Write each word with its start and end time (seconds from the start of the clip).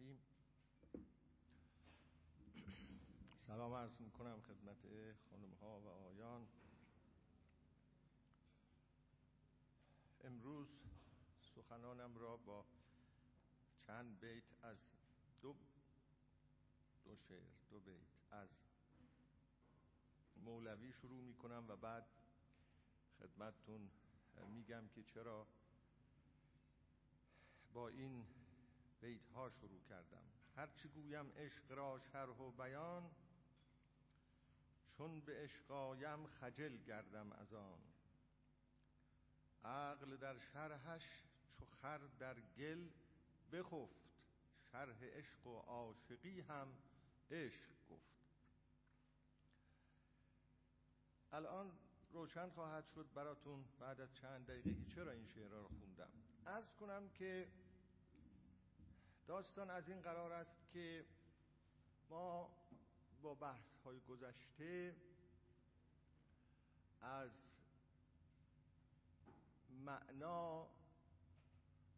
الرحیم 0.00 0.18
سلام 3.46 3.74
عرض 3.74 4.00
می‌کنم 4.00 4.40
خدمت 4.40 4.76
خانم 5.30 5.54
ها 5.60 5.80
و 5.80 5.88
آیان 5.88 6.48
امروز 10.24 10.68
سخنانم 11.54 12.18
را 12.18 12.36
با 12.36 12.64
چند 13.86 14.20
بیت 14.20 14.44
از 14.62 14.76
دو 15.42 15.56
دو 17.04 17.16
شعر 17.16 17.46
دو 17.70 17.80
بیت 17.80 18.08
از 18.30 18.48
مولوی 20.36 20.92
شروع 20.92 21.22
می‌کنم 21.22 21.64
و 21.68 21.76
بعد 21.76 22.06
خدمتتون 23.18 23.90
میگم 24.52 24.88
که 24.88 25.02
چرا 25.02 25.46
با 27.72 27.88
این 27.88 28.37
بیت 29.00 29.28
ها 29.28 29.50
شروع 29.50 29.80
کردم. 29.88 30.22
هرچی 30.56 30.88
گویم 30.88 31.32
عشق 31.36 31.72
را 31.72 31.98
شرح 31.98 32.36
و 32.36 32.50
بیان 32.50 33.10
چون 34.86 35.20
به 35.20 35.42
عشقایم 35.42 36.26
خجل 36.26 36.76
گردم 36.76 37.32
از 37.32 37.54
آن. 37.54 37.78
عقل 39.64 40.16
در 40.16 40.38
شرحش 40.38 41.24
چو 41.58 41.64
خر 41.64 41.98
در 41.98 42.40
گل 42.40 42.88
بخفت 43.52 44.08
شرح 44.72 45.04
عشق 45.04 45.46
و 45.46 45.58
عاشقی 45.58 46.40
هم 46.40 46.68
عشق 47.30 47.70
گفت. 47.90 48.18
الان 51.32 51.72
روشن 52.12 52.50
خواهد 52.50 52.86
شد 52.86 53.06
براتون 53.14 53.64
بعد 53.78 54.00
از 54.00 54.14
چند 54.14 54.46
دقیقه 54.46 54.74
چرا 54.94 55.12
این 55.12 55.26
شعر 55.26 55.48
را 55.48 55.68
خوندم. 55.68 56.10
از 56.46 56.74
کنم 56.74 57.08
که 57.08 57.48
داستان 59.28 59.70
از 59.70 59.88
این 59.88 60.00
قرار 60.00 60.32
است 60.32 60.68
که 60.72 61.04
ما 62.10 62.50
با 63.22 63.34
بحث 63.34 63.74
های 63.84 64.00
گذشته 64.00 64.96
از 67.00 67.30
معنا 69.70 70.68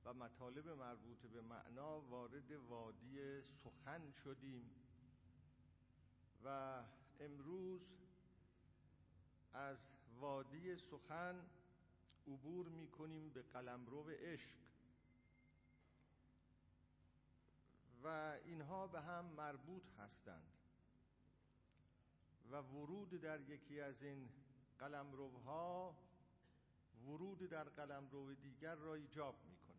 و 0.05 0.14
مطالب 0.14 0.69
مربوط 0.69 1.27
به 1.27 1.41
معنا 1.41 2.01
وارد 2.01 2.53
وادی 2.53 3.42
سخن 3.42 4.11
شدیم 4.11 4.70
و 6.45 6.83
امروز 7.20 7.81
از 9.53 9.78
وادی 10.20 10.77
سخن 10.77 11.47
عبور 12.27 12.69
می 12.69 12.89
کنیم 12.89 13.28
به 13.28 13.42
قلمرو 13.42 14.11
عشق. 14.11 14.70
و 18.05 18.39
اینها 18.45 18.87
به 18.87 19.01
هم 19.01 19.25
مربوط 19.25 19.83
هستند. 19.98 20.53
و 22.51 22.57
ورود 22.57 23.11
در 23.11 23.41
یکی 23.41 23.81
از 23.81 24.03
این 24.03 24.29
قلمروها 24.79 25.97
ورود 27.07 27.39
در 27.39 27.65
قلمرو 27.65 28.34
دیگر 28.34 28.75
را 28.75 28.95
ایجاب 28.95 29.34
می‌کنه. 29.45 29.77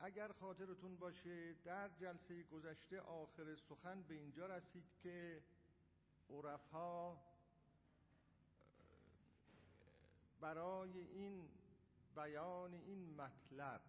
اگر 0.00 0.32
خاطرتون 0.32 0.96
باشه 0.96 1.54
در 1.54 1.88
جلسه 1.88 2.42
گذشته 2.42 3.00
آخر 3.00 3.56
سخن 3.56 4.02
به 4.02 4.14
اینجا 4.14 4.46
رسید 4.46 4.84
که 5.02 5.42
عرفا 6.30 7.16
برای 10.40 10.98
این 10.98 11.48
بیان 12.16 12.74
این 12.74 13.14
مطلب 13.14 13.80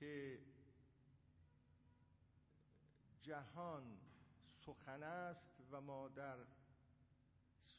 که 0.00 0.40
جهان 3.20 3.98
سخن 4.66 5.02
است 5.02 5.50
و 5.70 5.80
ما 5.80 6.08
در 6.08 6.36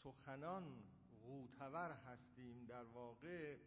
سخنان 0.03 0.83
غوتور 1.23 1.92
هستیم 1.92 2.66
در 2.66 2.83
واقع 2.83 3.58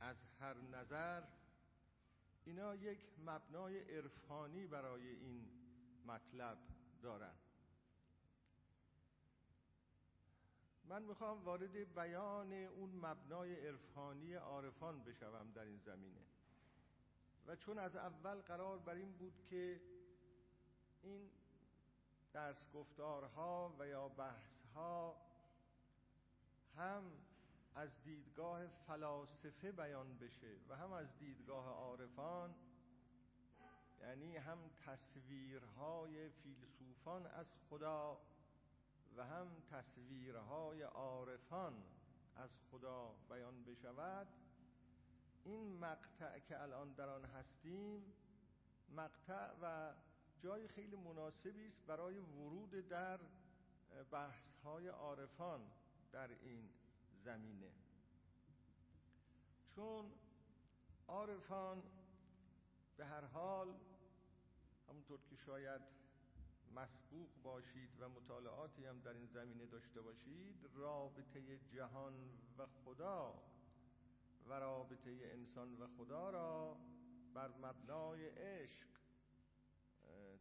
از 0.00 0.16
هر 0.40 0.54
نظر 0.54 1.22
اینا 2.44 2.74
یک 2.74 2.98
مبنای 3.26 3.96
عرفانی 3.96 4.66
برای 4.66 5.08
این 5.08 5.48
مطلب 6.06 6.58
دارن. 7.02 7.34
من 10.84 11.02
می‌خوام 11.02 11.44
وارد 11.44 11.94
بیان 11.94 12.52
اون 12.52 12.90
مبنای 12.90 13.66
عرفانی 13.66 14.34
عارفان 14.34 15.04
بشوم 15.04 15.50
در 15.54 15.64
این 15.64 15.78
زمینه. 15.78 16.20
و 17.50 17.56
چون 17.56 17.78
از 17.78 17.96
اول 17.96 18.40
قرار 18.40 18.78
بر 18.78 18.94
این 18.94 19.12
بود 19.12 19.40
که 19.50 19.80
این 21.02 21.30
درس 22.32 22.72
گفتارها 22.72 23.74
و 23.78 23.88
یا 23.88 24.08
بحثها 24.08 25.16
هم 26.76 27.02
از 27.74 28.02
دیدگاه 28.02 28.66
فلاسفه 28.66 29.72
بیان 29.72 30.18
بشه 30.18 30.56
و 30.68 30.76
هم 30.76 30.92
از 30.92 31.18
دیدگاه 31.18 31.66
عارفان 31.66 32.54
یعنی 34.00 34.36
هم 34.36 34.58
تصویرهای 34.86 36.28
فیلسوفان 36.28 37.26
از 37.26 37.54
خدا 37.70 38.20
و 39.16 39.24
هم 39.24 39.62
تصویرهای 39.70 40.82
عارفان 40.82 41.82
از 42.36 42.58
خدا 42.70 43.14
بیان 43.28 43.64
بشود. 43.64 44.28
این 45.44 45.78
مقطع 45.78 46.38
که 46.38 46.62
الان 46.62 46.92
در 46.92 47.08
آن 47.08 47.24
هستیم 47.24 48.04
مقطع 48.96 49.50
و 49.62 49.94
جای 50.40 50.68
خیلی 50.68 50.96
مناسبی 50.96 51.66
است 51.66 51.86
برای 51.86 52.18
ورود 52.18 52.70
در 52.88 53.20
بحث 54.10 54.56
های 54.64 54.88
عارفان 54.88 55.60
در 56.12 56.28
این 56.30 56.70
زمینه. 57.24 57.70
چون 59.64 60.12
عارفان 61.08 61.82
به 62.96 63.06
هر 63.06 63.24
حال 63.24 63.74
همونطور 64.88 65.20
که 65.30 65.36
شاید 65.36 65.80
مسبوق 66.74 67.28
باشید 67.42 67.90
و 68.00 68.08
مطالعاتی 68.08 68.86
هم 68.86 69.00
در 69.00 69.12
این 69.12 69.26
زمینه 69.26 69.66
داشته 69.66 70.00
باشید 70.00 70.70
رابطه 70.74 71.58
جهان 71.58 72.14
و 72.58 72.66
خدا 72.66 73.42
و 74.46 74.52
رابطه 74.52 75.10
انسان 75.10 75.76
و 75.76 75.86
خدا 75.86 76.30
را 76.30 76.76
بر 77.34 77.48
مبنای 77.48 78.28
عشق 78.28 78.88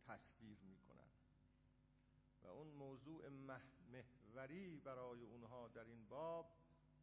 تصویر 0.08 0.60
می‌کنن 0.64 1.10
و 2.44 2.48
اون 2.48 2.68
موضوع 2.68 3.30
محوری 3.92 4.80
برای 4.80 5.24
اونها 5.24 5.68
در 5.68 5.84
این 5.84 6.08
باب 6.08 6.52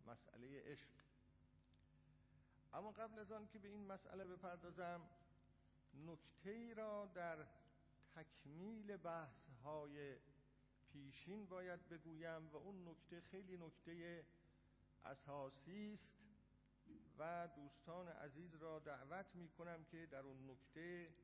مسئله 0.07 0.63
عشق. 0.63 0.91
اما 2.73 2.91
قبل 2.91 3.19
از 3.19 3.33
آن 3.33 3.47
که 3.49 3.59
به 3.59 3.69
این 3.69 3.87
مسئله 3.87 4.25
بپردازم 4.25 5.01
نکته 6.07 6.51
ای 6.51 6.75
را 6.75 7.07
در 7.15 7.47
تکمیل 8.15 8.97
بحث 8.97 9.49
های 9.65 10.17
پیشین 10.93 11.47
باید 11.47 11.89
بگویم 11.89 12.49
و 12.49 12.57
اون 12.57 12.89
نکته 12.89 13.21
خیلی 13.21 13.57
نکته 13.57 14.25
اساسی 15.05 15.93
است 15.95 16.26
و 17.19 17.49
دوستان 17.57 18.09
عزیز 18.09 18.55
را 18.55 18.79
دعوت 18.79 19.27
می 19.35 19.49
کنم 19.49 19.85
که 19.85 20.07
در 20.07 20.21
اون 20.21 20.51
نکته 20.51 21.15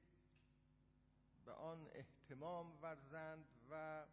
به 1.45 1.53
آن 1.53 1.89
احتمام 1.93 2.83
ورزند 2.83 3.45
و 3.71 4.07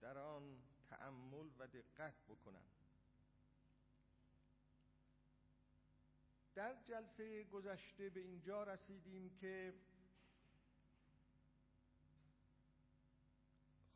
در 0.00 0.18
آن 0.18 0.62
تأمل 0.90 1.50
و 1.58 1.66
دقت 1.66 2.14
بکنند 2.28 2.72
در 6.54 6.74
جلسه 6.84 7.44
گذشته 7.44 8.10
به 8.10 8.20
اینجا 8.20 8.64
رسیدیم 8.64 9.30
که 9.30 9.74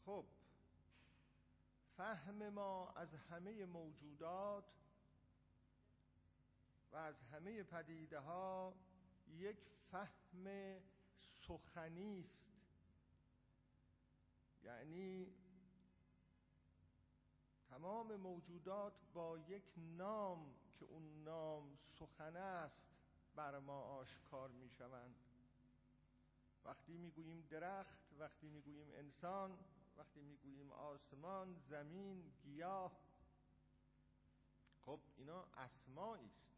خب 0.04 0.26
فهم 1.96 2.48
ما 2.48 2.90
از 2.90 3.14
همه 3.14 3.66
موجودات 3.66 4.64
و 6.92 6.96
از 6.96 7.22
همه 7.22 7.62
پدیده 7.62 8.18
ها 8.18 8.74
یک 9.28 9.58
فهم 9.90 10.76
سخنی 11.46 12.20
است. 12.20 12.52
یعنی 14.64 15.34
تمام 17.68 18.16
موجودات 18.16 18.92
با 19.14 19.38
یک 19.38 19.72
نام 19.76 20.54
که 20.78 20.84
اون 20.84 21.24
نام 21.24 21.78
سخن 21.98 22.36
است 22.36 22.86
بر 23.34 23.58
ما 23.58 23.82
آشکار 23.82 24.50
می 24.50 24.70
شوند 24.70 25.16
وقتی 26.64 26.96
می‌گوییم 26.96 27.46
درخت 27.50 28.12
وقتی 28.18 28.48
می‌گوییم 28.48 28.90
انسان 28.94 29.58
وقتی 29.96 30.20
می‌گوییم 30.20 30.72
آسمان 30.72 31.54
زمین 31.54 32.32
گیاه 32.42 32.92
خب 34.80 35.00
اینا 35.16 35.42
اسمایی 35.56 36.26
است. 36.26 36.55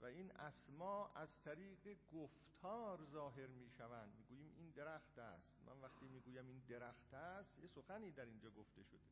و 0.00 0.04
این 0.04 0.30
اسما 0.30 1.08
از 1.14 1.40
طریق 1.40 1.96
گفتار 2.12 3.04
ظاهر 3.04 3.46
می 3.46 3.70
شوند 3.70 4.14
می‌گوییم 4.14 4.52
این 4.56 4.70
درخت 4.70 5.18
است. 5.18 5.62
من 5.66 5.80
وقتی 5.80 6.08
می‌گویم 6.08 6.46
این 6.46 6.62
درخت 6.68 7.14
است 7.14 7.58
یه 7.58 7.66
سخنی 7.66 8.10
در 8.10 8.24
اینجا 8.24 8.50
گفته 8.50 8.82
شده. 8.82 9.06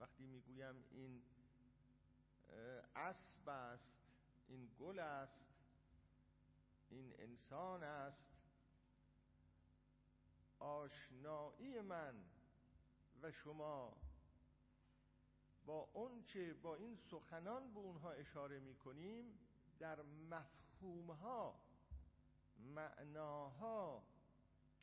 وقتی 0.00 0.26
می‌گویم 0.26 0.84
این 0.90 1.22
اسب 2.96 3.48
است 3.48 3.96
این 4.48 4.70
گل 4.78 4.98
است 4.98 5.46
این 6.90 7.14
انسان 7.18 7.82
است 7.82 8.26
آشنایی 10.58 11.80
من 11.80 12.24
و 13.22 13.32
شما 13.32 13.96
با 15.66 15.88
اونچه 15.92 16.54
با 16.54 16.76
این 16.76 16.96
سخنان 16.96 17.72
به 17.72 17.78
اونها 17.78 18.12
اشاره 18.12 18.60
می 18.60 18.74
کنیم 18.76 19.38
در 19.80 20.02
مفهومها 20.02 21.60
معناها 22.58 24.02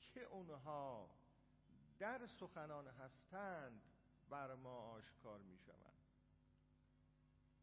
که 0.01 0.21
اونها 0.23 1.09
در 1.99 2.27
سخنان 2.27 2.87
هستند 2.87 3.81
بر 4.29 4.55
ما 4.55 4.91
آشکار 4.91 5.41
می 5.41 5.57
شوند 5.57 6.03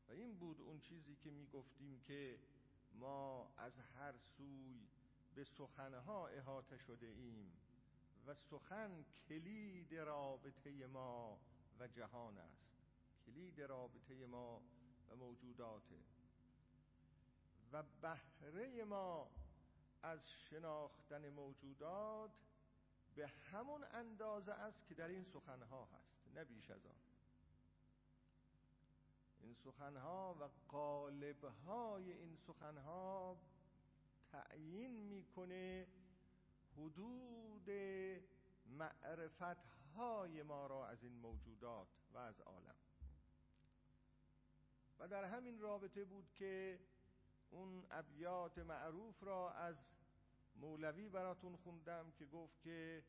و 0.08 0.12
این 0.12 0.38
بود 0.38 0.60
اون 0.60 0.81
چیزی 0.81 1.16
که 1.16 1.31
می 1.31 1.46
گفتیم 1.46 2.00
که 2.00 2.38
ما 2.92 3.52
از 3.56 3.78
هر 3.78 4.14
سوی 4.19 4.88
به 5.34 5.44
سخنها 5.44 6.28
احاطه 6.28 6.78
شده 6.78 7.06
ایم 7.06 7.52
و 8.26 8.34
سخن 8.34 9.04
کلید 9.28 9.94
رابطه 9.94 10.86
ما 10.86 11.38
و 11.78 11.88
جهان 11.88 12.38
است. 12.38 12.64
کلید 13.26 13.60
رابطه 13.60 14.26
ما 14.26 14.62
و 15.10 15.16
موجوداته. 15.16 16.13
و 17.74 17.82
بهره 18.02 18.84
ما 18.84 19.30
از 20.02 20.30
شناختن 20.30 21.30
موجودات 21.30 22.30
به 23.14 23.26
همون 23.26 23.84
اندازه 23.84 24.52
است 24.52 24.86
که 24.86 24.94
در 24.94 25.08
این 25.08 25.24
سخنها 25.24 25.84
هست 25.84 26.28
نه 26.34 26.44
بیش 26.44 26.70
از 26.70 26.86
آن. 26.86 26.94
این 29.40 29.54
سخنها 29.54 30.36
و 30.40 30.48
قالبهای 30.68 32.12
این 32.12 32.36
سخنها 32.36 33.36
تعیین 34.32 34.90
می‌کنه 34.90 35.86
حدود 36.76 37.70
معرفتهای 38.66 40.42
ما 40.42 40.66
را 40.66 40.86
از 40.88 41.02
این 41.02 41.12
موجودات 41.12 41.88
و 42.12 42.18
از 42.18 42.40
عالم. 42.40 42.74
و 44.98 45.08
در 45.08 45.24
همین 45.24 45.60
رابطه 45.60 46.04
بود 46.04 46.30
که 46.32 46.80
اون 47.54 47.86
ابیات 47.90 48.58
معروف 48.58 49.22
را 49.22 49.50
از 49.50 49.90
مولوی 50.56 51.08
براتون 51.08 51.56
خوندم 51.56 52.10
که 52.10 52.26
گفت 52.26 52.60
که 52.60 53.04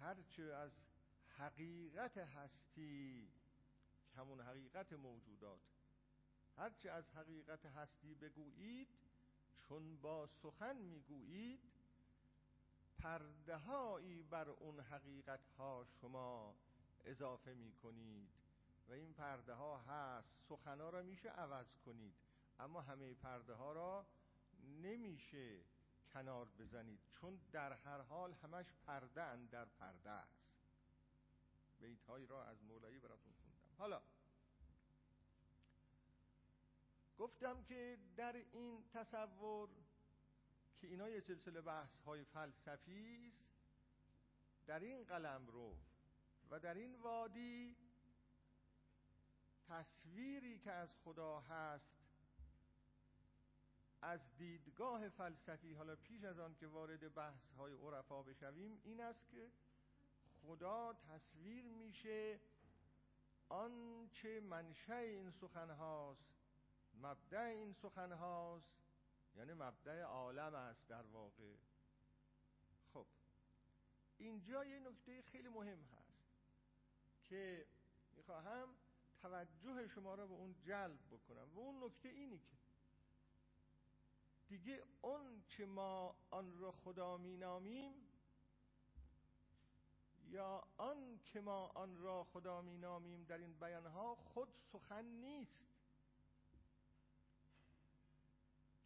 هرچه 0.00 0.42
از 0.42 0.80
حقیقت 1.38 2.18
هستی 2.18 3.28
همون 4.16 4.40
حقیقت 4.40 4.92
موجودات 4.92 5.60
هرچه 6.56 6.90
از 6.90 7.10
حقیقت 7.10 7.66
هستی 7.66 8.14
بگویید 8.14 8.88
چون 9.56 9.96
با 9.96 10.26
سخن 10.26 10.76
می‌گویید 10.76 11.60
پرده 12.98 13.58
بر 14.30 14.48
اون 14.48 14.80
حقیقت 14.80 15.48
ها 15.58 15.84
شما 16.00 16.56
اضافه 17.04 17.54
می 17.54 17.72
کنید 17.72 18.28
و 18.88 18.92
این 18.92 19.12
پرده 19.12 19.54
ها 19.54 19.78
هست 19.78 20.44
سخنا 20.48 20.90
را 20.90 21.02
میشه 21.02 21.28
عوض 21.28 21.76
کنید. 21.86 22.14
اما 22.58 22.80
همه 22.80 23.14
پرده 23.14 23.54
ها 23.54 23.72
را 23.72 24.06
نمیشه 24.82 25.60
کنار 26.12 26.48
بزنید 26.58 27.00
چون 27.10 27.40
در 27.52 27.72
هر 27.72 28.00
حال 28.00 28.32
همش 28.32 28.66
پرده 28.86 29.46
در 29.46 29.64
پرده 29.64 30.10
است. 30.10 30.56
بیت 31.80 32.02
هایی 32.02 32.26
را 32.26 32.44
از 32.44 32.64
مولایی 32.64 32.98
براتون 32.98 33.32
خوندم. 33.32 33.76
حالا 33.78 34.02
گفتم 37.18 37.62
که 37.62 37.98
در 38.16 38.32
این 38.52 38.84
تصور 38.94 39.68
که 40.80 40.86
اینا 40.86 41.08
یه 41.08 41.20
سلسله 41.20 41.60
بحث 41.60 41.96
های 41.96 42.24
فلسفی 42.24 43.28
است 43.28 43.44
در 44.66 44.80
این 44.80 45.04
قلم 45.04 45.46
رو 45.46 45.76
و 46.50 46.60
در 46.60 46.74
این 46.74 46.94
وادی 46.94 47.76
تصویری 49.68 50.58
که 50.58 50.72
از 50.72 50.96
خدا 51.04 51.40
هست 51.40 52.05
از 54.02 54.36
دیدگاه 54.36 55.08
فلسفی 55.08 55.72
حالا 55.72 55.96
پیش 55.96 56.24
از 56.24 56.38
آن 56.38 56.54
که 56.54 56.66
وارد 56.66 57.14
بحث 57.14 57.50
های 57.50 57.72
عرفا 57.72 58.22
بشویم 58.22 58.80
این 58.84 59.00
است 59.00 59.28
که 59.28 59.50
خدا 60.42 60.92
تصویر 60.92 61.64
میشه 61.64 62.40
آنچه 63.48 64.40
منشه 64.40 64.94
این 64.94 65.30
سخن 65.30 65.70
هاست 65.70 66.26
مبدع 67.02 67.40
این 67.40 67.72
سخن 67.72 68.12
هاست 68.12 68.76
یعنی 69.36 69.52
مبدع 69.52 70.02
عالم 70.02 70.54
است 70.54 70.88
در 70.88 71.06
واقع. 71.06 71.54
خب 72.92 73.06
اینجا 74.18 74.64
یه 74.64 74.78
نکته 74.78 75.22
خیلی 75.22 75.48
مهم 75.48 75.78
هست 75.82 76.24
که 77.22 77.66
می‌خواهم 78.16 78.68
توجه 79.22 79.88
شما 79.88 80.14
را 80.14 80.26
به 80.26 80.34
اون 80.34 80.54
جلب 80.62 80.98
بکنم. 81.10 81.54
و 81.54 81.58
اون 81.58 81.84
نکته 81.84 82.08
اینی 82.08 82.38
که 82.38 82.55
دیگه 84.48 84.82
اون 85.02 85.42
که 85.48 85.66
ما 85.66 86.16
آن 86.30 86.58
را 86.58 86.72
خدا 86.72 87.16
مینامیم 87.16 87.92
یا 90.28 90.68
آن 90.76 91.20
که 91.24 91.40
ما 91.40 91.66
آن 91.66 91.96
را 91.96 92.24
خدا 92.24 92.62
مینامیم 92.62 93.24
در 93.24 93.38
این 93.38 93.52
بیانها 93.52 94.14
خود 94.14 94.48
سخن 94.72 95.04
نیست. 95.04 95.66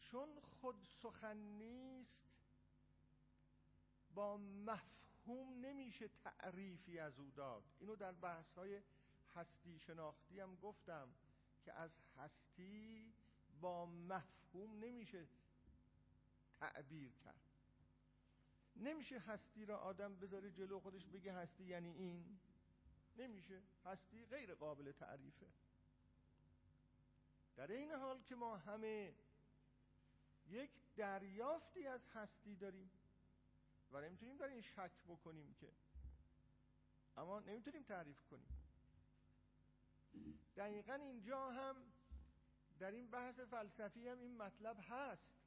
چون 0.01 0.41
خود 0.41 0.77
سخن 1.03 1.37
نیست 1.37 2.25
با 4.15 4.37
مفهوم 4.37 5.61
نمیشه 5.61 6.09
تعریفی 6.09 6.99
از 6.99 7.19
او 7.19 7.31
داد. 7.31 7.63
اینو 7.79 7.97
در 7.97 8.13
بحث 8.13 8.55
های 8.55 8.83
هستی 9.35 9.79
شناختی 9.79 10.41
هم 10.41 10.57
گفتم 10.57 11.09
که 11.65 11.73
از 11.73 11.99
هستی 12.17 13.13
با 13.61 13.87
مفهوم 13.87 14.85
نمیشه 14.85 15.27
تعبیر 16.61 17.13
کرد. 17.13 17.41
نمیشه 18.77 19.19
هستی 19.19 19.67
را 19.67 19.79
آدم 19.79 20.17
بذاره 20.17 20.51
جلو 20.51 20.81
خودش 20.81 21.07
بگه 21.07 21.33
هستی 21.33 21.65
یعنی 21.65 21.91
این؟ 21.91 22.39
نمیشه. 23.17 23.63
هستی 23.85 24.27
غیر 24.27 24.55
قابل 24.55 24.93
تعریفه. 24.93 25.47
در 27.57 27.73
این 27.73 27.93
حال 27.93 28.23
که 28.23 28.35
ما 28.35 28.57
همه 28.57 29.15
یک 30.47 30.71
دریافتی 30.97 31.87
از 31.87 32.07
هستی 32.07 32.57
داریم 32.57 32.91
و 33.93 34.01
نمی‌تونیم 34.01 34.37
در 34.37 34.49
این 34.49 34.63
شک 34.63 35.05
بکنیم 35.09 35.55
که 35.55 35.73
اما 37.17 37.41
نمی‌تونیم 37.41 37.83
تعریف 37.83 38.25
کنیم. 38.25 38.49
دقیقا 40.57 40.95
اینجا 40.95 41.51
هم 41.51 41.77
در 42.79 42.91
این 42.91 43.11
بحث 43.11 43.41
فلسفی 43.41 44.09
هم 44.09 44.19
این 44.19 44.37
مطلب 44.37 44.77
هست. 44.89 45.40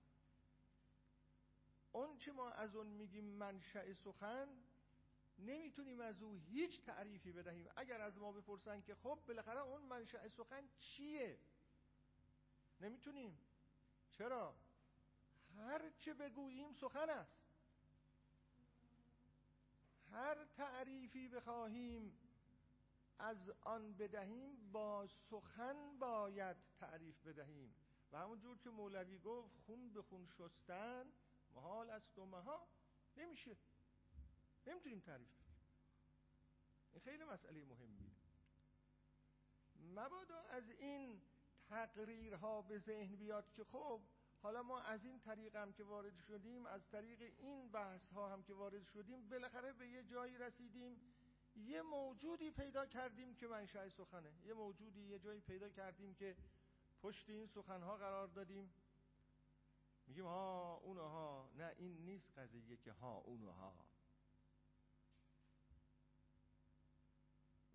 اون 1.93 2.17
چه 2.17 2.31
ما 2.31 2.49
از 2.49 2.75
اون 2.75 2.87
میگیم 2.87 3.25
منشأ 3.25 3.93
سخن 3.93 4.47
نمی‌تونیم 5.39 6.01
از 6.01 6.21
او 6.21 6.35
هیچ 6.35 6.81
تعریفی 6.81 7.31
بدهیم. 7.31 7.67
اگر 7.75 8.01
از 8.01 8.17
ما 8.17 8.31
بپرسن 8.31 8.81
که 8.81 8.95
خب 8.95 9.19
بالاخره 9.27 9.59
اون 9.59 9.81
منشأ 9.81 10.27
سخن 10.27 10.69
چیه؟ 10.79 11.39
نمی‌تونیم. 12.81 13.37
چرا؟ 14.11 14.55
هر 15.57 15.89
چه 15.89 16.13
بگوییم 16.13 16.73
سخن 16.73 17.09
است. 17.09 17.43
هر 20.11 20.45
تعریفی 20.45 21.27
بخواهیم 21.27 22.17
از 23.19 23.49
آن 23.61 23.93
بدهیم 23.93 24.71
با 24.71 25.07
سخن 25.07 25.97
باید 25.99 26.57
تعریف 26.79 27.27
بدهیم. 27.27 27.75
و 28.11 28.17
همونجور 28.17 28.57
که 28.57 28.69
مولوی 28.69 29.17
گفت 29.17 29.57
خون 29.65 29.89
به 29.89 30.01
خون 30.01 30.27
شستن 30.27 31.05
محال 31.55 31.89
است 31.89 32.17
و 32.17 32.25
مها 32.25 32.67
نمیشه. 33.17 33.57
نمی‌تونیم 34.67 34.99
تعریف 34.99 35.29
بدیم 35.29 35.43
این 36.91 37.01
خیلی 37.01 37.23
مسئله 37.23 37.65
مهمیه. 37.65 38.11
مبادا 39.95 40.39
از 40.39 40.69
این 40.69 41.21
تقریرها 41.69 42.61
به 42.61 42.77
ذهن 42.77 43.15
بیاد 43.15 43.51
که 43.51 43.63
خب 43.63 44.01
حالا 44.41 44.63
ما 44.63 44.79
از 44.79 45.05
این 45.05 45.19
طریق 45.19 45.55
هم 45.55 45.73
که 45.73 45.83
وارد 45.83 46.19
شدیم 46.19 46.65
از 46.65 46.89
طریق 46.89 47.21
این 47.37 47.71
بحث 47.71 48.09
ها 48.09 48.33
هم 48.33 48.43
که 48.43 48.53
وارد 48.53 48.85
شدیم 48.85 49.29
بالاخره 49.29 49.73
به 49.73 49.87
یه 49.87 50.03
جایی 50.03 50.37
رسیدیم. 50.37 51.01
یه 51.55 51.81
موجودی 51.81 52.51
پیدا 52.51 52.85
کردیم 52.85 53.35
که 53.35 53.47
منشأ 53.47 53.89
سخنه. 53.89 54.33
یه 54.45 54.53
موجودی 54.53 55.01
یه 55.01 55.19
جایی 55.19 55.41
پیدا 55.41 55.69
کردیم 55.69 56.15
که 56.15 56.35
پشت 57.01 57.29
این 57.29 57.47
سخنها 57.47 57.97
قرار 57.97 58.27
دادیم. 58.27 58.73
میگیم 60.07 60.25
ها 60.25 60.73
اونها. 60.83 61.49
نه 61.55 61.73
این 61.77 62.05
نیست 62.05 62.39
قضیه 62.39 62.77
که 62.77 62.91
ها 62.91 63.17
اونها. 63.17 63.73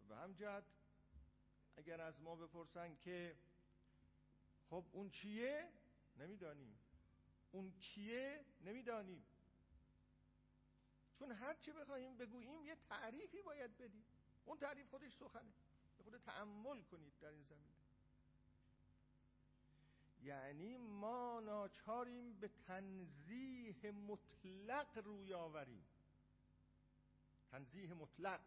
به 0.09 0.17
هم 0.17 0.33
جهت 0.33 0.65
اگر 1.77 2.01
از 2.01 2.21
ما 2.23 2.37
بپرسن 2.37 2.97
که 2.97 3.37
خب 4.71 4.85
اون 4.93 5.11
چیه؟ 5.11 5.73
نمی‌دانیم. 6.17 6.79
اون 7.53 7.73
کیه؟ 7.81 8.45
نمی‌دانیم. 8.61 9.25
چون 11.19 11.33
هر 11.33 11.55
چی 11.55 11.73
بخواهیم 11.73 12.17
بگوییم 12.17 12.65
یه 12.65 12.77
تعریفی 12.89 13.43
باید 13.43 13.77
بدیم. 13.77 14.05
اون 14.45 14.59
تعریف 14.59 14.91
خودش 14.91 15.17
سخنه. 15.17 15.53
خود 16.05 16.19
تعمل 16.19 16.83
کنید 16.83 17.13
در 17.21 17.31
این 17.31 17.43
زمین. 17.43 17.78
یعنی 20.23 20.77
ما 20.77 21.41
ناچاریم 21.41 22.33
به 22.41 22.49
تنزیه 22.67 23.91
مطلق 23.91 24.99
روی 24.99 25.35
آوریم. 25.35 25.85
تنزیه 27.51 27.95
مطلق. 27.95 28.41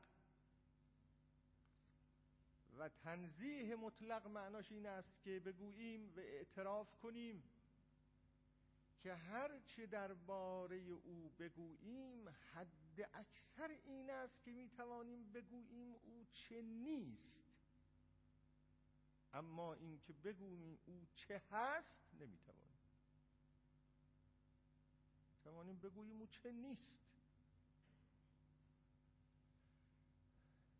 و 2.77 2.89
تنزیه 2.89 3.75
مطلق 3.75 4.27
معناش 4.27 4.71
این 4.71 4.85
است 4.85 5.21
که 5.23 5.39
بگوییم 5.39 6.13
و 6.15 6.19
اعتراف 6.19 6.95
کنیم 6.95 7.43
که 9.03 9.13
هر 9.13 9.59
چه 9.59 9.85
درباره 9.85 10.77
او 10.77 11.31
بگوییم 11.39 12.29
حد 12.29 13.09
اکثر 13.13 13.67
این 13.85 14.09
است 14.09 14.41
که 14.43 14.51
می 14.51 14.69
توانیم 14.69 15.31
بگوییم 15.33 15.95
او 15.95 16.25
چه 16.31 16.61
نیست. 16.61 17.40
اما 19.33 19.73
اینکه 19.73 20.13
بگوییم 20.13 20.79
او 20.85 21.07
چه 21.13 21.41
هست 21.51 22.13
نمی‌توانیم 22.13 22.71
توانیم 25.43 25.79
بگوییم 25.79 26.19
او 26.19 26.27
چه 26.27 26.51
نیست. 26.51 26.99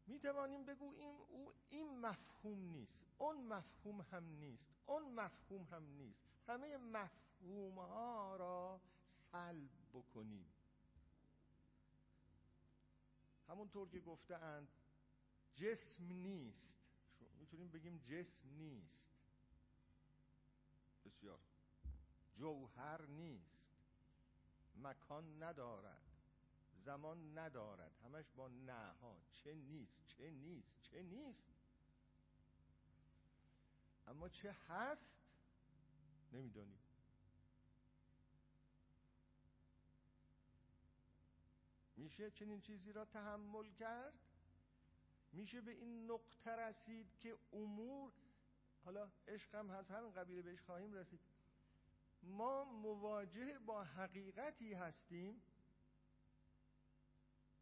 می 0.08 0.20
توانیم 0.20 0.66
بگوییم 0.66 1.16
او 1.16 1.54
این 1.70 2.00
مفهوم 2.00 2.60
نیست 2.60 3.06
اون 3.18 3.48
مفهوم 3.48 4.02
هم 4.02 4.24
نیست 4.24 4.68
اون 4.86 5.14
مفهوم 5.14 5.64
هم 5.64 5.84
نیست. 5.84 6.22
همه 6.48 6.78
مفهوم 6.78 7.80
ها 7.80 8.36
را 8.36 8.82
سلب 9.06 9.72
بکنیم. 9.94 10.54
همونطور 13.48 13.90
که 13.90 14.00
گفتند 14.00 14.68
جسم 15.56 16.04
نیست. 16.04 16.81
می‌تونیم 17.52 17.72
بگیم 17.72 17.98
جسم 17.98 18.50
نیست. 18.50 19.12
بسیار. 21.06 21.40
جوهر 22.38 23.06
نیست. 23.06 23.72
مکان 24.76 25.44
ندارد. 25.44 26.02
زمان 26.74 27.38
ندارد. 27.38 27.92
همش 28.04 28.32
با 28.36 28.48
نه 28.48 28.92
ها 28.92 29.22
چه 29.32 29.56
نیست 29.56 30.08
چه 30.08 30.32
نیست 30.32 30.82
چه 30.82 31.04
نیست. 31.04 31.44
اما 34.08 34.30
چه 34.30 34.52
هست 34.52 35.36
نمی‌دانیم. 36.32 36.80
میشه 41.98 42.32
چنین 42.32 42.62
چیزی 42.62 42.92
را 42.92 43.06
تحمل 43.06 43.70
کرد؟ 43.72 44.31
میشه 45.32 45.62
به 45.62 45.72
این 45.72 46.12
نقطه 46.12 46.52
رسید 46.52 47.18
که 47.20 47.38
امور 47.54 48.12
حالا 48.86 49.12
عشق 49.28 49.56
هم 49.56 49.70
هست 49.70 49.92
همین 49.92 50.12
قبیله 50.12 50.42
بهش 50.42 50.62
خواهیم 50.62 50.94
رسید. 50.94 51.20
ما 52.24 52.64
مواجه 52.64 53.60
با 53.60 53.84
حقیقتی 53.84 54.74
هستیم. 54.74 55.42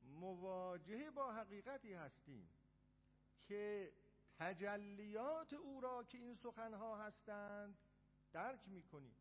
مواجه 0.02 1.12
با 1.12 1.34
حقیقتی 1.34 1.94
هستیم 1.94 2.50
که 3.42 3.94
تجلیات 4.40 5.54
او 5.54 5.82
را 5.82 6.04
که 6.04 6.18
این 6.18 6.36
سخنها 6.36 7.06
هستند 7.06 7.78
درک 8.32 8.68
می‌کنیم. 8.68 9.16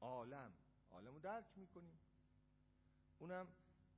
عالم 0.00 0.52
عالم 0.90 1.14
رو 1.14 1.18
درک 1.20 1.46
می‌کنیم. 1.56 1.98
اونم 3.18 3.48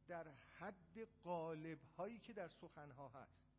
در 0.08 0.28
حد 0.28 1.08
قالب 1.24 1.78
هایی 1.82 2.18
که 2.18 2.32
در 2.32 2.48
سخنها 2.48 3.08
هست. 3.08 3.51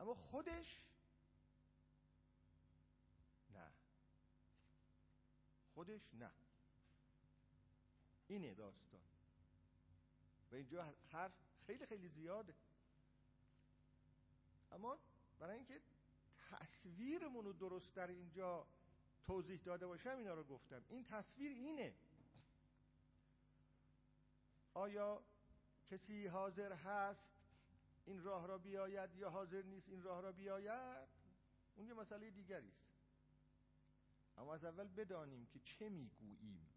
اما 0.00 0.14
خودش 0.14 0.80
نه. 3.50 3.70
خودش 5.74 6.14
نه. 6.14 6.30
اینه 8.28 8.54
داستان. 8.54 9.00
و 10.52 10.54
اینجا 10.54 10.94
حرف 11.12 11.32
خیلی 11.66 11.86
خیلی 11.86 12.08
زیاده. 12.08 12.54
اما 14.72 14.98
برای 15.38 15.56
اینکه 15.56 15.80
تصویرمون 16.50 17.44
رو 17.44 17.52
درست 17.52 17.94
در 17.94 18.06
اینجا 18.06 18.66
توضیح 19.22 19.60
داده 19.60 19.86
باشم 19.86 20.16
اینا 20.16 20.34
رو 20.34 20.44
گفتم. 20.44 20.84
این 20.88 21.04
تصویر 21.04 21.52
اینه. 21.52 21.94
آیا 24.74 25.22
کسی 25.90 26.26
حاضر 26.26 26.72
هست 26.72 27.35
این 28.06 28.22
راه 28.22 28.46
را 28.46 28.58
بیاید 28.58 29.14
یا 29.14 29.30
حاضر 29.30 29.62
نیست 29.62 29.88
این 29.88 30.02
راه 30.02 30.22
را 30.22 30.32
بیاید 30.32 31.08
اون 31.76 31.86
یه 31.86 31.94
مسئله 31.94 32.30
دیگری 32.30 32.70
است. 32.70 32.86
اما 34.38 34.54
از 34.54 34.64
اول 34.64 34.88
بدانیم 34.88 35.46
که 35.46 35.60
چه 35.60 35.88
می‌گوییم. 35.88 36.68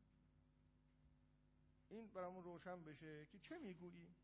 این 1.90 2.08
برامون 2.08 2.44
روشن 2.44 2.84
بشه 2.84 3.26
که 3.26 3.40
چه 3.40 3.58
می‌گوییم. 3.58 4.16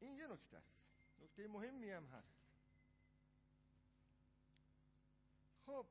این 0.00 0.16
یه 0.16 0.26
نکته 0.26 0.56
است. 0.56 0.80
نکته 1.18 1.48
مهمی 1.48 1.90
هم 1.90 2.06
هست. 2.06 2.40
خب 5.66 5.86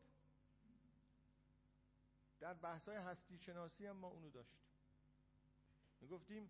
در 2.39 2.53
بحث 2.53 2.87
های 2.87 2.97
هستی 2.97 3.37
شناسی 3.37 3.85
هم 3.85 3.95
ما 3.95 4.07
اونو 4.07 4.29
داشتیم. 4.29 4.68
می‌گفتیم 6.01 6.49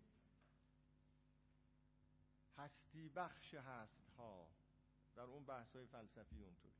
هستی 2.56 3.08
بخش 3.08 3.54
هست 3.54 4.08
ها 4.18 4.50
در 5.14 5.22
اون 5.22 5.44
بحث 5.44 5.76
های 5.76 5.86
فلسفی 5.86 6.42
اونطوری. 6.42 6.74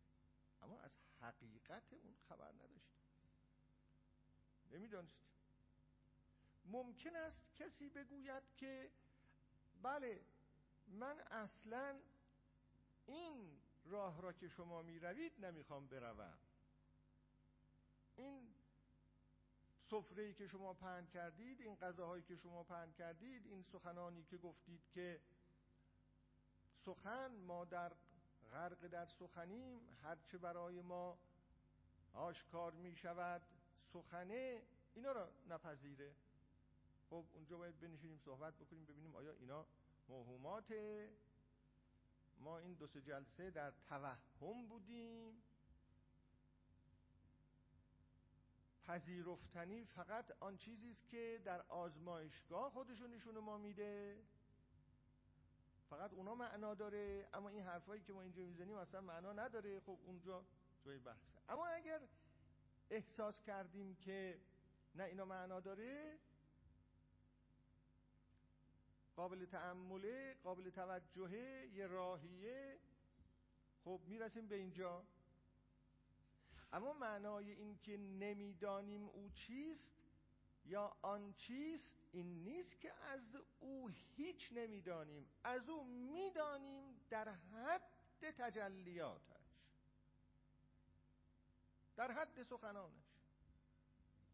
اما 0.62 0.80
از 0.80 0.98
حقیقت 1.20 1.92
اون 1.92 2.14
خبر 2.28 2.52
نداشتیم. 2.52 3.00
نمی‌دانست 4.70 5.20
ممکن 6.64 7.16
است 7.16 7.54
کسی 7.54 7.88
بگوید 7.88 8.42
که 8.56 8.90
بله 9.82 10.24
من 10.86 11.20
اصلا 11.20 12.00
این 13.06 13.60
راه 13.84 14.20
را 14.22 14.32
که 14.32 14.48
شما 14.48 14.82
می 14.82 14.98
روید 14.98 15.44
نمی‌خوام 15.44 15.86
بروم. 15.86 16.38
این 18.16 18.54
سفره 19.90 20.32
که 20.32 20.46
شما 20.46 20.74
پهن 20.74 21.06
کردید 21.06 21.60
این 21.60 21.74
غذاهایی 21.74 22.22
که 22.22 22.36
شما 22.36 22.64
پهن 22.64 22.92
کردید 22.92 23.46
این 23.46 23.62
سخنانی 23.62 24.22
که 24.24 24.36
گفتید 24.36 24.80
که 24.94 25.20
سخن 26.84 27.36
ما 27.46 27.64
در 27.64 27.92
غرق 28.52 28.86
در 28.86 29.06
سخنیم 29.06 29.80
هرچه 30.02 30.38
برای 30.38 30.82
ما 30.82 31.18
آشکار 32.14 32.72
می 32.72 32.96
شود 32.96 33.42
سخنه 33.92 34.62
اینا 34.94 35.12
را 35.12 35.28
نپذیره. 35.48 36.14
خب 37.10 37.24
اونجا 37.34 37.58
باید 37.58 37.80
بنشینیم 37.80 38.18
صحبت 38.18 38.54
بکنیم 38.54 38.84
ببینیم 38.84 39.16
آیا 39.16 39.32
اینا 39.32 39.66
موهومات 40.08 40.74
ما 42.40 42.58
این 42.58 42.74
دو 42.74 42.86
سه 42.86 43.00
جلسه 43.00 43.50
در 43.50 43.72
توهم 43.88 44.66
بودیم. 44.68 45.42
پذیرفتنی 48.90 49.84
فقط 49.84 50.32
آن 50.40 50.56
چیزی 50.56 50.90
است 50.90 51.08
که 51.08 51.40
در 51.44 51.62
آزمایشگاه 51.62 52.70
خودشو 52.70 53.06
نشون 53.06 53.38
ما 53.38 53.58
میده. 53.58 54.22
فقط 55.90 56.12
اونا 56.12 56.34
معنا 56.34 56.74
داره 56.74 57.28
اما 57.32 57.48
این 57.48 57.62
حرفایی 57.62 58.02
که 58.02 58.12
ما 58.12 58.22
اینجا 58.22 58.42
می‌زنیم 58.42 58.76
اصلا 58.76 59.00
معنا 59.00 59.32
نداره. 59.32 59.80
خب 59.80 59.98
اونجا 60.06 60.44
جای 60.84 60.98
بحثه. 60.98 61.38
اما 61.48 61.66
اگر 61.66 62.00
احساس 62.90 63.42
کردیم 63.42 63.94
که 63.94 64.40
نه 64.94 65.04
اینا 65.04 65.24
معنا 65.24 65.60
داره 65.60 66.18
قابل 69.16 69.44
تعمله 69.44 70.34
قابل 70.34 70.70
توجهه 70.70 71.68
یه 71.72 71.86
راهیه 71.86 72.78
خب 73.84 74.00
می‌رسیم 74.06 74.48
به 74.48 74.56
اینجا. 74.56 75.04
اما 76.72 76.92
معنای 76.92 77.50
این 77.50 77.78
که 77.78 77.96
نمی‌دانیم 77.96 79.08
او 79.08 79.28
چیست 79.28 79.92
یا 80.64 80.96
آن 81.02 81.32
چیست 81.32 81.96
این 82.12 82.44
نیست 82.44 82.80
که 82.80 82.92
از 82.92 83.36
او 83.60 83.88
هیچ 83.88 84.52
نمی‌دانیم. 84.52 85.26
از 85.44 85.68
او 85.68 85.84
می‌دانیم 85.84 87.00
در 87.10 87.28
حد 87.28 87.82
تجلیاتش. 88.20 89.60
در 91.96 92.10
حد 92.12 92.42
سخنانش. 92.42 93.04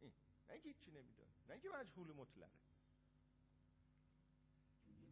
این. 0.01 0.13
نه 0.49 0.75
چی 0.75 0.91
نمی‌دونه 0.91 1.29
نه 1.49 1.59
که 1.61 1.69
مجهول 1.69 2.13
مطلقه. 2.13 2.51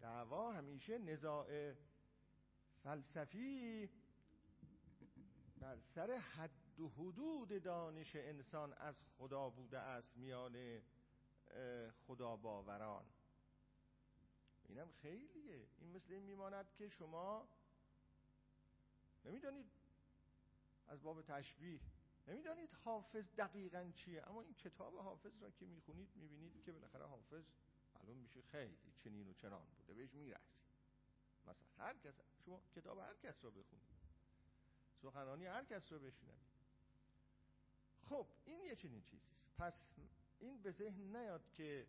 دعوا 0.00 0.52
همیشه 0.52 0.98
نزاع 0.98 1.72
فلسفی 2.82 3.90
بر 5.60 5.78
سر 5.80 6.10
حد 6.10 6.63
و 6.78 6.88
حدود 6.88 7.62
دانش 7.62 8.16
انسان 8.16 8.72
از 8.72 9.00
خدا 9.18 9.50
بوده 9.50 9.78
است 9.78 10.16
میان 10.16 10.82
خدا 12.06 12.36
باوران. 12.36 13.04
اینم 14.68 14.88
خیلیه. 15.02 15.66
این 15.78 15.90
مثل 15.90 16.12
این 16.12 16.22
میماند 16.22 16.72
که 16.72 16.88
شما 16.88 17.48
نمی‌دانید 19.24 19.66
از 20.86 21.02
باب 21.02 21.22
تشبیه. 21.22 21.80
نمی‌دانید 22.26 22.72
حافظ 22.84 23.24
دقیقا 23.36 23.90
چیه. 23.94 24.28
اما 24.28 24.42
این 24.42 24.54
کتاب 24.54 24.96
حافظ 24.96 25.42
را 25.42 25.50
که 25.50 25.66
می‌خونید 25.66 26.16
می‌بینید 26.16 26.62
که 26.64 26.72
بالاخره 26.72 27.06
حافظ 27.06 27.44
معلوم 27.94 28.16
میشه 28.16 28.42
خیلی 28.42 28.92
چنین 29.04 29.28
و 29.28 29.32
چنان 29.32 29.66
بوده. 29.76 29.94
بهش 29.94 30.14
می‌رسید 30.14 30.64
مثلا 31.42 31.54
هر 31.78 31.96
کس 31.96 32.14
شما 32.44 32.62
کتاب 32.76 32.98
هر 32.98 33.14
کس 33.14 33.44
را 33.44 33.50
بخونید. 33.50 33.94
سخنانی 35.02 35.46
هر 35.46 35.64
کس 35.64 35.92
را 35.92 35.98
بشنوید. 35.98 36.53
خب 38.08 38.26
این 38.44 38.60
یه 38.64 38.76
چنین 38.76 39.02
چیزیست 39.02 39.34
پس 39.58 39.86
این 40.40 40.62
به 40.62 40.70
ذهن 40.70 41.16
نیاد 41.16 41.50
که 41.52 41.86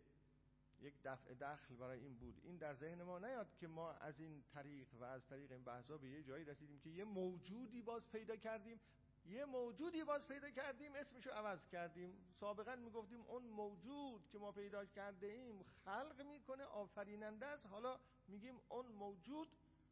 یک 0.80 0.94
دفع 1.04 1.34
دخل 1.34 1.74
برای 1.74 2.00
این 2.00 2.14
بود. 2.14 2.40
این 2.42 2.56
در 2.56 2.74
ذهن 2.74 3.02
ما 3.02 3.18
نیاد 3.18 3.46
که 3.56 3.68
ما 3.68 3.92
از 3.92 4.20
این 4.20 4.42
طریق 4.54 4.94
و 4.94 5.04
از 5.04 5.26
طریق 5.26 5.52
این 5.52 5.64
بحثا 5.64 5.96
به 5.98 6.08
یه 6.10 6.22
جایی 6.22 6.44
رسیدیم 6.44 6.80
که 6.80 6.90
یه 6.90 7.04
موجودی 7.04 7.82
باز 7.82 8.10
پیدا 8.10 8.36
کردیم. 8.36 8.80
یه 9.26 9.44
موجودی 9.44 10.04
باز 10.04 10.28
پیدا 10.28 10.50
کردیم 10.50 10.94
اسمشو 10.94 11.30
عوض 11.30 11.68
کردیم. 11.68 12.12
سابقا 12.40 12.76
می‌گفتیم 12.76 13.20
اون 13.20 13.42
موجود 13.42 14.28
که 14.28 14.38
ما 14.38 14.52
پیدا 14.52 14.84
کرده 14.84 15.26
ایم 15.26 15.62
خلق 15.84 16.22
می‌کنه 16.22 16.64
آفریننده 16.64 17.46
است. 17.46 17.66
حالا 17.66 18.00
میگیم 18.28 18.60
اون 18.68 18.86
موجود 18.86 19.48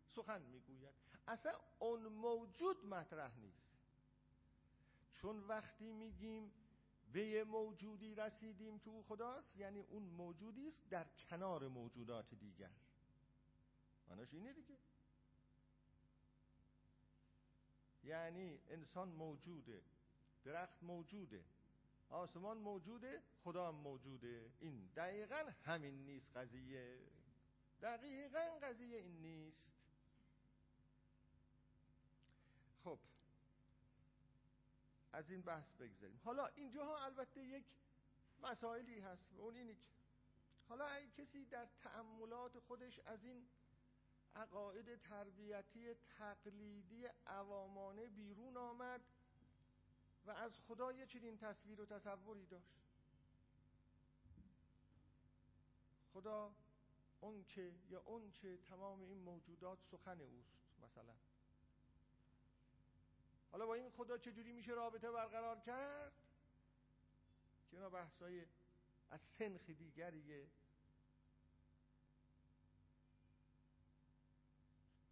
سخن 0.06 0.42
می‌گوید. 0.42 0.94
اصلا 1.28 1.52
اون 1.78 2.02
موجود 2.02 2.86
مطرح 2.86 3.38
نیست. 3.38 3.73
چون 5.24 5.40
وقتی 5.40 5.92
میگیم 5.92 6.52
به 7.12 7.26
یه 7.26 7.44
موجودی 7.44 8.14
رسیدیم 8.14 8.78
که 8.78 8.90
او 8.90 9.02
خداست 9.02 9.56
یعنی 9.56 9.80
اون 9.80 10.02
موجودی 10.02 10.66
است 10.66 10.88
در 10.90 11.06
کنار 11.18 11.68
موجودات 11.68 12.34
دیگر. 12.34 12.70
معناش 14.08 14.34
اینه 14.34 14.52
دیگه. 14.52 14.78
یعنی 18.04 18.60
انسان 18.68 19.08
موجوده 19.08 19.82
درخت 20.44 20.82
موجوده 20.82 21.44
آسمان 22.10 22.58
موجوده 22.58 23.22
خدا 23.44 23.72
موجوده. 23.72 24.50
این 24.60 24.90
دقیقا 24.96 25.44
همین 25.64 26.04
نیست 26.04 26.36
قضیه. 26.36 26.98
دقیقا 27.82 28.58
قضیه 28.62 28.98
این 28.98 29.22
نیست 29.22 29.72
خب 32.84 32.98
از 35.14 35.30
این 35.30 35.42
بحث 35.42 35.72
بگذاریم. 35.72 36.20
حالا 36.24 36.46
اینجاها 36.46 37.04
البته 37.04 37.44
یک 37.44 37.64
مسائلی 38.42 39.00
هست 39.00 39.32
و 39.32 39.40
اون 39.40 39.56
اینی 39.56 39.74
که 39.74 39.84
حالا 40.68 40.86
اگه 40.86 41.08
کسی 41.08 41.44
در 41.44 41.68
تأملات 41.78 42.58
خودش 42.58 42.98
از 42.98 43.24
این 43.24 43.48
عقاید 44.36 45.00
تربیتی 45.00 45.94
تقلیدی 45.94 47.06
عوامانه 47.26 48.08
بیرون 48.08 48.56
آمد 48.56 49.00
و 50.26 50.30
از 50.30 50.60
خدا 50.60 50.92
یه 50.92 51.06
چنین 51.06 51.38
تصویر 51.38 51.80
و 51.80 51.86
تصوری 51.86 52.46
داشت. 52.46 52.74
خدا 56.12 56.54
اون 57.20 57.44
که 57.44 57.72
یا 57.88 58.00
اون 58.00 58.30
چه 58.30 58.56
تمام 58.56 59.00
این 59.00 59.18
موجودات 59.18 59.78
سخن 59.82 60.20
اوست 60.20 60.54
مثلا. 60.82 61.14
حالا 63.54 63.66
با 63.66 63.74
این 63.74 63.90
خدا 63.90 64.18
چجوری 64.18 64.52
میشه 64.52 64.72
رابطه 64.72 65.10
برقرار 65.10 65.60
کرد؟ 65.60 66.12
که 67.70 67.76
اینا 67.76 67.90
بحثای 67.90 68.46
از 69.10 69.20
سنخ 69.20 69.70
دیگریه. 69.70 70.48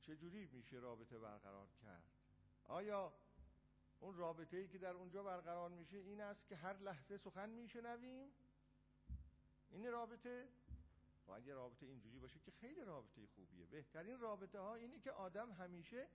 چجوری 0.00 0.46
میشه 0.52 0.76
رابطه 0.76 1.18
برقرار 1.18 1.68
کرد؟ 1.82 2.02
آیا 2.64 3.12
اون 4.00 4.16
رابطه 4.16 4.56
ای 4.56 4.68
که 4.68 4.78
در 4.78 4.92
اونجا 4.92 5.22
برقرار 5.22 5.70
میشه 5.70 5.96
این 5.96 6.20
است 6.20 6.48
که 6.48 6.56
هر 6.56 6.76
لحظه 6.76 7.16
سخن 7.16 7.50
میشنویم؟ 7.50 8.32
این 9.70 9.92
رابطه؟ 9.92 10.48
و 11.26 11.32
اگه 11.32 11.54
رابطه 11.54 11.86
اینجوری 11.86 12.18
باشه 12.18 12.40
که 12.40 12.50
خیلی 12.50 12.84
رابطه 12.84 13.26
خوبیه. 13.26 13.66
بهترین 13.66 14.20
رابطه 14.20 14.58
ها 14.58 14.74
اینه 14.74 14.98
که 14.98 15.12
آدم 15.12 15.52
همیشه 15.52 16.08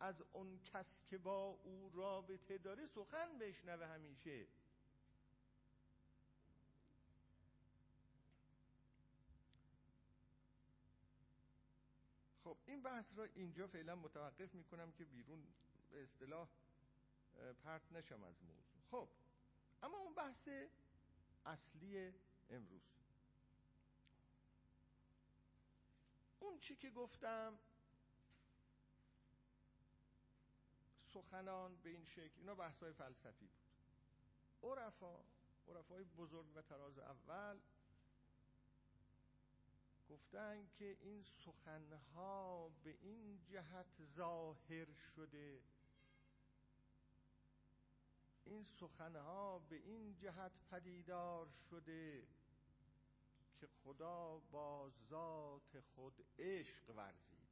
از 0.00 0.22
اون 0.32 0.60
کس 0.64 1.02
که 1.06 1.18
با 1.18 1.44
او 1.44 1.90
رابطه 1.94 2.58
داره 2.58 2.86
سخن 2.86 3.38
بشنوه 3.38 3.86
همیشه. 3.86 4.46
خب 12.44 12.56
این 12.66 12.82
بحث 12.82 13.06
را 13.16 13.24
اینجا 13.24 13.66
فعلا 13.66 13.94
متوقف 13.96 14.54
می‌کنم 14.54 14.92
که 14.92 15.04
بیرون 15.04 15.46
به 15.90 16.02
اصطلاح 16.02 16.48
پرت 17.64 17.92
نشم 17.92 18.24
از 18.24 18.42
موضوع. 18.42 18.80
خب 18.90 19.08
اما 19.82 19.98
اون 19.98 20.14
بحث 20.14 20.48
اصلی 21.46 22.12
امروز. 22.50 22.82
اون 26.40 26.58
چی 26.58 26.76
که 26.76 26.90
گفتم 26.90 27.58
سخنان 31.14 31.76
به 31.76 31.90
این 31.90 32.04
شکل. 32.04 32.30
اینا 32.36 32.54
بحثای 32.54 32.92
فلسفی 32.92 33.46
بود. 33.46 34.70
عرفا 34.70 35.24
عرفای 35.68 36.04
بزرگ 36.04 36.56
و 36.56 36.62
تراز 36.62 36.98
اول 36.98 37.58
گفتن 40.10 40.66
که 40.78 40.96
این 41.00 41.22
سخنها 41.22 42.70
به 42.84 42.96
این 43.02 43.40
جهت 43.44 44.04
ظاهر 44.16 44.86
شده. 45.16 45.60
این 48.44 48.64
سخنها 48.64 49.58
به 49.58 49.76
این 49.76 50.16
جهت 50.16 50.52
پدیدار 50.70 51.48
شده 51.70 52.26
که 53.60 53.66
خدا 53.66 54.38
با 54.38 54.90
ذات 55.10 55.80
خود 55.94 56.24
عشق 56.38 56.90
ورزیده 56.90 57.43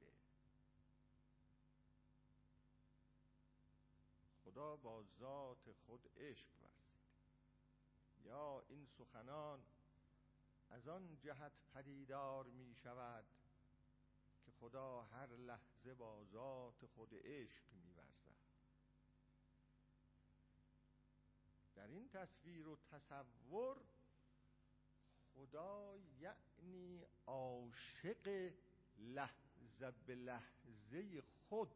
خدا 4.52 4.76
با 4.76 5.04
ذات 5.20 5.72
خود 5.86 6.08
عشق 6.16 6.46
ورزیده 6.62 7.00
یا 8.24 8.62
این 8.68 8.86
سخنان 8.86 9.62
از 10.70 10.88
آن 10.88 11.18
جهت 11.20 11.52
پدیدار 11.74 12.46
می 12.46 12.74
شود 12.74 13.24
که 14.44 14.50
خدا 14.50 15.02
هر 15.02 15.26
لحظه 15.26 15.94
با 15.94 16.24
ذات 16.24 16.86
خود 16.86 17.14
عشق 17.14 17.62
می 17.72 17.92
ورزد. 17.92 18.36
در 21.74 21.86
این 21.86 22.08
تصویر 22.08 22.68
و 22.68 22.76
تصور 22.90 23.76
خدا 25.34 25.98
یعنی 26.20 27.04
عاشق 27.26 28.52
لحظه 28.98 29.92
به 30.06 30.14
لحظه 30.14 31.22
خود 31.48 31.74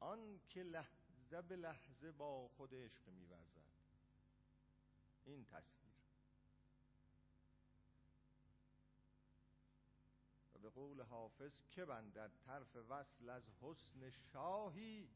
آن 0.00 0.40
که 0.48 0.62
لحظه 0.62 1.42
به 1.42 1.56
لحظه 1.56 2.12
با 2.12 2.48
خود 2.48 2.74
عشق 2.74 3.08
میورزد. 3.08 3.66
این 5.24 5.44
تصویر. 5.44 5.92
و 10.54 10.58
به 10.58 10.70
قول 10.70 11.02
حافظ 11.02 11.62
که 11.70 11.84
بندد 11.84 12.30
طرف 12.46 12.76
وصل 12.76 13.28
از 13.28 13.42
حسن 13.62 14.10
شاهی 14.10 15.10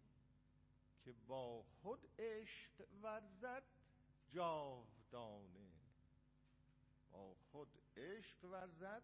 که 1.05 1.13
با 1.13 1.63
خود 1.63 2.09
عشق 2.19 2.87
ورزد 3.03 3.63
جاودانه 4.33 5.71
با 7.11 7.35
خود 7.35 7.69
عشق 7.97 8.45
ورزد 8.45 9.03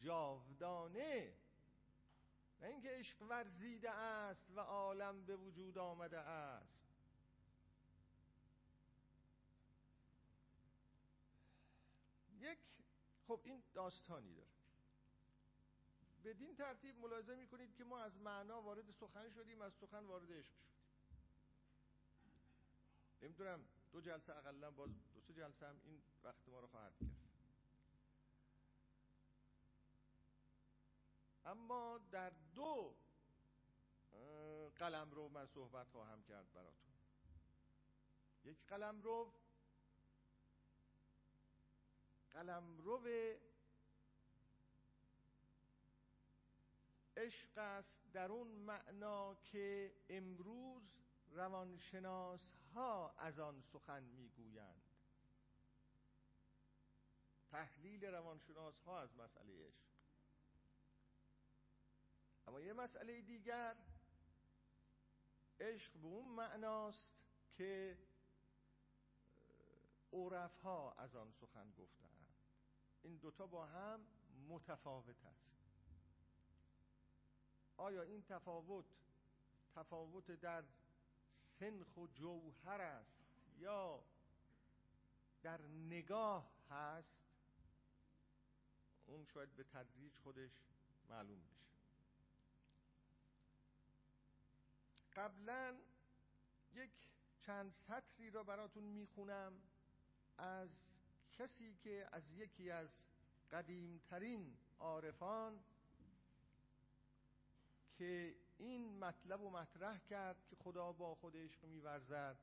جاودانه 0.00 1.34
نه 2.60 2.66
اینکه 2.66 2.90
عشق 2.90 3.22
ورزیده 3.22 3.90
است 3.90 4.50
و 4.50 4.60
عالم 4.60 5.24
به 5.24 5.36
وجود 5.36 5.78
آمده 5.78 6.18
است. 6.18 6.84
یک 12.38 12.58
خب 13.26 13.40
این 13.44 13.62
داستانی 13.74 14.34
داره. 14.34 14.48
بدین 16.24 16.56
ترتیب 16.56 16.98
ملاحظه 16.98 17.34
می‌کنید 17.34 17.74
که 17.74 17.84
ما 17.84 18.00
از 18.00 18.16
معنا 18.16 18.62
وارد 18.62 18.90
سخن 18.90 19.30
شدیم 19.30 19.62
از 19.62 19.74
سخن 19.74 20.04
وارد 20.04 20.32
عشق 20.32 20.54
شدیم. 20.54 20.74
نمی‌دونم 23.22 23.64
دو 23.92 24.00
جلسه 24.00 24.36
اقلا 24.36 24.70
باز 24.70 24.90
دو 25.14 25.20
سه 25.20 25.34
جلسه 25.34 25.66
هم 25.66 25.80
این 25.84 26.02
وقت 26.24 26.48
ما 26.48 26.60
رو 26.60 26.66
خواهد 26.66 26.92
گرفت 27.00 27.23
اما 31.44 31.98
در 32.10 32.32
دو 32.54 32.94
قلم 34.76 35.10
رو 35.10 35.28
من 35.28 35.46
صحبت 35.46 35.88
خواهم 35.88 36.22
کرد 36.22 36.52
براتون. 36.52 36.94
یک 38.44 38.66
قلم 38.66 39.02
رو 39.02 39.32
قلم 42.30 42.78
رو 42.78 42.98
عشق 47.16 47.58
است 47.58 47.98
در 48.12 48.32
اون 48.32 48.48
معنا 48.48 49.34
که 49.34 49.94
امروز 50.08 50.82
روانشناس 51.30 52.50
ها 52.74 53.14
از 53.18 53.38
آن 53.38 53.60
سخن 53.60 54.02
می‌گویند. 54.02 54.82
تحلیل 57.50 58.04
روانشناس 58.04 58.80
ها 58.80 59.00
از 59.00 59.16
مسئله 59.16 59.66
عشق. 59.66 59.83
اما 62.46 62.60
یه 62.60 62.72
مسئله 62.72 63.20
دیگر 63.22 63.76
عشق 65.60 65.92
به 65.92 66.06
اون 66.06 66.28
معناست 66.28 67.14
که 67.56 67.98
عرف 70.12 70.60
ها 70.60 70.92
از 70.92 71.16
آن 71.16 71.32
سخن 71.32 71.70
گفتند 71.70 72.26
این 73.02 73.16
دوتا 73.16 73.46
با 73.46 73.66
هم 73.66 74.06
متفاوت 74.48 75.24
است. 75.24 75.54
آیا 77.76 78.02
این 78.02 78.22
تفاوت 78.22 78.84
تفاوت 79.74 80.30
در 80.30 80.64
سنخ 81.58 81.96
و 81.96 82.06
جوهر 82.06 82.80
است 82.80 83.20
یا 83.58 84.04
در 85.42 85.60
نگاه 85.66 86.50
هست؟ 86.70 87.16
اون 89.06 89.24
شاید 89.24 89.56
به 89.56 89.64
تدریج 89.64 90.16
خودش 90.16 90.50
معلوم 91.08 91.40
بشه 91.40 91.53
قبلا 95.16 95.76
یک 96.74 96.90
چند 97.40 97.70
سطری 97.70 98.30
را 98.30 98.42
براتون 98.42 98.84
می‌خونم 98.84 99.52
از 100.38 100.92
کسی 101.32 101.74
که 101.74 102.08
از 102.12 102.32
یکی 102.32 102.70
از 102.70 103.04
قدیمترین 103.50 104.56
عارفان 104.78 105.64
که 107.98 108.34
این 108.58 108.98
مطلب 108.98 109.40
و 109.40 109.50
مطرح 109.50 109.98
کرد 109.98 110.46
که 110.46 110.56
خدا 110.56 110.92
با 110.92 111.14
خود 111.14 111.36
عشق 111.36 111.64
میورزد 111.64 112.36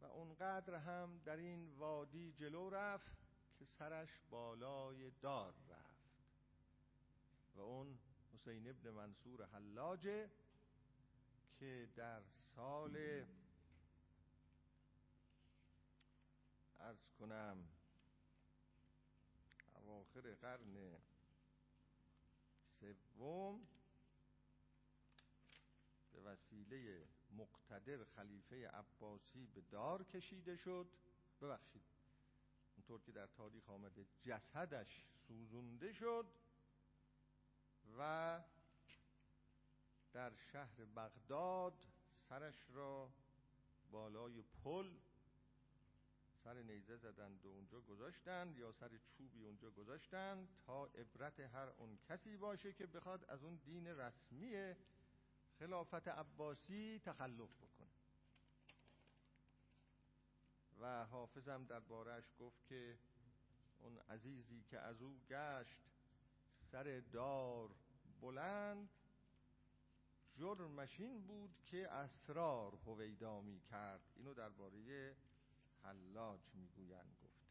و 0.00 0.04
اونقدر 0.04 0.74
هم 0.74 1.20
در 1.24 1.36
این 1.36 1.68
وادی 1.68 2.32
جلو 2.32 2.70
رفت 2.70 3.16
که 3.58 3.64
سرش 3.64 4.20
بالای 4.30 5.10
دار 5.10 5.54
رفت 5.68 6.02
و 7.54 7.60
اون 7.60 7.98
حسین 8.34 8.68
ابن 8.68 8.90
منصور 8.90 9.46
حلاجه 9.46 10.30
که 11.62 11.88
در 11.96 12.22
سال 12.36 13.24
ارز 16.80 17.10
کنم 17.18 17.68
اواخر 19.74 20.34
قرن 20.34 20.98
سوم 22.80 23.66
به 26.12 26.20
وسیله 26.20 27.06
مقتدر 27.36 28.04
خلیفه 28.04 28.68
عباسی 28.68 29.46
به 29.46 29.60
دار 29.60 30.04
کشیده 30.04 30.56
شد. 30.56 30.86
ببخشید 31.40 31.82
اونطور 32.76 33.00
که 33.02 33.12
در 33.12 33.26
تاریخ 33.26 33.70
آمده 33.70 34.06
جسدش 34.22 35.06
سوزونده 35.28 35.92
شد 35.92 36.26
و 37.98 38.40
در 40.12 40.32
شهر 40.52 40.84
بغداد 40.96 41.86
سرش 42.28 42.70
را 42.70 43.10
بالای 43.90 44.42
پل 44.42 44.90
سر 46.44 46.62
نیزه 46.62 46.96
زدند 46.96 47.44
و 47.44 47.48
اونجا 47.48 47.80
گذاشتند 47.80 48.58
یا 48.58 48.72
سر 48.72 48.90
چوبی 48.98 49.44
اونجا 49.44 49.70
گذاشتند 49.70 50.48
تا 50.66 50.86
عبرت 50.86 51.40
هر 51.40 51.68
اون 51.68 51.98
کسی 52.08 52.36
باشه 52.36 52.72
که 52.72 52.86
بخواد 52.86 53.24
از 53.24 53.42
اون 53.44 53.56
دین 53.56 53.86
رسمی 53.86 54.74
خلافت 55.58 56.08
عباسی 56.08 57.00
تخلف 57.04 57.56
بکنه. 57.56 57.88
و 60.80 61.04
حافظم 61.04 61.64
در 61.64 61.80
بارش 61.80 62.24
گفت 62.38 62.66
که 62.66 62.98
اون 63.80 63.98
عزیزی 63.98 64.62
که 64.62 64.78
از 64.78 65.02
او 65.02 65.20
گشت 65.28 65.78
سر 66.72 67.02
دار 67.12 67.70
بلند 68.20 68.88
جرمش 70.34 71.00
این 71.00 71.26
بود 71.26 71.58
که 71.66 71.88
اسرار 71.88 72.74
هویدا 72.86 73.40
می 73.40 73.60
کرد 73.60 74.00
اینو 74.16 74.34
درباره 74.34 75.16
حلاج 75.82 76.40
می‌گویند. 76.54 77.16
گفته 77.22 77.46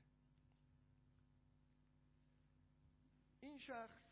این 3.40 3.58
شخص 3.58 4.12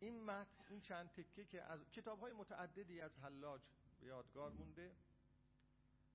این 0.00 0.24
متن 0.24 0.64
این 0.68 0.80
چند 0.80 1.10
تکه 1.10 1.44
که 1.44 1.62
از 1.62 1.90
کتاب 1.90 2.20
های 2.20 2.32
متعددی 2.32 3.00
از 3.00 3.18
حلاج 3.18 3.62
به 4.00 4.06
یادگار 4.06 4.52
مونده 4.52 4.96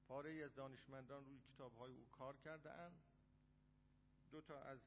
پاره 0.08 0.30
ای 0.30 0.44
از 0.44 0.56
دانشمندان 0.56 1.26
روی 1.26 1.40
کتاب 1.40 1.76
های 1.76 1.94
او 1.94 2.06
کار 2.12 2.38
کرده 2.38 2.72
اند 2.72 3.04
دو 4.32 4.42
تا 4.42 4.62
از 4.62 4.80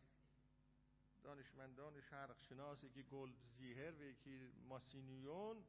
دانشمندان 1.22 2.00
شرق 2.00 2.38
شناسی 2.38 2.88
که 2.90 3.02
گلدزیهر 3.02 3.94
و 3.94 4.02
یکی 4.02 4.52
ماسینیون 4.68 5.64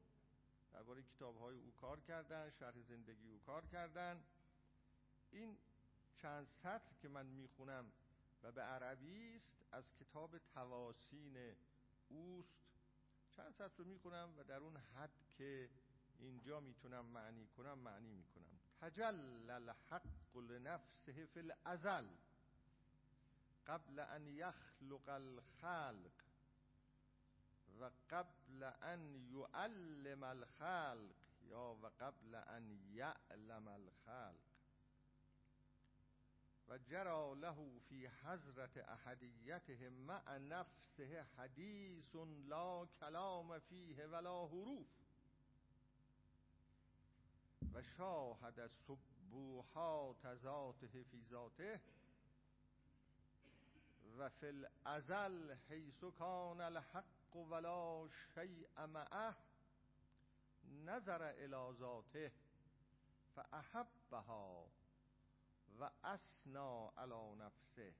درباره 0.73 1.03
کتاب 1.03 1.39
های 1.39 1.58
او 1.58 1.71
کار 1.71 1.99
کردن 1.99 2.49
شرح 2.49 2.82
زندگی 2.82 3.27
او 3.27 3.39
کار 3.39 3.65
کردن. 3.65 4.23
این 5.32 5.58
چند 6.15 6.47
سطر 6.47 6.93
که 7.01 7.08
من 7.08 7.25
می‌خونم 7.25 7.91
و 8.43 8.51
به 8.51 8.62
عربی 8.62 9.36
است 9.36 9.65
از 9.71 9.93
کتاب 9.93 10.38
طواسین 10.38 11.55
اوست. 12.10 12.60
چند 13.32 13.53
سطر 13.53 13.77
رو 13.77 13.86
می‌خونم 13.86 14.34
و 14.38 14.43
در 14.43 14.60
اون 14.60 14.77
حد 14.77 15.25
که 15.38 15.69
اینجا 16.19 16.60
می‌تونم 16.60 17.05
معنی 17.05 17.47
کنم 17.47 17.77
معنی 17.79 18.13
می‌کنم. 18.13 18.60
تجل 18.82 19.49
الحق 19.49 20.36
لنفسه 20.36 21.25
فی 21.25 21.39
الازل 21.39 22.08
قبل 23.67 23.99
ان 23.99 24.27
یخلق 24.27 25.10
الخلق. 25.10 26.28
و 27.79 27.89
قبل 28.10 28.63
أن 28.63 29.15
یعلم 29.32 30.23
الخلق. 30.23 31.15
یا 31.49 31.73
و 31.73 31.91
قبل 31.99 32.36
أن 32.36 32.79
یعلم 32.93 33.67
الخلق. 33.67 34.49
و 36.69 36.77
جرا 36.77 37.34
له 37.34 37.79
فی 37.89 38.08
حضرت 38.08 38.77
احدیته 38.77 39.89
مع 39.89 40.38
نفسه 40.38 41.25
حدیث 41.38 42.15
لا 42.47 42.86
کلام 42.86 43.60
فیه 43.60 44.05
ولا 44.05 44.47
حروف. 44.47 44.88
و 47.73 47.82
شاهد 47.82 48.67
سبوحات 48.67 50.36
ذاته 50.36 51.03
فی 51.03 51.21
ذاته. 51.29 51.79
و 54.17 54.29
فی 54.29 54.47
الأزل 54.47 55.55
حیث 55.69 56.03
کان 56.17 56.62
الحق 56.62 57.18
ولا 57.35 58.09
شیء 58.35 58.85
معه 58.85 59.35
نظر 60.85 61.29
الى 61.29 61.73
ذاته 61.79 62.31
فاحبها 63.35 64.65
و 65.79 65.89
اسنا 66.03 66.91
علی 66.97 67.35
نفسه 67.35 67.93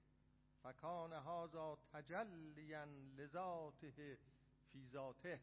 فکان 0.64 1.14
هذا 1.14 1.78
تجلیا 1.94 2.86
لذاته 3.18 4.18
فی 4.72 4.88
ذاته 4.94 5.40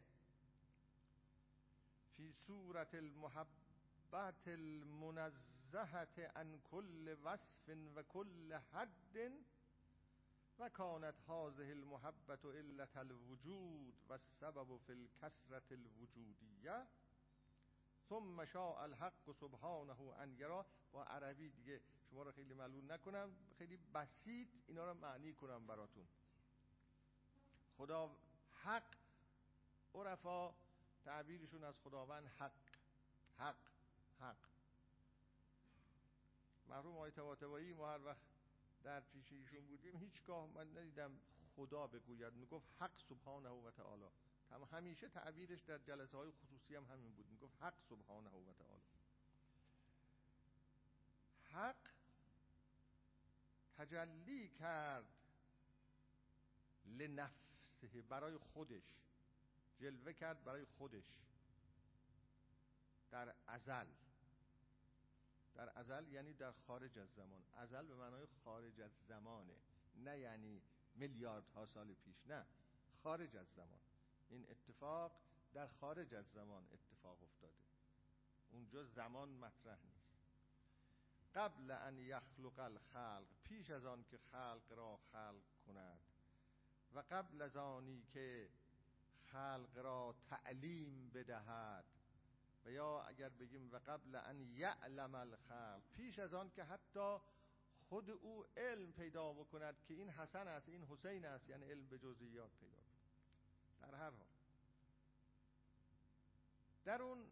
فی 2.16 2.32
صورت 2.32 2.94
المحبت 2.94 4.48
المنزهت 4.48 6.18
عن 6.36 6.60
کل 6.70 7.16
وصف 7.24 7.68
و 7.96 8.02
کل 8.02 8.54
حد 8.72 9.32
و 10.58 10.68
کانت 10.68 11.14
هذه 11.28 11.70
المحبت 11.70 12.44
علت 12.44 12.96
الوجود 12.96 13.94
و 14.08 14.12
السبب 14.12 14.76
فی 14.76 14.92
الکسرت 14.92 15.72
الوجودیه. 15.72 16.86
ثم 18.08 18.44
شاء 18.44 18.82
الحق 18.82 19.32
سبحانه 19.32 20.00
ان 20.00 20.32
یرا. 20.32 20.66
با 20.92 21.04
عربی 21.04 21.50
دیگه 21.50 21.80
شما 22.10 22.22
رو 22.22 22.32
خیلی 22.32 22.54
معلوم 22.54 22.92
نکنم. 22.92 23.36
خیلی 23.58 23.76
بسیط 23.76 24.48
اینا 24.66 24.92
رو 24.92 24.94
معنی 24.94 25.32
کنم 25.32 25.66
براتون. 25.66 26.06
خدا 27.76 28.16
حق 28.50 28.94
عرفا 29.94 30.54
تعبیرشون 31.04 31.64
از 31.64 31.78
خداوند 31.78 32.26
حق. 32.26 32.52
حق 33.38 33.56
حق. 34.20 34.36
مرحوم 36.68 36.96
آقای 36.96 37.10
طباطبایی 37.10 37.72
ما 37.72 37.90
هر 37.90 38.00
وقت 38.04 38.35
در 38.86 39.00
پیش 39.00 39.32
ایشون 39.32 39.66
بودیم 39.66 39.96
هیچگاه 39.96 40.48
من 40.54 40.78
ندیدم 40.78 41.20
خدا 41.56 41.86
بگوید. 41.86 42.32
می‌گفت 42.32 42.66
حق 42.78 42.98
سبحانه 43.08 43.48
و 43.48 43.70
تعالی. 43.70 44.04
همیشه 44.72 45.08
تعبیرش 45.08 45.60
در 45.62 45.78
جلسه 45.78 46.16
های 46.16 46.30
خصوصی 46.30 46.76
هم 46.76 46.84
همین 46.84 47.12
بود. 47.12 47.26
می‌گفت 47.30 47.62
حق 47.62 47.74
سبحانه 47.88 48.30
و 48.30 48.52
تعالی. 48.52 48.82
حق 51.42 51.76
تجلی 53.76 54.48
کرد 54.48 55.06
لنفسه 56.84 58.02
برای 58.08 58.38
خودش. 58.38 58.84
جلوه 59.78 60.12
کرد 60.12 60.44
برای 60.44 60.64
خودش. 60.64 61.12
در 63.10 63.34
ازل. 63.46 63.86
در 65.56 65.78
ازل 65.78 66.08
یعنی 66.08 66.32
در 66.32 66.52
خارج 66.52 66.98
از 66.98 67.08
زمان. 67.16 67.42
ازل 67.54 67.86
به 67.86 67.94
معنای 67.94 68.26
خارج 68.44 68.80
از 68.80 68.90
زمانه 69.08 69.56
نه 69.96 70.18
یعنی 70.18 70.62
میلیاردها 70.94 71.66
سال 71.66 71.94
پیش 71.94 72.26
نه 72.26 72.46
خارج 73.02 73.36
از 73.36 73.46
زمان. 73.56 73.80
این 74.28 74.46
اتفاق 74.50 75.12
در 75.54 75.66
خارج 75.66 76.14
از 76.14 76.26
زمان 76.34 76.66
اتفاق 76.72 77.22
افتاده. 77.22 77.62
اونجا 78.50 78.84
زمان 78.84 79.28
مطرح 79.28 79.78
نیست. 79.84 80.06
قبل 81.34 81.70
ان 81.70 81.98
یخلق 81.98 82.58
الخلق 82.58 83.26
پیش 83.42 83.70
از 83.70 83.84
آن 83.84 84.04
که 84.04 84.18
خلق 84.18 84.72
را 84.72 84.96
خلق 85.12 85.42
کند 85.66 86.00
و 86.94 87.02
قبل 87.10 87.42
از 87.42 87.56
آنی 87.56 88.02
که 88.02 88.48
خلق 89.26 89.78
را 89.78 90.14
تعلیم 90.30 91.10
بدهد 91.14 91.84
و 92.66 92.70
یا 92.70 93.02
اگر 93.02 93.28
بگیم 93.28 93.72
و 93.72 93.76
قبل 93.86 94.14
ان 94.14 94.40
یعلم 94.40 95.14
الخلق 95.14 95.82
پیش 95.92 96.18
از 96.18 96.34
آن 96.34 96.50
که 96.50 96.64
حتی 96.64 97.18
خود 97.88 98.10
او 98.10 98.44
علم 98.56 98.92
پیدا 98.92 99.32
بکند 99.32 99.76
که 99.88 99.94
این 99.94 100.10
حسن 100.10 100.48
است 100.48 100.68
این 100.68 100.84
حسین 100.84 101.24
است 101.24 101.48
یعنی 101.48 101.70
علم 101.70 101.86
به 101.86 101.98
جزئیات 101.98 102.50
پیدا 102.60 102.76
کند 102.76 103.02
در 103.80 103.94
هر 103.94 104.10
حال. 104.10 104.26
در 106.84 107.02
اون 107.02 107.26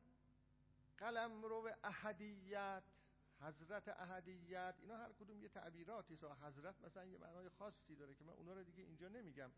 قلم 0.98 1.42
رو 1.42 1.70
احدیت 1.84 2.82
حضرت 3.40 3.88
احدیت 3.88 4.74
اینا 4.80 4.96
هر 4.96 5.12
کدوم 5.12 5.42
یه 5.42 5.48
تعبیراتی 5.48 6.16
سا 6.16 6.34
حضرت 6.34 6.74
مثلا 6.84 7.04
یه 7.04 7.18
معنای 7.18 7.48
خاصی 7.48 7.96
داره 7.96 8.14
که 8.14 8.24
من 8.24 8.32
اونا 8.32 8.52
رو 8.52 8.62
دیگه 8.62 8.82
اینجا 8.82 9.08
نمیگم. 9.08 9.50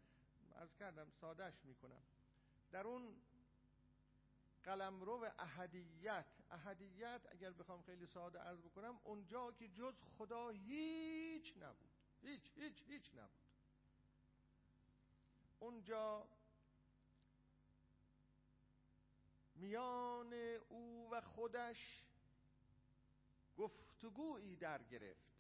عرض 0.56 0.76
کردم 0.76 1.10
سادش 1.10 1.64
می‌کنم. 1.64 2.02
در 2.72 2.86
اون 2.86 3.16
قلمرو 4.66 5.26
احدیت. 5.38 6.26
احدیت 6.50 7.20
اگر 7.31 7.52
بخوام 7.52 7.83
خیلی 7.83 8.07
ساده 8.07 8.38
عرض 8.38 8.61
بکنم 8.61 9.00
اونجا 9.05 9.52
که 9.52 9.68
جز 9.68 9.94
خدا 10.18 10.48
هیچ 10.48 11.57
نبود. 11.57 11.90
هیچ 12.22 12.52
هیچ 12.57 12.83
هیچ 12.87 13.14
نبود. 13.14 13.46
اونجا 15.59 16.29
میان 19.55 20.33
او 20.68 21.09
و 21.11 21.20
خودش 21.20 22.05
گفتگویی 23.57 24.57
در 24.57 24.83
گرفت 24.83 25.37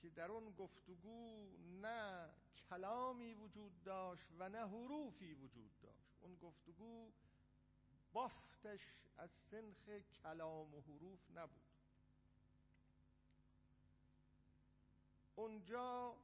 که 0.00 0.10
در 0.10 0.30
اون 0.30 0.52
گفتگو 0.52 1.48
نه 1.82 2.30
کلامی 2.70 3.34
وجود 3.34 3.82
داشت 3.82 4.28
و 4.38 4.48
نه 4.48 4.58
حروفی 4.58 5.34
وجود 5.34 5.80
داشت. 5.80 6.05
اون 6.26 6.36
گفتگو 6.36 7.12
بافتش 8.12 8.80
از 9.16 9.30
سنخ 9.30 9.88
کلام 10.22 10.74
و 10.74 10.80
حروف 10.80 11.30
نبود. 11.34 11.62
اونجا 15.34 16.16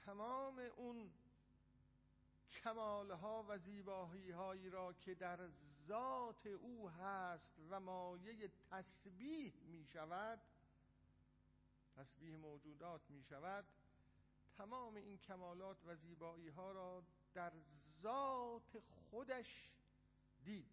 تمام 0.00 0.58
اون 0.58 1.10
کمالها 2.50 3.44
و 3.48 3.58
زیبایی 3.58 4.30
هایی 4.30 4.70
را 4.70 4.92
که 4.92 5.14
در 5.14 5.48
ذات 5.86 6.46
او 6.46 6.90
هست 6.90 7.52
و 7.70 7.80
مایه 7.80 8.50
تسبیح 8.70 9.54
می 9.62 9.84
شود 9.84 10.40
تسبیح 11.96 12.36
موجودات 12.36 13.10
می 13.10 13.22
شود 13.22 13.64
تمام 14.56 14.94
این 14.94 15.18
کمالات 15.18 15.84
و 15.86 15.94
زیبایی 15.96 16.48
ها 16.48 16.72
را 16.72 17.04
در 17.34 17.52
ذات 18.02 18.82
خودش 19.10 19.70
دید 20.44 20.70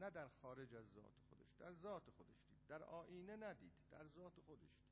نه 0.00 0.10
در 0.10 0.28
خارج 0.28 0.74
از 0.74 0.86
ذات 0.94 1.14
خودش 1.28 1.54
در 1.58 1.72
ذات 1.72 2.10
خودش 2.10 2.44
دید 2.48 2.66
در 2.68 2.82
آینه 2.82 3.36
ندید 3.36 3.72
در 3.90 4.06
ذات 4.06 4.40
خودش 4.46 4.60
دید. 4.60 4.88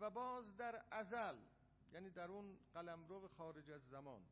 و 0.00 0.10
باز 0.10 0.56
در 0.56 0.84
ازل 0.90 1.36
یعنی 1.92 2.10
در 2.10 2.30
اون 2.30 2.58
قلمرو 2.74 3.28
خارج 3.28 3.70
از 3.70 3.88
زمان 3.88 4.22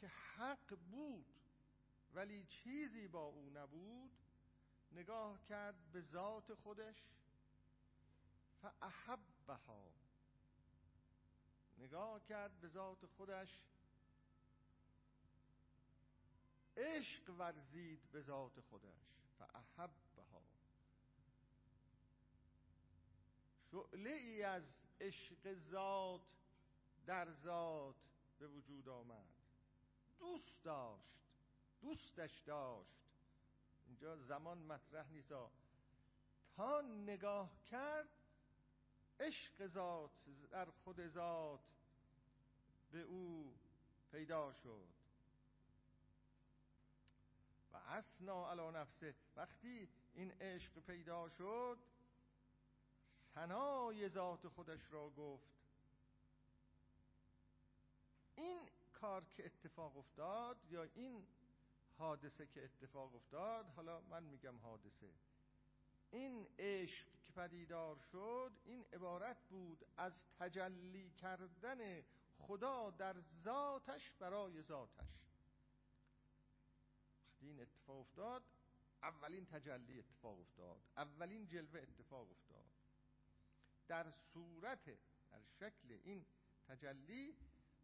که 0.00 0.08
حق 0.08 0.76
بود 0.90 1.26
ولی 2.14 2.44
چیزی 2.44 3.08
با 3.08 3.24
او 3.24 3.50
نبود 3.50 4.10
نگاه 4.92 5.44
کرد 5.44 5.92
به 5.92 6.00
ذات 6.00 6.54
خودش 6.54 7.02
فاحبها 8.62 9.92
نگاه 11.82 12.24
کرد 12.24 12.60
به 12.60 12.68
ذات 12.68 13.06
خودش. 13.06 13.62
عشق 16.76 17.30
ورزید 17.30 18.10
به 18.12 18.20
ذات 18.20 18.60
خودش. 18.60 19.02
فاحبها. 19.38 20.42
شعله 23.70 24.10
ای 24.10 24.42
از 24.42 24.64
عشق 25.00 25.54
ذات 25.54 26.20
در 27.06 27.32
ذات 27.32 27.96
به 28.38 28.46
وجود 28.46 28.88
آمد. 28.88 29.26
دوست 30.18 30.64
داشت. 30.64 31.12
دوستش 31.80 32.38
داشت. 32.46 33.02
اینجا 33.86 34.16
زمان 34.16 34.58
مطرح 34.58 35.10
نیست. 35.10 35.32
تا 36.56 36.80
نگاه 36.80 37.50
کرد 37.64 38.08
عشق 39.20 39.66
ذات 39.66 40.10
در 40.50 40.70
خود 40.70 41.08
ذات 41.08 41.71
به 42.92 43.02
او 43.02 43.54
پیدا 44.10 44.52
شد. 44.52 44.88
و 47.72 47.76
اسنا 47.76 48.50
علا 48.50 48.70
نفسه. 48.70 49.14
وقتی 49.36 49.88
این 50.14 50.32
عشق 50.40 50.78
پیدا 50.78 51.28
شد 51.28 51.78
سنای 53.34 54.08
ذات 54.08 54.48
خودش 54.48 54.92
را 54.92 55.10
گفت. 55.10 55.52
این 58.36 58.68
کار 58.92 59.24
که 59.24 59.46
اتفاق 59.46 59.96
افتاد 59.96 60.56
یا 60.70 60.82
این 60.82 61.26
حادثه 61.98 62.46
که 62.46 62.64
اتفاق 62.64 63.14
افتاد 63.14 63.66
حالا 63.76 64.00
من 64.00 64.22
میگم 64.22 64.56
حادثه. 64.56 65.10
این 66.10 66.46
عشق 66.58 67.06
که 67.26 67.32
پدیدار 67.32 67.96
شد 68.12 68.52
این 68.64 68.84
عبارت 68.92 69.44
بود 69.50 69.84
از 69.96 70.24
تجلی 70.38 71.10
کردن 71.10 72.02
خدا 72.46 72.90
در 72.90 73.16
ذاتش 73.44 74.12
برای 74.18 74.62
ذاتش. 74.62 75.22
وقتی 77.26 77.46
این 77.46 77.60
اتفاق 77.60 78.00
افتاد. 78.00 78.42
اولین 79.02 79.46
تجلی 79.46 79.98
اتفاق 79.98 80.40
افتاد. 80.40 80.80
اولین 80.96 81.46
جلوه 81.46 81.80
اتفاق 81.80 82.30
افتاد. 82.30 82.64
در 83.88 84.10
صورت 84.10 84.84
در 85.30 85.42
شکل 85.60 85.98
این 86.04 86.26
تجلی 86.68 87.36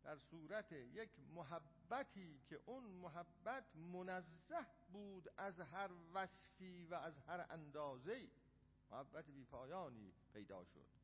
در 0.02 0.18
صورت 0.18 0.72
یک 0.72 1.10
محبتی 1.34 2.40
که 2.48 2.60
اون 2.66 2.84
محبت 2.84 3.76
منزه 3.76 4.66
بود 4.92 5.28
از 5.36 5.60
هر 5.60 5.90
وصفی 6.14 6.84
و 6.84 6.94
از 6.94 7.18
هر 7.18 7.46
اندازه 7.50 8.28
محبت 8.90 9.30
بیپایانی 9.30 10.12
پیدا 10.32 10.64
شد. 10.64 10.97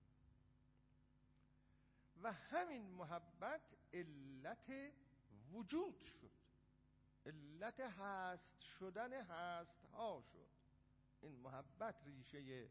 و 2.23 2.33
همین 2.33 2.91
محبت 2.91 3.61
علت 3.93 4.73
وجود 5.53 6.01
شد. 6.01 6.31
علت 7.27 7.81
هست 7.81 8.61
شدن 8.61 9.13
هست 9.13 9.85
ها 9.93 10.23
شد. 10.33 10.49
این 11.21 11.41
محبت 11.41 12.03
ریشه 12.05 12.69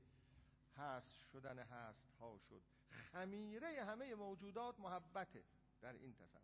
هست 0.78 1.30
شدن 1.32 1.60
هست 1.60 2.10
ها 2.20 2.38
شد. 2.50 2.62
خمیره 2.90 3.84
همه 3.84 4.16
موجودات 4.16 4.80
محبته 4.80 5.44
در 5.82 5.94
این 5.94 6.14
تصور. 6.14 6.42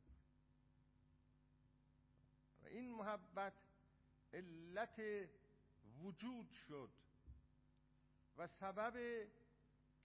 و 2.61 2.65
این 2.65 2.91
محبت 2.91 3.53
علت 4.33 5.01
وجود 6.01 6.51
شد 6.51 6.89
و 8.37 8.47
سبب 8.47 9.27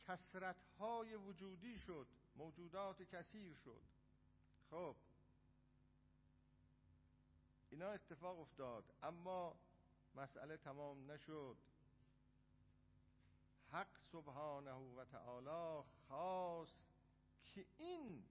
کسرت 0.06 0.62
های 0.78 1.14
وجودی 1.14 1.78
شد. 1.78 2.06
موجودات 2.34 3.02
کثیر 3.02 3.54
شد. 3.54 3.82
خب. 4.70 4.96
اینا 7.70 7.90
اتفاق 7.90 8.40
افتاد 8.40 8.84
اما 9.02 9.56
مسئله 10.14 10.56
تمام 10.56 11.10
نشد. 11.10 11.56
حق 13.72 13.98
سبحانه 14.12 14.72
و 14.72 15.04
تعالی 15.04 15.84
خواست 16.08 16.78
که 17.44 17.66
این 17.78 18.24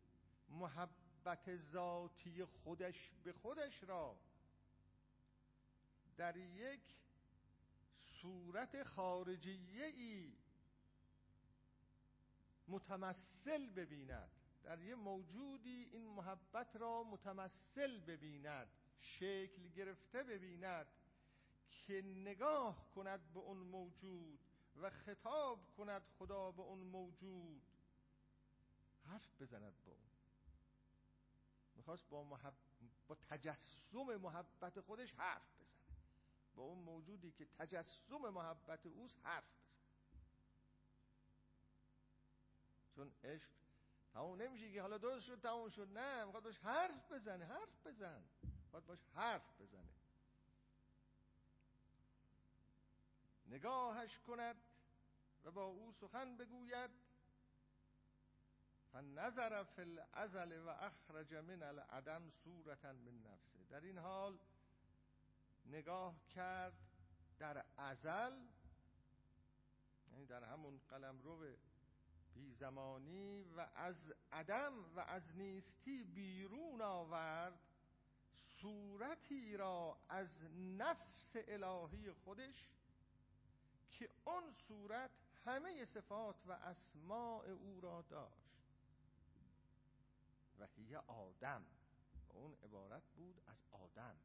محبت 0.49 1.55
ذاتی 1.55 2.45
خودش 2.45 3.11
به 3.23 3.33
خودش 3.33 3.83
را 3.83 4.17
در 6.17 6.37
یک 6.37 6.97
صورت 8.21 8.83
خارجیه 8.83 9.85
ای 9.85 10.33
متمثل 12.67 13.69
ببیند. 13.69 14.30
در 14.63 14.82
یه 14.82 14.95
موجودی 14.95 15.89
این 15.91 16.08
محبت 16.08 16.76
را 16.76 17.04
متمثل 17.04 17.99
ببیند. 17.99 18.67
شکل 18.99 19.69
گرفته 19.69 20.23
ببیند 20.23 20.88
که 21.69 22.02
نگاه 22.02 22.91
کند 22.95 23.34
به 23.34 23.39
اون 23.39 23.58
موجود 23.58 24.39
و 24.76 24.89
خطاب 24.89 25.76
کند 25.78 26.02
خدا 26.17 26.52
به 26.52 26.62
اون 26.62 26.80
موجود. 26.80 27.62
حرف 29.06 29.41
بزند 29.41 29.73
با 29.86 29.91
اون. 29.91 30.10
می‌خواست 31.76 32.10
با, 32.10 32.23
محب... 32.23 32.54
با 33.08 33.15
تجسم 33.15 33.97
محبت 33.97 34.82
خودش 34.82 35.13
حرف 35.13 35.62
بزنه. 35.62 35.80
با 36.56 36.63
اون 36.63 36.80
موجودی 36.80 37.32
که 37.32 37.45
تجسم 37.45 38.17
محبت 38.17 38.86
اوست 38.86 39.19
حرف 39.23 39.43
بزنه 39.65 39.84
چون 42.95 43.12
عشق 43.23 43.49
تموم 44.13 44.41
نمیشه 44.41 44.73
که 44.73 44.82
حالا 44.82 44.97
درست 44.97 45.25
شد 45.25 45.41
تموم 45.41 45.69
شد. 45.69 45.97
نه 45.97 46.25
می‌خواد 46.25 46.43
باش 46.43 46.58
حرف 46.58 47.12
بزنه 47.12 47.45
حرف 47.45 47.88
بزن. 47.88 48.23
می‌خواد 48.63 48.86
باش 48.86 48.99
حرف 49.15 49.62
بزنه. 49.62 49.89
نگاهش 53.47 54.19
کند 54.19 54.56
و 55.43 55.51
با 55.51 55.63
او 55.63 55.91
سخن 55.91 56.38
بگوید. 56.38 56.91
فنظر 58.93 59.63
فی 59.63 59.82
الازل 59.82 60.62
و 60.62 60.67
اخرج 60.67 61.34
من 61.34 61.63
العدم 61.63 62.29
صورتا 62.29 62.93
من 62.93 63.23
نفسه. 63.23 63.63
در 63.69 63.82
این 63.82 63.97
حال 63.97 64.39
نگاه 65.65 66.15
کرد 66.27 66.73
در 67.39 67.65
ازل 67.77 68.47
یعنی 70.12 70.25
در 70.25 70.43
همون 70.43 70.82
قلم 70.89 71.21
رو 71.21 71.45
بی 72.36 72.54
زمانی 72.54 73.43
و 73.43 73.67
از 73.76 74.13
عدم 74.32 74.74
و 74.96 75.00
از 75.00 75.38
نیستی 75.38 76.04
بیرون 76.04 76.82
آورد 76.82 77.60
صورتی 78.62 79.58
را 79.58 79.98
از 80.10 80.43
نفس 80.78 81.36
الهی 81.36 82.12
خودش 82.12 82.69
که 83.89 84.10
اون 84.26 84.52
صورت 84.67 85.12
همه 85.46 85.86
صفات 85.86 86.36
و 86.48 86.52
اسماع 86.52 87.50
او 87.50 87.82
را 87.82 88.02
داشت. 88.02 88.54
و 90.60 90.67
هی 90.78 90.96
آدم 90.96 91.65
و 92.30 92.34
اون 92.34 92.54
عبارت 92.63 93.04
بود 93.15 93.41
از 93.48 93.65
آدم. 93.72 94.15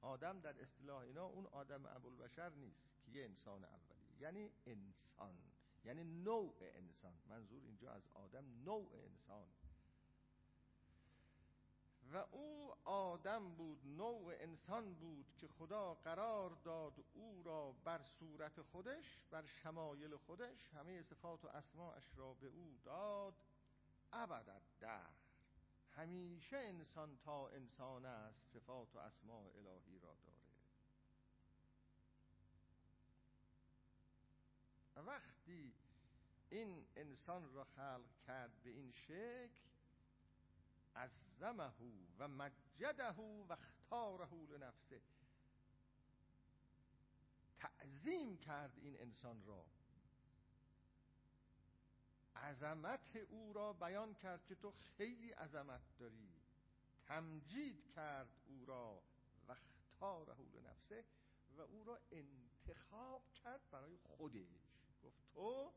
آدم 0.00 0.40
در 0.40 0.62
اصطلاح 0.62 1.02
اینا 1.02 1.24
اون 1.24 1.46
آدم 1.46 1.86
ابوالبشر 1.86 2.50
نیست 2.50 2.88
که 3.04 3.10
یه 3.12 3.24
انسان 3.24 3.64
اولی 3.64 4.20
یعنی 4.20 4.50
انسان. 4.66 5.55
یعنی 5.86 6.04
نوع 6.04 6.54
انسان. 6.60 7.18
منظور 7.26 7.62
اینجا 7.62 7.92
از 7.92 8.08
آدم 8.14 8.44
نوع 8.64 8.92
انسان. 8.94 9.48
و 12.12 12.16
او 12.16 12.74
آدم 12.84 13.54
بود 13.54 13.86
نوع 13.86 14.34
انسان 14.38 14.94
بود 14.94 15.34
که 15.38 15.48
خدا 15.48 15.94
قرار 15.94 16.50
داد 16.50 17.04
او 17.12 17.42
را 17.42 17.72
بر 17.72 18.02
صورت 18.02 18.62
خودش 18.62 19.20
بر 19.30 19.46
شمایل 19.46 20.16
خودش 20.16 20.68
همه 20.68 21.02
صفات 21.02 21.44
و 21.44 21.48
اسماعش 21.48 22.04
را 22.16 22.34
به 22.34 22.46
او 22.46 22.78
داد. 22.84 23.34
ابد 24.12 24.62
در. 24.80 25.10
همیشه 25.90 26.56
انسان 26.56 27.16
تا 27.16 27.48
انسان 27.48 28.04
است 28.04 28.52
صفات 28.52 28.96
و 28.96 28.98
اسماع 28.98 29.52
الهی 29.56 29.98
را 29.98 30.14
داره. 30.14 30.36
وقتی 34.96 35.35
این 36.50 36.86
انسان 36.96 37.52
را 37.52 37.64
خلق 37.64 38.22
کرد 38.26 38.62
به 38.62 38.70
این 38.70 38.92
شکل 38.92 39.66
عظمه 40.96 41.72
و 42.18 42.28
مجده 42.28 43.08
و 43.48 43.52
اختاره 43.52 44.34
لنفسه. 44.34 45.00
تعظیم 47.58 48.36
کرد 48.38 48.78
این 48.78 49.00
انسان 49.00 49.44
را. 49.44 49.66
عظمت 52.36 53.16
او 53.16 53.52
را 53.52 53.72
بیان 53.72 54.14
کرد 54.14 54.46
که 54.46 54.54
تو 54.54 54.70
خیلی 54.70 55.30
عظمت 55.30 55.82
داری. 55.98 56.32
تمجید 57.02 57.94
کرد 57.94 58.28
او 58.46 58.66
را 58.66 59.02
و 59.48 59.52
اختاره 59.52 60.42
لنفسه 60.54 61.04
و 61.56 61.60
او 61.60 61.84
را 61.84 62.00
انتخاب 62.10 63.22
کرد 63.32 63.70
برای 63.70 63.96
خودش. 63.96 64.46
گفت 65.02 65.34
تو 65.34 65.72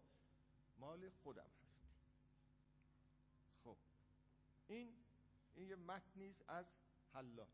مال 0.79 1.09
خودم 1.09 1.49
هستی 1.61 1.89
خب 3.63 3.77
این 4.67 4.93
این 5.55 5.69
یه 5.69 5.75
متنی 5.75 6.35
از 6.47 6.65
حلاج. 7.13 7.47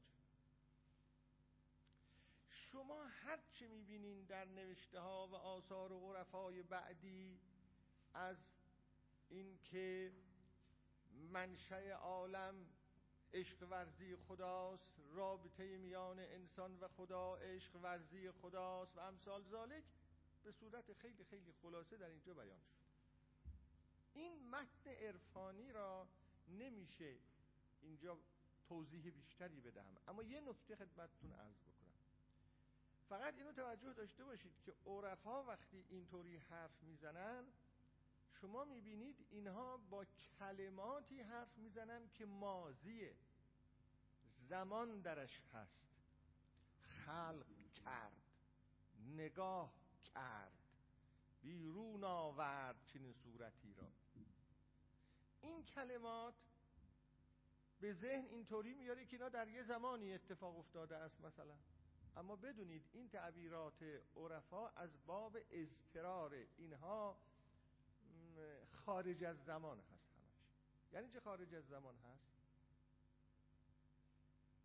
شما 2.49 3.05
هر 3.05 3.39
چه 3.51 3.67
می‌بینین 3.67 4.25
در 4.25 4.45
نوشته 4.45 4.99
ها 4.99 5.27
و 5.27 5.35
آثار 5.35 5.91
و 5.91 6.13
عرفای 6.13 6.63
بعدی 6.63 7.39
از 8.13 8.57
اینکه 9.29 10.11
منشأ 11.31 11.91
عالم 11.91 12.65
عشق 13.33 13.67
ورزی 13.69 14.15
خداست 14.15 14.93
رابطه 15.13 15.77
میان 15.77 16.19
انسان 16.19 16.79
و 16.79 16.87
خدا 16.87 17.35
عشق 17.35 17.75
ورزی 17.75 18.31
خداست 18.31 18.97
و 18.97 18.99
امثال 18.99 19.43
ذالک 19.43 19.83
به 20.43 20.51
صورت 20.51 20.93
خیلی 20.93 21.23
خیلی 21.23 21.51
خلاصه 21.61 21.97
در 21.97 22.09
اینجا 22.09 22.33
بیان 22.33 22.59
شد. 22.59 22.84
این 24.15 24.49
متن 24.49 24.89
عرفانی 24.89 25.71
را 25.71 26.07
نمیشه 26.47 27.17
اینجا 27.81 28.17
توضیح 28.67 29.11
بیشتری 29.11 29.61
بدهم. 29.61 29.95
اما 30.07 30.23
یه 30.23 30.41
نکته 30.41 30.75
خدمتتون 30.75 31.31
عرض 31.31 31.61
بکنم. 31.61 31.99
فقط 33.09 33.33
اینو 33.37 33.51
توجه 33.51 33.93
داشته 33.93 34.23
باشید 34.23 34.61
که 34.65 34.73
عرفا 34.85 35.43
وقتی 35.43 35.85
اینطوری 35.89 36.37
حرف 36.37 36.83
می‌زنن 36.83 37.43
شما 38.31 38.65
می‌بینید 38.65 39.25
اینها 39.29 39.77
با 39.77 40.05
کلماتی 40.05 41.21
حرف 41.21 41.57
می‌زنن 41.57 42.09
که 42.09 42.25
مازیه 42.25 43.15
زمان 44.49 45.01
درش 45.01 45.41
هست. 45.53 45.87
خلق 46.79 47.45
کرد 47.85 48.21
نگاه 49.15 49.73
کرد 50.03 50.51
بیرون 51.41 52.03
آورد 52.03 52.75
چنین 52.85 53.13
صورتی 53.13 53.73
را. 53.73 53.87
این 55.45 55.63
کلمات 55.63 56.35
به 57.79 57.93
ذهن 57.93 58.25
اینطوری 58.25 58.73
میاره 58.73 59.05
که 59.05 59.15
اینا 59.15 59.29
در 59.29 59.47
یه 59.47 59.63
زمانی 59.63 60.13
اتفاق 60.13 60.57
افتاده 60.57 60.95
است 60.95 61.21
مثلا. 61.21 61.57
اما 62.17 62.35
بدونید 62.35 62.89
این 62.93 63.09
تعبیرات 63.09 63.83
عرفا 64.15 64.67
از 64.69 65.05
باب 65.05 65.37
اضطرار 65.51 66.33
اینها 66.57 67.17
خارج 68.71 69.23
از 69.23 69.43
زمان 69.43 69.79
هست 69.79 70.11
همش. 70.17 70.93
یعنی 70.93 71.09
چه 71.09 71.19
خارج 71.19 71.55
از 71.55 71.67
زمان 71.67 71.95
هست؟ 71.97 72.35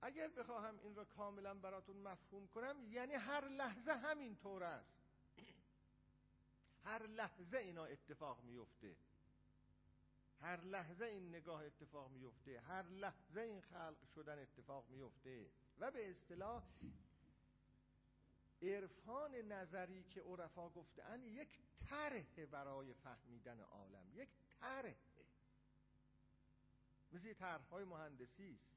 اگر 0.03 0.28
بخواهم 0.28 0.78
این 0.78 0.95
را 0.95 1.05
کاملا 1.05 1.55
براتون 1.55 1.97
مفهوم 1.97 2.49
کنم 2.49 2.93
یعنی 2.93 3.14
هر 3.14 3.49
لحظه 3.49 3.93
همین 3.93 4.37
طور 4.37 4.64
است. 4.64 5.01
هر 6.85 7.07
لحظه 7.07 7.59
اینا 7.59 7.85
اتفاق 7.85 8.43
میفته. 8.43 8.97
هر 10.41 10.61
لحظه 10.61 11.05
این 11.05 11.28
نگاه 11.28 11.64
اتفاق 11.64 12.11
میفته 12.11 12.61
هر 12.61 12.82
لحظه 12.82 13.41
این 13.41 13.61
خلق 13.61 14.05
شدن 14.14 14.38
اتفاق 14.38 14.88
میفته 14.91 15.51
و 15.78 15.91
به 15.91 16.11
اصطلاح 16.11 16.64
عرفان 18.62 19.34
نظری 19.34 20.05
که 20.05 20.20
عرفا 20.22 20.68
گفتن 20.68 21.22
یک 21.22 21.59
طرح 21.91 22.47
برای 22.51 22.95
فهمیدن 22.95 23.61
عالم 23.61 24.07
یک 24.14 24.28
طرح 24.61 24.95
مثل 27.12 27.32
طرحهای 27.32 27.84
مهندسی 27.84 28.55
است. 28.55 28.70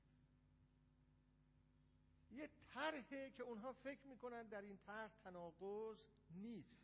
یه 2.31 2.49
طرحه 2.73 3.29
که 3.29 3.43
اونها 3.43 3.73
فکر 3.73 4.07
می‌کنن 4.07 4.43
در 4.43 4.61
این 4.61 4.77
طرح 4.77 5.11
تناقض 5.23 6.03
نیست. 6.29 6.79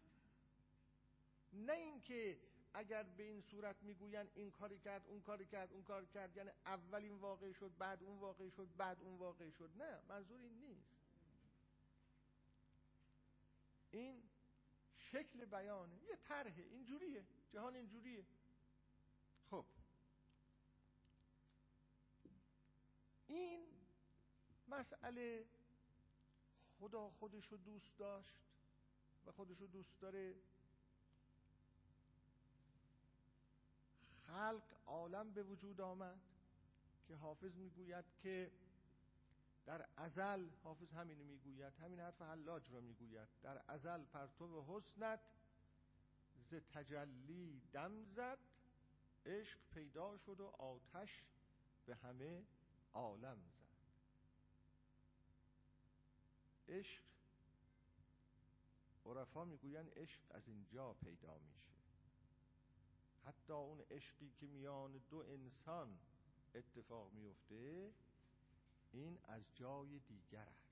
نه 1.53 1.73
اینکه 1.73 2.39
اگر 2.73 3.03
به 3.03 3.23
این 3.23 3.41
صورت 3.41 3.83
می‌گوین 3.83 4.29
این 4.35 4.51
کاری 4.51 4.79
کرد 4.79 5.07
اون 5.07 5.21
کاری 5.21 5.45
کرد 5.45 5.73
اون 5.73 5.83
کاری 5.83 6.07
کرد 6.07 6.37
یعنی 6.37 6.49
اول 6.65 7.03
این 7.03 7.17
واقع 7.17 7.51
شد 7.51 7.77
بعد 7.77 8.03
اون 8.03 8.19
واقع 8.19 8.49
شد 8.49 8.69
بعد 8.77 9.01
اون 9.01 9.17
واقع 9.17 9.49
شد. 9.49 9.69
نه 9.77 10.01
منظور 10.09 10.39
این 10.39 10.53
نیست. 10.53 10.99
این 13.91 14.23
شکل 14.97 15.45
بیانه 15.45 16.03
یه 16.03 16.15
طرحه 16.15 16.63
اینجوریه 16.63 17.25
جهان 17.49 17.75
اینجوریه. 17.75 18.25
خب. 19.49 19.65
این 23.27 23.67
مسئله 24.67 25.45
خدا 26.79 27.09
خودشو 27.09 27.55
دوست 27.55 27.97
داشت 27.97 28.39
و 29.25 29.31
خودشو 29.31 29.65
دوست 29.65 29.99
داره 29.99 30.35
خلق 34.29 34.63
عالم 34.85 35.33
به 35.33 35.43
وجود 35.43 35.81
آمد 35.81 36.19
که 37.07 37.15
حافظ 37.15 37.55
می‌گوید 37.55 38.05
که 38.23 38.51
در 39.65 39.85
ازل 39.97 40.49
حافظ 40.63 40.93
همینو 40.93 41.23
می‌گوید 41.23 41.73
همین 41.73 41.99
حرف 41.99 42.21
حلاج 42.21 42.69
رو 42.69 42.81
می‌گوید 42.81 43.27
در 43.41 43.61
ازل 43.67 44.03
پرتو 44.03 44.65
حسنت 44.67 45.19
ز 46.49 46.53
تجلی 46.53 47.61
دم 47.73 48.03
زد 48.03 48.39
عشق 49.25 49.59
پیدا 49.73 50.17
شد 50.17 50.39
و 50.39 50.45
آتش 50.45 51.23
به 51.85 51.95
همه 51.95 52.43
عالم 52.93 53.37
زد. 53.37 53.59
عشق 56.73 57.03
عرفا 59.05 59.45
می‌گوین 59.45 59.89
عشق 59.95 60.19
از 60.29 60.47
اینجا 60.47 60.93
پیدا 60.93 61.37
میشه. 61.37 61.78
حتی 63.25 63.53
اون 63.53 63.81
عشقی 63.91 64.31
که 64.39 64.47
میان 64.47 65.01
دو 65.09 65.17
انسان 65.17 65.99
اتفاق 66.55 67.13
میفته 67.13 67.93
این 68.91 69.19
از 69.23 69.41
جای 69.55 69.99
دیگر 69.99 70.47
است. 70.47 70.69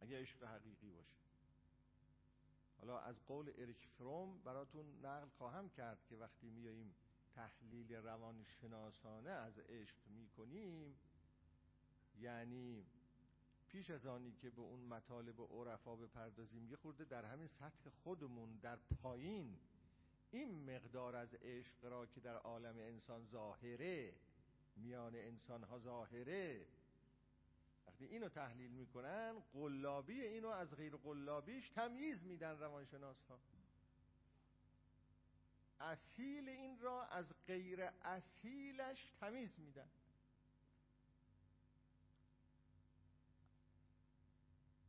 اگه 0.00 0.20
عشق 0.20 0.44
حقیقی 0.44 0.90
باشه. 0.90 1.22
حالا 2.78 2.98
از 2.98 3.24
قول 3.26 3.52
اریک 3.58 3.88
فروم 3.98 4.38
براتون 4.38 4.86
نقل 5.02 5.28
خواهم 5.28 5.68
کرد 5.70 6.04
که 6.08 6.16
وقتی 6.16 6.50
میاییم 6.50 6.94
تحلیل 7.34 7.92
روانشناسانه 7.92 9.30
از 9.30 9.58
عشق 9.58 9.96
می‌کنیم 10.06 10.96
یعنی 12.20 12.86
پیش 13.68 13.90
از 13.90 14.06
آنی 14.06 14.32
که 14.32 14.50
به 14.50 14.60
اون 14.60 14.80
مطالب 14.80 15.40
عرفا 15.40 15.96
بپردازیم 15.96 16.66
یه 16.66 16.76
خورده 16.76 17.04
در 17.04 17.24
همین 17.24 17.46
سطح 17.46 17.90
خودمون 17.90 18.58
در 18.62 18.76
پایین 18.76 19.58
این 20.32 20.74
مقدار 20.74 21.16
از 21.16 21.34
عشق 21.34 21.84
را 21.84 22.06
که 22.06 22.20
در 22.20 22.36
عالم 22.36 22.76
انسان 22.78 23.24
ظاهره 23.24 24.14
میان 24.76 25.14
انسان 25.14 25.62
ها 25.62 25.78
ظاهره 25.78 26.66
وقتی 27.86 28.04
اینو 28.04 28.28
تحلیل 28.28 28.70
می‌کنن 28.70 29.42
قلابی 29.52 30.20
اینو 30.20 30.48
از 30.48 30.74
غیر 30.74 30.96
قلابیش 30.96 31.68
تمیز 31.68 32.24
میدن 32.24 32.58
روانشناس 32.58 33.24
ها 33.28 33.38
اصیل 35.80 36.48
این 36.48 36.78
را 36.78 37.04
از 37.04 37.34
غیر 37.46 37.90
اصیلش 38.02 39.12
تمیز 39.20 39.60
میدن. 39.60 39.88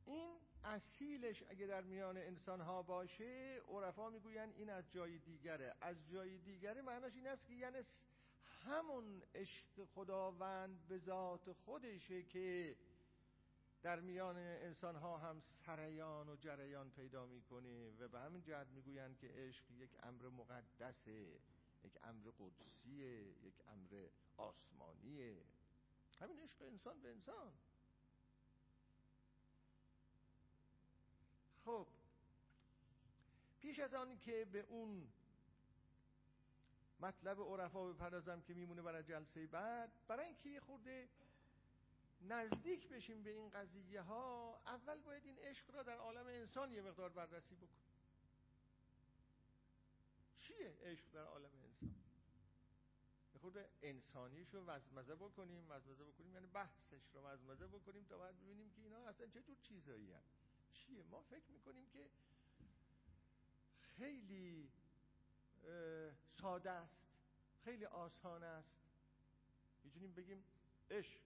این 0.06 0.43
اصیلش 0.64 1.43
اگه 1.49 1.68
در 1.68 1.82
میان 1.82 2.18
انسان 2.18 2.61
ها 2.61 2.84
باشه 2.84 3.61
عرفا 3.68 4.09
می‌گوین 4.09 4.53
این 4.55 4.70
از 4.70 4.91
جای 4.91 5.18
دیگره. 5.18 5.76
از 5.82 5.95
جای 6.09 6.38
دیگره 6.38 6.82
معناش 6.82 7.16
این 7.16 7.28
است 7.28 7.47
که 7.47 7.53
یعنی 7.53 7.78
همون 8.66 9.24
عشق 9.36 9.86
خداوند 9.86 10.88
به 10.88 10.97
ذات 10.97 11.51
خودشه 11.51 12.24
که 12.24 12.76
در 13.82 13.99
میان 13.99 14.38
انسان 14.38 14.95
ها 14.95 15.18
هم 15.18 15.39
سریان 15.39 16.30
و 16.30 16.36
جریان 16.36 16.89
پیدا 16.91 17.26
می‌کنه 17.26 17.91
و 17.91 18.07
به 18.07 18.20
همین 18.20 18.41
جهت 18.41 18.68
می‌گویند 18.68 19.18
که 19.18 19.28
عشق 19.28 19.72
یک 19.72 19.89
امر 20.03 20.26
مقدسه 20.30 21.39
یک 21.84 21.97
امر 22.03 22.32
قدسیه 22.39 23.22
یک 23.43 23.55
امر 23.68 24.07
آسمانیه. 24.38 25.43
همین 26.20 26.39
عشق 26.39 26.61
انسان 26.61 27.01
به 27.01 27.09
انسان. 27.09 27.53
خب 31.66 31.88
پیش 33.61 33.80
از 33.80 33.93
آن 33.93 34.18
که 34.18 34.45
به 34.51 34.59
اون 34.59 35.07
مطلب 36.99 37.39
عرفا 37.41 37.88
بپردازم 37.88 38.41
که 38.41 38.53
میمونه 38.53 38.82
برای 38.82 39.03
جلسه 39.03 39.47
بعد 39.47 39.91
برای 40.07 40.26
اینکه 40.26 40.49
یه 40.49 40.59
خورده 40.59 41.09
نزدیک 42.22 42.89
بشیم 42.89 43.24
به 43.24 43.30
این 43.30 43.49
قضیه 43.49 44.01
ها 44.01 44.59
اول 44.66 44.99
باید 44.99 45.26
این 45.26 45.39
عشق 45.39 45.76
را 45.76 45.84
در 45.84 45.97
عالم 45.97 46.28
انسان 46.28 46.72
یه 46.72 46.82
مقدار 46.82 47.09
بررسی 47.09 47.55
بکنیم. 47.55 47.93
چیه 50.38 50.78
عشق 50.84 51.05
در 51.14 51.24
عالم 51.24 51.49
انسان؟ 51.64 51.95
یه 53.34 53.39
خورده 53.39 53.70
انسانیش 53.82 54.53
رو 54.53 54.66
وزمزه 54.66 55.16
بکنیم 55.16 55.66
وزمزه 55.70 56.03
بکنیم 56.03 56.34
یعنی 56.34 56.47
بحثش 56.47 57.01
رو 57.14 57.22
وزمزه 57.22 57.68
بکنیم 57.68 58.05
تا 58.05 58.18
بعد 58.18 58.39
ببینیم 58.39 58.70
که 58.70 58.82
اینا 58.82 58.97
اصلا 59.07 59.28
چه 59.28 59.41
جور 59.41 59.55
چیزایی 59.55 60.11
هست 60.11 60.53
چیه؟ 60.74 61.04
ما 61.04 61.22
فکر 61.22 61.52
می‌کنیم 61.52 61.88
که 61.88 62.10
خیلی 63.98 64.70
ساده 66.42 66.72
است 66.72 66.98
خیلی 67.64 67.86
آسان 67.86 68.44
است. 68.44 68.78
می‌تونیم 69.84 70.14
بگیم 70.14 70.44
عشق. 70.92 71.20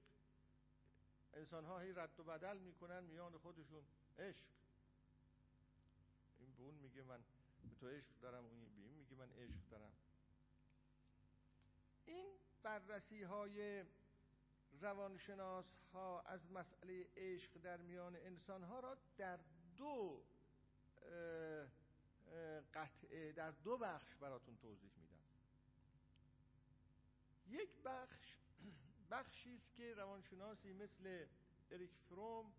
انسان 1.34 1.66
ها 1.66 1.80
هی 1.80 1.94
رد 1.94 2.20
و 2.20 2.24
بدل 2.24 2.58
می‌کنن 2.58 3.04
میان 3.04 3.38
خودشون. 3.38 3.84
عشق. 4.20 4.46
این 6.40 6.54
به 6.58 6.64
اون 6.64 6.76
میگه 6.76 7.04
من 7.04 7.24
به 7.70 7.76
تو 7.76 7.88
عشق 7.88 8.20
دارم 8.22 8.46
اون 8.46 8.60
به 8.76 8.82
این 8.82 8.94
میگه 8.94 9.16
من 9.16 9.32
عشق 9.32 9.70
دارم. 9.70 9.92
این 12.06 12.26
بررسی 12.64 13.24
های 13.24 13.86
روانشناس 14.82 15.66
ها 15.94 16.22
از 16.22 16.52
مسئله 16.52 17.08
عشق 17.18 17.58
در 17.58 17.78
میان 17.78 18.16
انسان 18.16 18.64
ها 18.64 18.80
را 18.80 18.98
در 19.18 19.40
دو 19.78 20.24
قطعه 22.74 23.32
در 23.32 23.52
دو 23.52 23.78
بخش 23.78 24.16
براتون 24.16 24.58
توضیح 24.58 24.92
میدم. 24.98 25.18
یک 27.48 27.82
بخش 27.86 28.38
بخشی 29.12 29.56
است 29.56 29.76
که 29.76 29.94
روانشناسی 29.94 30.74
مثل 30.74 31.26
اریک 31.72 31.96
فروم 32.10 32.54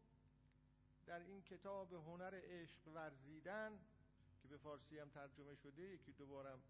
در 1.06 1.20
این 1.20 1.42
کتاب 1.42 1.92
هنر 1.92 2.40
عشق 2.44 2.88
ورزیدن 2.88 3.78
که 4.42 4.48
به 4.48 4.56
فارسی 4.56 4.98
هم 4.98 5.08
ترجمه 5.08 5.54
شده 5.54 5.82
یکی 5.82 6.12
دوبارم 6.12 6.62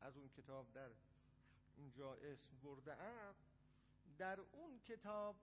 از 0.00 0.16
اون 0.16 0.28
کتاب 0.28 0.72
در 0.72 0.90
اینجا 1.76 2.14
اسم 2.14 2.56
برده 2.62 3.02
ام 3.02 3.34
در 4.20 4.40
اون 4.40 4.78
کتاب 4.78 5.36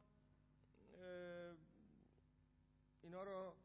اینا 3.01 3.23
رو 3.23 3.55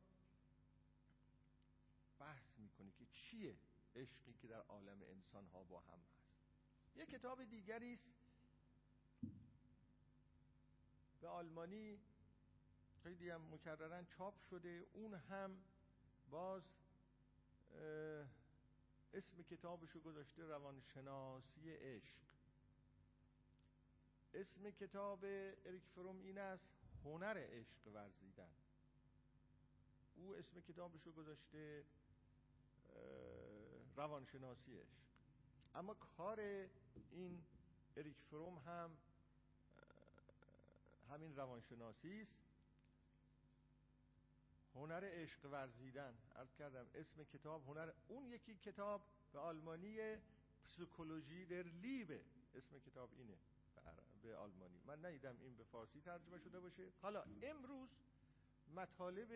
بحث 2.19 2.59
می‌کنه 2.59 2.93
که 2.93 3.07
چیه 3.07 3.57
عشقی 3.97 4.33
که 4.33 4.49
در 4.49 4.61
عالم 4.61 5.03
انسان 5.03 5.47
ها 5.47 5.63
با 5.65 5.81
هم 5.81 5.99
هست. 5.99 6.97
یه 6.97 7.07
کتاب 7.07 7.45
دیگری 7.45 7.93
است 7.93 8.09
به 11.21 11.29
آلمانی 11.29 12.01
خیلی 13.03 13.31
هم 13.31 13.55
مکررن 13.55 14.07
چاپ 14.07 14.39
شده. 14.39 14.87
اون 14.93 15.15
هم 15.15 15.65
باز 16.31 16.63
اسم 19.15 19.43
کتابشو 19.43 20.01
گذاشته 20.01 20.43
روانشناسی 20.43 21.71
عشق. 21.71 22.32
اسم 24.35 24.71
کتاب 24.71 25.25
اریک 25.25 25.83
فروم 25.95 26.21
این 26.21 26.39
است 26.39 26.69
هنر 27.05 27.39
عشق 27.39 27.87
ورزیدن. 27.87 28.51
او 30.15 30.37
اسم 30.37 30.61
کتابشو 30.61 31.13
گذاشته 31.13 31.85
روانشناسی 33.97 34.79
عشق. 34.79 35.03
اما 35.75 35.95
کار 35.95 36.41
این 37.11 37.45
اریک 37.97 38.17
فروم 38.31 38.59
هم 38.59 38.91
همین 41.11 41.37
روانشناسی 41.37 42.21
است. 42.21 42.37
هنر 44.75 45.05
عشق 45.05 45.45
ورزیدن. 45.45 46.15
عرض 46.37 46.55
کردم 46.55 46.87
اسم 46.95 47.25
کتاب 47.25 47.67
هنر 47.67 47.93
اون 48.09 48.27
یکی 48.27 48.57
کتاب 48.57 49.03
به 49.33 49.39
آلمانی 49.39 50.17
پسیکولوژی 50.65 51.47
در 51.47 51.63
لیبه. 51.63 52.25
اسم 52.55 52.79
کتاب 52.79 53.11
اینه. 53.19 53.37
به 54.23 54.37
آلمانی. 54.37 54.81
من 54.87 55.05
ندیدم 55.05 55.37
این 55.41 55.57
به 55.57 55.65
فارسی 55.65 56.01
ترجمه 56.01 56.39
شده 56.39 56.61
باشه. 56.61 56.93
حالا 57.03 57.25
امروز 57.43 57.89
مطالب 58.75 59.29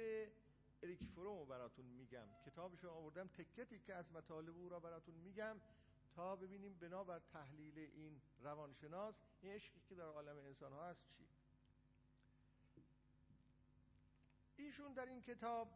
اریک 0.83 1.05
فروم 1.15 1.49
براتون 1.49 1.85
میگم. 1.85 2.27
کتابش 2.47 2.85
رو 2.85 2.91
آوردم. 2.91 3.29
تکه 3.29 3.79
که 3.79 3.95
از 3.95 4.13
مطالب 4.13 4.57
او 4.57 4.69
را 4.69 4.81
براتون 4.81 5.15
میگم 5.15 5.57
تا 6.17 6.37
ببینیم 6.37 6.75
بنابر 6.75 7.19
تحلیل 7.19 7.79
این 7.79 8.21
روانشناس 8.41 9.15
این 9.41 9.53
عشقی 9.53 9.81
که 9.89 9.95
در 9.95 10.05
عالم 10.05 10.37
انسان 10.37 10.73
ها 10.73 10.91
هست 10.91 11.05
چی؟ 11.09 11.27
ایشون 14.57 14.93
در 14.93 15.07
این 15.07 15.23
کتاب 15.23 15.69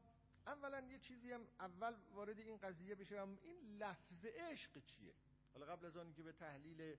اولا 0.46 0.80
یه 0.80 0.98
چیزی 0.98 1.32
هم 1.32 1.46
اول 1.60 1.94
وارد 2.14 2.38
این 2.38 2.56
قضیه 2.56 2.94
بشم 2.94 3.38
این 3.42 3.76
لفظ 3.78 4.24
عشق 4.24 4.84
چیه؟ 4.84 5.14
حالا 5.54 5.66
قبل 5.66 5.86
از 5.86 5.96
آنی 5.96 6.12
که 6.12 6.22
به 6.22 6.32
تحلیل 6.32 6.96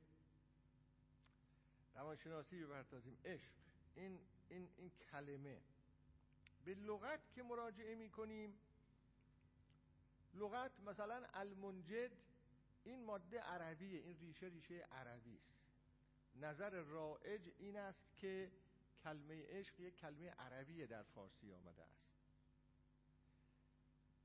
روانشناسی 1.96 2.64
بپردازیم. 2.64 3.18
عشق. 3.26 3.52
این, 3.96 4.20
این, 4.50 4.70
این 4.78 4.92
کلمه. 5.12 5.62
به 6.66 6.74
لغت 6.74 7.34
که 7.34 7.44
مراجعه 7.44 7.96
می 7.96 8.10
کنیم 8.10 8.60
لغت 10.34 10.72
مثلا 10.80 11.26
المنجد 11.34 12.12
این 12.84 13.06
ماده 13.06 13.40
عربیه 13.40 14.00
این 14.00 14.20
ریشه 14.20 14.46
ریشه 14.46 14.88
عربی 14.92 15.38
است. 15.38 15.62
نظر 16.36 16.70
رائج 16.70 17.42
این 17.58 17.78
است 17.78 18.18
که 18.18 18.52
کلمه 19.04 19.46
عشق 19.48 19.80
یک 19.80 19.96
کلمه 19.96 20.30
عربی 20.30 20.88
در 20.88 21.04
فارسی 21.04 21.54
آمده 21.54 21.84
است. 21.84 22.12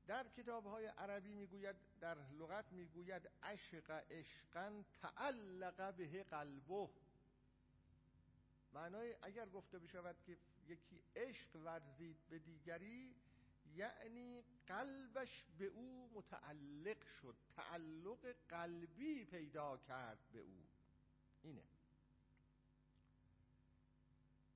در 0.07 0.27
کتاب 0.27 0.65
های 0.65 0.85
عربی 0.85 1.33
می‌گوید 1.33 1.75
در 1.99 2.17
لغت 2.31 2.71
می‌گوید 2.71 3.29
عشق 3.43 4.03
عشقا 4.09 4.83
تعلق 5.01 5.95
به 5.95 6.23
قلبه. 6.23 6.89
معنای 8.77 9.15
اگر 9.21 9.49
گفته 9.49 9.79
بشود 9.79 10.15
که 10.25 10.37
یکی 10.67 11.01
عشق 11.15 11.55
ورزید 11.55 12.17
به 12.29 12.39
دیگری 12.39 13.15
یعنی 13.75 14.43
قلبش 14.67 15.45
به 15.57 15.65
او 15.65 16.11
متعلق 16.13 17.03
شد 17.21 17.35
تعلق 17.55 18.35
قلبی 18.49 19.25
پیدا 19.25 19.77
کرد 19.77 20.19
به 20.33 20.39
او. 20.39 20.65
اینه. 21.43 21.63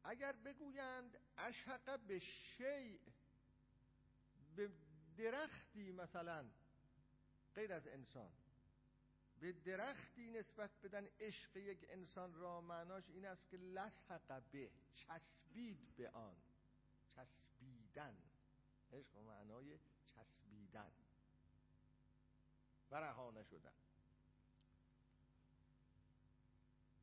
اگر 0.04 0.32
بگویند 0.32 1.18
اشحق 1.38 2.00
به 2.00 2.20
شیء 2.20 3.00
به 4.56 4.72
درختی 5.18 5.92
مثلا 5.92 6.46
غیر 7.56 7.74
از 7.74 7.88
انسان 7.88 8.32
به 9.42 9.52
درختی 9.52 10.28
نسبت 10.28 10.70
بدن 10.84 11.08
عشق 11.20 11.58
یک 11.58 11.86
انسان 11.90 12.34
را 12.34 12.62
معناش 12.62 13.10
این 13.10 13.26
است 13.26 13.50
که 13.50 13.58
لسحق 13.58 14.44
به 14.52 14.72
چسبید 14.94 15.96
به 15.96 16.10
آن. 16.10 16.36
چسبیدن. 17.08 18.18
عشق 18.94 19.18
معنای 19.18 19.80
چسبیدن. 20.06 20.92
و 22.92 22.96
رها 22.96 23.34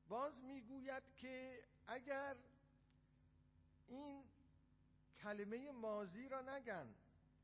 باز 0.08 0.44
می‌گوید 0.44 1.02
که 1.16 1.64
اگر 1.86 2.36
این 3.86 4.24
کلمه 5.22 5.70
مازی 5.70 6.28
را 6.28 6.40
نگن 6.56 6.94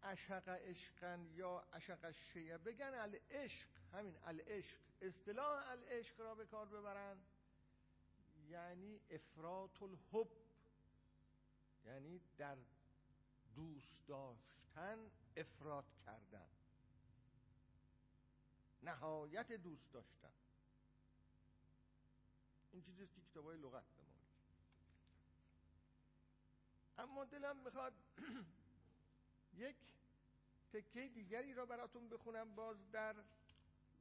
اشق 0.04 0.48
عشقن 0.48 1.26
یا 1.34 1.60
اشق 1.72 2.10
شیعه؟ 2.10 2.58
بگن 2.58 2.94
العشق 2.94 3.68
همین 3.92 4.16
العشق. 4.24 4.78
اصطلاح 5.00 5.68
العشق 5.70 6.20
را 6.20 6.34
به 6.34 6.46
کار 6.46 6.66
ببرن. 6.66 7.16
یعنی 8.48 9.00
افراط 9.10 9.82
الحب 9.82 10.28
یعنی 11.84 12.20
در 12.38 12.56
دوست 13.54 14.06
داشتن 14.06 15.10
افراد 15.36 15.84
کردن. 16.06 16.48
نهایت 18.82 19.52
دوست 19.52 19.92
داشتن. 19.92 20.32
این 22.72 22.82
چیزیست 22.82 23.14
که 23.14 23.20
کتاب 23.20 23.50
لغت 23.50 23.84
به 23.84 24.02
ما 24.02 24.14
اما 26.98 27.24
دلم 27.24 27.56
می‌خواد 27.56 27.92
یک 29.54 29.93
تکه 30.74 31.08
دیگری 31.08 31.54
را 31.54 31.66
براتون 31.66 32.08
بخونم 32.08 32.54
باز 32.54 32.90
در 32.90 33.16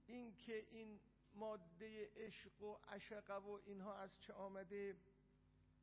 این 0.07 0.35
که 0.35 0.67
این 0.71 0.99
ماده 1.35 2.11
عشق 2.15 2.61
و 2.61 2.73
عشقه 2.73 3.33
و 3.33 3.59
اینها 3.65 3.97
از 3.97 4.19
چه 4.19 4.33
آمده 4.33 4.95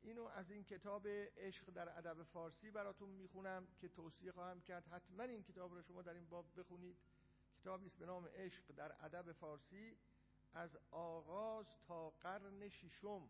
اینو 0.01 0.23
از 0.23 0.51
این 0.51 0.63
کتاب 0.63 1.07
عشق 1.37 1.69
در 1.69 1.97
ادب 1.97 2.23
فارسی 2.23 2.71
براتون 2.71 3.09
می‌خونم 3.09 3.67
که 3.81 3.87
توصیه 3.87 4.31
خواهم 4.31 4.61
کرد 4.61 4.87
حتما 4.87 5.23
این 5.23 5.43
کتاب 5.43 5.73
رو 5.73 5.81
شما 5.81 6.01
در 6.01 6.13
این 6.13 6.25
باب 6.29 6.45
بخونید. 6.57 6.97
کتابی 7.61 7.85
است 7.85 7.97
به 7.97 8.05
نام 8.05 8.25
عشق 8.25 8.71
در 8.71 9.05
ادب 9.05 9.31
فارسی 9.31 9.97
از 10.53 10.77
آغاز 10.91 11.65
تا 11.87 12.09
قرن 12.09 12.69
ششم. 12.69 13.29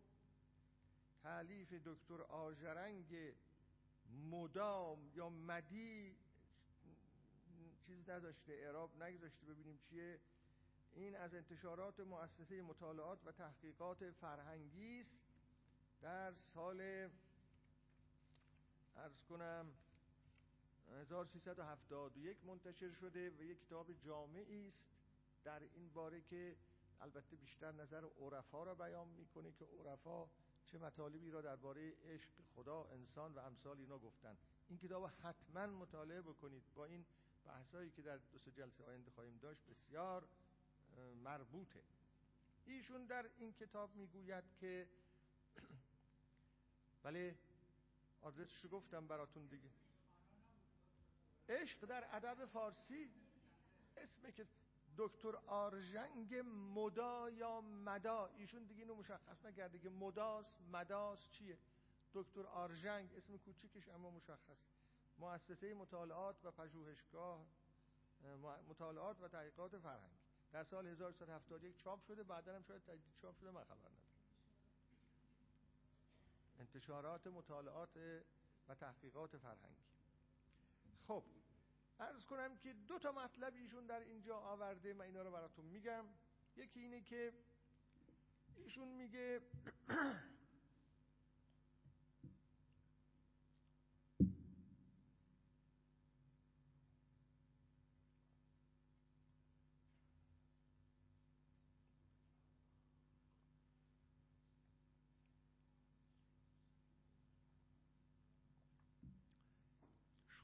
تعلیف 1.22 1.72
دکتر 1.72 2.22
آژرنگ 2.22 3.34
مدام 4.30 5.10
یا 5.14 5.28
مدی 5.28 6.16
چیز 7.92 8.10
نداشته 8.10 8.52
اعراب 8.52 9.02
نگذاشته 9.02 9.46
ببینیم 9.46 9.78
چیه. 9.78 10.20
این 10.92 11.16
از 11.16 11.34
انتشارات 11.34 12.00
مؤسسه 12.00 12.62
مطالعات 12.62 13.18
و 13.26 13.32
تحقیقات 13.32 14.10
فرهنگی 14.10 15.00
است 15.00 15.16
در 16.02 16.32
سال 16.34 16.80
ارز 18.96 19.22
کنم 19.28 19.72
1371 20.92 22.44
منتشر 22.44 22.90
شده 22.90 23.30
و 23.30 23.42
یک 23.42 23.66
کتاب 23.66 23.92
جامعی 23.92 24.68
است 24.68 24.88
در 25.44 25.62
این 25.74 25.92
باره 25.92 26.20
که 26.20 26.56
البته 27.00 27.36
بیشتر 27.36 27.72
نظر 27.72 28.04
عرفا 28.20 28.64
را 28.64 28.74
بیان 28.74 29.08
می‌کنه 29.08 29.52
که 29.52 29.64
عرفا 29.64 30.28
چه 30.66 30.78
مطالبی 30.78 31.30
را 31.30 31.40
درباره 31.40 31.92
عشق 32.04 32.30
خدا 32.54 32.84
انسان 32.84 33.34
و 33.34 33.38
امثال 33.38 33.78
اینا 33.78 33.98
گفتن. 33.98 34.36
این 34.68 34.78
کتاب 34.78 35.10
حتما 35.22 35.66
مطالعه 35.66 36.22
بکنید. 36.22 36.62
با 36.74 36.84
این 36.84 37.04
بحثایی 37.44 37.90
که 37.90 38.02
در 38.02 38.16
دو 38.16 38.50
جلسه 38.50 38.84
آینده 38.84 39.10
خواهیم 39.10 39.38
داشت 39.38 39.62
بسیار 39.66 40.28
مربوطه. 41.24 41.82
ایشون 42.66 43.06
در 43.06 43.30
این 43.38 43.52
کتاب 43.52 43.96
می‌گوید 43.96 44.44
که 44.60 44.88
بله 47.02 47.38
آدرسش 48.20 48.66
گفتم 48.70 49.06
براتون 49.06 49.46
دیگه. 49.46 49.70
عشق 51.48 51.84
در 51.86 52.16
ادب 52.16 52.44
فارسی 52.44 53.10
اسم 53.96 54.30
که 54.30 54.46
دکتر 54.96 55.36
آرژنگ 55.46 56.34
مدا 56.74 57.30
یا 57.30 57.60
مدا. 57.60 58.26
ایشون 58.26 58.64
دیگه 58.64 58.80
اینو 58.82 58.94
مشخص 58.94 59.44
نکرده 59.44 59.78
که 59.78 59.90
مداس 59.90 60.46
مداس 60.72 61.30
چیه؟ 61.30 61.58
دکتر 62.14 62.46
آرژنگ 62.46 63.14
اسم 63.16 63.36
کوچیکش 63.36 63.88
اما 63.88 64.10
مشخص. 64.10 64.58
مؤسسه 65.22 65.74
مطالعات 65.74 66.44
و 66.44 66.50
پژوهشگاه 66.50 67.46
مطالعات 68.68 69.20
و 69.20 69.28
تحقیقات 69.28 69.78
فرهنگ. 69.78 70.12
در 70.52 70.64
سال 70.64 70.86
1371 70.86 71.76
چاپ 71.76 72.02
شده 72.02 72.22
بعدا 72.22 72.54
هم 72.54 72.62
شاید 72.62 72.82
تجدید 72.82 73.14
چاپ 73.22 73.36
شده 73.36 73.50
من 73.50 73.64
خبر 73.64 73.78
ندارم. 73.78 73.96
انتشارات 76.58 77.26
مطالعات 77.26 77.96
و 78.68 78.74
تحقیقات 78.74 79.36
فرهنگی 79.36 79.82
خب 81.06 81.24
ارز 82.00 82.24
کنم 82.24 82.56
که 82.56 82.72
دو 82.72 82.98
تا 82.98 83.12
مطلب 83.12 83.54
ایشون 83.54 83.86
در 83.86 84.00
اینجا 84.00 84.36
آورده 84.36 84.94
من 84.94 85.04
اینا 85.04 85.22
رو 85.22 85.30
براتون 85.30 85.64
میگم. 85.64 86.04
یکی 86.56 86.80
اینه 86.80 87.00
که 87.00 87.32
ایشون 88.56 88.88
میگه 88.88 89.40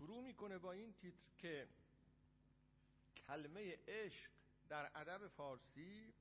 شروع 0.09 0.23
می‌کنه 0.23 0.59
با 0.59 0.73
این 0.73 0.93
تیتر 0.93 1.17
که 1.39 1.69
کلمه 3.27 3.79
عشق 3.89 4.31
در 4.69 4.91
ادب 4.95 5.29
فارسی 5.29 6.15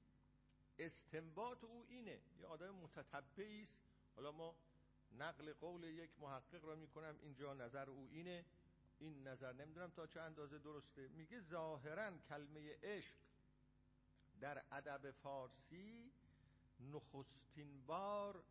استنباط 0.80 1.64
او 1.64 1.86
اینه. 1.90 2.20
یه 2.40 2.46
آدم 2.46 2.76
متتبعی 2.76 3.62
است. 3.62 3.78
حالا 4.16 4.32
ما 4.32 4.56
نقل 5.12 5.54
قول 5.54 5.84
یک 5.84 6.10
محقق 6.20 6.66
را 6.66 6.76
می‌کنم 6.76 7.16
اینجا 7.22 7.54
نظر 7.54 7.90
او 7.90 8.08
اینه. 8.12 8.46
این 9.00 9.28
نظر 9.28 9.54
نمی‌دونم 9.54 9.90
تا 9.90 10.08
چه 10.08 10.22
اندازه 10.22 10.60
درسته. 10.60 11.08
میگه 11.08 11.40
ظاهرا 11.40 12.18
کلمه 12.30 12.78
عشق 12.84 13.16
در 14.42 14.64
ادب 14.72 15.12
فارسی 15.12 16.12
نخستین 16.80 17.86
بار 17.86 18.44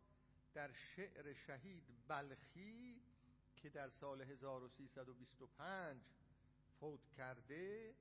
در 0.53 0.71
شعر 0.71 1.33
شهید 1.33 1.83
بلخی 2.07 3.01
که 3.57 3.69
در 3.69 3.89
سال 3.89 4.21
1325 4.21 6.01
فوت 6.79 7.07
کرده 7.17 7.95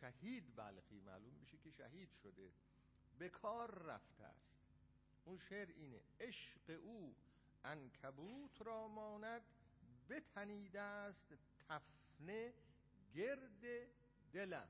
شهید 0.00 0.56
بلخی 0.56 1.00
معلوم 1.00 1.34
میشه 1.40 1.58
که 1.58 1.70
شهید 1.70 2.12
شده 2.22 2.52
به 3.18 3.28
کار 3.28 3.82
رفته 3.82 4.24
است. 4.24 4.56
اون 5.24 5.38
شعر 5.38 5.68
اینه 5.68 6.00
عشق 6.20 6.80
او 6.82 7.14
انکبوت 7.64 8.62
را 8.62 8.88
ماند 8.88 9.42
بتنیده 10.08 10.80
است 10.80 11.34
تفنه 11.68 12.54
گرد 13.14 13.88
دلم. 14.32 14.68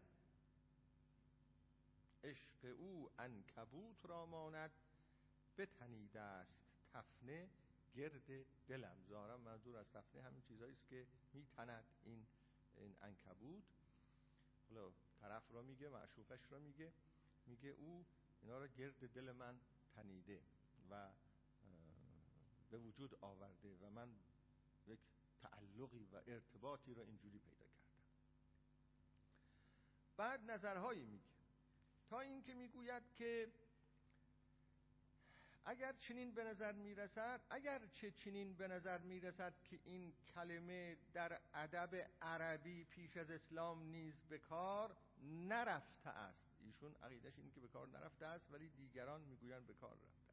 عشق 2.25 2.75
او 2.79 3.11
انکبوت 3.19 4.07
را 4.07 4.27
ماند 4.27 4.71
بتنیده 5.59 6.21
است 6.21 6.57
تفنه 6.93 7.49
گرد 7.97 8.47
دلم. 8.69 8.97
ظاهرا 9.09 9.37
منظور 9.39 9.77
از 9.77 9.87
تفنه 9.91 10.23
همین 10.23 10.43
چیزهایی 10.43 10.73
است 10.73 10.89
که 10.89 11.07
میتند 11.33 11.85
این 12.05 12.27
این 12.77 12.97
انکبوت 13.03 13.65
حالا 14.69 14.93
طرف 15.21 15.53
را 15.53 15.63
میگه 15.63 15.89
معشوقش 15.89 16.53
را 16.53 16.59
میگه. 16.59 16.93
میگه 17.47 17.69
او 17.69 18.07
اینا 18.43 18.59
را 18.59 18.67
گرد 18.67 19.13
دل 19.13 19.33
من 19.33 19.61
تنیده 19.95 20.41
و 20.91 21.11
به 22.71 22.79
وجود 22.79 23.15
آورده 23.21 23.75
و 23.75 23.91
من 23.91 24.09
یک 24.87 25.01
تعلقی 25.41 26.05
و 26.13 26.17
ارتباطی 26.27 26.95
را 26.95 27.03
اینجوری 27.03 27.39
پیدا 27.39 27.67
کردم. 27.67 28.03
بعد 30.17 30.51
نظرهایی 30.51 31.05
میگه. 31.05 31.25
تا 32.09 32.21
اینکه 32.21 32.55
می‌گوید 32.55 33.03
که 33.15 33.53
اگر 35.69 35.93
چنین 35.93 36.35
به 36.35 36.45
نظر 36.45 36.73
می‌رسد 36.73 37.41
اگر 37.51 37.87
چه 37.93 38.11
چنین 38.11 38.55
به 38.55 38.69
نظر 38.69 38.99
می‌رسد 38.99 39.55
که 39.65 39.81
این 39.85 40.13
کلمه 40.35 40.97
در 41.13 41.41
ادب 41.55 42.11
عربی 42.23 42.85
پیش 42.85 43.17
از 43.17 43.31
اسلام 43.31 43.83
نیز 43.83 44.15
به 44.29 44.39
کار 44.39 44.97
نرفته 45.23 46.11
است. 46.11 46.51
ایشون 46.61 46.95
عقیدش 47.03 47.39
این 47.39 47.51
که 47.51 47.61
به 47.61 47.69
کار 47.69 47.89
نرفته 47.89 48.27
است 48.27 48.53
ولی 48.53 48.69
دیگران 48.69 49.21
می‌گویند 49.21 49.67
به 49.67 49.75
کار 49.75 49.93
رفته 49.93 50.27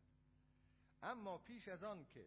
اما 1.04 1.38
پیش 1.38 1.68
از 1.68 1.84
آن 1.84 2.06
که 2.06 2.26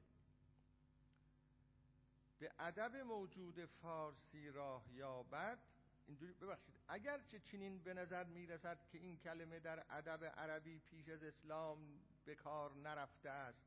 به 2.38 2.52
ادب 2.58 2.96
موجود 2.96 3.66
فارسی 3.66 4.50
راه 4.50 4.84
یابد 4.92 5.58
اینجوری 6.06 6.32
ببخشید 6.32 6.74
اگر 6.88 7.20
چه 7.20 7.38
چنین 7.38 7.78
به 7.78 7.94
نظر 7.94 8.24
می‌رسد 8.24 8.86
که 8.88 8.98
این 8.98 9.16
کلمه 9.18 9.60
در 9.60 9.84
ادب 9.90 10.24
عربی 10.24 10.78
پیش 10.78 11.08
از 11.08 11.22
اسلام 11.22 12.00
به 12.26 12.34
کار 12.34 12.74
نرفته 12.74 13.30
است. 13.30 13.66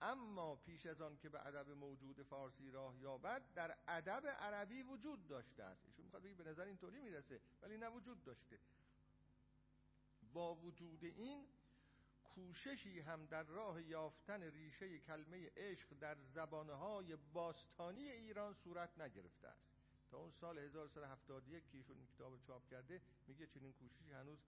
اما 0.00 0.56
پیش 0.56 0.86
از 0.86 1.00
آن 1.00 1.16
که 1.16 1.28
به 1.28 1.46
ادب 1.46 1.70
موجود 1.70 2.22
فارسی 2.22 2.70
راه 2.70 2.98
یابد 3.00 3.42
در 3.54 3.76
ادب 3.88 4.26
عربی 4.26 4.82
وجود 4.82 5.28
داشته 5.28 5.62
است. 5.64 5.86
ایشون 5.86 6.04
می‌خواد 6.04 6.22
بگه 6.22 6.34
به 6.34 6.44
نظر 6.44 6.64
اینطوری 6.64 7.00
می‌رسه 7.00 7.40
ولی 7.62 7.76
نه 7.76 7.88
وجود 7.88 8.24
داشته. 8.24 8.58
با 10.32 10.54
وجود 10.54 11.04
این 11.04 11.46
کوششی 12.24 13.00
هم 13.00 13.26
در 13.26 13.42
راه 13.42 13.82
یافتن 13.82 14.42
ریشه 14.42 14.98
کلمه 14.98 15.50
عشق 15.56 15.94
در 16.00 16.16
زبانهای 16.34 17.16
باستانی 17.16 18.10
ایران 18.10 18.54
صورت 18.54 19.00
نگرفته 19.00 19.48
است. 19.48 19.66
تا 20.10 20.18
اون 20.18 20.30
سال 20.30 20.58
1371 20.58 21.68
که 21.68 21.78
ایشون 21.78 21.96
کتاب 22.14 22.40
چاپ 22.40 22.68
کرده 22.68 23.00
میگه 23.26 23.46
چنین 23.46 23.72
کوششی 23.72 24.12
هنوز 24.12 24.38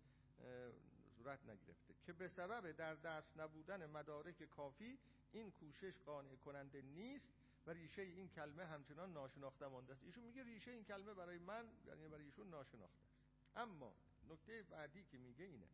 صورت 1.18 1.44
نگرفته. 1.44 1.94
که 2.06 2.12
به 2.12 2.28
سبب 2.28 2.72
در 2.72 2.94
دست 2.94 3.36
نبودن 3.36 3.86
مدارک 3.86 4.42
کافی 4.42 4.98
این 5.32 5.50
کوشش 5.50 5.98
قانع 5.98 6.36
کننده 6.36 6.82
نیست 6.82 7.32
و 7.66 7.70
ریشه 7.70 8.02
این 8.02 8.28
کلمه 8.28 8.64
همچنان 8.64 9.12
ناشناخته 9.12 9.66
مانده 9.66 9.92
است. 9.92 10.02
ایشون 10.02 10.24
میگه 10.24 10.42
ریشه 10.42 10.70
این 10.70 10.84
کلمه 10.84 11.14
برای 11.14 11.38
من 11.38 11.68
یعنی 11.86 12.08
برای 12.08 12.24
ایشون 12.24 12.50
ناشناخته 12.50 13.04
است. 13.04 13.18
اما 13.56 13.94
نکته 14.28 14.62
بعدی 14.62 15.04
که 15.04 15.18
میگه 15.18 15.44
اینه. 15.44 15.68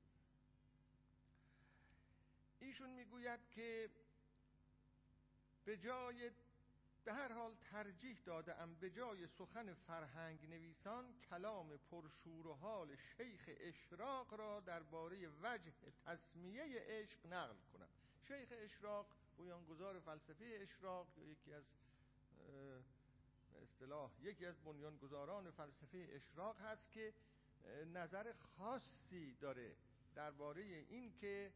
ایشون 2.61 2.91
می‌گوید 2.91 3.41
که 3.51 3.91
به 5.65 5.77
جای 5.77 6.31
به 7.05 7.13
هر 7.15 7.33
حال 7.33 7.55
ترجیح 7.55 8.19
دادم 8.25 8.75
به 8.81 8.91
جای 8.91 9.27
سخن 9.27 9.75
فرهنگ 9.75 10.47
نویسان 10.51 11.15
کلام 11.31 11.77
پرشور 11.77 12.47
و 12.47 12.53
حال 12.55 12.97
شیخ 12.97 13.51
اشراق 13.61 14.35
را 14.35 14.61
درباره 14.61 15.29
وجه 15.43 15.73
تسمیه 16.07 16.81
عشق 16.81 17.27
نقل 17.27 17.57
کنم. 17.73 17.89
شیخ 18.29 18.49
اشراق 18.53 19.07
بنیانگذار 19.39 20.01
فلسفه 20.01 20.59
اشراق 20.61 21.07
یا 21.17 21.25
یکی 21.25 21.53
از 21.53 21.65
اصطلاح 23.63 24.11
یکی 24.23 24.47
از 24.47 24.61
بنیانگذاران 24.65 25.51
فلسفه 25.51 26.09
اشراق 26.13 26.61
هست 26.61 26.93
که 26.93 27.15
نظر 27.95 28.33
خاصی 28.33 29.35
داره 29.35 29.77
درباره 30.15 30.63
این 30.63 31.13
که 31.13 31.53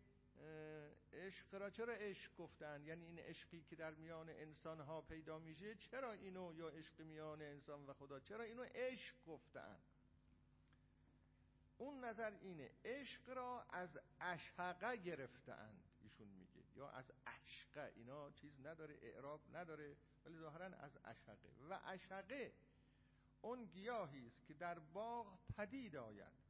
عشق 1.12 1.55
را 1.55 1.70
چرا 1.70 1.93
عشق 1.93 2.36
گفتن؟ 2.36 2.82
یعنی 2.84 3.05
این 3.05 3.18
عشقی 3.18 3.62
که 3.62 3.76
در 3.76 3.95
میان 3.95 4.28
انسان 4.28 4.80
ها 4.80 5.01
پیدا 5.01 5.39
میشه 5.39 5.74
چرا 5.74 6.12
اینو 6.12 6.55
یا 6.55 6.68
عشق 6.68 7.01
میان 7.01 7.43
انسان 7.43 7.86
و 7.86 7.93
خدا 7.93 8.20
چرا 8.20 8.45
اینو 8.45 8.62
عشق 8.62 9.14
گفتن؟ 9.26 9.78
اون 11.78 12.05
نظر 12.05 12.32
اینه 12.41 12.70
عشق 12.84 13.28
را 13.28 13.62
از 13.70 13.99
اشقه 14.20 14.97
گرفتند 14.97 15.84
ایشون 16.01 16.28
میگه 16.28 16.62
یا 16.76 16.89
از 16.89 17.12
اشقه 17.26 17.93
اینا 17.97 18.30
چیز 18.30 18.66
نداره 18.66 18.99
اعراب 19.03 19.41
نداره 19.57 19.97
ولی 20.24 20.36
ظاهرا 20.36 20.64
از 20.66 20.99
اشقه 21.05 21.49
و 21.70 21.80
اشقه 21.84 22.53
اون 23.43 23.64
گیاهی 23.64 24.26
است 24.26 24.47
که 24.47 24.55
در 24.55 24.78
باغ 24.78 25.39
پدید 25.57 25.97
آید 25.97 26.49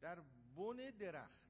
در 0.00 0.20
بن 0.56 0.90
درخت. 0.90 1.45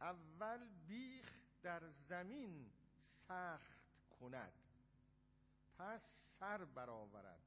اول 0.00 0.68
بیخ 0.86 1.32
در 1.62 1.90
زمین 1.90 2.70
سخت 2.98 3.80
کند 4.20 4.52
پس 5.78 6.18
سر 6.38 6.64
برآورد 6.64 7.40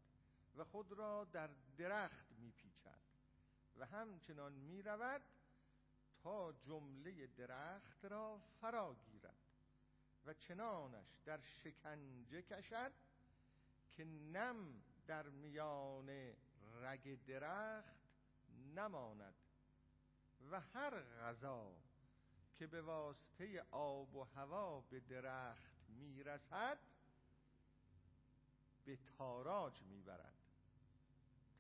و 0.56 0.64
خود 0.64 0.92
را 0.92 1.24
در 1.24 1.50
درخت 1.78 2.32
میپیچد 2.32 3.00
و 3.78 3.86
همچنان 3.86 4.54
می‌رود 4.54 5.22
تا 6.24 6.54
جمله 6.54 7.28
درخت 7.28 8.06
را 8.06 8.38
فرا 8.62 8.96
گیرد 8.96 9.38
و 10.26 10.34
چنانش 10.34 11.20
در 11.26 11.42
شکنجه 11.42 12.42
کشد 12.42 12.92
که 13.92 14.06
نم 14.06 14.84
در 15.08 15.30
میان 15.30 16.34
رگ 16.82 17.26
درخت 17.26 18.04
نماند 18.76 19.36
و 20.52 20.60
هر 20.60 21.02
غذا 21.02 21.76
که 22.60 22.68
به 22.68 22.82
واسطه 22.82 23.66
آب 23.72 24.16
و 24.16 24.24
هوا 24.24 24.82
به 24.82 25.00
درخت 25.00 25.90
می‌رسد 25.90 26.80
به 28.86 28.98
تاراج 29.18 29.82
می‌برد. 29.82 30.34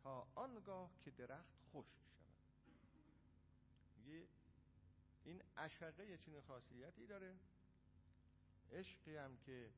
تا 0.04 0.28
آنگاه 0.36 0.91
که 1.06 1.12
درخت 1.12 1.54
خشک 1.74 1.98
شود. 2.16 2.34
میگه 3.96 4.28
این 5.24 5.41
عشقه 5.58 6.18
چنین 6.18 6.41
خاصیتی 6.41 7.08
داره. 7.08 7.36
عشقی 8.72 9.16
هم 9.16 9.38
که 9.38 9.72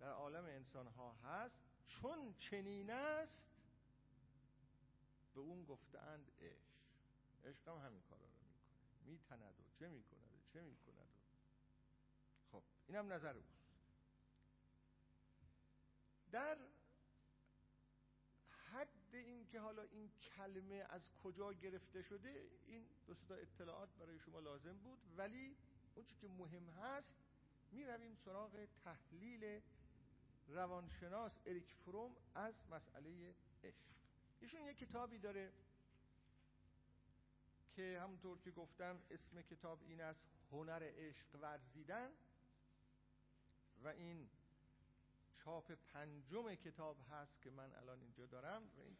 در 0.00 0.10
عالم 0.10 0.44
انسان 0.44 0.86
ها 0.86 1.12
هست 1.12 1.58
چون 1.86 2.34
چنین 2.34 2.90
است 2.90 3.44
به 5.34 5.40
اون 5.40 5.64
گفتند 5.64 6.32
عشق. 6.40 6.74
عشق 7.44 7.68
هم 7.68 7.86
همین 7.86 8.02
کارا 8.02 8.26
رو 8.26 8.32
می‌کنه. 8.32 9.12
میتند 9.12 9.60
و 9.60 9.78
چه 9.78 9.88
می‌کند 9.88 10.13
چه 10.54 10.62
می‌کند؟ 10.62 11.08
و 12.52 12.52
خب 12.52 12.62
اینم 12.86 13.12
نظر 13.12 13.36
اوست. 13.36 13.58
در 16.30 16.58
حد 18.48 19.14
این 19.14 19.46
که 19.46 19.60
حالا 19.60 19.82
این 19.82 20.10
کلمه 20.10 20.86
از 20.88 21.08
کجا 21.22 21.52
گرفته 21.52 22.02
شده 22.02 22.50
این 22.66 22.86
دو 23.06 23.14
تا 23.14 23.34
اطلاعات 23.34 23.88
برای 23.98 24.18
شما 24.18 24.40
لازم 24.40 24.78
بود 24.78 24.98
ولی 25.16 25.56
اون 25.94 26.06
که 26.20 26.28
مهم 26.28 26.68
هست 26.68 27.16
می 27.72 27.84
رویم 27.84 28.14
سراغ 28.14 28.68
تحلیل 28.84 29.60
روانشناس 30.48 31.38
اریک 31.46 31.72
فروم 31.72 32.16
از 32.34 32.54
مسئله 32.70 33.34
عشق. 33.64 33.86
ایشون 34.40 34.60
یک 34.60 34.78
کتابی 34.78 35.18
داره 35.18 35.52
که 37.76 38.00
همونطور 38.02 38.38
که 38.38 38.50
گفتم 38.50 38.98
اسم 39.10 39.42
کتاب 39.42 39.82
این 39.82 40.00
است 40.00 40.26
هنر 40.52 40.82
عشق 40.82 41.26
ورزیدن. 41.40 42.10
و 43.84 43.88
این 43.88 44.28
چاپ 45.32 45.72
پنجم 45.72 46.54
کتاب 46.54 46.96
هست 47.10 47.42
که 47.42 47.50
من 47.50 47.74
الان 47.74 48.00
اینجا 48.00 48.26
دارم. 48.26 48.62
و 48.76 48.80
این 48.80 48.96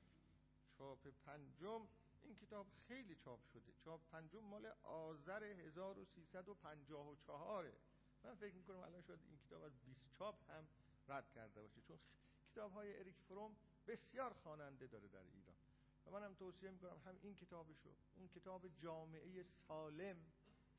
چاپ 0.78 1.08
پنجم 1.26 1.86
این 2.22 2.34
کتاب 2.34 2.66
خیلی 2.88 3.14
چاپ 3.14 3.44
شده. 3.44 3.72
چاپ 3.84 4.00
پنجم 4.12 4.44
مال 4.44 4.66
آذر 4.82 5.44
1354 5.44 7.72
من 8.24 8.34
فکر 8.34 8.54
می‌کنم 8.54 8.78
الان 8.78 9.02
شاید 9.02 9.20
این 9.28 9.38
کتاب 9.38 9.62
از 9.62 9.72
20 9.84 10.00
چاپ 10.18 10.50
هم 10.50 10.66
رد 11.08 11.30
کرده 11.30 11.60
باشه. 11.60 11.80
چون 11.80 11.98
کتاب 12.52 12.72
های 12.72 12.98
اریک 12.98 13.16
فروم 13.28 13.56
بسیار 13.86 14.32
خواننده 14.32 14.86
داره 14.86 15.08
در 15.08 15.22
ایران. 15.22 15.54
و 16.06 16.10
منم 16.10 16.34
توصیه 16.34 16.70
می‌کنم 16.70 17.00
هم 17.06 17.16
این 17.22 17.36
کتابشو 17.36 17.90
اون 18.16 18.28
کتاب 18.28 18.68
جامعه 18.68 19.42
سالم 19.42 20.16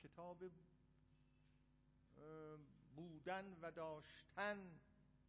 کتاب 0.02 0.44
بودن 2.96 3.56
و 3.62 3.70
داشتن 3.70 4.80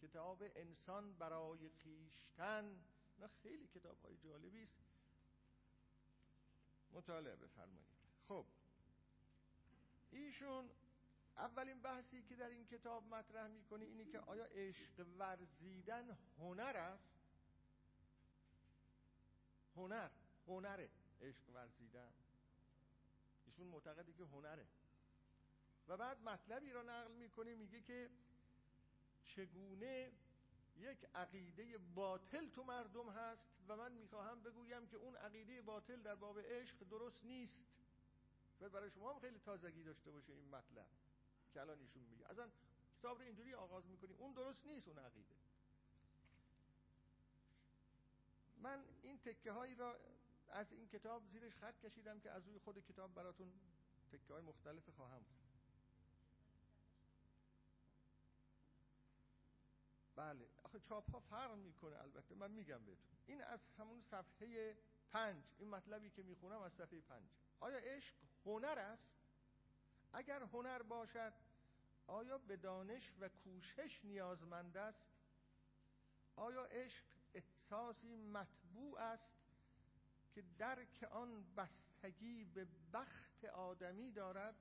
کتاب 0.02 0.43
انسان 0.56 1.14
برای 1.14 1.70
خیشتن. 1.70 2.80
نه 3.20 3.28
خیلی 3.43 3.68
کتاب 3.68 3.98
های 4.04 4.18
جالبی 4.18 4.64
است. 4.64 4.78
مطالعه 6.91 7.36
بفرمایید. 7.36 7.88
خب. 8.28 8.45
ایشون 10.12 10.70
اولین 11.38 11.82
بحثی 11.82 12.24
که 12.24 12.36
در 12.36 12.50
این 12.50 12.66
کتاب 12.66 13.04
مطرح 13.04 13.48
می‌کنه 13.48 13.86
اینی 13.86 14.06
که 14.06 14.20
آیا 14.20 14.45
عشق 14.45 15.06
ورزیدن 15.18 16.18
هنر 16.39 16.78
است؟ 16.78 17.16
هنر 19.78 20.09
هنره. 20.47 20.89
عشق 21.21 21.49
ورزیدن. 21.49 22.13
ایشون 23.45 23.67
معتقده 23.67 24.13
که 24.13 24.23
هنره. 24.23 24.67
و 25.88 25.97
بعد 25.97 26.21
مطلبی 26.21 26.71
را 26.71 26.84
نقل 26.84 27.11
می‌کنه 27.11 27.55
میگه 27.55 27.82
که 27.82 28.09
چگونه 29.25 30.11
یک 30.78 31.05
عقیده 31.15 31.78
باطل 31.78 32.49
تو 32.49 32.63
مردم 32.63 33.09
هست 33.09 33.47
و 33.67 33.75
من 33.75 33.91
می‌خواهم 33.91 34.43
بگویم 34.43 34.88
که 34.88 34.97
اون 34.97 35.15
عقیده 35.15 35.61
باطل 35.61 36.01
در 36.01 36.15
باب 36.15 36.39
عشق 36.39 36.78
درست 36.89 37.25
نیست. 37.25 37.65
و 38.61 38.69
برای 38.69 38.91
شما 38.91 39.13
هم 39.13 39.19
خیلی 39.19 39.39
تازگی 39.39 39.84
داشته 39.84 40.11
باشه 40.11 40.34
این 40.34 40.49
مطلب 40.49 40.88
که 41.53 41.61
الان 41.61 41.80
ایشون 41.80 42.03
میگه. 42.03 42.30
اصلا 42.30 42.49
کتاب 42.99 43.17
رو 43.17 43.23
اینجوری 43.23 43.53
آغاز 43.53 43.88
می‌کنی 43.88 44.13
اون 44.13 44.34
درست 44.34 44.65
نیست 44.65 44.88
اون 44.88 44.99
عقیده. 44.99 45.36
من 48.62 48.84
این 49.01 49.18
تکه 49.20 49.51
هایی 49.51 49.76
را 49.76 49.99
از 50.49 50.72
این 50.72 50.88
کتاب 50.88 51.26
زیرش 51.26 51.55
خط 51.55 51.80
کشیدم 51.80 52.20
که 52.20 52.32
از 52.32 52.47
روی 52.47 52.60
خود 52.60 52.80
کتاب 52.80 53.14
براتون 53.14 53.53
تکه 54.12 54.34
های 54.34 54.41
مختلف 54.41 54.89
خواهم 54.89 55.26
بله. 60.16 60.49
آخه 60.64 60.80
چاپ 60.80 61.12
ها 61.12 61.20
فرق 61.20 61.55
می‌کنه 61.55 62.01
البته. 62.01 62.36
من 62.36 62.51
میگم 62.51 62.86
بهتون. 62.86 63.18
این 63.26 63.43
از 63.43 63.60
همون 63.78 64.01
صفحه 64.01 64.78
پنج. 65.12 65.43
این 65.58 65.70
مطلبی 65.70 66.10
که 66.10 66.24
می‌خونم 66.24 66.62
از 66.62 66.74
صفحه 66.74 67.01
پنج. 67.01 67.24
آیا 67.60 67.78
عشق 67.78 68.16
هنر 68.45 68.80
است؟ 68.80 69.18
اگر 70.14 70.43
هنر 70.43 70.82
باشد 70.82 71.34
آیا 72.08 72.38
به 72.38 72.58
دانش 72.58 73.14
و 73.20 73.30
کوشش 73.30 74.05
نیازمند 74.05 74.78
است؟ 74.78 75.05
آیا 76.36 76.64
عشق 76.64 77.05
احساسی 77.38 78.15
مطبوع 78.15 78.99
است 78.99 79.31
که 80.35 80.43
درک 80.57 81.03
آن 81.11 81.45
بستگی 81.57 82.45
به 82.45 82.67
بخت 82.93 83.45
آدمی 83.45 84.11
دارد. 84.11 84.55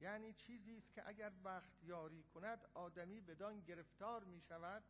یعنی 0.00 0.32
چیزی 0.32 0.76
است 0.76 0.92
که 0.92 1.08
اگر 1.08 1.30
بخت 1.44 1.84
یاری 1.84 2.22
کند 2.22 2.68
آدمی 2.74 3.20
بدان 3.20 3.60
گرفتار 3.60 4.24
می 4.24 4.40
شود. 4.40 4.82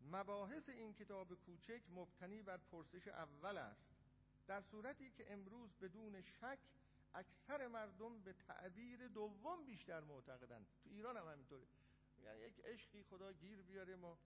مباحث 0.00 0.68
این 0.68 0.94
کتاب 0.94 1.34
کوچک 1.34 1.82
مبتنی 1.90 2.42
بر 2.42 2.56
پرسش 2.56 3.08
اول 3.08 3.58
است. 3.58 3.84
در 4.46 4.60
صورتی 4.60 5.10
که 5.10 5.32
امروز 5.32 5.70
بدون 5.80 6.22
شک 6.22 6.58
اکثر 7.14 7.68
مردم 7.68 8.20
به 8.20 8.32
تعبیر 8.32 9.08
دوم 9.08 9.64
بیشتر 9.66 10.00
معتقدند. 10.00 10.66
تو 10.84 10.90
ایران 10.90 11.16
هم 11.16 11.28
همینطوره. 11.28 11.66
یعنی 12.24 12.40
یک 12.40 12.60
عشقی 12.64 13.02
خدا 13.02 13.32
گیر 13.32 13.62
بیاره 13.62 13.96
ما 13.96 14.18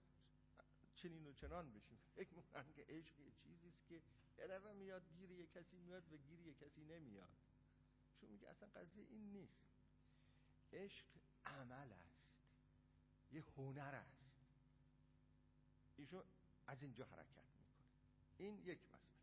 چنین 1.01 1.27
و 1.27 1.33
چنان 1.33 1.73
بشیم. 1.73 1.99
فکر 2.15 2.33
می‌کنن 2.33 2.71
که 2.73 2.85
عشق 2.89 3.19
یه 3.19 3.31
چیزی 3.31 3.67
است 3.67 3.87
که 3.87 4.01
یه 4.37 4.73
میاد 4.73 5.03
گیر 5.09 5.31
یه 5.31 5.47
کسی 5.47 5.77
میاد 5.77 6.13
و 6.13 6.17
گیر 6.17 6.39
یه 6.39 6.53
کسی 6.53 6.81
نمیاد. 6.83 7.37
چون 8.21 8.29
میگه 8.29 8.49
اصلا 8.49 8.69
قضیه 8.75 9.03
این 9.09 9.31
نیست. 9.31 9.65
عشق 10.73 11.05
عمل 11.45 11.91
است. 11.91 12.29
یه 13.31 13.43
هنر 13.57 13.95
است. 13.95 14.31
ایشون 15.97 16.23
از 16.67 16.83
اینجا 16.83 17.05
حرکت 17.05 17.45
می‌کنه. 17.57 17.85
این 18.37 18.59
یک 18.59 18.79
مسئله. 18.93 19.19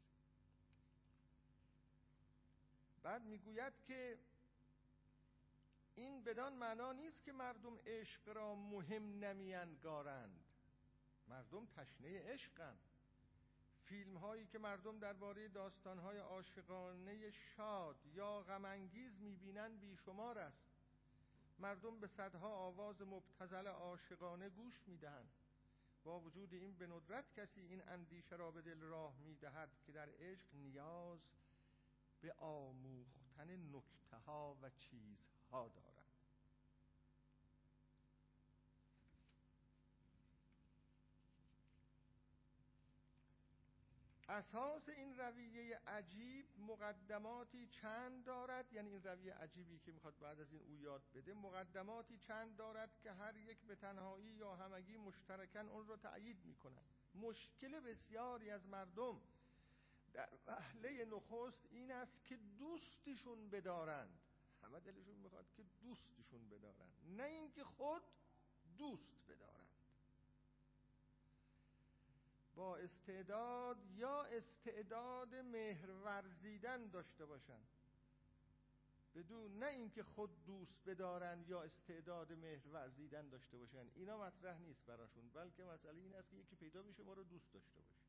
بعد 3.03 3.23
می‌گوید 3.23 3.73
که 3.87 4.19
این 5.95 6.25
بدان 6.25 6.53
معنا 6.53 6.93
نیست 6.93 7.25
که 7.25 7.33
مردم 7.33 7.79
عشق 7.87 8.29
را 8.29 8.55
مهم 8.55 9.25
نمیانگارند. 9.25 10.46
مردم 11.29 11.67
تشنه 11.67 12.33
عشقند 12.33 12.79
فیلم 13.85 14.17
هایی 14.17 14.47
که 14.47 14.59
مردم 14.59 14.99
درباره 14.99 15.49
داستان 15.49 15.99
های 15.99 16.19
عاشقانه 16.19 17.31
شاد 17.31 17.97
یا 18.07 18.43
غمانگیز 18.43 19.21
می‌بینند 19.21 19.81
بیشمار 19.81 20.39
است. 20.39 20.65
مردم 21.59 22.01
به 22.01 22.07
صدها 22.07 22.49
آواز 22.49 23.03
مبتزل 23.03 23.67
عاشقانه 23.67 24.49
گوش 24.49 24.83
می‌دهند. 24.87 25.31
با 26.05 26.21
وجود 26.21 26.55
این 26.55 26.75
به 26.75 26.87
ندرت 26.87 27.33
کسی 27.33 27.61
این 27.61 27.83
اندیشه 27.89 28.37
را 28.37 28.51
به 28.51 28.63
دل 28.63 28.81
راه 28.81 29.19
می‌دهد 29.19 29.71
که 29.87 29.93
در 29.93 30.09
عشق 30.19 30.55
نیاز 30.55 31.21
به 32.21 32.33
آموختن 32.33 33.75
نکته 33.75 34.17
ها 34.17 34.57
و 34.63 34.71
چیزها 34.71 35.69
دارد. 35.69 35.96
اساس 44.29 44.89
این 44.89 45.19
رویه 45.19 45.81
عجیب 45.87 46.47
مقدماتی 46.59 47.67
چند 47.67 48.25
دارد؟ 48.25 48.73
یعنی 48.73 48.91
این 48.91 49.03
رویه 49.03 49.35
عجیبی 49.35 49.79
که 49.79 49.93
می‌خواد 49.93 50.19
بعد 50.19 50.41
از 50.41 50.53
این 50.53 50.63
او 50.63 50.77
یاد 50.77 51.03
بده 51.15 51.35
مقدماتی 51.35 52.19
چند 52.19 52.57
دارد 52.57 52.99
که 53.01 53.13
هر 53.13 53.37
یک 53.37 53.59
به 53.59 53.75
تنهایی 53.77 54.27
یا 54.27 54.57
همگی 54.57 54.97
مشترکن 54.97 55.69
اون 55.69 55.87
رو 55.87 55.97
تأیید 55.97 56.45
می‌کنن 56.45 56.83
مشکل 57.15 57.81
بسیاری 57.81 58.51
از 58.51 58.67
مردم 58.67 59.21
در 60.13 60.29
وحله 60.47 61.05
نخست 61.05 61.67
این 61.71 61.93
است 61.93 62.25
که 62.25 62.37
دوستشون 62.37 63.51
بدارند. 63.51 64.21
همه 64.63 64.81
دلشون 64.81 65.17
می‌خواد 65.17 65.53
که 65.53 65.65
دوستشون 65.81 66.49
بدارند. 66.49 66.93
نه 67.07 67.23
اینکه 67.23 67.65
خود 67.65 68.03
دوست 68.79 69.23
بدارند. 69.29 69.66
با 72.57 72.77
استعداد 72.77 73.77
یا 73.97 74.23
استعداد 74.23 75.35
مهر 75.35 75.91
ورزیدن 75.91 76.89
داشته 76.89 77.27
باشند 77.27 77.69
بدون 79.15 79.59
نه 79.59 79.67
اینکه 79.67 80.03
خود 80.03 80.45
دوست 80.47 80.77
بدارن 80.87 81.45
یا 81.49 81.63
استعداد 81.63 82.33
مهر 82.33 82.69
ورزیدن 82.69 83.29
داشته 83.29 83.59
باشن. 83.59 83.87
اینا 83.95 84.19
مطرح 84.19 84.59
نیست 84.59 84.87
براشون 84.87 85.29
بلکه 85.35 85.65
مسئله 85.65 86.03
این 86.03 86.15
است 86.15 86.31
که 86.31 86.37
یکی 86.37 86.57
پیدا 86.57 86.83
بشه 86.83 87.03
ما 87.03 87.13
رو 87.13 87.25
دوست 87.25 87.53
داشته 87.53 87.81
باشه. 87.81 88.01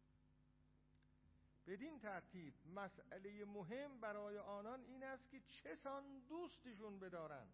بدین 1.68 2.00
ترتیب 2.00 2.54
مسئله 2.76 3.46
مهم 3.46 4.00
برای 4.00 4.38
آنان 4.38 4.84
این 4.84 5.04
است 5.04 5.30
که 5.30 5.40
چه 5.40 5.76
سان 5.76 6.20
دوستشون 6.30 7.00
بدارن 7.00 7.48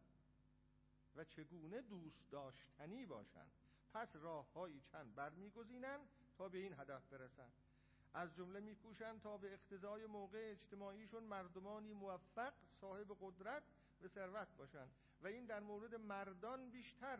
و 1.15 1.23
چگونه 1.23 1.81
دوست 1.81 2.29
داشتنی 2.31 3.05
باشند 3.05 3.51
پس 3.93 4.15
راههایی 4.15 4.81
چند 4.81 5.15
برمیگزینند 5.15 6.09
تا 6.43 6.49
به 6.49 6.57
این 6.57 6.73
هدف 6.73 7.07
برسن. 7.07 7.49
از 8.13 8.35
جمله 8.35 8.59
میکوشند 8.59 9.21
تا 9.21 9.37
به 9.37 9.53
اقتضای 9.53 10.05
موقع 10.05 10.51
اجتماعیشون 10.51 11.23
مردمانی 11.23 11.93
موفق 11.93 12.53
صاحب 12.81 13.17
قدرت 13.21 13.63
و 14.03 14.07
ثروت 14.07 14.47
باشند. 14.57 14.89
و 15.21 15.27
این 15.27 15.45
در 15.45 15.59
مورد 15.59 15.95
مردان 15.95 16.69
بیشتر 16.69 17.19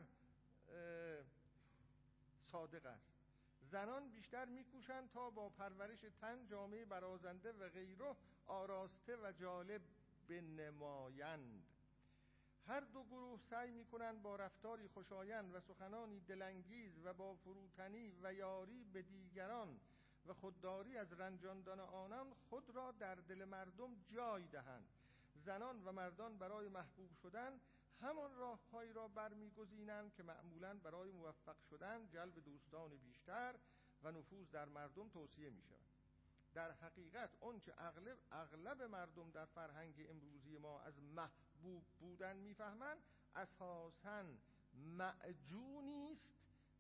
صادق 2.42 2.86
است. 2.86 3.14
زنان 3.62 4.10
بیشتر 4.10 4.46
میکوشند 4.46 5.10
تا 5.10 5.30
با 5.30 5.50
پرورش 5.50 6.06
تن 6.22 6.46
جامعه 6.46 6.86
برازنده 6.86 7.52
و 7.52 7.70
غیره 7.70 8.16
آراسته 8.48 9.16
و 9.16 9.32
جالب 9.32 9.82
بنمایند. 10.28 11.64
هر 12.68 12.80
دو 12.80 13.04
گروه 13.04 13.40
سعی 13.50 13.72
می‌کنند 13.72 14.22
با 14.22 14.36
رفتاری 14.36 14.88
خوشایند 14.88 15.56
و 15.56 15.60
سخنانی 15.60 16.20
دلانگیز 16.20 17.00
و 17.04 17.14
با 17.14 17.36
فروتنی 17.36 18.14
و 18.24 18.34
یاری 18.34 18.84
به 18.84 19.02
دیگران 19.02 19.80
و 20.26 20.34
خودداری 20.34 20.98
از 20.98 21.14
رنجاندن 21.14 21.80
آنان 21.80 22.34
خود 22.50 22.70
را 22.70 22.92
در 22.92 23.16
دل 23.16 23.46
مردم 23.46 23.96
جای 24.08 24.48
دهند. 24.48 24.88
زنان 25.36 25.84
و 25.86 25.92
مردان 25.92 26.38
برای 26.38 26.68
محبوب 26.68 27.14
شدن 27.14 27.60
همان 28.02 28.36
راههایی 28.36 28.94
را 28.94 29.08
برمیگزینند 29.08 30.14
که 30.14 30.24
معمولا 30.24 30.74
برای 30.84 31.12
موفق 31.12 31.60
شدن 31.70 32.08
جلب 32.08 32.40
دوستان 32.40 32.98
بیشتر 32.98 33.56
و 34.04 34.12
نفوذ 34.12 34.50
در 34.50 34.66
مردم 34.66 35.10
توصیه 35.10 35.50
می 35.50 35.62
شود 35.62 35.93
در 36.54 36.72
حقیقت 36.72 37.30
اونچه 37.40 37.74
اغلب, 37.78 38.18
اغلب 38.32 38.82
مردم 38.82 39.32
در 39.32 39.46
فرهنگ 39.46 40.06
امروزی 40.10 40.58
ما 40.58 40.82
از 40.82 41.00
محبوب 41.00 41.84
بودن 42.00 42.38
می‌فهمند 42.38 42.98
اساسا 43.36 44.24
معجونی 44.74 46.12
است 46.12 46.36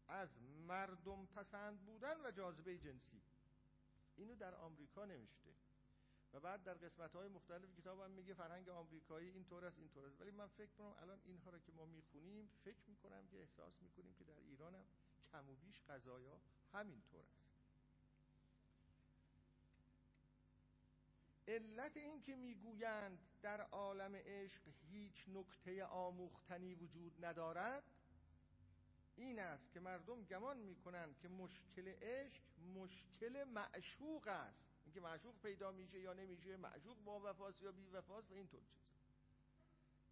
از 0.07 0.29
مردم 0.67 1.25
پسند 1.25 1.79
بودن 1.85 2.25
و 2.25 2.31
جاذبه 2.31 2.77
جنسی. 2.77 3.21
اینو 4.15 4.35
در 4.35 4.55
آمریکا 4.55 5.05
نوشته. 5.05 5.53
و 6.33 6.39
بعد 6.39 6.63
در 6.63 6.73
قسمت 6.73 7.15
های 7.15 7.27
مختلف 7.27 7.73
کتاب 7.77 8.03
میگه 8.03 8.33
فرهنگ 8.33 8.69
آمریکایی 8.69 9.29
این 9.29 9.45
طور 9.45 9.65
است 9.65 9.79
این 9.79 9.89
طور 9.89 10.05
است. 10.05 10.21
ولی 10.21 10.31
من 10.31 10.47
فکر 10.47 10.71
کنم 10.71 10.93
الان 11.01 11.19
اینها 11.25 11.51
رو 11.51 11.59
که 11.59 11.71
ما 11.71 11.85
می‌خونیم 11.85 12.49
فکر 12.63 12.89
می‌کنم 12.89 13.27
که 13.27 13.39
احساس 13.39 13.81
می‌کنیم 13.81 14.13
که 14.13 14.23
در 14.23 14.37
ایران 14.37 14.75
هم 14.75 14.85
کم 15.31 15.49
و 15.49 15.55
بیش 15.55 15.81
قضایا 15.81 16.41
همین 16.73 17.01
طور 17.11 17.25
است. 17.25 17.52
علت 21.47 21.97
این 21.97 22.21
که 22.21 22.35
می‌گویند 22.35 23.19
در 23.41 23.61
عالم 23.61 24.15
عشق 24.15 24.61
هیچ 24.89 25.25
نکته 25.27 25.85
آموختنی 25.85 26.75
وجود 26.75 27.25
ندارد 27.25 27.83
این 29.15 29.39
است 29.39 29.71
که 29.71 29.79
مردم 29.79 30.23
گمان 30.23 30.57
می‌کنند 30.57 31.17
که 31.17 31.27
مشکل 31.27 31.87
عشق 31.87 32.43
مشکل 32.75 33.43
معشوق 33.43 34.27
است. 34.27 34.65
اینکه 34.85 35.01
معشوق 35.01 35.35
پیدا 35.41 35.71
میشه 35.71 35.99
یا 35.99 36.13
نمیشه 36.13 36.57
معشوق 36.57 36.97
با 37.03 37.19
وفاست 37.19 37.61
یا 37.61 37.71
بی 37.71 37.89
وفاست 37.89 38.31
و 38.31 38.33
اینطور 38.33 38.61
چیز 38.61 38.93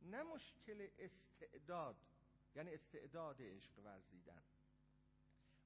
نه 0.01 0.23
مشکل 0.23 0.87
استعداد 0.99 1.95
یعنی 2.55 2.73
استعداد 2.73 3.41
عشق 3.41 3.79
ورزیدن. 3.79 4.41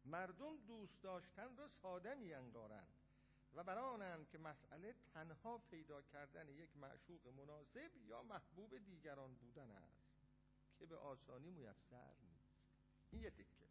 مردم 0.05 0.57
دوست 0.57 1.01
داشتن 1.03 1.57
را 1.57 1.67
ساده 1.67 2.15
میانگارند. 2.15 3.04
و 3.55 3.63
برانند 3.63 4.29
که 4.29 4.37
مسئله 4.37 4.95
تنها 5.13 5.57
پیدا 5.57 6.01
کردن 6.01 6.49
یک 6.49 6.77
معشوق 6.77 7.27
مناسب 7.27 7.91
یا 7.97 8.23
محبوب 8.23 8.77
دیگران 8.77 9.33
بودن 9.33 9.71
است 9.71 10.05
که 10.79 10.85
به 10.85 10.95
آسانی 10.97 11.51
میسر 11.51 12.13
نیست. 12.23 12.55
این 13.11 13.21
یه 13.21 13.29
تکه. 13.29 13.65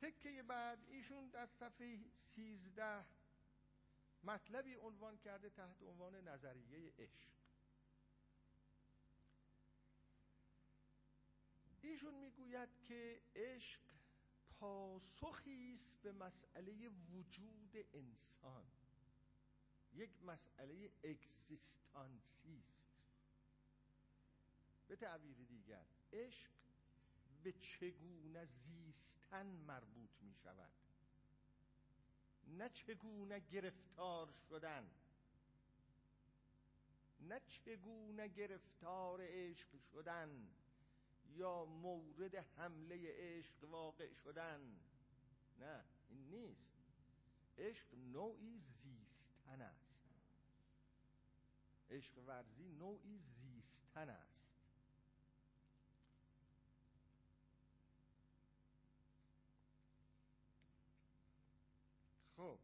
تکه 0.00 0.42
بعد 0.42 0.78
ایشون 0.88 1.28
در 1.28 1.46
صفحه 1.46 1.98
سیزده 2.16 3.04
مطلبی 4.24 4.74
عنوان 4.74 5.18
کرده 5.18 5.50
تحت 5.50 5.82
عنوان 5.82 6.28
نظریه 6.28 6.92
عشق. 6.98 7.28
ایشون 11.82 12.14
می‌گوید 12.14 12.68
که 12.88 13.22
عشق 13.36 13.80
پاسخی 14.62 15.72
است 15.74 16.02
به 16.02 16.12
مسئله 16.12 16.88
وجود 16.88 17.76
انسان. 17.94 18.64
یک 19.92 20.22
مسئله 20.22 20.90
اگزیستانسی 21.04 22.62
است. 22.68 22.92
به 24.88 24.96
تعبیر 24.96 25.36
دیگر 25.36 25.84
عشق 26.12 26.50
به 27.42 27.52
چگونه 27.52 28.44
زیستن 28.44 29.46
مربوط 29.46 30.10
می 30.20 30.34
شود؟ 30.34 30.72
نه 32.46 32.68
چگونه 32.68 33.40
گرفتار 33.40 34.32
شدن؟ 34.48 34.90
نه 37.20 37.40
چگونه 37.40 38.28
گرفتار 38.28 39.20
عشق 39.22 39.68
شدن؟ 39.92 40.48
یا 41.36 41.64
مورد 41.64 42.34
حمله 42.34 43.12
عشق 43.16 43.64
واقع 43.64 44.14
شدن؟ 44.14 44.80
نه 45.58 45.84
این 46.08 46.30
نیست. 46.30 46.72
عشق 47.58 47.94
نوعی 47.94 48.60
زیستن 48.60 49.60
است. 49.60 50.08
عشق 51.90 52.18
ورزی 52.18 52.68
نوعی 52.68 53.18
زیستن 53.18 54.08
است. 54.08 54.52
خب. 62.36 62.58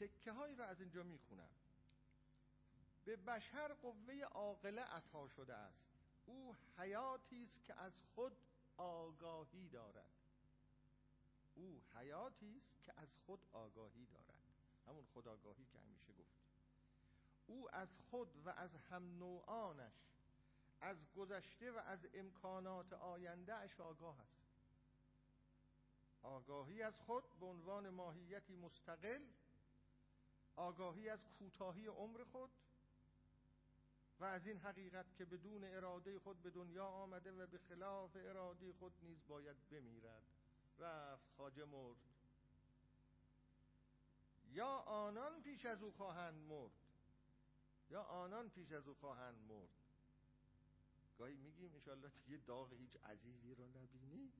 تکه 0.00 0.32
هایی 0.32 0.54
رو 0.54 0.64
از 0.64 0.80
اینجا 0.80 1.02
می‌خونم. 1.02 1.48
به 3.04 3.16
بشر 3.16 3.74
قوه 3.74 4.20
عاقله 4.20 4.82
عطا 4.82 5.28
شده 5.28 5.54
است. 5.54 5.88
او 6.26 6.56
حیاتی 6.78 7.42
است 7.42 7.64
که 7.64 7.74
از 7.74 8.00
خود 8.14 8.36
آگاهی 8.76 9.68
دارد. 9.68 10.12
او 11.54 11.82
حیاتی 11.94 12.56
است 12.56 12.82
که 12.82 12.92
از 12.96 13.16
خود 13.16 13.40
آگاهی 13.52 14.06
دارد. 14.06 14.42
همون 14.86 15.04
خداگاهی 15.14 15.64
که 15.64 15.78
همیشه 15.78 16.12
گفتیم 16.12 16.42
او 17.46 17.74
از 17.74 17.88
خود 18.10 18.46
و 18.46 18.50
از 18.50 18.76
هم 18.76 19.18
نوعانش 19.18 19.92
از 20.80 20.96
گذشته 21.16 21.72
و 21.72 21.78
از 21.78 22.06
امکانات 22.14 22.92
آینده 22.92 23.54
اش 23.54 23.80
آگاه 23.80 24.20
است. 24.20 24.42
آگاهی 26.22 26.82
از 26.82 26.98
خود 26.98 27.24
به 27.40 27.46
عنوان 27.46 27.90
ماهیتی 27.90 28.56
مستقل 28.56 29.22
آگاهی 30.56 31.08
از 31.08 31.24
کوتاهی 31.38 31.86
عمر 31.86 32.24
خود 32.24 32.50
و 34.22 34.24
از 34.24 34.46
این 34.46 34.58
حقیقت 34.58 35.06
که 35.16 35.24
بدون 35.24 35.64
اراده 35.64 36.18
خود 36.18 36.42
به 36.42 36.50
دنیا 36.50 36.86
آمده 36.86 37.32
و 37.32 37.46
به 37.46 37.58
خلاف 37.58 38.16
اراده 38.16 38.72
خود 38.72 38.92
نیز 39.02 39.18
باید 39.28 39.56
بمیرد. 39.70 40.22
رفت 40.78 41.30
خاجه 41.36 41.64
مرد. 41.64 41.96
یا 44.52 44.68
آنان 44.76 45.42
پیش 45.42 45.66
از 45.66 45.82
او 45.82 45.90
خواهند 45.90 46.34
مرد. 46.34 46.70
یا 47.90 48.02
آنان 48.02 48.50
پیش 48.50 48.72
از 48.72 48.88
او 48.88 48.94
خواهند 48.94 49.38
مرد. 49.48 49.68
گاهی 51.18 51.36
میگیم 51.36 51.74
انشالله 51.74 52.08
دیگه 52.08 52.36
داغ 52.46 52.72
هیچ 52.72 52.96
عزیزی 52.96 53.54
رو 53.54 53.66
نبینی. 53.66 54.32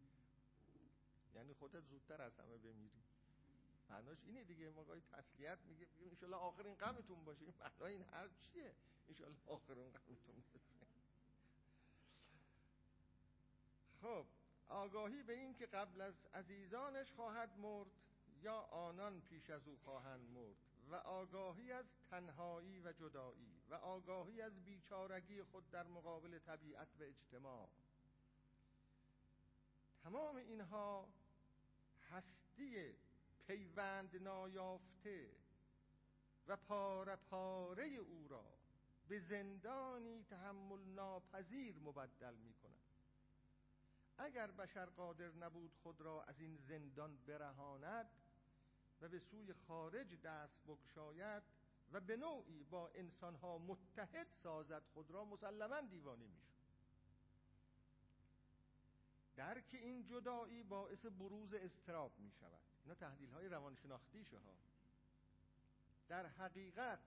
یعنی 1.35 1.53
خودت 1.53 1.85
زودتر 1.85 2.23
از 2.23 2.39
همه 2.39 2.59
بمیری. 2.59 3.03
معناش 3.91 4.19
اینه 4.25 4.45
دیگه. 4.45 4.71
ما 4.71 4.85
گاهی 4.85 5.01
تسلیت 5.01 5.59
میگیم. 5.69 5.89
انشالله 6.01 6.37
آخرین 6.37 6.75
غمتون 6.75 7.25
باشه. 7.25 7.45
معنای 7.61 7.93
این 7.93 8.03
حرف 8.03 8.41
چیه؟ 8.41 8.75
آخرین 9.47 9.91
غمتون 9.91 10.43
باشه 10.53 11.03
خب 14.03 14.27
آگاهی 14.69 15.23
به 15.23 15.33
این 15.33 15.55
که 15.55 15.67
قبل 15.67 16.01
از 16.01 16.15
عزیزانش 16.35 17.13
خواهد 17.13 17.59
مرد 17.59 17.91
یا 18.43 18.59
آنان 18.61 19.21
پیش 19.21 19.51
از 19.51 19.69
او 19.69 19.77
خواهند 19.85 20.31
مرد 20.31 20.57
و 20.91 20.95
آگاهی 20.95 21.73
از 21.73 21.87
تنهایی 22.11 22.81
و 22.81 22.93
جدایی 22.93 23.63
و 23.71 23.75
آگاهی 23.75 24.43
از 24.43 24.65
بیچارگی 24.65 25.43
خود 25.43 25.71
در 25.71 25.87
مقابل 25.87 26.39
طبیعت 26.39 26.89
و 27.01 27.03
اجتماع. 27.03 27.69
تمام 30.03 30.37
اینها 30.37 31.09
هستی 32.11 32.95
پیوند 33.47 34.23
نایافته 34.23 35.31
و 36.47 36.57
پاره 36.57 37.17
پاره 37.17 37.87
او 37.87 38.29
را 38.29 38.62
به 39.13 39.21
زندانی 39.21 40.25
تحمل 40.25 40.85
ناپذیر 40.85 41.79
مبدل 41.79 42.35
می 42.35 42.55
کند 42.55 42.81
اگر 44.19 44.51
بشر 44.51 44.87
قادر 44.87 45.31
نبود 45.31 45.75
خود 45.83 46.01
را 46.01 46.23
از 46.23 46.41
این 46.41 46.57
زندان 46.57 47.17
برهاند 47.27 48.07
و 49.01 49.09
به 49.09 49.19
سوی 49.19 49.53
خارج 49.53 50.21
دست 50.21 50.65
بگشاید 50.67 51.43
و 51.93 52.01
به 52.01 52.17
نوعی 52.17 52.65
با 52.65 52.89
انسانها 52.89 53.59
متحد 53.59 54.31
سازد 54.31 54.83
خود 54.95 55.11
را 55.11 55.25
مسلما 55.25 55.81
دیوانه 55.81 56.27
می‌شد. 56.27 56.63
درک 59.37 59.69
این 59.73 60.05
جدایی 60.05 60.63
باعث 60.63 61.07
بروز 61.07 61.55
استراب 61.55 62.13
می 62.19 62.31
شود 62.31 62.63
اینا 62.83 62.95
تحلیل 62.95 63.31
های 63.31 63.49
روانشناختی 63.49 64.23
ها 64.23 64.57
در 66.09 66.27
حقیقت 66.27 66.99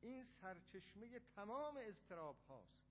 این 0.00 0.24
سرچشمه 0.24 1.18
تمام 1.18 1.76
استراب 1.76 2.36
هاست. 2.48 2.86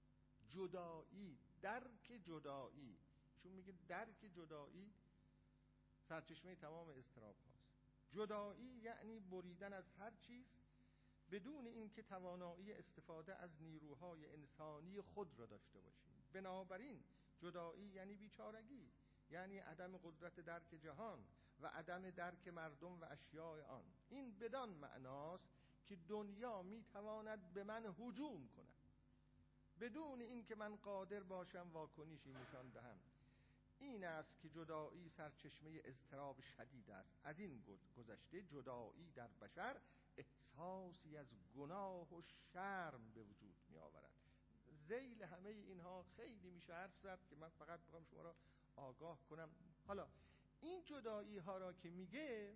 جدایی 0.50 1.40
درک 1.62 2.22
جدایی. 2.24 2.98
چون 3.44 3.52
میگه 3.52 3.74
درک 3.88 4.26
جدایی 4.34 4.94
سرچشمه 6.10 6.56
تمام 6.56 6.90
استراب 6.90 7.36
هاست. 7.46 7.66
جدایی 8.12 8.80
یعنی 8.84 9.20
بریدن 9.20 9.74
از 9.74 9.90
هر 10.00 10.12
چیز 10.12 10.46
بدون 11.32 11.68
اینکه 11.68 12.04
توانایی 12.04 12.74
استفاده 12.74 13.36
از 13.36 13.62
نیروهای 13.62 14.32
انسانی 14.32 15.02
خود 15.02 15.40
را 15.40 15.46
داشته 15.46 15.82
باشیم. 15.82 16.14
بنابراین 16.34 17.04
جدایی 17.40 17.86
یعنی 17.86 18.16
بیچارگی 18.16 18.92
یعنی 19.30 19.58
عدم 19.58 19.98
قدرت 19.98 20.40
درک 20.40 20.76
جهان 20.76 21.26
و 21.60 21.68
عدم 21.68 22.10
درک 22.10 22.48
مردم 22.48 23.02
و 23.02 23.06
اشیاء 23.06 23.64
آن. 23.68 23.86
این 24.10 24.40
بدان 24.40 24.70
معناست 24.70 25.65
که 25.86 25.96
دنیا 25.96 26.62
می‌تواند 26.62 27.54
به 27.54 27.64
من 27.64 27.96
هجوم 28.00 28.48
کند. 28.48 28.76
بدون 29.80 30.22
اینکه 30.22 30.56
من 30.56 30.76
قادر 30.76 31.24
باشم 31.24 31.70
واکنشی 31.74 32.34
نشان 32.34 32.70
دهم. 32.70 33.00
این 33.80 34.04
است 34.04 34.40
که 34.40 34.50
جدایی 34.50 35.10
سرچشمه 35.10 35.82
اضطراب 35.84 36.42
شدید 36.42 36.92
است. 36.92 37.20
از 37.24 37.40
این 37.40 37.64
گذشته 37.98 38.44
جدایی 38.44 39.12
در 39.16 39.28
بشر 39.28 39.82
احساسی 40.18 41.18
از 41.18 41.28
گناه 41.56 42.14
و 42.14 42.22
شرم 42.22 43.12
به 43.14 43.22
وجود 43.24 43.56
می 43.70 43.78
آورد 43.78 44.12
زیل 44.88 45.24
همه 45.24 45.50
اینها 45.50 46.04
خیلی 46.04 46.50
میشه 46.50 46.74
حرف 46.74 46.98
زد 46.98 47.20
که 47.30 47.36
من 47.36 47.50
فقط 47.50 47.80
بخوام 47.80 48.04
شما 48.04 48.22
را 48.22 48.36
آگاه 48.76 49.20
کنم. 49.30 49.50
حالا 49.88 50.08
این 50.62 50.84
جدایی 50.84 51.38
ها 51.38 51.58
را 51.58 51.74
که 51.74 51.90
میگه 51.90 52.56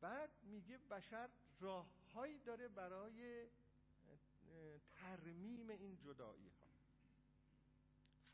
بعد 0.00 0.30
میگه 0.42 0.78
بشر 0.78 1.28
راههایی 1.60 2.38
داره 2.38 2.68
برای 2.68 3.48
ترمیم 4.90 5.70
این 5.70 5.96
جدایی 5.96 6.48
ها 6.48 6.66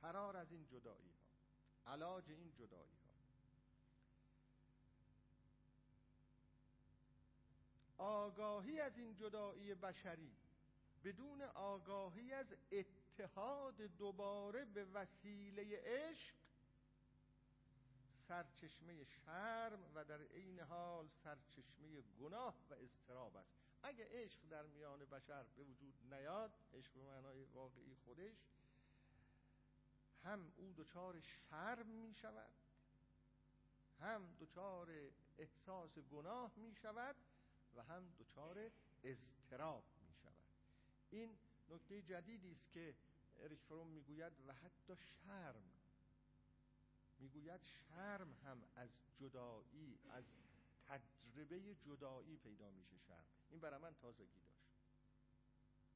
فرار 0.01 0.37
از 0.37 0.53
این 0.53 0.67
جدایی 0.67 1.11
ها 1.11 1.93
علاج 1.93 2.31
این 2.31 2.53
جدایی 2.53 2.99
ها 7.99 8.05
آگاهی 8.05 8.81
از 8.81 8.99
این 8.99 9.15
جدایی 9.15 9.75
بشری 9.75 10.37
بدون 11.05 11.43
آگاهی 11.43 12.33
از 12.33 12.47
اتحاد 12.73 13.77
دوباره 13.77 14.65
به 14.65 14.85
وسیله 14.85 15.83
عشق 15.85 16.35
سرچشمه 18.29 19.05
شرم 19.05 19.81
و 19.95 20.05
در 20.05 20.23
عین 20.23 20.61
حال 20.61 21.09
سرچشمه 21.09 22.03
گناه 22.21 22.55
و 22.71 22.75
استراب 22.75 23.37
است. 23.37 23.55
اگه 23.83 24.09
عشق 24.11 24.41
در 24.51 24.67
میان 24.67 25.05
بشر 25.05 25.43
به 25.57 25.63
وجود 25.63 25.95
نیاد 26.15 26.51
عشق 26.75 26.93
به 26.93 27.03
معنای 27.03 27.43
واقعی 27.43 27.95
خودش 27.95 28.37
هم 30.25 30.53
او 30.57 30.73
دچار 30.73 31.21
شرم 31.21 31.87
می 31.87 32.15
شود 32.15 32.51
هم 34.01 34.35
دچار 34.41 34.91
احساس 35.39 35.99
گناه 35.99 36.53
می 36.57 36.75
شود 36.75 37.17
و 37.77 37.83
هم 37.83 38.13
دچار 38.19 38.71
اضطراب 39.05 39.85
می 40.09 40.15
شود 40.15 40.35
این 41.11 41.39
نکته 41.69 42.03
جدیدی 42.03 42.53
است 42.53 42.73
که 42.73 42.95
اریک 43.41 43.61
فروم 43.61 43.89
می‌گوید 43.89 44.33
و 44.47 44.53
حتی 44.53 44.97
شرم 44.97 45.74
می‌گوید 47.25 47.61
شرم 47.63 48.33
هم 48.33 48.65
از 48.77 48.91
جدایی 49.17 49.99
از 50.11 50.25
تجربه 50.89 51.75
جدایی 51.75 52.37
پیدا 52.37 52.71
میشه 52.71 52.99
شرم. 52.99 53.25
این 53.51 53.61
برای 53.61 53.81
من 53.81 53.95
تازگی 53.95 54.41
داشت. 54.41 54.65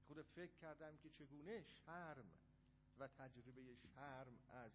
خود 0.06 0.22
فکر 0.22 0.52
کردم 0.52 0.96
که 0.96 1.10
چگونه 1.10 1.62
شرم 1.62 2.30
و 2.98 3.08
تجربه 3.08 3.76
شرم 3.76 4.38
از 4.48 4.72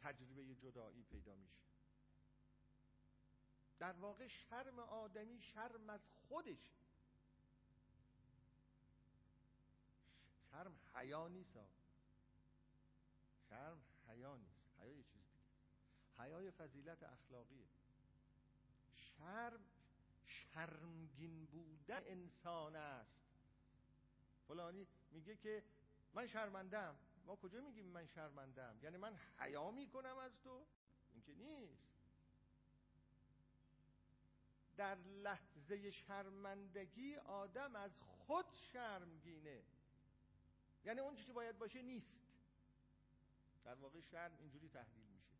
تجربه 0.00 0.54
جدایی 0.54 1.02
پیدا 1.02 1.36
میشه. 1.36 1.58
در 3.78 3.92
واقع 3.92 4.28
شرم 4.28 4.78
آدمی 4.78 5.40
شرم 5.40 5.90
از 5.90 6.06
خودش. 6.06 6.72
شرم 10.50 10.78
حیا 10.94 11.28
نیست. 11.28 11.58
شرم 13.48 13.87
حیا 14.18 14.36
نیست. 14.36 14.62
حیا 14.78 14.92
یه 14.92 15.02
چیز 15.02 15.22
دیگه. 15.32 16.24
حیای 16.24 16.50
فضیلت 16.50 17.02
اخلاقیه. 17.02 17.66
شرم 18.94 19.64
شرمگین 20.26 21.46
بودن 21.46 22.02
انسان 22.06 22.76
است. 22.76 23.20
فلانی 24.48 24.86
میگه 25.10 25.36
که 25.36 25.64
من 26.14 26.26
شرمندم 26.26 26.96
ما 27.26 27.36
کجا 27.36 27.60
میگیم 27.60 27.86
من 27.86 28.06
شرمندم 28.06 28.78
یعنی 28.82 28.96
من 28.96 29.18
حیا 29.38 29.70
می‌کنم 29.70 30.18
از 30.18 30.40
تو؟ 30.42 30.66
این 31.12 31.22
که 31.22 31.34
نیست. 31.34 31.88
در 34.76 34.98
لحظه 34.98 35.90
شرمندگی 35.90 37.16
آدم 37.16 37.76
از 37.76 38.00
خود 38.00 38.46
شرمگینه. 38.52 39.62
یعنی 40.84 41.00
اون 41.00 41.16
که 41.16 41.32
باید 41.32 41.58
باشه 41.58 41.82
نیست. 41.82 42.27
در 43.64 43.74
واقع 43.74 44.00
شرم 44.00 44.36
اینجوری 44.40 44.68
تحلیل 44.68 45.06
میشه. 45.14 45.36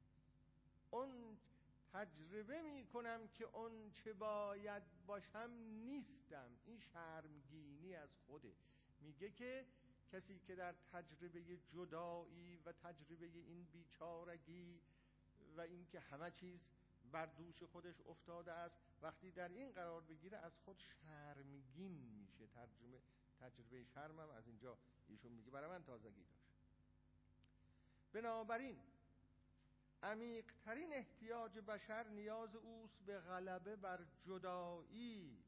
اون 0.90 1.38
تجربه 1.92 2.62
می‌کنم 2.62 3.28
که 3.28 3.44
اون 3.44 3.90
چه 3.90 4.12
باید 4.12 4.82
باشم 5.06 5.50
نیستم. 5.84 6.50
این 6.64 6.78
شرمگینی 6.78 7.94
از 7.94 8.16
خوده. 8.26 8.54
میگه 9.00 9.30
که 9.30 9.66
کسی 10.12 10.38
که 10.38 10.54
در 10.54 10.74
تجربه 10.92 11.58
جدایی 11.72 12.56
و 12.56 12.72
تجربه 12.72 13.26
این 13.26 13.64
بیچارگی 13.64 14.80
و 15.56 15.60
اینکه 15.60 16.00
همه 16.00 16.30
چیز 16.30 16.60
بر 17.12 17.26
دوش 17.26 17.62
خودش 17.62 18.00
افتاده 18.00 18.52
است 18.52 18.76
وقتی 19.02 19.30
در 19.30 19.48
این 19.48 19.72
قرار 19.72 20.00
بگیره 20.00 20.38
از 20.38 20.58
خود 20.64 20.78
شرمگین 20.78 21.92
میشه. 21.92 22.46
ترجمه 22.46 23.00
تجربه 23.40 23.84
شرمم 23.84 24.30
از 24.30 24.46
اینجا 24.46 24.78
ایشون 25.08 25.32
میگه. 25.32 25.50
برای 25.50 25.70
من 25.70 25.84
تازگی 25.84 26.24
داشت. 26.24 26.47
بنابراین 28.12 28.78
عمیقترین 30.02 30.92
احتیاج 30.92 31.58
بشر 31.58 32.08
نیاز 32.08 32.56
اوست 32.56 33.02
به 33.06 33.20
غلبه 33.20 33.76
بر 33.76 34.04
جدایی 34.20 35.44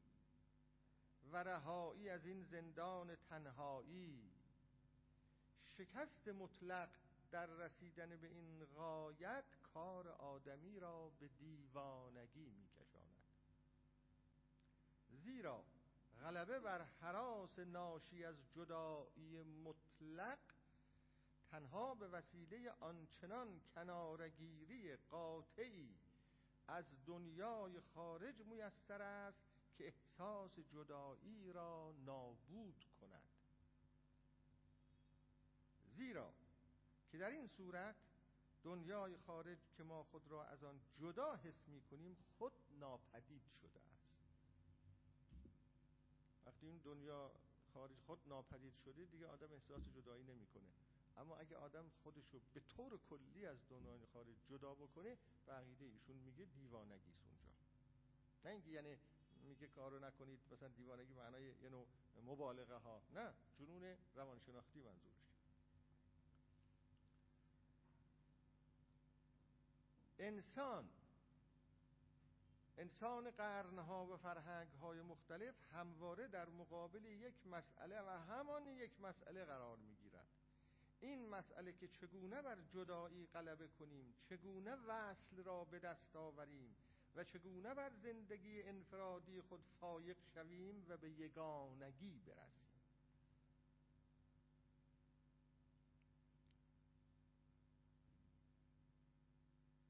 و 1.31 1.37
رهایی 1.37 2.09
از 2.09 2.25
این 2.25 2.43
زندان 2.43 3.15
تنهایی. 3.15 4.31
شکست 5.63 6.27
مطلق 6.27 6.89
در 7.31 7.45
رسیدن 7.45 8.17
به 8.17 8.27
این 8.27 8.65
غایت 8.65 9.45
کار 9.73 10.07
آدمی 10.07 10.79
را 10.79 11.11
به 11.19 11.27
دیوانگی 11.27 12.49
میکشاند. 12.49 13.23
زیرا 15.09 15.63
غلبه 16.21 16.59
بر 16.59 16.81
حراس 16.81 17.59
ناشی 17.59 18.25
از 18.25 18.35
جدایی 18.51 19.43
مطلق 19.43 20.39
تنها 21.51 21.95
به 21.95 22.07
وسیله 22.07 22.71
آنچنان 22.71 23.61
کنارگیری 23.75 24.95
قاطعی 24.95 25.95
از 26.67 27.05
دنیای 27.05 27.79
خارج 27.79 28.41
میسر 28.41 29.01
است 29.01 29.43
که 29.77 29.87
احساس 29.87 30.59
جدایی 30.59 31.51
را 31.51 31.95
نابود 32.05 32.85
کند. 33.01 33.23
زیرا 35.95 36.33
که 37.11 37.17
در 37.17 37.29
این 37.29 37.47
صورت 37.47 37.95
دنیای 38.63 39.17
خارج 39.17 39.57
که 39.77 39.83
ما 39.83 40.03
خود 40.03 40.27
را 40.27 40.45
از 40.45 40.63
آن 40.63 40.81
جدا 40.93 41.35
حس 41.35 41.67
می 41.67 41.81
کنیم 41.81 42.17
خود 42.37 42.53
ناپدید 42.79 43.47
شده 43.61 43.79
است. 43.79 44.11
وقتی 46.45 46.65
این 46.65 46.77
دنیا 46.77 47.31
خارج 47.73 47.97
خود 48.05 48.19
ناپدید 48.27 48.75
شده 48.75 49.05
دیگه 49.05 49.27
آدم 49.27 49.51
احساس 49.53 49.81
جدایی 49.95 50.23
نمی‌کنه. 50.23 50.71
اما 51.17 51.37
اگه 51.37 51.55
آدم 51.55 51.89
خودشو 52.03 52.39
به 52.53 52.59
طور 52.59 52.99
کلی 53.09 53.45
از 53.45 53.57
دنیای 53.69 54.05
خارج 54.05 54.35
جدا 54.49 54.73
بکنه 54.73 55.17
به 55.79 55.85
ایشون 55.85 56.15
میگه 56.15 56.45
دیوانگی 56.45 57.11
اونجا. 57.11 57.41
نه 58.45 58.51
اینکه 58.51 58.69
یعنی 58.69 58.97
میگه 59.43 59.67
کارو 59.67 59.99
نکنید 59.99 60.39
مثلا 60.51 60.67
دیوانگی 60.67 61.13
معنای 61.13 61.43
یه 61.43 61.69
نوع 61.69 61.87
مبالغه 62.25 62.75
ها 62.75 63.01
نه 63.13 63.33
جنون 63.59 63.97
روانشناختی 64.15 64.81
منظورش. 64.81 65.21
انسان 70.19 70.89
انسان 72.77 73.31
قرنها 73.31 74.05
و 74.05 74.17
فرهنگهای 74.17 75.01
مختلف 75.01 75.55
همواره 75.73 76.27
در 76.27 76.49
مقابل 76.49 77.05
یک 77.05 77.47
مسئله 77.47 78.01
و 78.01 78.09
همان 78.09 78.67
یک 78.67 78.99
مسئله 79.01 79.45
قرار 79.45 79.77
می‌گیرد. 79.77 80.40
این 81.01 81.29
مسئله 81.29 81.73
که 81.73 81.87
چگونه 81.87 82.41
بر 82.41 82.57
جدایی 82.61 83.25
غلبه 83.25 83.67
کنیم 83.67 84.15
چگونه 84.23 84.75
وصل 84.75 85.43
را 85.43 85.65
به 85.65 85.79
دست 85.79 86.15
آوریم 86.15 86.75
و 87.15 87.23
چگونه 87.23 87.73
بر 87.73 87.91
زندگی 87.93 88.63
انفرادی 88.63 89.41
خود 89.41 89.65
فایق 89.79 90.17
شویم 90.33 90.85
و 90.87 90.97
به 90.97 91.09
یگانگی 91.09 92.19
برسیم. 92.19 92.61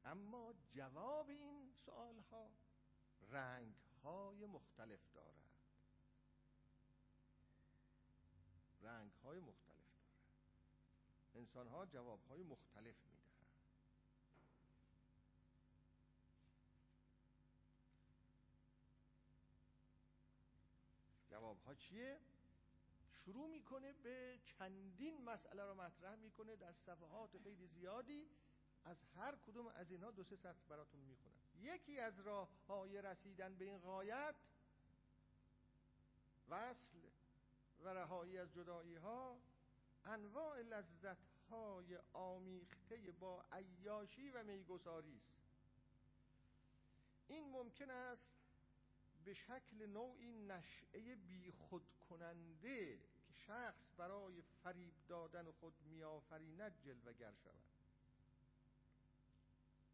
اما 0.05 0.53
جواب 0.74 1.30
این 1.30 1.72
سوال 1.86 2.20
ها 2.32 2.51
رنگ 3.30 3.76
های 4.03 4.45
مختلف 4.45 4.99
دارد. 5.14 5.36
رنگ 8.82 9.12
های 9.24 9.39
مختلف 9.39 9.61
انسان 11.52 11.68
ها 11.68 11.86
جواب 11.86 12.20
های 12.30 12.43
مختلف 12.43 12.95
می‌دهند. 13.06 13.22
جواب 21.30 21.62
ها 21.62 21.76
چیه؟ 21.76 22.20
شروع 23.14 23.49
می‌کنه 23.49 23.93
به 23.93 24.39
چندین 24.43 25.24
مسئله 25.24 25.64
رو 25.64 25.74
مطرح 25.74 26.16
می‌کنه 26.16 26.56
در 26.56 26.74
صفحات 26.74 27.38
خیلی 27.38 27.68
زیادی. 27.68 28.30
از 28.86 28.97
هر 29.16 29.36
کدوم 29.36 29.68
از 29.68 29.91
اینها 29.91 30.12
دو 30.12 30.24
سه 30.24 30.36
سطر 30.36 30.64
براتون 30.70 31.02
می‌خونم. 31.02 31.36
یکی 31.62 31.99
از 31.99 32.20
راه 32.20 32.49
های 32.68 33.02
رسیدن 33.02 33.56
به 33.56 33.66
این 33.66 33.78
غایت 33.78 34.36
وصل 36.49 36.97
و 37.80 37.89
رهایی 37.89 38.38
از 38.38 38.54
جدایی 38.54 38.95
ها 38.95 39.38
انواع 40.06 40.62
لذت 40.62 41.30
های 41.52 41.99
آمیخته 42.14 43.12
با 43.12 43.45
عیاشی 43.52 44.30
و 44.30 44.43
میگساری 44.43 45.16
است. 45.16 45.32
این 47.28 47.49
ممکن 47.52 47.89
است 47.89 48.28
به 49.26 49.34
شکل 49.34 49.86
نوعی 49.86 50.36
نشعه 50.36 51.16
بیخود 51.16 51.84
کننده 52.10 52.97
که 52.97 53.34
شخص 53.34 53.93
برای 53.97 54.41
فریب 54.41 54.93
دادن 55.08 55.52
خود 55.52 55.74
میآفریند 55.86 56.82
جلوگر 56.82 57.34
شود. 57.43 57.64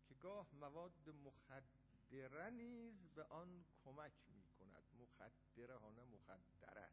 که 0.09 0.15
گاه 0.15 0.47
مواد 0.59 1.09
مخدره 1.25 2.49
نیز 2.49 3.09
به 3.15 3.23
آن 3.23 3.65
کمک 3.85 4.13
می 4.29 4.47
مخدره 4.99 5.75
ها 5.77 5.89
نه 5.89 6.03
مخدره 6.03 6.89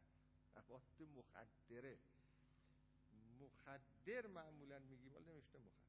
مواد 0.55 1.01
مخدره. 1.17 1.97
مخدر 3.41 4.27
معمولا 4.27 4.79
میگیم 4.79 5.15
ولی 5.15 5.25
نمیشته 5.25 5.59
مخدر. 5.59 5.85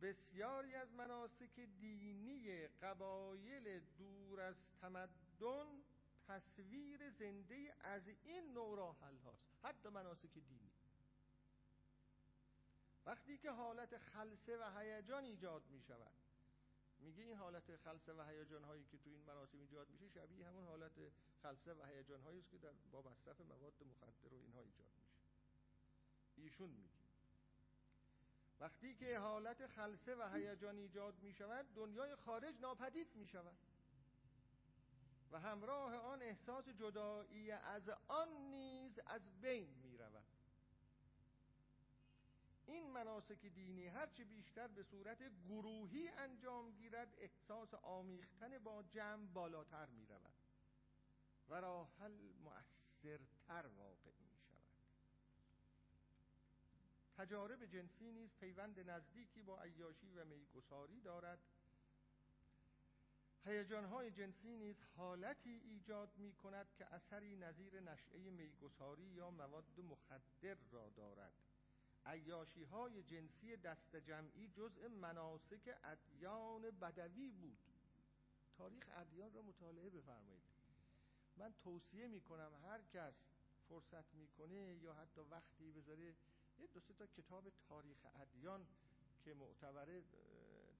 بسیاری 0.00 0.74
از 0.74 0.92
مناسک 0.92 1.60
دینی 1.60 2.68
قبایل 2.68 3.80
دور 3.98 4.40
از 4.40 4.66
تمدن 4.80 5.82
تصویر 6.28 7.10
زنده 7.10 7.74
از 7.80 8.08
این 8.24 8.52
نوع 8.52 8.76
راحل 8.76 9.16
هاست. 9.16 9.46
حتی 9.62 9.88
مناسک 9.88 10.32
دینی. 10.34 10.70
وقتی 13.06 13.38
که 13.38 13.50
حالت 13.50 13.98
خلصه 13.98 14.58
و 14.58 14.78
هیجان 14.78 15.24
ایجاد 15.24 15.62
می 15.70 15.82
شود 15.82 16.12
میگه 16.98 17.22
این 17.22 17.36
حالت 17.36 17.76
خلصه 17.76 18.12
و 18.12 18.22
هیجان 18.22 18.64
هایی 18.64 18.84
که 18.84 18.98
تو 18.98 19.10
این 19.10 19.20
مراسم 19.20 19.58
ایجاد 19.58 19.90
میشه 19.90 20.08
شبیه 20.08 20.48
همون 20.48 20.64
حالت 20.64 20.92
خلصه 21.42 21.74
و 21.74 21.84
هیجان 21.84 22.20
هایی 22.20 22.38
است 22.38 22.50
که 22.50 22.58
در 22.58 22.72
با 22.92 23.02
مصرف 23.02 23.40
مواد 23.40 23.82
مخدر 23.82 24.34
و 24.34 24.36
اینها 24.36 24.60
ایجاد 24.60 24.86
میشه. 24.96 25.05
ایشون 26.36 26.70
میگه. 26.70 26.96
وقتی 28.60 28.94
که 28.94 29.18
حالت 29.18 29.66
خلصه 29.66 30.14
و 30.14 30.28
هیجان 30.34 30.76
ایجاد 30.76 31.22
می 31.22 31.32
شود 31.32 31.66
دنیای 31.74 32.16
خارج 32.16 32.60
ناپدید 32.60 33.14
می 33.14 33.26
شود 33.26 33.58
و 35.30 35.40
همراه 35.40 35.96
آن 35.96 36.22
احساس 36.22 36.68
جدایی 36.68 37.50
از 37.50 37.88
آن 38.08 38.28
نیز 38.50 38.98
از 39.06 39.40
بین 39.40 39.68
می 39.82 39.96
رود 39.96 40.24
این 42.66 42.90
مناسک 42.90 43.46
دینی 43.46 43.86
هرچه 43.86 44.24
بیشتر 44.24 44.66
به 44.66 44.82
صورت 44.82 45.18
گروهی 45.48 46.08
انجام 46.08 46.70
گیرد 46.70 47.14
احساس 47.18 47.74
آمیختن 47.74 48.58
با 48.58 48.82
جمع 48.82 49.26
بالاتر 49.26 49.86
می 49.86 50.06
رود 50.06 50.34
و 51.48 51.54
راحل 51.54 52.32
مؤثرتر 52.44 53.66
واقع 53.66 54.10
می 54.20 54.25
تجارب 57.16 57.64
جنسی 57.64 58.12
نیز 58.12 58.30
پیوند 58.40 58.90
نزدیکی 58.90 59.42
با 59.42 59.60
عیاشی 59.60 60.12
و 60.12 60.24
میگساری 60.24 61.00
دارد. 61.00 61.38
هیجانهای 63.44 64.10
جنسی 64.10 64.56
نیز 64.56 64.76
حالتی 64.96 65.50
ایجاد 65.50 66.08
می 66.16 66.32
کند 66.32 66.66
که 66.78 66.94
اثری 66.94 67.36
نظیر 67.36 67.80
نشعه 67.80 68.30
میگساری 68.30 69.02
یا 69.02 69.30
مواد 69.30 69.80
مخدر 69.80 70.56
را 70.70 70.90
دارد. 70.96 71.32
عیاشی 72.06 72.64
های 72.64 73.02
جنسی 73.02 73.56
دست 73.56 73.96
جمعی 73.96 74.48
جزء 74.48 74.88
مناسک 74.88 75.76
ادیان 75.84 76.70
بدوی 76.70 77.30
بود. 77.30 77.58
تاریخ 78.58 78.88
ادیان 78.96 79.32
را 79.32 79.42
مطالعه 79.42 79.90
بفرمایید. 79.90 80.42
من 81.36 81.54
توصیه 81.64 82.06
می 82.06 82.20
کنم 82.20 82.50
هر 82.64 82.80
کس 82.94 83.14
فرصت 83.68 84.14
می‌کنه 84.14 84.76
یا 84.82 84.94
حتی 84.94 85.20
وقتی 85.20 85.72
بذاره 85.72 86.14
یه 86.58 86.66
دو 86.66 86.80
تا 86.80 87.06
کتاب 87.06 87.52
تاریخ 87.68 88.06
ادیان 88.14 88.66
که 89.24 89.34
معتبره 89.34 90.02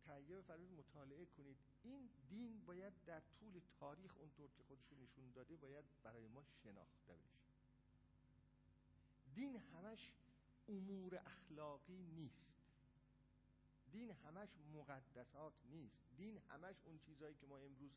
تهیه 0.06 0.36
بفرمایید 0.36 0.72
مطالعه 0.72 1.26
کنید. 1.26 1.56
این 1.82 2.10
دین 2.28 2.60
باید 2.66 2.92
در 3.06 3.22
طول 3.40 3.60
تاریخ 3.80 4.16
اونطور 4.16 4.50
که 4.50 4.62
خودش 4.62 4.92
نشون 4.92 5.32
داده 5.34 5.56
باید 5.56 5.84
برای 6.02 6.28
ما 6.28 6.44
شناخته 6.62 7.12
بشه. 7.12 7.46
دین 9.34 9.56
همش 9.56 10.12
امور 10.68 11.16
اخلاقی 11.26 12.02
نیست. 12.02 12.54
دین 13.90 14.10
همش 14.10 14.48
مقدسات 14.74 15.52
نیست. 15.64 16.02
دین 16.16 16.38
همش 16.38 16.76
اون 16.84 16.98
چیزهایی 16.98 17.34
که 17.34 17.46
ما 17.46 17.58
امروز 17.58 17.92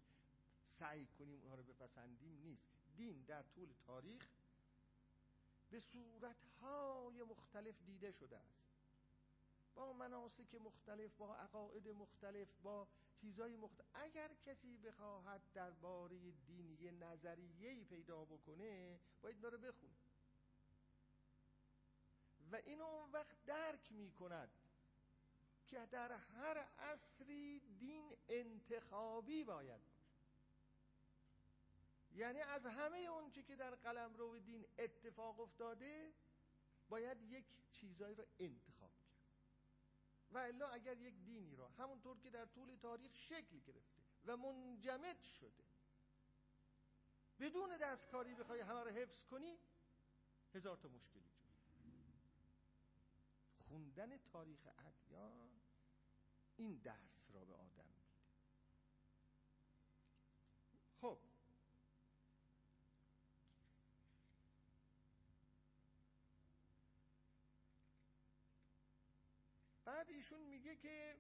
سعی 0.67 1.05
کنیم 1.05 1.39
اونها 1.41 1.55
رو 1.55 1.63
بپسندیم 1.63 2.41
نیست. 2.41 2.67
دین 2.97 3.23
در 3.27 3.43
طول 3.43 3.69
تاریخ 3.87 4.27
به 5.71 5.79
صورتهای 5.79 7.23
مختلف 7.23 7.75
دیده 7.85 8.11
شده 8.11 8.37
است. 8.37 8.59
با 9.75 9.93
مناسک 9.93 10.55
مختلف 10.55 11.11
با 11.17 11.35
عقاید 11.35 11.87
مختلف 11.87 12.47
با 12.63 12.87
چیزهای 13.21 13.55
مختلف. 13.55 13.87
اگر 13.93 14.31
کسی 14.45 14.77
بخواهد 14.77 15.41
درباره 15.53 16.31
دین 16.31 16.77
یه 16.81 16.91
نظریه‌ای 16.91 17.83
پیدا 17.83 18.25
بکنه 18.25 18.99
باید 19.21 19.39
داره 19.39 19.57
بخونه. 19.57 19.93
و 22.51 22.55
اینو 22.55 22.83
اون 22.83 23.11
وقت 23.11 23.45
درک 23.45 23.91
می 23.91 24.11
کند 24.11 24.49
که 25.67 25.85
در 25.85 26.11
هر 26.11 26.57
عصری 26.79 27.59
دین 27.59 28.15
انتخابی 28.29 29.43
باید 29.43 29.98
یعنی 32.11 32.39
از 32.39 32.65
همه 32.65 32.97
اون 32.97 33.31
که 33.31 33.55
در 33.55 33.75
قلم 33.75 34.13
رو 34.13 34.39
دین 34.39 34.65
اتفاق 34.79 35.39
افتاده 35.39 36.13
باید 36.89 37.21
یک 37.21 37.45
چیزایی 37.71 38.15
رو 38.15 38.25
انتخاب 38.39 38.91
کرد. 38.97 39.09
و 40.31 40.37
الا 40.37 40.67
اگر 40.67 40.97
یک 40.97 41.13
دینی 41.25 41.55
را 41.55 41.67
همونطور 41.67 42.19
که 42.19 42.29
در 42.29 42.45
طول 42.45 42.75
تاریخ 42.75 43.15
شکل 43.15 43.59
گرفته 43.59 44.01
و 44.25 44.37
منجمد 44.37 45.21
شده. 45.21 45.63
بدون 47.39 47.77
دستکاری 47.77 48.35
بخوای 48.35 48.59
همه 48.59 48.83
رو 48.83 48.89
حفظ 48.89 49.23
کنی 49.23 49.57
هزار 50.53 50.77
تا 50.77 50.89
مشکلی 50.89 51.29
خوندن 53.67 54.17
تاریخ 54.17 54.67
ادیان 54.77 55.49
این 56.57 56.77
درس 56.77 57.31
را 57.33 57.45
به 57.45 57.53
آدم 57.53 57.85
میده 57.85 58.17
خب 61.01 61.17
بعد 69.99 70.09
ایشون 70.09 70.41
میگه 70.41 70.75
که 70.75 71.15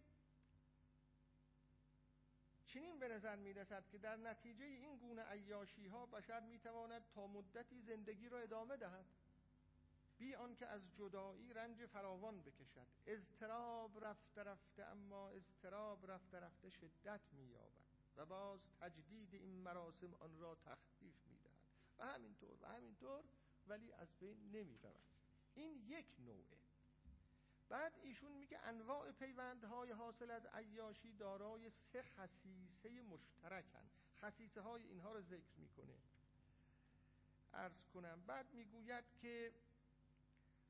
چنین 2.65 2.99
به 2.99 3.07
نظر 3.07 3.35
می‌رسد 3.35 3.89
که 3.91 3.97
در 3.97 4.15
نتیجه 4.15 4.65
این 4.65 4.97
گونه 4.97 5.21
عیاشی 5.21 5.85
ها 5.85 6.05
بشر 6.05 6.39
می‌تواند 6.39 7.01
تا 7.15 7.27
مدتی 7.27 7.81
زندگی 7.81 8.29
را 8.29 8.39
ادامه 8.39 8.77
دهد 8.77 9.05
بی 10.17 10.35
آنکه 10.35 10.67
از 10.67 10.81
جدایی 10.97 11.53
رنج 11.53 11.85
فراوان 11.85 12.41
بکشد. 12.41 12.87
اضطراب 13.07 14.05
رفته 14.05 14.43
رفته 14.43 14.83
اما 14.83 15.29
اضطراب 15.29 16.11
رفته 16.11 16.39
رفته 16.39 16.69
شدت 16.69 17.21
مییابد 17.31 17.83
و 18.17 18.25
باز 18.25 18.59
تجدید 18.79 19.33
این 19.33 19.61
مراسم 19.61 20.13
آن 20.13 20.39
را 20.39 20.55
تخفیف 20.55 21.27
می‌دهد. 21.27 21.59
و 21.97 22.05
همینطور 22.05 22.57
و 22.61 22.67
همینطور 22.67 23.23
ولی 23.67 23.93
از 23.93 24.07
بین 24.19 24.51
نمی 24.51 24.77
رود 24.77 25.03
این 25.55 25.83
یک 25.87 26.07
نوعه. 26.19 26.58
بعد 27.69 27.93
ایشون 28.03 28.31
میگه 28.31 28.59
انواع 28.63 29.11
پیوندهای 29.11 29.91
حاصل 29.91 30.31
از 30.31 30.45
عیاشی 30.45 31.13
دارای 31.13 31.69
سه 31.69 32.01
خصیصه 32.01 33.01
مشترکن. 33.01 33.89
خصیصه 34.21 34.61
های 34.61 34.83
اینها 34.83 35.13
رو 35.13 35.21
ذکر 35.21 35.57
می‌کنه. 35.57 35.95
ارز 37.53 37.81
کنم. 37.93 38.23
بعد 38.27 38.53
می‌گوید 38.53 39.03
که 39.21 39.53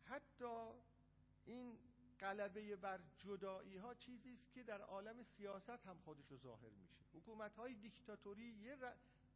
حتی 0.04 0.72
این 1.46 1.80
قلبه 2.20 2.76
بر 2.76 3.00
جدایی 3.18 3.78
ها 3.78 3.94
چیزی 3.94 4.34
است 4.34 4.52
که 4.54 4.64
در 4.64 4.82
عالم 4.82 5.24
سیاست 5.24 5.70
هم 5.70 5.98
خودش 5.98 6.32
رو 6.32 6.38
ظاهر 6.38 6.70
میشه. 6.70 7.04
حکومت 7.14 7.56
های 7.56 7.76
دیکتاتوری 7.76 8.44
یه 8.44 8.76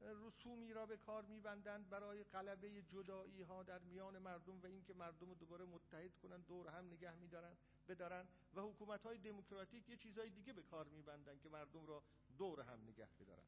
رسومی 0.03 0.73
را 0.73 0.85
به 0.85 0.97
کار 0.97 1.25
میبندند 1.25 1.89
برای 1.89 2.23
قلبه 2.23 2.81
جدایی 2.81 3.41
ها 3.41 3.63
در 3.63 3.79
میان 3.79 4.17
مردم 4.17 4.61
و 4.63 4.65
اینکه 4.65 4.93
مردم 4.93 5.29
رو 5.29 5.35
دوباره 5.35 5.65
متحد 5.65 6.15
کنن 6.23 6.41
دور 6.41 6.67
هم 6.67 6.85
نگه 6.87 7.15
میدارن 7.15 7.57
بدارن 7.87 8.27
و 8.55 8.61
حکومت 8.61 9.03
های 9.05 9.17
دموکراتیک 9.17 9.89
یه 9.89 9.97
چیزهای 9.97 10.29
دیگه 10.29 10.53
به 10.53 10.61
کار 10.61 10.87
میبندن 10.87 11.39
که 11.39 11.49
مردم 11.49 11.85
را 11.85 12.03
دور 12.37 12.61
هم 12.61 12.79
نگه 12.87 13.07
بدارن 13.19 13.43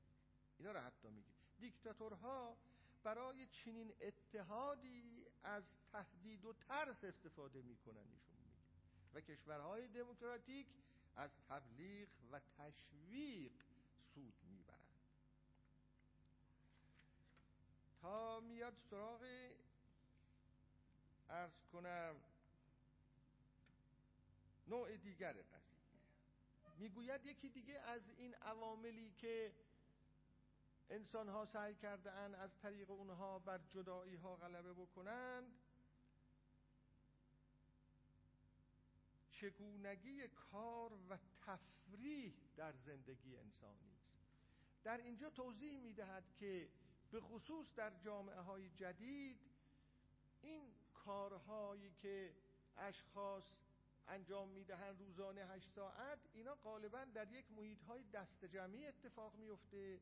اینا 0.60 0.72
را 0.72 0.82
حتی 0.82 1.08
میگه 1.08 1.34
دیکتاتورها 1.60 2.58
برای 3.04 3.48
چنین 3.48 3.94
اتحادی 4.02 5.26
از 5.44 5.64
تهدید 5.92 6.46
و 6.46 6.54
ترس 6.54 7.04
استفاده 7.04 7.62
می‌کنن 7.62 7.98
ایشون 8.12 8.36
میگه. 8.36 8.56
و 9.14 9.22
کشورهای 9.22 9.88
دموکراتیک 9.88 10.68
از 11.16 11.32
تبلیغ 11.50 12.10
و 12.32 12.40
تشویق 12.58 13.52
میاد 18.40 18.78
سراغ 18.90 19.26
ارز 21.30 21.66
کنم 21.74 22.16
نوع 24.68 24.98
دیگر 24.98 25.34
قضیه. 25.34 25.76
می‌گوید 26.78 27.26
یکی 27.26 27.50
دیگه 27.50 27.80
از 27.80 28.10
این 28.10 28.36
عواملی 28.36 29.12
که 29.12 29.54
انسان 30.90 31.30
ها 31.30 31.46
سعی 31.46 31.76
کرده 31.76 32.12
ان 32.12 32.36
از 32.36 32.60
طریق 32.60 32.92
اونها 32.92 33.40
بر 33.40 33.60
جدایی 33.70 34.16
ها 34.16 34.36
غلبه 34.36 34.74
بکنند 34.74 35.60
چگونگی 39.32 40.28
کار 40.28 40.94
و 41.10 41.18
تفریح 41.46 42.34
در 42.56 42.74
زندگی 42.74 43.38
انسانی 43.38 43.92
است. 43.96 44.16
در 44.84 44.98
اینجا 44.98 45.30
توضیح 45.30 45.80
می‌دهد 45.80 46.24
که 46.36 46.70
به 47.12 47.20
خصوص 47.20 47.74
در 47.76 47.92
جامعه 48.00 48.40
های 48.40 48.70
جدید 48.70 49.40
این 50.42 50.62
کارهایی 50.94 51.92
که 52.02 52.34
اشخاص 52.78 53.44
انجام 54.08 54.50
می‌دهن 54.50 54.98
روزانه 54.98 55.46
هشت 55.46 55.70
ساعت 55.76 56.20
اینا 56.34 56.56
غالبا 56.56 57.04
در 57.04 57.32
یک 57.32 57.52
محیط 57.52 57.82
های 57.82 58.04
دست 58.04 58.46
جمعی 58.46 58.86
اتفاق 58.86 59.36
میفته 59.36 60.00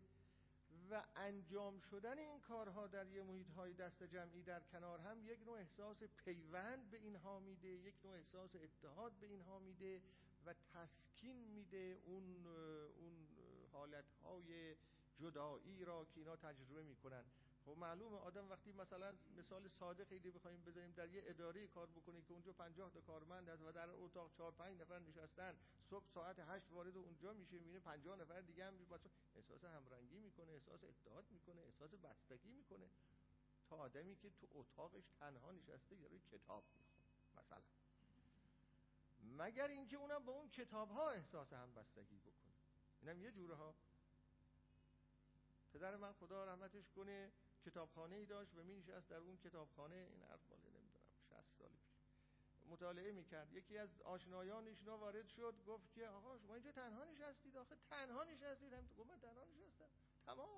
و 0.91 1.03
انجام 1.15 1.79
شدن 1.79 2.17
این 2.17 2.39
کارها 2.39 2.87
در 2.87 3.07
یه 3.07 3.23
محیط 3.23 3.49
های 3.49 3.73
دست 3.73 4.03
جمعی 4.03 4.43
در 4.43 4.59
کنار 4.59 4.99
هم 4.99 5.25
یک 5.25 5.39
نوع 5.45 5.59
احساس 5.59 6.03
پیوند 6.03 6.91
به 6.91 6.97
اینها 6.97 7.39
میده 7.39 7.67
یک 7.67 7.93
نوع 8.03 8.15
احساس 8.15 8.55
اتحاد 8.55 9.11
به 9.11 9.27
اینها 9.27 9.59
میده 9.59 10.01
و 10.45 10.53
تسکین 10.53 11.37
میده 11.37 11.97
اون 12.05 12.47
اون 12.97 13.27
حالت 13.71 14.11
های 14.23 14.75
جدایی 15.23 15.85
را 15.85 16.05
که 16.05 16.19
اینا 16.19 16.35
تجربه 16.35 16.83
می‌کنن. 16.83 17.23
خب 17.65 17.77
معلومه 17.77 18.17
آدم 18.17 18.49
وقتی 18.49 18.71
مثلا 18.71 19.13
مثال 19.37 19.67
ساده 19.67 20.05
خیلی 20.05 20.31
بخوایم 20.31 20.63
بزنیم 20.63 20.91
در 20.91 21.09
یه 21.09 21.23
اداره 21.25 21.67
کار 21.67 21.87
بکنه 21.87 22.21
که 22.21 22.33
اونجا 22.33 22.53
50 22.53 22.91
تا 22.91 23.01
کارمند 23.01 23.49
هست 23.49 23.61
و 23.61 23.71
در 23.71 23.89
اتاق 23.89 24.31
4 24.37 24.51
5 24.51 24.81
نفر 24.81 24.99
نشستن 24.99 25.55
صبح 25.89 26.05
ساعت 26.13 26.39
8 26.39 26.71
وارد 26.71 26.97
اونجا 26.97 27.33
میشه 27.33 27.59
می‌بینه 27.59 27.79
50 27.79 28.19
نفر 28.19 28.41
دیگه 28.41 28.65
هم 28.65 28.85
باشه 28.89 29.09
احساس 29.35 29.63
همرنگی 29.65 30.19
می‌کنه 30.19 30.51
احساس 30.51 30.83
اتحاد 30.83 31.25
می‌کنه 31.31 31.61
احساس 31.61 31.91
بستگی 31.93 32.51
می‌کنه. 32.51 32.89
تا 33.69 33.75
آدمی 33.75 34.15
که 34.15 34.29
تو 34.29 34.47
اتاقش 34.51 35.03
تنها 35.19 35.51
نشسته 35.51 35.95
داره 35.95 36.19
کتاب 36.31 36.63
می‌خونه 36.75 37.07
مثلا. 37.37 37.63
مگر 39.37 39.67
اینکه 39.67 39.97
اونم 39.97 40.25
با 40.25 40.33
اون 40.33 40.49
کتاب 40.49 40.89
ها 40.89 41.09
احساس 41.09 41.53
همبستگی 41.53 42.19
بکنه. 42.19 42.53
اینم 43.01 43.21
یه 43.21 43.31
جوره 43.31 43.55
ها 43.55 43.75
پدر 45.73 45.95
من 45.95 46.13
خدا 46.13 46.45
رحمتش 46.45 46.89
کنه 46.89 47.31
کتابخانه 47.65 48.15
ای 48.15 48.25
داشت 48.25 48.55
و 48.55 48.63
می 48.63 48.75
نشست 48.75 49.09
در 49.09 49.17
اون 49.17 49.37
کتابخانه. 49.37 49.95
این 49.95 50.23
حرف 50.23 50.49
ماله 50.49 50.69
نمی‌دونم 50.69 51.03
60 51.29 51.57
سال 51.57 51.69
پیش. 51.69 52.69
مطالعه 52.69 53.11
می‌کرد. 53.11 53.53
یکی 53.53 53.77
از 53.77 54.01
آشنایان 54.01 54.67
ایشنا 54.67 54.97
وارد 54.97 55.27
شد 55.27 55.55
گفت 55.67 55.93
که 55.93 56.07
آقا 56.07 56.37
شما 56.37 56.53
اینجا 56.53 56.71
تنها 56.71 57.03
نشستید 57.03 57.57
آخه؟ 57.57 57.75
تنها 57.89 58.23
نشستید. 58.23 58.73
هم 58.73 58.87
گفت 58.97 59.09
من 59.09 59.19
تنها 59.19 59.43
نشستم. 59.43 59.89
تمام 60.25 60.49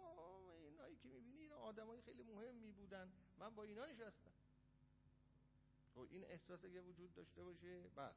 اینایی 0.65 0.95
که 0.95 1.09
می‌بینید 1.09 1.51
آدمای 1.51 2.01
خیلی 2.01 2.23
مهمی 2.23 2.71
بودن 2.71 3.11
من 3.37 3.55
با 3.55 3.63
اینا 3.63 3.85
نشستم. 3.85 4.31
و 5.95 5.99
خب 5.99 6.07
این 6.09 6.25
احساس 6.25 6.63
وجود 6.63 7.13
داشته 7.13 7.43
باشه 7.43 7.81
بله. 7.95 8.13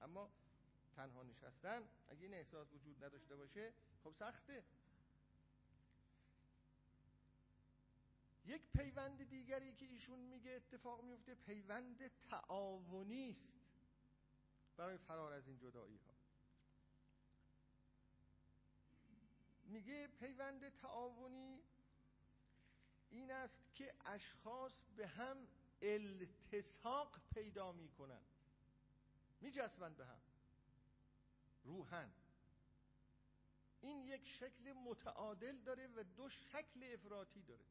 اما 0.00 0.30
تنها 0.96 1.22
نشستن 1.22 1.88
اگه 2.08 2.22
این 2.22 2.34
احساس 2.34 2.72
وجود 2.72 3.04
نداشته 3.04 3.36
باشه 3.36 3.72
خب 4.04 4.12
سخته. 4.12 4.64
یک 8.50 8.62
پیوند 8.72 9.28
دیگری 9.28 9.72
که 9.72 9.86
ایشون 9.86 10.18
میگه 10.18 10.50
اتفاق 10.50 11.04
میفته 11.04 11.34
پیوند 11.34 12.08
تعاونی 12.30 13.30
است. 13.30 13.60
برای 14.76 14.98
فرار 14.98 15.32
از 15.32 15.48
این 15.48 15.58
جدایی 15.58 15.96
ها 15.96 16.14
میگه 19.64 20.06
پیوند 20.06 20.68
تعاونی 20.68 21.62
این 23.10 23.30
است 23.30 23.74
که 23.74 23.94
اشخاص 24.06 24.82
به 24.96 25.06
هم 25.06 25.46
التساق 25.82 27.20
پیدا 27.34 27.72
می‌کنن 27.72 28.22
میجسمند 29.40 29.96
به 29.96 30.06
هم. 30.06 30.20
روحن 31.64 32.10
این 33.80 34.04
یک 34.04 34.26
شکل 34.26 34.72
متعادل 34.72 35.58
داره 35.58 35.86
و 35.86 36.04
دو 36.16 36.28
شکل 36.28 36.92
افراطی 36.94 37.42
داره. 37.42 37.64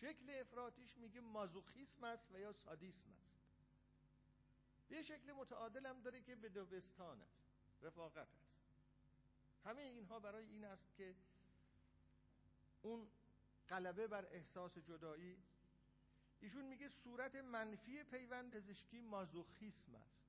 شکل 0.00 0.40
افراتیش 0.40 0.98
میگه 0.98 1.20
مازوخیسم 1.20 2.04
است 2.04 2.30
و 2.32 2.38
یا 2.38 2.52
سادیسم 2.52 3.10
است. 3.10 3.26
یه 4.90 5.02
شکل 5.02 5.32
متعادل 5.32 5.86
هم 5.86 6.00
داره 6.00 6.20
که 6.20 6.36
به 6.36 6.48
دوبستان 6.48 7.20
است 7.20 7.46
رفاقت 7.82 8.28
است. 8.28 8.56
همه 9.64 9.82
اینها 9.82 10.20
برای 10.20 10.46
این 10.46 10.64
است 10.64 10.94
که 10.96 11.14
اون 12.82 13.08
قلبه 13.68 14.06
بر 14.06 14.24
احساس 14.24 14.78
جدایی 14.78 15.36
ایشون 16.40 16.64
میگه 16.64 16.88
صورت 16.88 17.34
منفی 17.34 18.02
پیوند 18.02 18.50
پزشکی 18.50 19.00
مازوخیسم 19.00 19.94
است. 19.94 20.26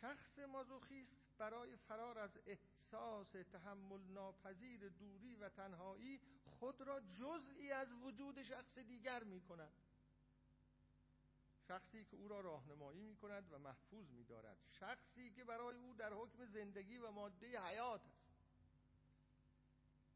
شخص 0.00 0.38
مازوخیست 0.38 1.27
برای 1.38 1.76
فرار 1.76 2.18
از 2.18 2.38
احساس 2.46 3.32
تحمل 3.52 4.00
ناپذیر 4.00 4.88
دوری 4.88 5.36
و 5.36 5.48
تنهایی 5.48 6.20
خود 6.44 6.80
را 6.82 7.00
جزئی 7.00 7.72
از 7.72 7.92
وجود 7.92 8.42
شخص 8.42 8.78
دیگر 8.78 9.24
می 9.24 9.40
کند 9.40 9.72
شخصی 11.68 12.04
که 12.04 12.16
او 12.16 12.28
را 12.28 12.40
راهنمایی 12.40 13.00
می 13.00 13.16
کند 13.16 13.52
و 13.52 13.58
محفوظ 13.58 14.10
می 14.10 14.24
دارد 14.24 14.58
شخصی 14.70 15.30
که 15.30 15.44
برای 15.44 15.76
او 15.76 15.94
در 15.94 16.12
حکم 16.12 16.44
زندگی 16.44 16.98
و 16.98 17.10
ماده 17.10 17.60
حیات 17.60 18.00
است. 18.06 18.28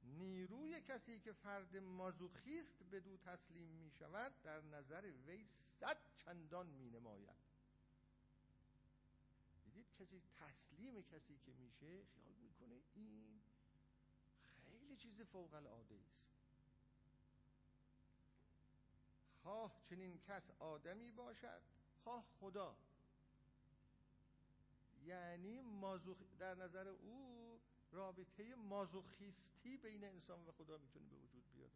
نیروی 0.03 0.81
کسی 0.81 1.21
که 1.21 1.33
فرد 1.33 1.77
مازوخیست 1.77 2.83
به 2.91 3.01
دو 3.01 3.17
تسلیم 3.17 3.69
می 3.69 3.91
شود 3.91 4.33
در 4.43 4.61
نظر 4.61 5.13
وی 5.27 5.47
صد 5.81 5.99
چندان 6.15 6.67
می 6.67 6.91
نماید 6.91 7.52
کسی 10.03 10.23
تسلیم 10.37 11.03
کسی 11.03 11.39
که 11.47 11.53
میشه 11.53 12.05
خیال 12.05 12.35
می‌کنه 12.35 12.83
این 12.95 13.41
خیلی 14.71 14.97
چیز 14.97 15.21
فوق 15.21 15.55
العاده 15.55 15.95
است. 15.95 16.23
خواه 19.43 19.83
چنین 19.85 20.19
کس 20.19 20.51
آدمی 20.59 21.11
باشد؟ 21.11 21.63
خواه 22.05 22.25
خدا. 22.41 22.77
یعنی 25.05 25.61
مازوخ 25.61 26.19
در 26.39 26.55
نظر 26.55 26.89
او 26.89 27.61
رابطه 27.93 28.55
مازوخیستی 28.55 29.77
بین 29.77 30.05
انسان 30.05 30.45
و 30.45 30.53
خدا 30.53 30.79
می‌تونه 30.79 31.07
به 31.07 31.17
وجود 31.17 31.45
بیاد. 31.53 31.71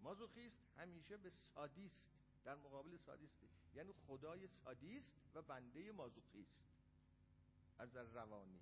مازوخیست 0.00 0.58
همیشه 0.76 1.16
به 1.16 1.30
سادیست. 1.30 2.25
در 2.46 2.54
مقابل 2.54 2.96
سادیست. 2.96 3.42
یعنی 3.74 3.92
خدای 3.92 4.46
سادیست 4.46 5.14
و 5.34 5.42
بنده 5.42 5.92
مازوخیست 5.92 6.64
از 7.78 7.92
در 7.92 8.02
روانی. 8.02 8.60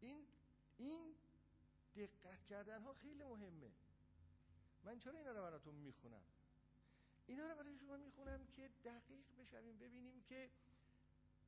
این 0.00 0.26
این 0.76 1.14
دقت 1.96 2.44
کردن 2.44 2.82
ها 2.82 2.94
خیلی 2.94 3.24
مهمه. 3.24 3.70
من 4.84 4.98
چرا 4.98 5.18
اینا 5.18 5.32
رو 5.32 5.42
براتون 5.42 5.74
می‌خونم؟ 5.74 6.22
اینا 7.26 7.46
رو 7.46 7.54
برای 7.54 7.78
شما 7.78 7.96
می‌خونم 7.96 8.46
که 8.46 8.70
دقیق 8.84 9.26
بشویم 9.38 9.78
ببینیم 9.78 10.22
که 10.22 10.50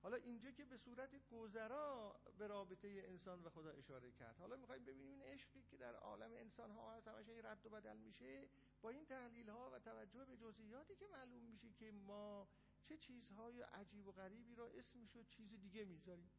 حالا 0.02 0.16
اینجا 0.16 0.51
که 0.51 0.64
به 0.64 0.77
صورت 0.77 1.10
گذرا 1.31 2.20
به 2.39 2.47
رابطه 2.47 3.02
انسان 3.06 3.43
و 3.43 3.51
خدا 3.51 3.70
اشاره 3.70 4.12
کرد. 4.12 4.36
حالا 4.39 4.56
می‌خوایم 4.56 4.85
ببینیم 4.85 5.09
این 5.09 5.23
عشقی 5.23 5.62
که 5.62 5.77
در 5.77 5.94
عالم 5.94 6.32
انسان 6.32 6.70
ها 6.70 6.94
هست 6.94 7.09
همش 7.09 7.28
رد 7.28 7.66
و 7.66 7.68
بدل 7.68 7.97
میشه 7.97 8.48
با 8.82 8.90
این 8.90 9.06
تحلیل 9.06 9.48
ها 9.48 9.70
و 9.70 9.78
توجه 9.78 10.24
به 10.24 10.36
جزئیاتی 10.36 10.97
که 10.97 11.06
معلوم 11.06 11.43
میشه 11.43 11.73
که 11.73 11.90
ما 11.93 12.48
چه 12.85 12.97
چیزهای 12.97 13.62
عجیب 13.62 14.06
و 14.06 14.12
غریبی 14.12 14.55
را 14.55 14.68
اسمش 14.68 15.16
و 15.16 15.23
چیز 15.24 15.60
دیگه 15.60 15.85
می‌ذاریم. 15.85 16.31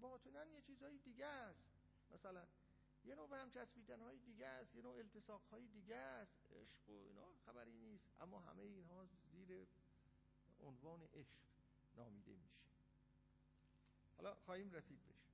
باطنا 0.00 0.46
یه 0.46 0.60
چیزهای 0.60 0.98
دیگه 0.98 1.26
است. 1.26 1.68
مثلا 2.10 2.46
یه 3.04 3.14
نوع 3.14 3.28
به 3.28 3.36
هم 3.36 3.50
چسبیدن 3.50 4.00
های 4.00 4.18
دیگه 4.18 4.46
است 4.46 4.74
یه 4.74 4.82
نوع 4.82 4.96
التصاق 4.96 5.42
های 5.50 5.68
دیگه 5.68 5.96
است. 5.96 6.52
عشق 6.52 6.88
و 6.88 6.92
اینا 6.92 7.32
خبری 7.46 7.76
نیست 7.76 8.10
اما 8.20 8.40
همه 8.40 8.62
اینها 8.62 9.06
زیر 9.32 9.66
عنوان 10.60 11.02
عشق 11.02 11.38
نامیده 11.96 12.36
میشه. 12.36 12.69
حالا 14.20 14.34
خواهیم 14.34 14.70
رسید 14.70 15.00
بشه 15.06 15.24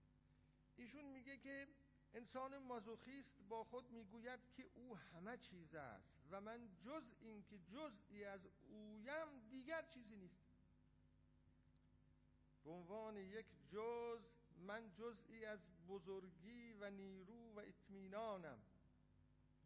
ایشون 0.77 1.05
میگه 1.05 1.37
که 1.37 1.69
انسان 2.15 2.59
مازوخیست 2.59 3.35
با 3.49 3.65
خود 3.65 3.91
می‌گوید 3.91 4.41
که 4.57 4.71
او 4.75 4.97
همه 4.97 5.37
چیز 5.37 5.75
است 5.75 6.27
و 6.31 6.41
من 6.41 6.69
جز 6.81 7.03
این 7.21 7.43
که 7.43 7.59
جزئی 7.59 8.25
از 8.25 8.41
اویم 8.69 9.49
دیگر 9.49 9.83
چیزی 9.83 10.17
نیست. 10.17 10.47
به 12.65 12.71
عنوان 12.71 13.17
یک 13.17 13.47
جز 13.69 14.21
من 14.59 14.93
جزئی 14.95 15.45
از 15.45 15.61
بزرگی 15.89 16.73
و 16.73 16.91
نیرو 16.91 17.55
و 17.55 17.59
اطمینانم. 17.59 18.59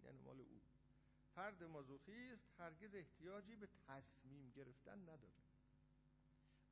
یعنی 0.05 0.19
مال 0.19 0.41
او. 0.41 0.61
فرد 1.35 1.63
مازوخیست 1.63 2.45
هرگز 2.59 2.95
احتیاجی 2.95 3.57
به 3.57 3.69
تصمیم 3.89 4.51
گرفتن 4.51 5.03
نداره. 5.03 5.50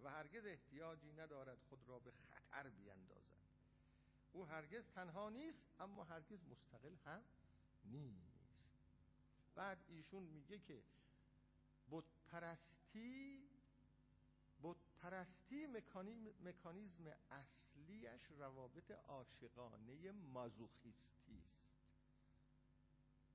و 0.03 0.11
هرگز 0.11 0.47
احتیاجی 0.47 1.13
ندارد 1.13 1.59
خود 1.69 1.79
را 1.89 1.99
به 1.99 2.11
خطر 2.11 2.69
بیندازد. 2.69 3.39
او 4.33 4.47
هرگز 4.47 4.89
تنها 4.95 5.31
نیست 5.31 5.63
اما 5.81 6.05
هرگز 6.05 6.45
مستقل 6.51 6.95
هم 7.05 7.23
نیست. 7.85 8.69
بعد 9.55 9.79
ایشون 9.89 10.23
میگه 10.23 10.59
که 10.59 10.83
بت 11.91 12.05
پرستی 12.31 13.49
بت 14.63 14.77
بتپرستی 14.99 15.67
مکانیزم 16.45 17.13
اصلیش 17.31 18.31
روابط 18.39 18.91
عاشقانه 18.91 20.13
مازوخیستی 20.13 21.43
است. 21.47 21.69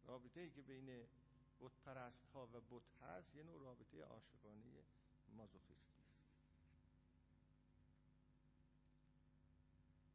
رابطه 0.05 0.39
ای 0.39 0.49
که 0.49 0.61
بین 0.61 1.07
بتپرست 1.61 2.25
ها 2.33 2.47
و 2.53 2.61
بت 2.61 2.83
هست 3.01 3.35
یه 3.35 3.43
نوع 3.43 3.61
رابطه 3.63 4.03
عاشقانه 4.03 4.83
مازوخیستی 5.37 6.03
است 6.09 6.33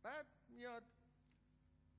بعد 0.08 0.26
میاد 0.48 0.84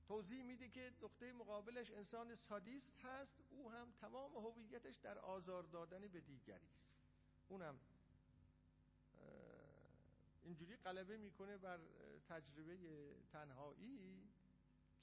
توضیح 0.04 0.42
میده 0.42 0.68
که 0.68 0.92
نقطه 1.02 1.32
مقابلش 1.32 1.90
انسان 1.90 2.34
سادیست 2.34 2.98
هست. 3.04 3.34
او 3.50 3.70
هم 3.70 3.92
تمام 4.00 4.36
هویتش 4.36 4.96
در 4.96 5.18
آزار 5.18 5.62
دادن 5.62 6.08
به 6.08 6.20
دیگری 6.20 6.66
است. 6.66 6.90
اونم 7.48 7.80
اینجوری 10.42 10.76
غلبه 10.76 11.16
می‌کنه 11.16 11.58
بر 11.58 11.80
تجربه 12.28 12.76
تنهایی 13.32 14.30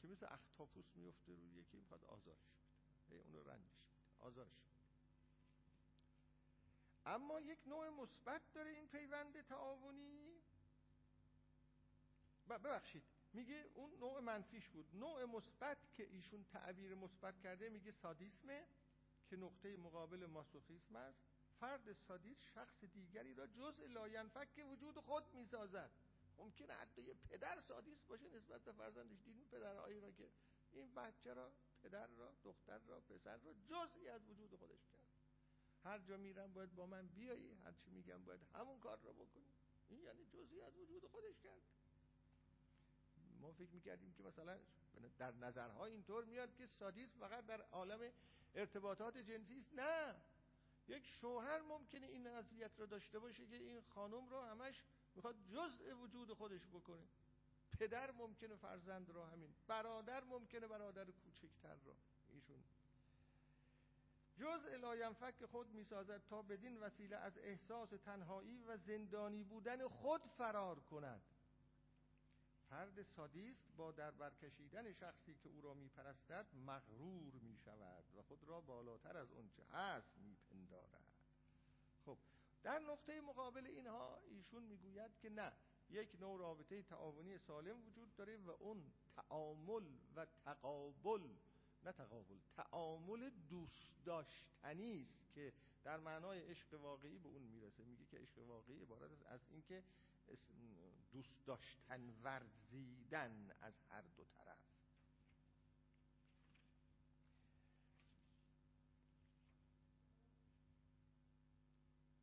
که 0.01 0.07
مثل 0.07 0.25
اختاپوس 0.29 0.95
میفته 0.95 1.35
روی 1.35 1.49
یکی 1.49 1.77
می‌خواد 1.77 2.03
آزارش 2.03 2.55
بده. 3.09 3.15
اونو 3.15 3.43
رنجش 3.43 3.81
بده. 3.81 4.25
آزارش 4.25 4.57
بده. 4.57 4.77
اما 7.05 7.41
یک 7.41 7.59
نوع 7.67 7.89
مثبت 7.89 8.41
داره 8.53 8.71
این 8.71 8.87
پیوند 8.87 9.41
تعاونی. 9.41 10.36
ببخشید. 12.47 13.03
میگه 13.33 13.65
اون 13.73 13.99
نوع 13.99 14.19
منفیش 14.19 14.69
بود. 14.69 14.85
نوع 14.93 15.25
مثبت 15.25 15.77
که 15.93 16.03
ایشون 16.03 16.43
تعبیر 16.43 16.95
مثبت 16.95 17.39
کرده 17.39 17.69
میگه 17.69 17.91
سادیسمه 17.91 18.67
که 19.29 19.35
نقطه 19.35 19.77
مقابل 19.77 20.25
ماسوخیسم 20.25 20.95
است. 20.95 21.19
فرد 21.59 21.93
سادیست 21.93 22.41
شخص 22.41 22.83
دیگری 22.83 23.33
را 23.33 23.47
جزء 23.47 23.81
لاینفک 23.81 24.65
وجود 24.69 24.99
خود 24.99 25.23
می‌سازد. 25.33 25.91
ممکنه 26.37 26.73
حتی 26.73 27.01
یه 27.01 27.13
پدر 27.13 27.59
سادیست 27.59 28.03
باشه 28.03 28.29
نسبت 28.29 28.61
به 28.61 28.71
فرزندش. 28.71 29.17
دیدین 29.25 29.47
پدرهایی 29.47 29.99
را 29.99 30.11
که 30.11 30.29
این 30.71 30.93
بچه 30.93 31.33
را 31.33 31.51
پدر 31.83 32.07
را 32.07 32.35
دختر 32.43 32.77
را 32.77 33.01
پسر 33.01 33.37
را 33.37 33.53
جزئی 33.53 34.07
از 34.07 34.29
وجود 34.29 34.55
خودش 34.55 34.87
کرد. 34.87 35.07
هر 35.83 35.99
جا 35.99 36.17
میرم 36.17 36.53
باید 36.53 36.75
با 36.75 36.85
من 36.85 37.07
بیایی 37.07 37.53
هر 37.53 37.71
چی 37.71 37.89
میگم 37.89 38.25
باید 38.25 38.41
همون 38.53 38.79
کار 38.79 38.99
را 38.99 39.13
بکنی. 39.13 39.53
این 39.89 39.99
یعنی 39.99 40.25
جزئی 40.25 40.61
از 40.61 40.77
وجود 40.77 41.05
خودش 41.05 41.39
کرد. 41.39 41.61
ما 43.47 43.53
فکر 43.53 43.71
می‌کردیم 43.71 44.13
که 44.13 44.23
مثلا 44.23 44.59
در 45.17 45.31
نظرها 45.31 45.85
اینطور 45.85 46.25
میاد 46.25 46.55
که 46.55 46.65
سادیست 46.65 47.17
فقط 47.17 47.45
در 47.45 47.61
عالم 47.61 48.11
ارتباطات 48.55 49.17
جنسی 49.17 49.57
است. 49.57 49.73
نه. 49.73 50.15
یک 50.87 51.05
شوهر 51.05 51.61
ممکنه 51.61 52.07
این 52.07 52.27
نظریت 52.27 52.79
رو 52.79 52.85
داشته 52.85 53.19
باشه 53.19 53.47
که 53.47 53.55
این 53.55 53.81
خانم 53.81 54.29
رو 54.29 54.41
همش 54.41 54.83
می‌خواد 55.15 55.35
جزء 55.53 55.95
وجود 55.95 56.33
خودش 56.33 56.67
بکنه. 56.67 57.03
پدر 57.79 58.11
ممکنه 58.11 58.55
فرزند 58.55 59.09
رو 59.09 59.23
همین 59.23 59.53
برادر 59.67 60.23
ممکنه 60.23 60.67
برادر 60.67 61.05
کوچکتر 61.05 61.75
رو 61.85 61.95
ایشون. 62.29 62.63
جزء 64.37 64.65
لاینفک 64.65 65.45
خود 65.45 65.69
می‌سازد 65.69 66.21
تا 66.29 66.41
بدین 66.41 66.77
وسیله 66.77 67.15
از 67.15 67.37
احساس 67.37 67.89
تنهایی 67.89 68.63
و 68.63 68.77
زندانی 68.77 69.43
بودن 69.43 69.87
خود 69.87 70.21
فرار 70.37 70.79
کند. 70.79 71.21
فرد 72.69 73.03
سادیست 73.03 73.63
با 73.77 73.91
در 73.91 74.11
برکشیدن 74.11 74.93
شخصی 74.93 75.35
که 75.35 75.49
او 75.49 75.61
را 75.61 75.73
میپرستد 75.73 76.45
مغرور 76.65 77.33
می‌شود 77.33 78.03
و 78.17 78.21
خود 78.21 78.43
را 78.43 78.61
بالاتر 78.61 79.17
از 79.17 79.31
اونچه 79.31 79.63
هست 79.65 80.11
میپندارد. 80.17 81.03
خب 82.05 82.17
در 82.63 82.79
نقطه 82.79 83.21
مقابل 83.21 83.65
اینها 83.65 84.21
ایشون 84.29 84.63
می‌گوید 84.63 85.11
که 85.21 85.29
نه 85.29 85.51
یک 85.89 86.15
نوع 86.19 86.39
رابطه 86.39 86.81
تعاونی 86.81 87.37
سالم 87.37 87.87
وجود 87.87 88.15
داره 88.15 88.37
و 88.37 88.49
اون 88.49 88.91
تعامل 89.15 89.85
و 90.15 90.25
تقابل 90.25 91.27
نه 91.83 91.91
تقابل 91.91 92.37
تعامل 92.55 93.29
دوست 93.49 94.05
داشتنی 94.05 95.01
است 95.01 95.31
که 95.35 95.53
در 95.83 95.99
معنای 95.99 96.39
عشق 96.39 96.73
واقعی 96.73 97.19
به 97.19 97.29
اون 97.29 97.41
می‌رسه. 97.41 97.83
میگه 97.83 98.05
که 98.05 98.17
عشق 98.17 98.39
واقعی 98.39 98.81
عبارت 98.81 99.11
است 99.11 99.25
از 99.25 99.39
اینکه 99.49 99.83
دوست 101.11 101.45
داشتن 101.45 102.09
ورزیدن 102.23 103.51
از 103.61 103.81
هر 103.89 104.01
دو 104.01 104.25
طرف. 104.25 104.59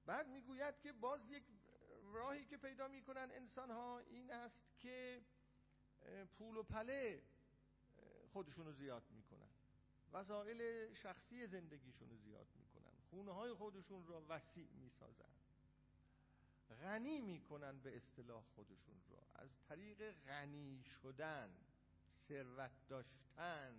بعد 0.07 0.29
می‌گوید 0.29 0.81
که 0.81 0.93
باز 0.93 1.29
یک 1.31 1.45
راهی 2.13 2.45
که 2.45 2.57
پیدا 2.57 2.89
می‌کنن 2.89 3.31
انسان 3.31 3.71
ها 3.71 3.99
این 3.99 4.33
است 4.33 4.79
که 4.79 5.23
پول 6.39 6.57
و 6.57 6.63
پله 6.63 7.23
خودشونو 8.33 8.73
زیاد 8.73 9.11
می‌کنن. 9.11 9.51
وسایل 10.13 10.95
شخصی 10.95 11.47
زندگیشون 11.47 12.11
رو 12.11 12.17
زیاد 12.17 12.47
می‌کنن. 12.55 12.95
خونه 13.11 13.33
های 13.33 13.55
خودشون 13.55 14.07
را 14.07 14.25
وسیع 14.29 14.71
می‌سازن. 14.71 15.44
غنی 16.83 17.21
می‌کنن 17.21 17.79
به 17.79 17.97
اصطلاح 17.97 18.45
خودشون 18.55 18.95
را 19.11 19.27
از 19.35 19.51
طریق 19.69 20.13
غنی 20.13 20.83
شدن 21.03 21.51
ثروت 22.29 22.73
داشتن. 22.89 23.75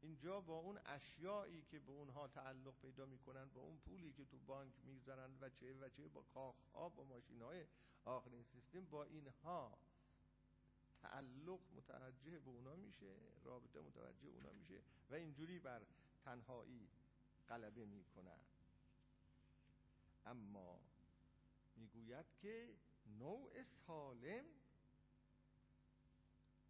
اینجا 0.00 0.40
با 0.40 0.58
اون 0.58 0.78
اشیایی 0.86 1.62
که 1.62 1.78
به 1.78 1.92
اونها 1.92 2.28
تعلق 2.28 2.74
پیدا 2.82 3.06
می‌کنن 3.06 3.44
با 3.44 3.60
اون 3.60 3.78
پولی 3.78 4.12
که 4.12 4.24
تو 4.24 4.38
بانک 4.38 4.72
می‌گذارن 4.84 5.30
و 5.40 5.50
چه 5.50 5.74
و 5.74 5.88
چه 5.88 6.08
با 6.08 6.22
کاخها 6.34 6.88
با 6.88 7.04
ماشین 7.04 7.42
های 7.42 7.66
آخرین 8.04 8.42
سیستم 8.42 8.84
با 8.84 9.04
اینها 9.04 9.78
تعلق 11.02 11.60
متوجه 11.76 12.38
به 12.38 12.50
اونا 12.50 12.76
میشه 12.76 13.16
رابطه 13.44 13.80
متوجه 13.80 14.28
اونا 14.28 14.52
میشه 14.52 14.80
و 15.10 15.14
اینجوری 15.14 15.58
بر 15.58 15.82
تنهایی 16.24 16.88
غلبه 17.48 17.84
می‌کنن. 17.84 18.40
اما 20.26 20.80
می‌گوید 21.78 22.26
که 22.36 22.74
نوع 23.06 23.62
سالم 23.62 24.44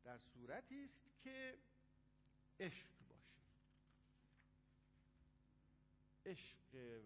در 0.05 0.19
صورتی 0.19 0.85
است 0.85 1.11
که 1.23 1.59
عشق 2.61 2.87
باشه. 3.09 3.39
عشق 6.27 6.57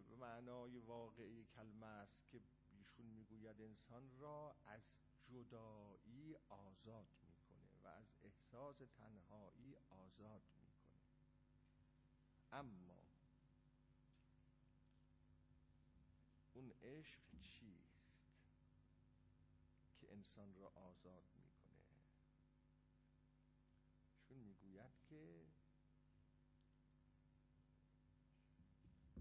به 0.08 0.16
معنای 0.16 0.78
واقعی 0.78 1.44
کلمه 1.44 1.86
است 1.86 2.28
که 2.30 2.40
ایشون 2.70 3.06
می‌گوید 3.06 3.60
انسان 3.60 4.10
را 4.18 4.56
از 4.66 4.82
جدایی 5.26 6.36
آزاد 6.48 7.08
می‌کنه 7.22 7.68
و 7.84 7.86
از 7.86 8.14
احساس 8.22 8.76
تنهایی 8.76 9.76
آزاد 9.90 10.42
می‌کنه. 10.56 11.02
اما 12.52 13.02
اون 16.54 16.72
عشق 16.82 17.20
چیست 17.40 18.22
که 20.00 20.12
انسان 20.32 20.54
را 20.54 20.68
آزاد 20.68 21.24
می‌کنه. 21.34 21.82
چون 24.28 24.38
می‌گوید 24.38 24.92
که 25.10 25.46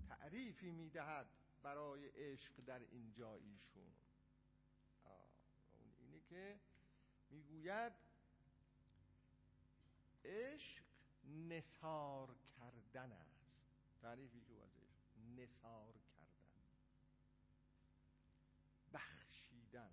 تعریفی 0.10 0.72
می‌دهد 0.72 1.28
برای 1.64 2.08
عشق 2.08 2.62
در 2.66 2.80
اینجا 2.80 3.36
ایشون. 3.36 3.94
اون 5.74 5.94
اینه 6.00 6.20
که 6.20 6.60
می‌گوید 7.30 7.94
عشق 10.26 10.84
نسار 11.24 12.36
کردن 12.58 13.12
است. 13.12 13.66
تعریفی 14.02 14.42
که 14.42 14.64
از 14.64 14.78
عشق 14.80 15.18
نسار 15.36 15.94
کردن 15.94 16.32
بخشیدن 18.94 19.92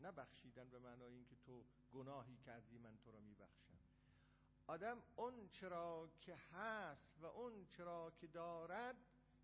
نه 0.00 0.12
بخشیدن 0.12 0.70
به 0.70 0.78
معنای 0.78 1.12
اینکه 1.12 1.36
تو 1.36 1.64
گناهی 1.92 2.36
کردی 2.36 2.78
من 2.78 2.98
تو 2.98 3.12
را 3.12 3.20
میبخشم. 3.20 3.78
آدم 4.66 5.02
اون 5.16 5.48
چرا 5.48 6.10
که 6.20 6.34
هست 6.34 7.18
و 7.20 7.26
اون 7.26 7.66
چرا 7.66 8.12
که 8.20 8.26
دارد 8.26 8.96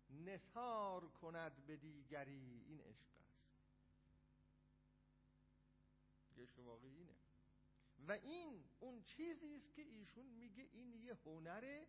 نثار 0.09 1.07
کند 1.07 1.65
به 1.65 1.77
دیگری. 1.77 2.63
این 2.67 2.81
عشق 2.81 3.07
است. 3.39 3.53
عشق 6.37 6.59
واقعی 6.59 6.97
اینه. 6.97 7.15
و 8.07 8.11
این 8.11 8.63
اون 8.79 9.03
چیزی 9.03 9.55
است 9.55 9.73
که 9.73 9.81
ایشون 9.81 10.25
میگه 10.25 10.63
این 10.73 10.93
یه 10.93 11.17
هنر 11.25 11.85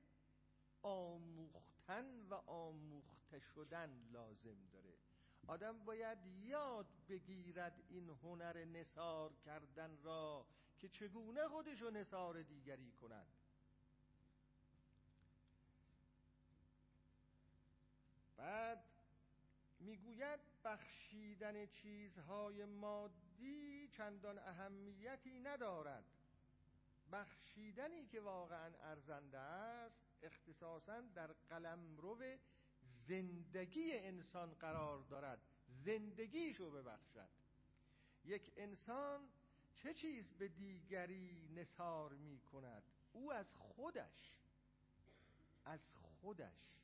آموختن 0.83 2.27
و 2.31 2.35
آموخته 2.35 3.41
شدن 3.41 4.09
لازم 4.13 4.67
داره. 4.73 5.08
آدم 5.49 5.79
باید 5.85 6.19
یاد 6.27 6.87
بگیرد 7.09 7.83
این 7.89 8.11
هنر 8.11 8.65
نصار 8.65 9.33
کردن 9.45 9.99
را 10.03 10.47
که 10.79 10.89
چگونه 10.89 11.49
خودشو 11.49 11.91
نصار 11.91 12.43
دیگری 12.43 12.93
کند. 12.93 13.27
بعد 18.37 18.85
می‌گوید 19.81 20.41
بخشیدن 20.65 21.67
چیزهای 21.67 22.65
مادی 22.65 23.89
چندان 23.89 24.39
اهمیتی 24.39 25.41
ندارد. 25.41 26.05
بخشیدنی 27.13 28.07
که 28.07 28.21
واقعا 28.21 28.75
ارزنده 28.81 29.39
است 29.39 30.01
اختصاصا 30.23 31.01
در 31.01 31.33
قلمرو 31.33 32.39
زندگی 33.09 33.93
انسان 33.93 34.55
قرار 34.55 35.03
دارد 35.03 35.39
زندگیشو 35.69 36.71
ببخشد. 36.71 37.29
یک 38.25 38.53
انسان 38.57 39.29
چه 39.75 39.95
چیز 39.95 40.33
به 40.33 40.49
دیگری 40.49 41.49
نثار 41.55 42.13
می 42.13 42.41
کند 42.41 42.83
او 43.13 43.33
از 43.33 43.55
خودش 43.55 44.39
از 45.65 45.81
خودش. 45.91 46.75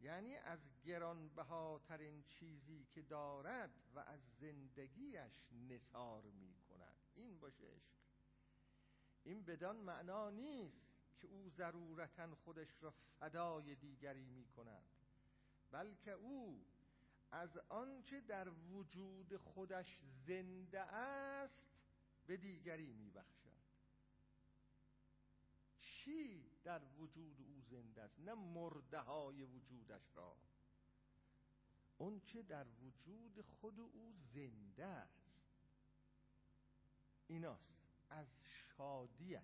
یعنی 0.00 0.36
از 0.36 0.58
گرانبهاترین 0.84 2.24
چیزی 2.24 2.86
که 2.90 3.02
دارد 3.02 3.70
و 3.94 3.98
از 3.98 4.20
زندگیش 4.40 5.44
نثار 5.68 6.22
می 6.22 6.54
کند 6.68 6.96
این 7.14 7.38
باشه 7.38 7.66
عشق. 7.66 7.94
این 9.24 9.42
بدان 9.42 9.76
معنا 9.76 10.30
نیست 10.30 10.82
که 11.18 11.28
او 11.28 11.48
ضرورتا 11.48 12.34
خودش 12.34 12.82
را 12.82 12.94
فدای 13.20 13.74
دیگری 13.74 14.24
می 14.24 14.46
کند 14.46 14.99
بلکه 15.70 16.10
او 16.10 16.64
از 17.30 17.58
آنچه 17.68 18.20
در 18.20 18.48
وجود 18.48 19.36
خودش 19.36 19.98
زنده 20.26 20.80
است 20.80 21.66
به 22.26 22.36
دیگری 22.36 22.92
می 22.92 23.10
بخشد 23.10 23.40
چی 25.80 26.50
در 26.64 26.82
وجود 26.84 27.40
او 27.40 27.60
زنده 27.60 28.02
است؟ 28.02 28.20
نه 28.20 28.34
مرده 28.34 28.98
های 28.98 29.42
وجودش 29.42 30.16
را. 30.16 30.36
اون 31.98 32.20
چه 32.20 32.42
در 32.42 32.66
وجود 32.82 33.40
خود 33.40 33.80
او 33.80 34.12
زنده 34.34 34.84
است. 34.84 35.40
ایناست. 37.26 37.74
از 38.10 38.26
شادیش 38.42 39.38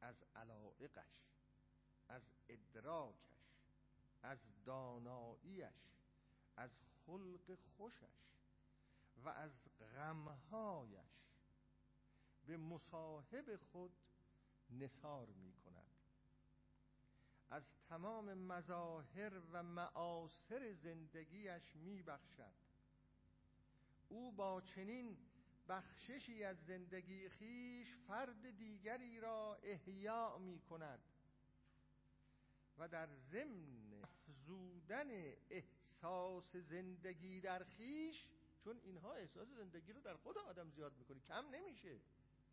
از 0.00 0.24
علائقش 0.36 1.30
از 2.08 2.22
ادراکش. 2.48 3.29
از 4.22 4.38
داناییش 4.64 5.90
از 6.56 6.78
خلق 7.06 7.58
خوشش 7.76 8.30
و 9.24 9.28
از 9.28 9.52
غمهایش 9.94 11.20
به 12.46 12.56
مصاحب 12.56 13.56
خود 13.56 13.92
نثار 14.70 15.26
می 15.26 15.52
کند 15.52 15.90
از 17.50 17.62
تمام 17.88 18.34
مظاهر 18.34 19.32
و 19.52 19.62
معاصر 19.62 20.72
زندگیش 20.72 21.76
می 21.76 22.02
بخشد 22.02 22.54
او 24.08 24.32
با 24.32 24.60
چنین 24.60 25.16
بخششی 25.68 26.44
از 26.44 26.56
زندگی 26.66 27.28
خیش 27.28 27.94
فرد 28.06 28.50
دیگری 28.50 29.20
را 29.20 29.58
احیاء 29.62 30.38
می 30.38 30.60
کند 30.60 31.00
و 32.80 32.88
در 32.88 33.08
ضمن 33.14 33.94
افزودن 34.02 35.10
احساس 35.50 36.56
زندگی 36.56 37.40
در 37.40 37.64
خیش 37.64 38.26
چون 38.64 38.80
اینها 38.84 39.12
احساس 39.14 39.48
زندگی 39.48 39.92
رو 39.92 40.00
در 40.00 40.16
خود 40.16 40.38
آدم 40.38 40.70
زیاد 40.70 40.96
می‌کنه 40.98 41.20
کم 41.20 41.46
نمیشه 41.50 42.00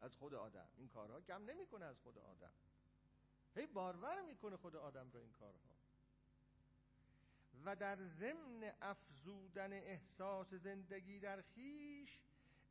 از 0.02 0.16
خود 0.16 0.34
آدم. 0.34 0.68
این 0.78 0.88
کارها 0.88 1.22
کم 1.22 1.46
نمی‌کنه 1.46 1.86
از 1.86 2.00
خود 2.00 2.18
آدم. 2.18 2.54
هی 3.56 3.68
بارور 3.68 4.22
می‌کنه 4.22 4.58
خود 4.58 4.76
آدم 4.76 5.10
رو 5.10 5.20
این 5.20 5.32
کارها. 5.32 5.78
و 7.66 7.76
در 7.76 8.04
ضمن 8.04 8.74
افزودن 8.82 9.74
احساس 9.74 10.54
زندگی 10.54 11.20
در 11.20 11.42
خیش 11.42 12.22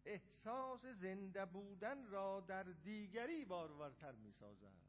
احساس 0.04 0.86
زنده 0.86 1.46
بودن 1.46 2.06
را 2.06 2.40
در 2.40 2.62
دیگری 2.62 3.44
بارورتر 3.44 4.12
می‌سازد 4.12 4.85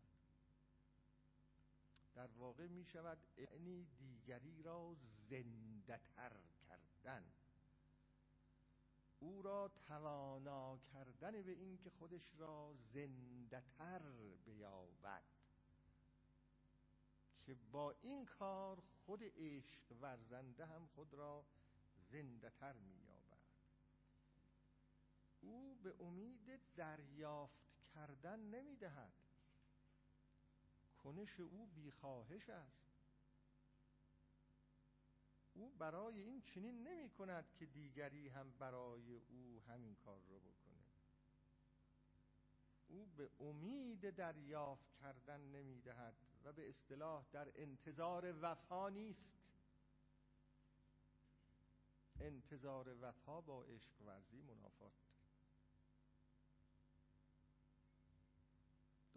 در 2.18 2.32
واقع 2.32 2.68
می 2.68 2.86
شود 2.86 3.18
یعنی 3.38 3.88
دیگری 3.98 4.64
را 4.64 4.96
زنده 5.30 6.00
تر 6.16 6.32
کردن. 6.68 7.24
او 9.20 9.42
را 9.42 9.72
توانا 9.88 10.78
کردن 10.94 11.42
به 11.42 11.52
اینکه 11.52 11.90
خودش 11.90 12.34
را 12.38 12.74
زنده 12.94 13.64
تر 13.78 14.02
بیابد. 14.46 15.24
که 17.46 17.56
با 17.72 17.96
این 18.02 18.26
کار 18.26 18.84
خود 19.06 19.24
عشق 19.24 19.92
ورزنده 20.02 20.66
هم 20.66 20.88
خود 20.88 21.14
را 21.14 21.46
زنده 22.12 22.50
تر 22.50 22.74
مییابد. 22.74 23.38
او 25.42 25.76
به 25.76 25.96
امید 26.00 26.60
دریافت 26.76 27.68
کردن 27.96 28.40
نمی‌دهد. 28.40 29.27
کنش 31.08 31.40
او 31.40 31.66
بیخواهش 31.66 32.50
است. 32.50 32.88
او 35.54 35.72
برای 35.72 36.22
این 36.22 36.42
چنین 36.42 36.88
نمی 36.88 37.10
کند 37.10 37.46
که 37.56 37.66
دیگری 37.66 38.30
هم 38.30 38.52
برای 38.60 39.16
او 39.16 39.62
همین 39.68 39.96
کار 39.96 40.22
رو 40.22 40.40
بکنه. 40.40 40.84
او 42.88 43.06
به 43.06 43.30
امید 43.40 44.10
دریافت 44.10 44.94
کردن 45.02 45.42
نمی 45.42 45.82
دهد 45.82 46.16
و 46.44 46.54
به 46.54 46.70
اصطلاح 46.70 47.26
در 47.32 47.52
انتظار 47.56 48.36
وفا 48.42 48.90
نیست. 48.90 49.38
انتظار 52.20 52.96
وفا 53.02 53.42
با 53.42 53.64
عشق 53.64 54.02
ورزی 54.02 54.42
منافات. 54.42 54.94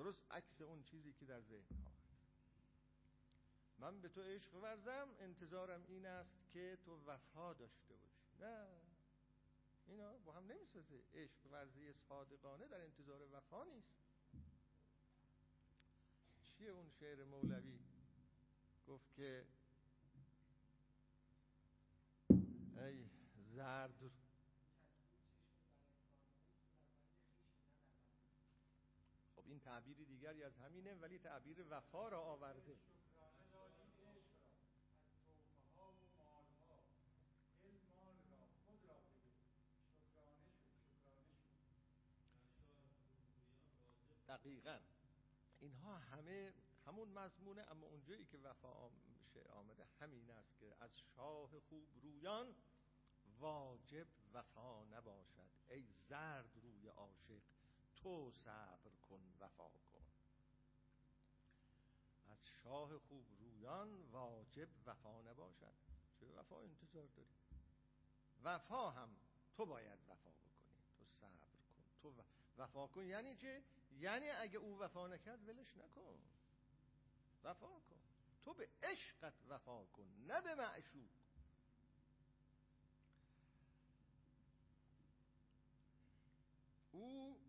درست 0.01 0.25
عکس 0.31 0.61
اون 0.61 0.83
چیزی 0.83 1.13
که 1.13 1.25
در 1.27 1.41
ذهن 1.41 1.77
ها 1.85 1.93
من 3.79 4.01
به 4.01 4.09
تو 4.09 4.23
عشق 4.23 4.55
ورزم 4.55 5.09
انتظارم 5.19 5.85
این 5.89 6.07
است 6.07 6.33
که 6.53 6.79
تو 6.85 7.01
وفا 7.07 7.53
داشته 7.53 7.95
باشی. 7.95 8.29
نه. 8.41 8.67
اینا 9.87 10.19
با 10.19 10.33
هم 10.33 10.47
نمی‌سازه. 10.47 11.03
عشق 11.15 11.47
ورزی 11.51 11.93
صادقانه 11.93 12.69
در 12.69 12.81
انتظار 12.81 13.23
وفا 13.33 13.65
نیست. 13.65 13.95
چیه 16.43 16.71
اون 16.71 16.89
شعر 16.89 17.25
مولوی؟ 17.25 17.79
گفت 18.87 19.15
که 19.15 19.47
ای 22.77 23.05
زرد 23.37 24.11
تعبیری 29.71 30.05
دیگری 30.05 30.43
از 30.43 30.59
همینه 30.59 30.95
ولی 30.95 31.19
تعبیر 31.19 31.65
وفا 31.71 32.09
را 32.09 32.21
آورده. 32.21 32.77
دقیقا. 44.29 44.79
اینها 45.61 45.99
همه 45.99 46.53
همون 46.87 47.09
مضمونه 47.09 47.63
اما 47.71 47.87
اونجایی 47.87 48.25
که 48.25 48.39
وفا 48.39 48.91
آمده 49.53 49.85
همین 50.01 50.31
است 50.31 50.59
که 50.59 50.77
از 50.81 50.99
شاه 50.99 51.61
خوب 51.61 51.89
رویان 52.03 52.55
واجب 53.39 54.07
وفا 54.33 54.85
نباشد. 54.85 55.51
ای 55.69 55.87
زرد 56.09 56.57
روی 56.63 56.89
عاشق 56.89 57.60
تو 58.03 58.31
صبر 58.31 58.91
کن 59.09 59.21
وفا 59.41 59.69
کن. 59.69 60.05
از 62.27 62.47
شاه 62.47 62.99
خوب 62.99 63.27
رویان 63.39 64.03
واجب 64.03 64.69
وفا 64.87 65.23
نباشد. 65.23 65.75
چه 66.21 66.27
وفا 66.27 66.61
انتظار 66.61 67.07
داری؟ 67.07 67.37
وفا 68.43 68.91
هم 68.91 69.17
تو 69.57 69.67
باید 69.67 69.99
وفا 70.09 70.31
بکنی. 70.31 70.83
تو 70.99 71.05
صبر 71.21 71.39
کن. 71.53 71.59
تو 72.03 72.15
وفا 72.59 72.87
کن 72.87 73.05
یعنی 73.05 73.37
چه؟ 73.37 73.65
یعنی 73.99 74.31
اگه 74.31 74.59
او 74.59 74.79
وفا 74.79 75.07
نکرد 75.07 75.49
ولش 75.49 75.77
نکن. 75.77 76.19
وفا 77.45 77.81
کن. 77.81 78.01
تو 78.45 78.55
به 78.55 78.69
عشقت 78.83 79.35
وفا 79.49 79.85
کن 79.85 80.09
نه 80.27 80.41
به 80.41 80.55
معشوق. 80.55 81.11
او 86.93 87.40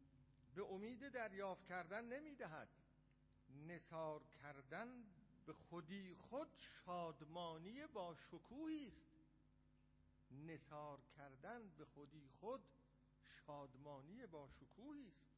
به 0.56 0.64
امید 0.64 1.10
دریافت 1.10 1.66
کردن 1.66 2.06
نمی‌دهد. 2.06 2.70
نثار 3.68 4.24
کردن 4.24 5.04
به 5.46 5.54
خودی 5.54 6.14
خود 6.14 6.48
شادمانی 6.86 7.88
با 7.88 8.16
شکوهی 8.16 8.88
است. 8.88 9.12
نثار 10.32 11.00
کردن 11.18 11.70
به 11.70 11.86
خودی 11.86 12.30
خود 12.40 12.62
شادمانی 13.24 14.26
با 14.26 14.50
شکوهی 14.50 15.08
است. 15.08 15.32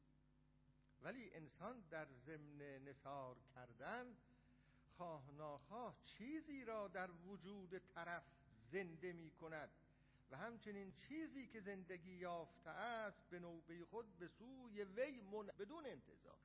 ولی 1.02 1.34
انسان 1.34 1.80
در 1.90 2.06
ضمن 2.12 2.84
نثار 2.84 3.36
کردن 3.54 4.16
خواه 4.96 5.30
ناخواه 5.30 5.96
چیزی 6.04 6.64
را 6.64 6.88
در 6.88 7.10
وجود 7.10 7.78
طرف 7.78 8.22
زنده 8.72 9.12
می 9.12 9.30
کند 9.30 9.70
و 10.30 10.36
همچنین 10.36 10.92
چیزی 10.92 11.46
که 11.46 11.60
زندگی 11.60 12.12
یافته 12.12 12.70
است 12.70 13.28
به 13.30 13.38
نوبه 13.38 13.84
خود 13.84 14.18
به 14.18 14.28
سوی 14.28 14.84
وی 14.84 15.20
من... 15.20 15.46
بدون 15.46 15.86
انتظار. 15.86 16.38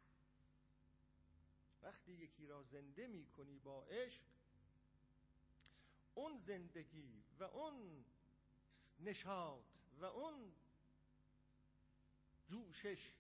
وقتی 1.82 2.12
یکی 2.12 2.48
را 2.48 2.64
زنده 2.64 3.08
می 3.08 3.26
کنی 3.26 3.60
با 3.60 3.84
عشق 3.84 4.22
اون 6.16 6.38
زندگی 6.38 7.24
و 7.40 7.44
اون 7.44 8.06
نشاط 9.00 9.64
و 10.00 10.06
اون 10.06 10.54
جوشش 12.48 13.14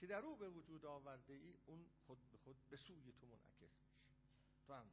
که 0.00 0.06
در 0.06 0.24
او 0.24 0.36
به 0.36 0.48
وجود 0.48 0.84
آورده 0.84 1.34
ای 1.34 1.54
اون 1.66 1.86
خود 2.06 2.18
به 2.30 2.38
خود 2.38 2.56
به 2.70 2.76
سوی 2.76 3.12
تو 3.12 3.26
منعکس 3.26 3.60
میشه. 3.60 4.00
تو 4.66 4.72
هم 4.72 4.90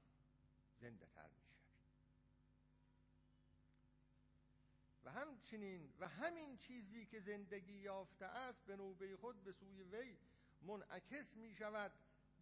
زنده 0.80 1.06
تر 1.06 1.28
می‌شوی 1.28 1.47
همچنین 5.28 5.94
و 6.00 6.08
همین 6.08 6.58
چیزی 6.58 7.06
که 7.06 7.20
زندگی 7.20 7.74
یافته 7.74 8.26
است 8.26 8.66
به 8.66 8.76
نوبه 8.76 9.18
خود 9.18 9.44
به 9.44 9.52
سوی 9.52 9.84
وی 9.84 10.18
منعکس 10.62 11.36
می 11.36 11.56
شود 11.56 11.92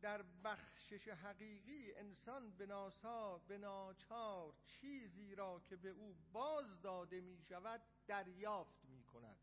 در 0.02 0.22
بخشش 0.44 1.08
حقیقی 1.08 1.94
انسان 1.96 2.52
به 2.52 2.66
ناسا 2.66 3.38
به 3.38 3.58
ناچار 3.58 4.54
چیزی 4.66 5.36
را 5.36 5.60
که 5.60 5.76
به 5.76 5.90
او 5.90 6.16
باز 6.34 6.82
داده 6.82 7.22
می 7.22 7.42
شود 7.42 7.82
دریافت 8.08 8.86
می 8.86 9.04
کند. 9.04 9.38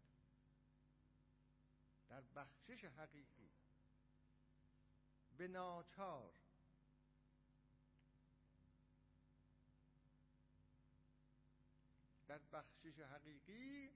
در 2.09 2.23
بخشش 2.37 2.85
حقیقی 2.85 3.51
به 5.37 5.49
ناچار 5.49 6.42
در 12.33 12.41
بخشش 12.53 13.01
حقیقی 13.01 13.91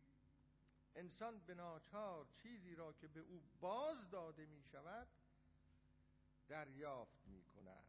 انسان 0.96 1.38
به 1.38 1.54
ناچار 1.54 2.26
چیزی 2.42 2.74
را 2.74 2.92
که 2.92 3.08
به 3.08 3.20
او 3.20 3.42
باز 3.60 4.10
داده 4.10 4.46
می 4.46 4.62
شود 4.62 5.08
دریافت 6.48 7.26
می 7.26 7.42
کند 7.42 7.84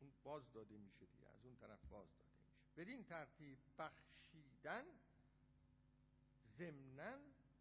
اون 0.00 0.12
باز 0.22 0.52
داده 0.52 0.76
میشه 0.76 1.06
دیگه 1.06 1.28
از 1.28 1.44
اون 1.44 1.56
طرف 1.56 1.84
باز 1.84 2.08
داده 2.18 2.30
میشه. 2.44 2.60
بدین 2.76 3.04
ترتیب 3.04 3.58
بخشیدن 3.78 4.84
ضمنا 6.58 7.18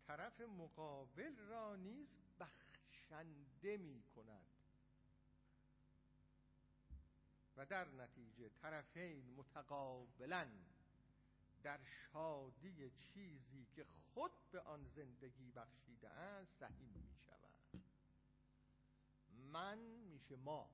طرف 0.07 0.41
مقابل 0.41 1.35
را 1.37 1.75
نیز 1.75 2.17
بخشنده 2.39 3.77
می 3.77 4.03
کند 4.15 4.58
و 7.59 7.65
در 7.65 7.87
نتیجه 7.87 8.49
طرفین 8.49 9.33
متقابلا 9.37 10.47
در 11.63 11.79
شادی 11.83 12.91
چیزی 12.91 13.67
که 13.75 13.85
خود 14.13 14.31
به 14.51 14.61
آن 14.61 14.87
زندگی 14.95 15.51
بخشیده 15.51 16.09
است 16.09 16.59
سهیم 16.59 16.89
می 16.89 17.15
شود 17.25 17.83
من 19.51 19.77
میشه 19.77 20.35
ما. 20.35 20.69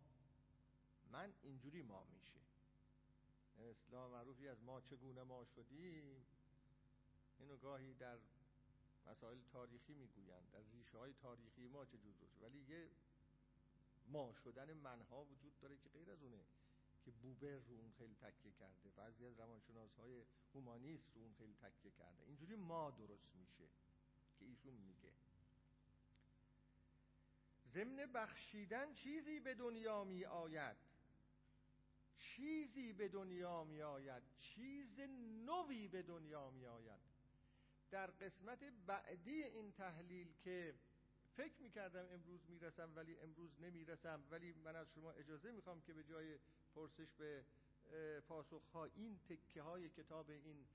من 1.12 1.34
اینجوری 1.44 1.82
ما 1.82 2.03
میشه. 2.03 2.40
اصلاح 3.57 4.12
معروفی 4.12 4.48
از 4.48 4.64
ما 4.64 4.82
چگونه 4.82 5.24
ما 5.24 5.45
شدیم؟ 5.45 6.26
اینو 7.40 7.57
گاهی 7.57 7.94
در 7.94 8.18
مسائل 9.07 9.38
تاریخی 9.53 9.94
می‌گویند 9.94 10.52
در 10.52 10.62
ریشه 10.74 10.98
های 10.98 11.14
تاریخی 11.14 11.68
ما 11.68 11.86
چه 11.86 11.98
جور 11.98 12.14
ولی 12.41 12.60
یه 12.60 12.90
ما 14.07 14.34
شدن 14.44 14.74
منها 14.74 15.24
وجود 15.24 15.60
داره 15.60 15.78
که 15.78 15.90
غیر 15.90 16.12
از 16.12 16.24
اونه. 16.24 16.44
که 17.06 17.11
بوبر 17.11 17.57
رو 17.57 17.76
اون 17.76 17.91
خیلی 17.91 18.15
تکیه 18.15 18.52
کرده. 18.52 18.90
بعضی 18.90 19.26
از 19.26 19.40
روانشناس 19.40 19.95
های 19.95 20.26
هومانیست 20.53 21.15
رو 21.15 21.22
اون 21.22 21.34
خیلی 21.34 21.53
تکیه 21.53 21.91
کرده. 21.91 22.23
اینجوری 22.23 22.56
ما 22.56 22.91
درست 22.91 23.36
میشه 23.36 23.64
که 24.40 24.45
ایشون 24.45 24.73
میگه. 24.73 25.11
ضمن 27.68 28.11
بخشیدن 28.14 28.94
چیزی 28.94 29.40
به 29.40 29.53
دنیا 29.53 30.03
می 30.03 30.26
آید. 30.26 30.77
چیزی 32.18 32.94
به 32.94 33.07
دنیا 33.07 33.64
می 33.64 33.82
آید. 33.82 34.23
چیز 34.38 34.99
نوی 35.45 35.88
به 35.88 36.02
دنیا 36.02 36.49
می 36.49 36.65
آید. 36.65 37.02
در 37.91 38.07
قسمت 38.07 38.64
بعدی 38.64 39.44
این 39.44 39.72
تحلیل 39.72 40.34
که 40.34 40.76
فکر 41.36 41.62
می 41.62 41.70
کردم 41.70 42.06
امروز 42.14 42.49
می‌رسم 42.49 42.91
ولی 42.95 43.20
امروز 43.20 43.60
نمی‌رسم. 43.60 44.24
ولی 44.32 44.53
من 44.53 44.76
از 44.76 44.94
شما 44.94 45.12
اجازه 45.12 45.52
می‌خوام 45.52 45.82
که 45.82 45.94
به 45.94 46.03
جای 46.03 46.40
پرسش 46.76 47.14
به 47.18 47.45
پاسخ 48.28 48.76
این 48.95 49.20
تکه 49.20 49.62
های 49.62 49.90
کتاب 49.90 50.30
این 50.30 50.66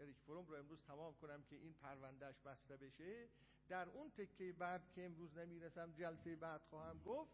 اریک 0.00 0.16
فروم 0.26 0.46
رو 0.46 0.54
امروز 0.54 0.82
تمام 0.82 1.14
کنم 1.14 1.42
که 1.42 1.56
این 1.56 1.74
پروندهش 1.74 2.40
بسته 2.40 2.76
بشه. 2.76 3.28
در 3.68 3.88
اون 3.88 4.10
تکه 4.10 4.52
بعد 4.52 4.92
که 4.94 5.04
امروز 5.04 5.38
نمی‌رسم 5.38 5.92
جلسه 5.92 6.36
بعد 6.36 6.60
خواهم 6.70 6.98
گفت 7.04 7.32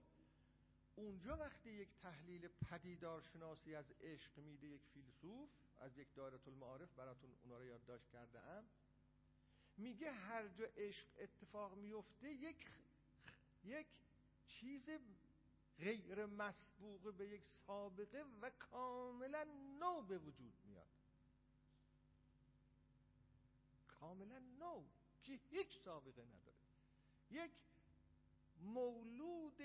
اونجا 0.96 1.36
وقتی 1.36 1.70
یک 1.70 1.88
تحلیل 2.02 2.48
پدیدارشناسی 2.70 3.74
از 3.74 3.92
عشق 4.00 4.38
میده 4.38 4.66
یک 4.66 4.82
فیلسوف 4.94 5.48
از 5.78 5.98
یک 5.98 6.14
دایره 6.14 6.38
المعارف 6.46 6.92
براتون 6.94 7.30
اونا 7.42 7.58
رو 7.58 7.64
یادداشت 7.64 8.08
کرده 8.08 8.40
ام 8.40 8.64
میگه 9.76 10.12
هر 10.12 10.48
جا 10.48 10.66
عشق 10.76 11.06
اتفاق 11.18 11.74
میفته 11.74 12.30
یک 12.30 12.66
یک 13.64 13.86
چیز 14.46 14.90
غیر 15.78 16.26
مسبوقه 16.26 17.10
به 17.10 17.28
یک 17.28 17.44
سابقه 17.44 18.24
و 18.42 18.50
کاملا 18.50 19.44
نو 19.80 20.02
به 20.02 20.18
وجود 20.18 20.52
میاد. 20.64 20.88
کاملا 23.88 24.38
نو 24.38 24.84
که 25.22 25.32
هیچ 25.50 25.78
سابقه 25.78 26.24
نداره. 26.24 26.56
یک 27.30 27.52
مولود 28.60 29.62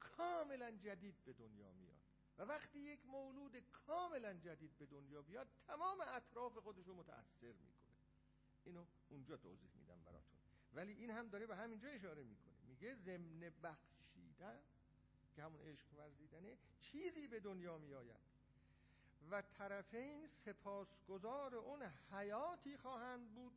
کاملا 0.00 0.70
جدید 0.70 1.24
به 1.24 1.32
دنیا 1.32 1.72
میاد. 1.72 2.02
و 2.38 2.42
وقتی 2.42 2.78
یک 2.78 3.06
مولود 3.06 3.56
کاملا 3.86 4.34
جدید 4.34 4.78
به 4.78 4.86
دنیا 4.86 5.22
بیاد 5.22 5.48
تمام 5.66 6.00
اطراف 6.00 6.58
خودش 6.58 6.86
رو 6.86 6.94
متأثر 6.94 7.52
می‌کنه. 7.52 7.81
اینو 8.64 8.84
اونجا 9.08 9.36
توضیح 9.36 9.70
میدم 9.74 10.02
براتون. 10.04 10.38
ولی 10.74 10.92
این 10.92 11.10
هم 11.10 11.28
داره 11.28 11.46
به 11.46 11.56
همینجا 11.56 11.88
اشاره 11.88 12.22
می‌کنه. 12.22 12.54
میگه 12.68 12.94
ضمن 12.94 13.52
بخشیدن 13.62 14.60
که 15.34 15.42
همون 15.42 15.60
عشق 15.60 15.86
ورزیدنه 15.94 16.56
چیزی 16.80 17.28
به 17.28 17.40
دنیا 17.40 17.78
میآید. 17.78 18.32
و 19.30 19.42
طرفین 19.42 20.26
سپاسگزار 20.26 21.54
اون 21.54 21.82
حیاتی 22.10 22.76
خواهند 22.76 23.34
بود 23.34 23.52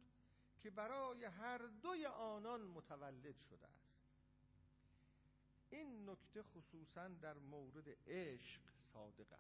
که 0.59 0.69
برای 0.69 1.25
هر 1.25 1.57
دوی 1.57 2.05
آنان 2.05 2.61
متولد 2.61 3.39
شده 3.49 3.67
است. 3.67 3.95
این 5.69 6.09
نکته 6.09 6.43
خصوصا 6.43 7.07
در 7.07 7.37
مورد 7.37 7.97
عشق 8.07 8.61
صادقه 8.93 9.37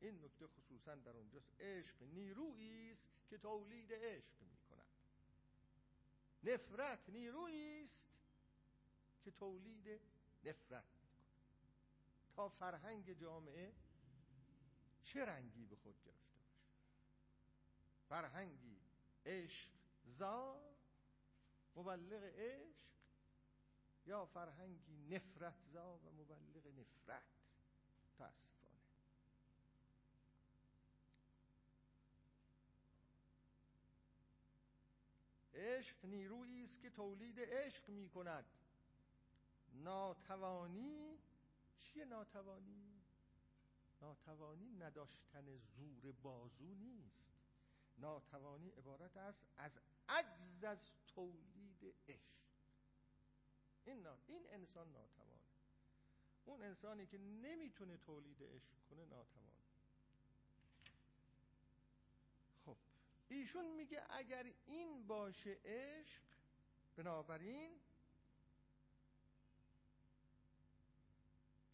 این 0.00 0.24
نکته 0.24 0.46
خصوصا 0.46 0.94
در 0.94 1.16
اونجاست. 1.16 1.60
عشق 1.60 2.02
نیرویی 2.02 2.90
است 2.90 3.04
که 3.30 3.38
تولید 3.38 3.92
عشق 3.92 4.42
می 4.42 4.57
نفرت 6.42 7.10
نیرویی 7.10 7.82
است 7.82 7.98
که 9.24 9.30
تولید 9.30 10.00
نفرت 10.44 10.84
می 11.02 11.08
کند 11.08 11.28
تا 12.36 12.48
فرهنگ 12.48 13.12
جامعه 13.12 13.72
چه 15.02 15.24
رنگی 15.24 15.66
به 15.66 15.76
خود 15.76 15.94
گرفته 16.04 16.38
باشه؟ 16.38 16.58
فرهنگی 18.08 18.80
عشق 19.26 19.70
زا 20.04 20.60
مبلغ 21.76 22.22
عشق 22.22 22.88
یا 24.06 24.26
فرهنگی 24.26 24.96
نفرت 24.96 25.62
زا 25.72 25.98
و 25.98 26.10
مبلغ 26.10 26.66
نفرت؟ 26.66 27.22
تاسفانه 28.18 28.57
عشق 35.58 36.04
نیرویی 36.04 36.64
است 36.64 36.80
که 36.80 36.90
تولید 36.90 37.40
عشق 37.40 37.88
می 37.88 38.08
کند 38.08 38.44
ناتوانی 39.72 41.18
چیه 41.78 42.04
ناتوانی؟ 42.04 43.02
ناتوانی 44.00 44.72
نداشتن 44.72 45.56
زور 45.56 46.12
بازو 46.12 46.74
نیست. 46.74 47.24
ناتوانی 47.98 48.70
عبارت 48.70 49.16
است 49.16 49.44
از 49.56 49.78
عجز 50.08 50.64
از 50.64 50.90
تولید 51.06 51.94
عشق. 52.08 52.38
این, 53.84 54.06
این 54.26 54.46
انسان 54.50 54.92
ناتوانه. 54.92 55.38
اون 56.44 56.62
انسانی 56.62 57.06
که 57.06 57.18
نمی‌تونه 57.18 57.96
تولید 57.96 58.42
عشق 58.42 58.72
کنه 58.90 59.04
ناتوان 59.04 59.54
خب 62.64 62.76
ایشون 63.28 63.74
میگه 63.76 64.02
اگر 64.10 64.52
این 64.66 65.06
باشه 65.06 65.58
عشق 65.64 66.22
بنابراین 66.96 67.80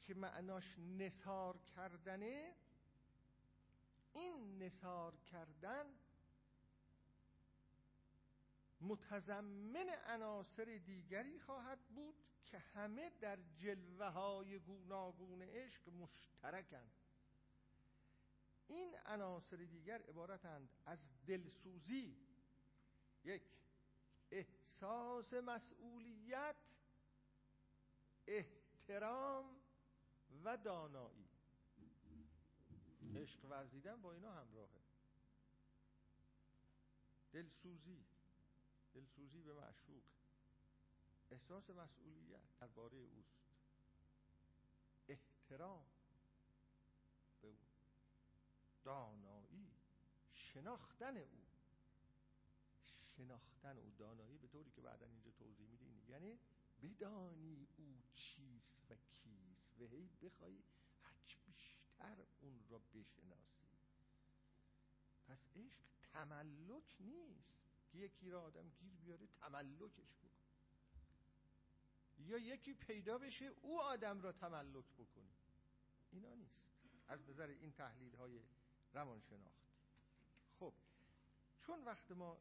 که 0.02 0.14
معناش 0.14 0.78
نسار 0.78 1.58
کردنه 1.58 2.54
این 4.12 4.62
نصار 4.62 5.16
کردن 5.16 5.86
متضمن 8.80 9.88
عناصر 10.06 10.64
دیگری 10.64 11.40
خواهد 11.40 11.78
بود 11.94 12.14
که 12.46 12.58
همه 12.58 13.10
در 13.20 13.38
جلوه 13.56 14.06
های 14.06 14.58
گوناگون 14.58 15.42
عشق 15.42 15.88
مشترکند. 15.88 17.03
این 18.66 18.96
عناصر 19.06 19.56
دیگر 19.56 20.02
عبارتند 20.02 20.68
از 20.86 21.08
دلسوزی. 21.26 22.16
یک 23.24 23.42
احساس 24.30 25.34
مسئولیت 25.34 26.56
احترام 28.26 29.60
و 30.44 30.56
دانایی. 30.56 31.28
عشق 33.16 33.44
ورزیدن 33.44 34.02
با 34.02 34.12
اینا 34.12 34.32
همراهه. 34.32 34.80
دلسوزی. 37.32 38.04
دلسوزی 38.94 39.42
به 39.42 39.52
معشوق. 39.52 40.02
احساس 41.30 41.70
مسئولیت 41.70 42.58
درباره 42.60 42.96
اوست. 42.98 43.34
احترام. 45.08 45.86
دانایی 48.84 49.70
شناختن 50.32 51.16
او. 51.16 51.44
شناختن 53.16 53.78
او 53.78 53.90
دانایی 53.98 54.38
به 54.38 54.48
طوری 54.48 54.70
که 54.70 54.80
بعدا 54.80 55.06
اینجا 55.06 55.30
توضیح 55.30 55.68
میده 55.68 56.10
یعنی 56.10 56.38
بدانی 56.82 57.68
او 57.76 58.02
چیست 58.14 58.90
و 58.90 58.94
کیست. 58.94 59.80
و 59.80 59.86
هی 59.86 60.08
بخوای 60.22 60.62
هرچی 61.02 61.38
بیشتر 61.46 62.24
اون 62.40 62.64
را 62.68 62.78
بشناسی. 62.78 63.68
پس 65.26 65.38
عشق 65.56 65.80
تملک 66.12 66.96
نیست 67.00 67.54
که 67.92 67.98
یکی 67.98 68.30
را 68.30 68.42
آدم 68.42 68.68
گیر 68.68 68.94
بیاره 68.94 69.26
تملکش 69.26 70.16
بکن. 70.16 70.30
یا 72.18 72.38
یکی 72.38 72.74
پیدا 72.74 73.18
بشه 73.18 73.44
او 73.44 73.80
آدم 73.80 74.20
را 74.20 74.32
تملک 74.32 74.84
بکنه. 74.98 75.30
اینا 76.10 76.34
نیست. 76.34 76.64
از 77.08 77.28
نظر 77.28 77.46
این 77.46 77.72
تحلیل 77.72 78.16
های 78.16 78.40
روانشناخت 78.94 79.64
خب 80.58 80.72
چون 81.60 81.84
وقت 81.84 82.10
ما 82.10 82.38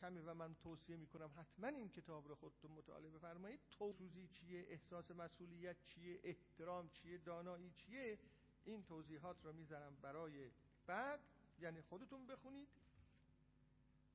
کمی 0.00 0.20
و 0.20 0.34
من 0.34 0.54
توصیه 0.54 0.96
می‌کنم 0.96 1.30
حتما 1.36 1.68
این 1.68 1.88
کتاب 1.88 2.28
رو 2.28 2.34
خودتون 2.34 2.70
مطالعه 2.70 3.10
بفرمایید 3.10 3.60
توضیحی 3.70 4.28
چیه 4.28 4.66
احساس 4.68 5.10
مسئولیت 5.10 5.76
چیه 5.84 6.20
احترام 6.22 6.88
چیه 6.88 7.18
دانایی 7.18 7.70
چیه 7.70 8.18
این 8.64 8.84
توضیحات 8.84 9.44
رو 9.44 9.52
می‌ذارم 9.52 9.96
برای 10.02 10.50
بعد 10.86 11.20
یعنی 11.58 11.82
خودتون 11.82 12.26
بخونید. 12.26 12.68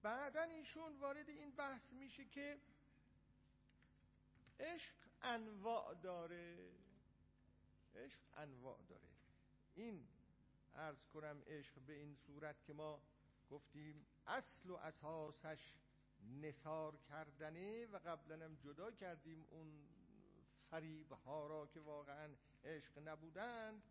بعدا 0.01 0.41
ایشون 0.41 0.99
وارد 0.99 1.29
این 1.29 1.51
بحث 1.51 1.93
میشه 1.93 2.25
که 2.25 2.57
عشق 4.59 4.95
انواع 5.21 5.93
داره. 5.93 6.71
عشق 7.95 8.19
انواع 8.33 8.79
داره. 8.89 9.09
این 9.75 10.07
ارز 10.73 11.07
کنم 11.13 11.41
عشق 11.47 11.79
به 11.79 11.93
این 11.93 12.15
صورت 12.15 12.63
که 12.63 12.73
ما 12.73 13.01
گفتیم 13.49 14.05
اصل 14.27 14.69
و 14.69 14.75
اساسش 14.75 15.73
نصار 16.41 16.97
کردنه 17.09 17.85
و 17.85 17.97
قبلا 17.97 18.45
هم 18.45 18.55
جدا 18.55 18.91
کردیم 18.91 19.45
اون 19.49 19.87
فریب 20.69 21.11
ها 21.11 21.47
را 21.47 21.67
که 21.67 21.79
واقعا 21.79 22.29
عشق 22.63 23.07
نبودند. 23.07 23.83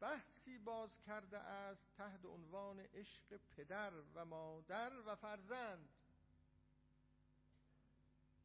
بحثی 0.00 0.58
باز 0.58 1.00
کرده 1.00 1.38
است 1.38 1.86
تحت 1.96 2.24
عنوان 2.24 2.80
عشق 2.80 3.40
پدر 3.56 3.92
و 4.14 4.24
مادر 4.24 4.92
و 5.06 5.16
فرزند. 5.16 5.88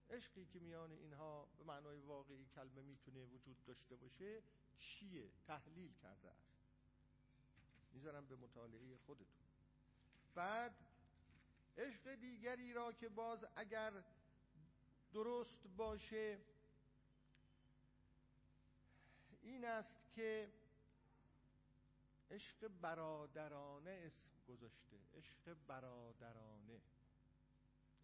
عشقی 0.10 0.46
که 0.46 0.60
میان 0.60 0.92
اینها 0.92 1.48
به 1.58 1.64
معنای 1.64 2.00
واقعی 2.00 2.46
کلمه 2.56 2.82
می‌تونه 2.82 3.26
وجود 3.26 3.64
داشته 3.66 3.96
باشه 3.96 4.42
چیه؟ 4.78 5.30
تحلیل 5.48 5.94
کرده 5.94 6.30
است. 6.30 6.67
می‌ذارم 7.98 8.26
به 8.26 8.36
مطالعه 8.36 8.98
خودتون. 9.06 9.48
بعد 10.36 10.76
عشق 11.78 12.16
دیگری 12.16 12.74
را 12.74 12.92
که 12.92 13.10
باز 13.10 13.46
اگر 13.56 14.04
درست 15.14 15.68
باشه 15.78 16.40
این 19.42 19.66
است 19.66 19.96
که 20.12 20.54
عشق 22.32 22.68
برادرانه 22.68 23.92
اسم 24.06 24.32
گذاشته. 24.48 24.98
عشق 25.14 25.54
برادرانه. 25.68 26.82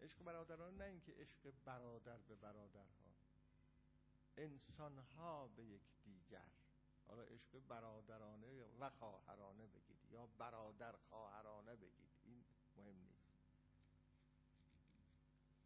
عشق 0.02 0.22
برادرانه 0.22 0.76
نه 0.76 0.84
اینکه 0.84 1.12
عشق 1.12 1.52
برادر 1.64 2.18
به 2.18 2.34
برادرها. 2.34 3.14
انسانها 4.36 5.48
به 5.48 5.64
یک 5.64 5.82
دیگر. 6.04 6.63
حالا 7.06 7.22
عشق 7.22 7.58
برادرانه 7.68 8.64
و 8.80 8.90
خواهرانه 8.90 9.66
بگید 9.66 10.10
یا 10.10 10.26
برادر 10.38 10.92
خواهرانه 10.92 11.76
بگید 11.76 12.10
این 12.24 12.44
مهم 12.76 12.96
نیست. 12.96 13.24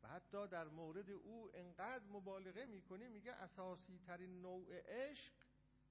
و 0.02 0.08
حتی 0.08 0.48
در 0.48 0.68
مورد 0.68 1.10
او 1.10 1.50
انقدر 1.54 2.04
مبالغه 2.04 2.66
می‌کنه 2.66 3.08
میگه 3.08 3.32
اساسی 3.32 3.98
ترین 4.06 4.42
نوع 4.42 4.66
عشق 4.70 5.32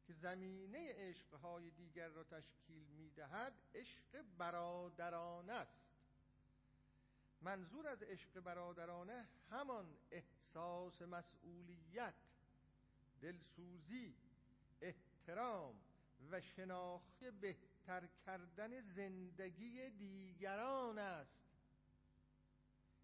که 0.08 0.14
زمینه 0.14 0.94
عشقهای 0.94 1.72
دیگر 1.72 2.08
را 2.08 2.24
تشکیل 2.24 2.88
می‌دهد 2.88 3.54
عشق 3.76 4.22
برادرانه 4.38 5.54
است. 5.54 5.82
منظور 7.42 7.88
از 7.88 8.04
عشق 8.04 8.40
برادرانه 8.40 9.28
همان 9.50 9.98
احساس 10.12 11.02
مسئولیت 11.02 12.14
دلسوزی 13.22 14.16
احترام 15.28 15.76
و 16.32 16.42
شناخت 16.42 17.24
بهتر 17.24 18.08
کردن 18.26 18.82
زندگی 18.82 19.90
دیگران 19.90 21.00
است. 21.00 21.42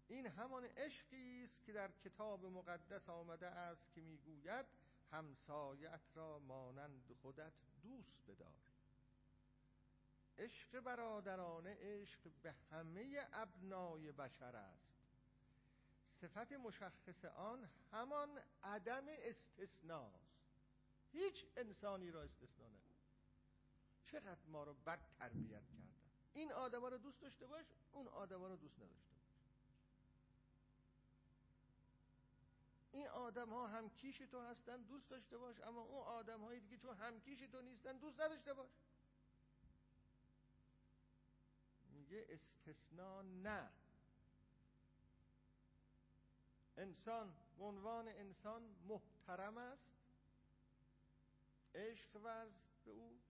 این 0.08 0.26
همان 0.26 0.64
عشقی 0.64 1.44
است 1.44 1.64
که 1.64 1.72
در 1.72 1.90
کتاب 2.04 2.44
مقدس 2.44 3.08
آمده 3.08 3.46
است 3.46 3.92
که 3.94 4.00
می‌گوید 4.00 4.66
همسایت 5.10 6.00
را 6.14 6.38
مانند 6.38 7.16
خودت 7.22 7.52
دوست 7.82 8.18
بدار. 8.28 8.60
عشق 10.38 10.80
برادرانه 10.80 11.76
عشق 11.80 12.20
به 12.42 12.54
همه 12.70 13.28
ابنای 13.32 14.12
بشر 14.12 14.56
است. 14.56 14.94
صفت 16.20 16.52
مشخص 16.52 17.24
آن 17.24 17.68
همان 17.92 18.40
عدم 18.62 19.04
استثناست. 19.08 20.33
هیچ 21.14 21.44
انسانی 21.56 22.10
را 22.10 22.22
استثنا 22.22 22.68
نکن 22.68 22.94
چقدر 24.06 24.46
ما 24.46 24.64
رو 24.64 24.74
بد 24.74 25.00
تربیت 25.18 25.66
کردن. 25.66 25.94
این 26.34 26.52
آدما 26.52 26.88
رو 26.88 26.98
دوست 26.98 27.20
داشته 27.20 27.46
باش 27.46 27.66
اون 27.92 28.08
آدما 28.08 28.48
رو 28.48 28.56
دوست 28.56 28.78
نداشته 28.78 29.14
باش. 29.14 29.24
این 32.92 33.08
آدم 33.08 33.50
ها 33.50 33.66
هم 33.66 33.90
کیش 33.90 34.18
تو 34.18 34.40
هستن 34.40 34.82
دوست 34.82 35.10
داشته 35.10 35.38
باش 35.38 35.60
اما 35.60 35.80
اون 35.80 36.02
آدم 36.04 36.40
هایی 36.40 36.60
دیگه 36.60 36.76
چون 36.76 36.96
هم 36.96 37.20
کیش 37.20 37.40
تو 37.40 37.62
نیستن 37.62 37.98
دوست 37.98 38.20
نداشته 38.20 38.54
باش. 38.54 38.70
میگه 41.92 42.26
استثنا 42.28 43.22
نه. 43.22 43.70
انسان 46.76 47.34
به 47.58 47.64
عنوان 47.64 48.08
انسان 48.08 48.62
محترم 48.88 49.56
است. 49.58 50.03
عشق 51.74 52.16
ورز 52.16 52.52
به 52.84 52.90
او. 52.90 53.20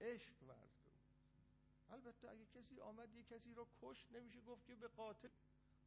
عشق 0.00 0.42
ورز 0.42 0.76
به 0.84 0.90
او. 0.90 1.94
البته 1.94 2.30
اگه 2.30 2.46
کسی 2.46 2.80
آمد 2.80 3.14
یه 3.14 3.22
کسی 3.22 3.54
رو 3.54 3.66
کشت 3.82 4.12
نمیشه 4.12 4.40
گفت 4.40 4.66
که 4.66 4.74
به 4.74 4.88
قاتل. 4.88 5.28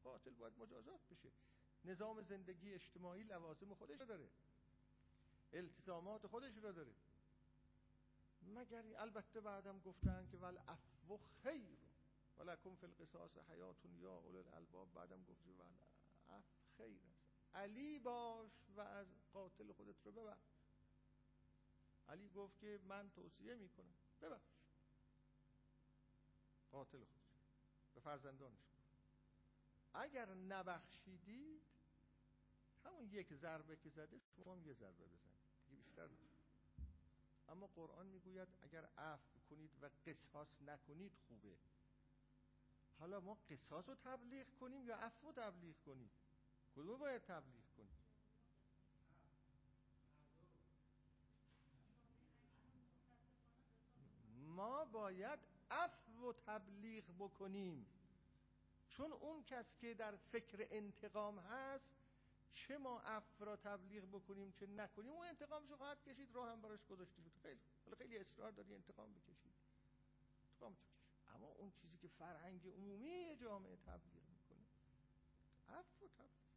قاتل 0.03 0.31
باید 0.31 0.53
مجازات 0.59 0.99
بشه. 1.11 1.29
نظام 1.85 2.21
زندگی 2.21 2.73
اجتماعی 2.73 3.23
لوازم 3.23 3.73
خودش 3.73 3.99
رو 3.99 4.05
داره. 4.05 4.29
التزامات 5.53 6.27
خودش 6.27 6.55
رو 6.55 6.71
داره. 6.71 6.93
مگر 8.41 8.83
البته 8.97 9.41
بعدم 9.41 9.79
گفتن 9.79 10.27
که 10.31 10.37
ول 10.37 10.57
افو 10.67 11.19
خیر. 11.43 11.89
ولکم 12.39 12.75
فی 12.75 12.85
القصاص 12.85 13.37
حیاتون 13.37 13.95
یا 13.95 14.17
اول 14.17 14.37
الالباب 14.37 14.93
بعدم 14.93 15.23
گفت 15.23 15.47
ول 15.47 15.73
اف 16.29 16.43
خیر 16.77 17.18
علی 17.53 17.99
باش 17.99 18.51
و 18.75 18.81
از 18.81 19.07
قاتل 19.33 19.71
خودت 19.73 20.05
رو 20.05 20.11
ببخش. 20.11 20.49
علی 22.09 22.29
گفت 22.29 22.59
که 22.59 22.79
من 22.87 23.09
توصیه 23.09 23.55
می‌کنم. 23.55 23.95
ببخش. 24.21 24.59
قاتل 26.71 27.03
خود 27.03 27.21
به 27.93 27.99
فرزندانش 27.99 28.69
اگر 29.93 30.33
نبخشیدید 30.33 31.61
همون 32.85 33.05
یک 33.05 33.33
ضربه 33.33 33.75
که 33.77 33.89
زده 33.89 34.19
شما 34.35 34.53
هم 34.53 34.63
یه 34.63 34.73
ضربه 34.73 35.05
بزنید. 35.05 35.39
دیگه 35.69 35.77
بیشتر 35.83 36.09
اما 37.49 37.67
قرآن 37.67 38.05
می‌گوید 38.05 38.47
اگر 38.61 38.85
عفو 38.85 39.39
کنید 39.49 39.71
و 39.81 39.89
قصاص 40.05 40.61
نکنید 40.61 41.11
خوبه. 41.27 41.57
حالا 42.99 43.19
ما 43.19 43.37
قصاص 43.49 43.89
رو 43.89 43.95
تبلیغ 43.95 44.47
کنیم 44.59 44.85
یا 44.87 44.97
عفو 44.97 45.31
تبلیغ 45.31 45.75
کنیم؟ 45.85 46.11
کدوم 46.79 46.99
باید 46.99 47.21
تبلیغ 47.21 47.63
کنیم 47.77 47.97
ما 54.55 54.85
باید 54.85 55.39
عفو 55.71 56.29
و 56.29 56.33
تبلیغ 56.33 57.03
بکنیم. 57.19 57.85
چون 58.89 59.11
اون 59.11 59.43
کس 59.43 59.77
که 59.77 59.93
در 59.93 60.15
فکر 60.15 60.67
انتقام 60.71 61.39
هست 61.39 61.89
چه 62.53 62.77
ما 62.77 62.99
عفو 62.99 63.45
را 63.45 63.55
تبلیغ 63.55 64.03
بکنیم 64.03 64.51
چه 64.51 64.67
نکنیم 64.67 65.11
اون 65.11 65.27
انتقامشو 65.27 65.77
خواهد 65.77 66.03
کشید 66.03 66.35
راه 66.35 66.51
هم 66.51 66.61
براش 66.61 66.85
گذاشته 66.85 67.21
شد 67.21 67.31
خیلی 67.41 67.59
خیلی 67.97 68.17
اصرار 68.17 68.51
داری 68.51 68.75
انتقام 68.75 69.13
بکشید. 69.13 69.53
انتقام 70.43 70.77
اما 71.35 71.47
اون 71.47 71.71
چیزی 71.71 71.97
که 71.97 72.07
فرهنگ 72.07 72.67
عمومی 72.67 73.35
جامعه 73.35 73.75
تبلیغ 73.75 74.23
می‌کنه 74.29 74.65
عفو 75.67 76.07
تبلیغ. 76.07 76.48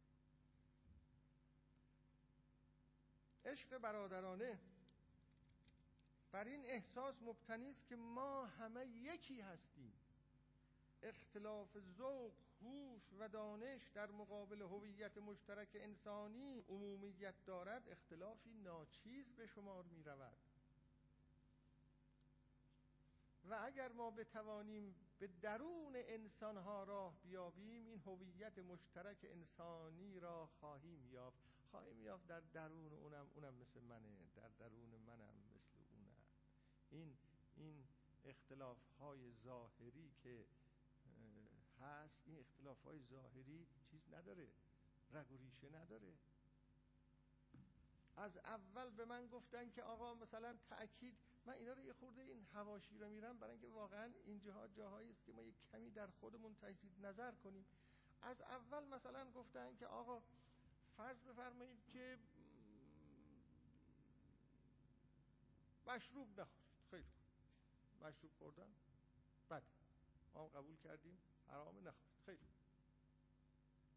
عشق 3.45 3.77
برادرانه. 3.77 4.59
بر 6.31 6.43
این 6.43 6.65
احساس 6.65 7.21
مبتنی 7.21 7.69
است 7.69 7.87
که 7.87 7.95
ما 7.95 8.45
همه 8.45 8.87
یکی 8.87 9.41
هستیم. 9.41 9.93
اختلاف 11.03 11.77
ذوق 11.97 12.33
هوش 12.61 13.13
و 13.19 13.27
دانش 13.27 13.89
در 13.89 14.11
مقابل 14.11 14.61
هویت 14.61 15.17
مشترک 15.17 15.69
انسانی 15.73 16.59
عمومیت 16.69 17.35
دارد 17.45 17.89
اختلافی 17.89 18.53
ناچیز 18.53 19.33
به 19.33 19.47
شمار 19.47 19.83
می 19.83 20.03
رود. 20.03 20.37
و 23.49 23.59
اگر 23.63 23.91
ما 23.91 24.11
بتوانیم 24.11 24.95
به 25.19 25.27
درون 25.41 25.95
انسانها 25.95 26.83
راه 26.83 27.17
بیابیم 27.23 27.85
این 27.85 27.99
هویت 27.99 28.59
مشترک 28.59 29.17
انسانی 29.23 30.19
را 30.19 30.45
خواهیم 30.45 31.07
یافت. 31.11 31.52
خواهیم 31.73 32.01
یافت 32.01 32.27
در 32.27 32.39
درون 32.39 32.93
اونم 32.93 33.27
اونم 33.35 33.53
مثل 33.53 33.81
منه 33.81 34.17
در 34.35 34.49
درون 34.59 34.89
منم 35.07 35.35
مثل 35.55 35.77
اونم. 35.91 36.15
این 36.89 37.17
این 37.55 37.87
اختلاف 38.25 38.77
های 38.99 39.31
ظاهری 39.31 40.11
که 40.23 40.45
هست 41.81 42.21
این 42.25 42.39
اختلاف 42.39 42.83
های 42.83 42.99
ظاهری 42.99 43.67
چیز 43.91 44.13
نداره 44.13 44.47
رگ 45.13 45.31
و 45.31 45.37
ریشه 45.37 45.69
نداره. 45.69 46.13
از 48.17 48.37
اول 48.37 48.89
به 48.89 49.05
من 49.05 49.27
گفتن 49.27 49.69
که 49.69 49.83
آقا 49.83 50.13
مثلا 50.13 50.57
تأکید 50.69 51.17
من 51.45 51.53
اینا 51.53 51.73
رو 51.73 51.81
یه 51.81 51.93
خورده 51.93 52.21
این 52.21 52.45
هواشی 52.53 52.97
رو 52.97 53.09
میرم 53.09 53.39
برای 53.39 53.51
اینکه 53.51 53.67
واقعا 53.67 54.11
این 54.25 54.39
جاها 54.39 54.67
جاهایی 54.67 55.09
است 55.09 55.25
که 55.25 55.31
ما 55.31 55.43
یک 55.43 55.55
کمی 55.71 55.91
در 55.91 56.07
خودمون 56.07 56.55
تجدید 56.55 57.05
نظر 57.05 57.31
کنیم. 57.31 57.65
از 58.21 58.41
اول 58.41 58.83
مثلا 58.83 59.31
گفتن 59.31 59.75
که 59.75 59.87
آقا 59.87 60.23
فرض 60.97 61.23
بفرمایید 61.23 61.85
که 61.87 62.17
مشروب 65.87 66.39
نخورید. 66.39 66.63
خیلی 66.91 67.11
مشروب 68.01 68.31
خوردن 68.39 68.75
بد. 69.49 69.63
ما 70.33 70.47
قبول 70.47 70.77
کردیم 70.77 71.17
حرام 71.47 71.77
نخورید. 71.77 72.13
خیلی 72.25 72.47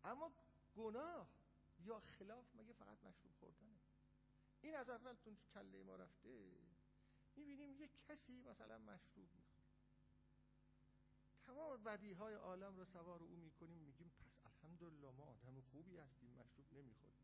اما 0.04 0.32
گناه 0.76 1.28
یا 1.78 2.00
خلاف 2.00 2.46
مگه 2.56 2.72
فقط 2.72 2.98
مشروب 3.04 3.32
خوردنه؟ 3.40 3.76
این 4.62 4.74
از 4.74 4.88
اول 4.88 5.14
تون 5.14 5.36
کله 5.54 5.82
ما 5.82 5.96
رفته 5.96 6.28
می‌بینیم 7.36 7.72
یه 7.72 7.88
کسی 8.08 8.42
مثلا 8.42 8.78
مشروب 8.78 9.28
می‌خوره. 9.34 9.66
تمام 11.40 11.82
بدی 11.82 12.12
های 12.12 12.34
عالم 12.34 12.76
رو 12.76 12.84
سوار 12.84 13.22
او 13.22 13.36
می‌کنیم 13.36 13.78
میگیم 13.78 14.12
الحمدلله 14.66 15.10
ما 15.10 15.24
آدم 15.24 15.60
خوبی 15.60 15.98
هستیم 15.98 16.30
مشروب 16.30 16.66
نمی‌خوریم. 16.72 17.16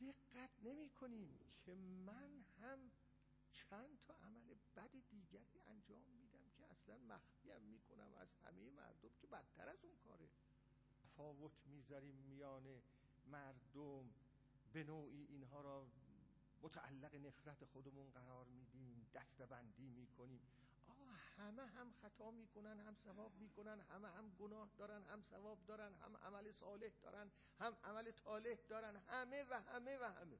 دقت 0.00 0.50
نمی 0.62 0.88
کنیم 0.90 1.38
که 1.64 1.74
من 1.74 2.44
هم 2.60 2.78
چند 3.52 3.98
تا 4.06 4.14
عمل 4.14 4.54
بد 4.76 4.90
دیگری 5.10 5.60
انجام 5.66 6.06
میدم 6.06 6.50
که 6.58 6.66
اصلا 6.66 6.98
مخفیم 6.98 7.62
می‌کنم 7.62 8.14
از 8.14 8.28
همه 8.34 8.70
مردم 8.70 9.10
که 9.20 9.26
بدتر 9.26 9.68
از 9.68 9.84
اون 9.84 9.96
کاره. 9.96 10.28
تفاوت 11.04 11.52
می‌ذاریم 11.66 12.14
میان 12.14 12.82
مردم. 13.26 14.10
به 14.72 14.84
نوعی 14.84 15.22
اینها 15.24 15.60
را 15.60 15.86
متعلق 16.62 17.14
نفرت 17.14 17.64
خودمون 17.64 18.10
قرار 18.10 18.46
میدیم 18.46 19.06
دستبندی 19.14 19.88
می‌کنیم. 19.88 20.40
همه 21.16 21.66
هم 21.66 21.92
خطا 21.92 22.30
می‌کنن 22.30 22.80
هم 22.80 22.94
ثواب 22.94 23.32
می‌کنن 23.40 23.80
همه 23.80 24.08
هم 24.08 24.30
گناه 24.38 24.70
دارن 24.78 25.02
هم 25.02 25.22
ثواب 25.22 25.58
دارن 25.66 25.94
هم 25.94 26.16
عمل 26.16 26.52
صالح 26.52 26.92
دارن 27.02 27.30
هم 27.60 27.76
عمل 27.84 28.10
طالح 28.10 28.56
دارن 28.68 28.96
همه 28.96 29.44
و 29.44 29.54
همه 29.54 29.98
و 29.98 30.04
همه. 30.04 30.38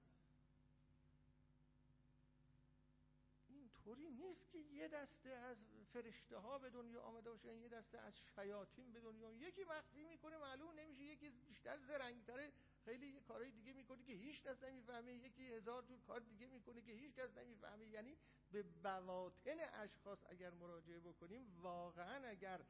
اینطوری 3.48 4.10
نیست 4.10 4.50
که 4.50 4.58
یه 4.58 4.88
دسته 4.88 5.28
از 5.28 5.64
فرشته 5.92 6.38
ها 6.38 6.58
به 6.58 6.70
دنیا 6.70 7.02
آمده 7.02 7.30
باشن 7.30 7.54
یه 7.54 7.68
دسته 7.68 7.98
از 7.98 8.14
شیاطین 8.34 8.92
به 8.92 9.00
دنیا. 9.00 9.32
یکی 9.32 9.64
مخفی 9.64 10.04
می‌کنه 10.04 10.38
معلوم 10.38 10.78
نمیشه 10.78 11.02
یکی 11.02 11.30
بیشتر 11.30 11.78
زرنگتره. 11.78 12.52
خیلی 12.86 13.06
یه 13.06 13.20
کارهای 13.20 13.50
دیگه 13.50 13.72
می‌کنه 13.72 14.02
که 14.04 14.12
هیچ 14.12 14.42
کس 14.42 14.62
نمی‌فهمه. 14.62 15.12
یکی 15.14 15.46
هزار 15.46 15.82
جور 15.82 16.00
کار 16.06 16.20
دیگه 16.20 16.46
می‌کنه 16.46 16.80
که 16.82 16.92
هیچ 16.92 17.14
کس 17.14 17.36
نمی‌فهمه. 17.38 17.86
یعنی 17.86 18.16
به 18.52 18.62
بواطن 18.62 19.58
اشخاص 19.74 20.18
اگر 20.30 20.50
مراجعه 20.50 21.00
بکنیم 21.00 21.60
واقعا 21.60 22.28
اگر 22.28 22.60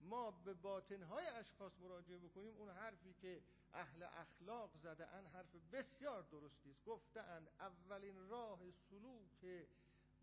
ما 0.00 0.30
به 0.30 0.54
باطنهای 0.54 1.26
اشخاص 1.26 1.78
مراجعه 1.78 2.18
بکنیم 2.18 2.56
اون 2.56 2.70
حرفی 2.70 3.14
که 3.14 3.42
اهل 3.72 4.02
اخلاق 4.02 4.76
زده 4.76 5.06
حرف 5.06 5.56
بسیار 5.72 6.22
درستی 6.22 6.70
است. 6.70 6.84
گفتند 6.84 7.48
اولین 7.60 8.28
راه 8.28 8.70
سلوک 8.70 9.66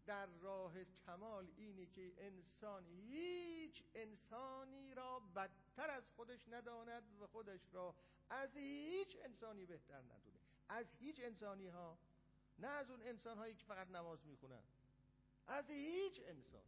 در 0.06 0.26
راه 0.26 0.84
کمال 0.84 1.48
اینه 1.58 1.86
که 1.86 2.14
انسان 2.18 2.86
هیچ 2.88 3.84
انسانی 3.96 4.94
را 4.94 5.20
بدتر 5.20 5.90
از 5.90 6.10
خودش 6.10 6.48
نداند 6.48 7.04
و 7.22 7.28
خودش 7.28 7.74
را 7.74 7.96
از 8.30 8.58
هیچ 8.58 9.18
انسانی 9.24 9.66
بهتر 9.66 10.02
ندونه. 10.02 10.40
از 10.70 10.86
هیچ 11.00 11.20
انسانی 11.20 11.68
ها 11.68 11.98
نه 12.60 12.68
از 12.68 12.90
اون 12.90 13.02
انسان 13.02 13.38
هایی 13.38 13.56
که 13.56 13.66
فقط 13.66 13.88
نماز 13.88 14.26
می‌خونن. 14.26 14.64
از 15.48 15.70
هیچ 15.70 16.22
انسان 16.26 16.62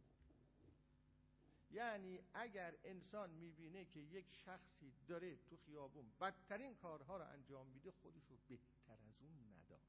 یعنی 1.70 2.20
اگر 2.34 2.74
انسان 2.84 3.30
می‌بینه 3.30 3.84
که 3.84 4.00
یک 4.00 4.26
شخصی 4.32 4.92
داره 5.08 5.36
تو 5.36 5.56
خیابون 5.56 6.12
بدترین 6.20 6.74
کارها 6.74 7.16
رو 7.16 7.24
انجام 7.24 7.66
میده 7.66 7.90
خودش 7.90 8.30
رو 8.30 8.36
بهتر 8.48 8.92
از 8.92 9.22
اون 9.22 9.54
ندانه 9.62 9.84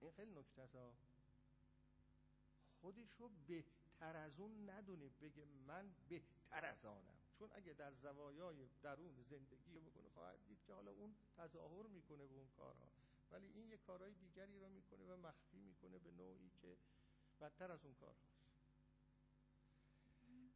این 0.00 0.10
خیلی 0.10 0.30
نکته 0.30 0.62
خودش 2.88 3.14
رو 3.18 3.30
بهتر 3.46 4.16
از 4.16 4.40
اون 4.40 4.70
ندونه 4.70 5.08
بگه 5.20 5.44
من 5.44 5.94
بهتر 6.08 6.64
از 6.64 6.84
آنم. 6.84 7.18
چون 7.38 7.50
اگه 7.52 7.72
در 7.72 7.92
زوایای 7.92 8.68
درون 8.82 9.22
زندگی 9.22 9.78
بکنه 9.78 10.08
خواهد 10.08 10.38
دید 10.46 10.58
که 10.66 10.72
حالا 10.72 10.90
اون 10.90 11.14
تظاهر 11.36 11.86
می‌کنه 11.86 12.26
به 12.26 12.34
اون 12.34 12.48
کارها. 12.56 12.92
ولی 13.30 13.46
این 13.46 13.68
یه 13.68 13.76
کارهای 13.76 14.12
دیگری 14.12 14.58
رو 14.58 14.68
می‌کنه 14.68 15.04
و 15.04 15.16
مخفی 15.16 15.58
می‌کنه 15.58 15.98
به 15.98 16.10
نوعی 16.10 16.50
که 16.62 16.76
بدتر 17.40 17.72
از 17.72 17.84
اون 17.84 17.94
کارهاست. 17.94 18.38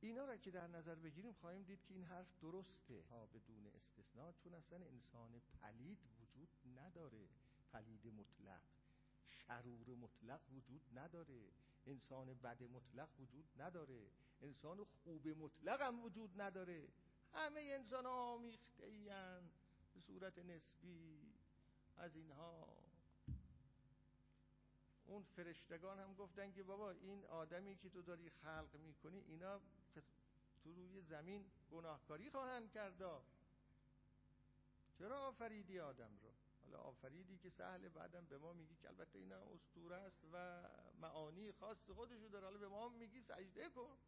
اینا 0.00 0.24
را 0.24 0.36
که 0.36 0.50
در 0.50 0.66
نظر 0.66 0.94
بگیریم 0.94 1.32
خواهیم 1.32 1.62
دید 1.62 1.84
که 1.84 1.94
این 1.94 2.04
حرف 2.04 2.40
درسته. 2.40 3.02
ها 3.10 3.26
بدون 3.26 3.66
استثناء 3.66 4.32
چون 4.32 4.54
اصلا 4.54 4.78
انسان 4.78 5.40
پلید 5.62 5.98
وجود 6.20 6.48
نداره. 6.76 7.28
پلید 7.72 8.06
مطلق 8.06 8.62
شرور 9.30 9.94
مطلق 9.94 10.40
وجود 10.52 10.98
نداره. 10.98 11.50
انسان 11.86 12.34
بد 12.34 12.62
مطلق 12.62 13.08
وجود 13.20 13.44
نداره. 13.58 14.10
انسان 14.42 14.84
خوب 14.84 15.28
مطلق 15.28 15.80
هم 15.82 16.04
وجود 16.04 16.40
نداره. 16.40 16.88
همه 17.34 17.60
انسان 17.60 18.06
آمیخته 18.06 18.86
به 19.94 20.00
صورت 20.00 20.38
نسبی 20.38 21.20
از 21.96 22.16
اینها. 22.16 22.68
اون 25.06 25.22
فرشتگان 25.22 25.98
هم 25.98 26.14
گفتن 26.14 26.52
که 26.52 26.62
بابا 26.62 26.90
این 26.90 27.24
آدمی 27.24 27.76
که 27.76 27.88
تو 27.88 28.02
داری 28.02 28.30
خلق 28.30 28.76
می‌کنی 28.76 29.18
اینا 29.18 29.60
تو 30.64 30.72
روی 30.74 31.02
زمین 31.02 31.44
گناهکاری 31.72 32.30
خواهند 32.30 32.70
کردا 32.70 33.22
چرا 34.98 35.28
آفریدی 35.28 35.80
آدم 35.80 36.10
رو؟ 36.22 36.32
حالا 36.72 36.84
آفریدی 36.84 37.38
که 37.38 37.50
سهل 37.50 37.88
بعدم 37.88 38.26
به 38.26 38.38
ما 38.38 38.52
میگی 38.52 38.76
که 38.76 38.88
البته 38.88 39.18
اینا 39.18 39.42
استوره 39.54 39.96
است 39.96 40.24
و 40.32 40.62
معانی 41.00 41.52
خاص 41.52 41.90
خودشو 41.90 42.28
داره. 42.28 42.44
حالا 42.44 42.58
به 42.58 42.68
ما 42.68 42.88
میگی 42.88 43.22
سجده 43.22 43.68
کن. 43.68 43.98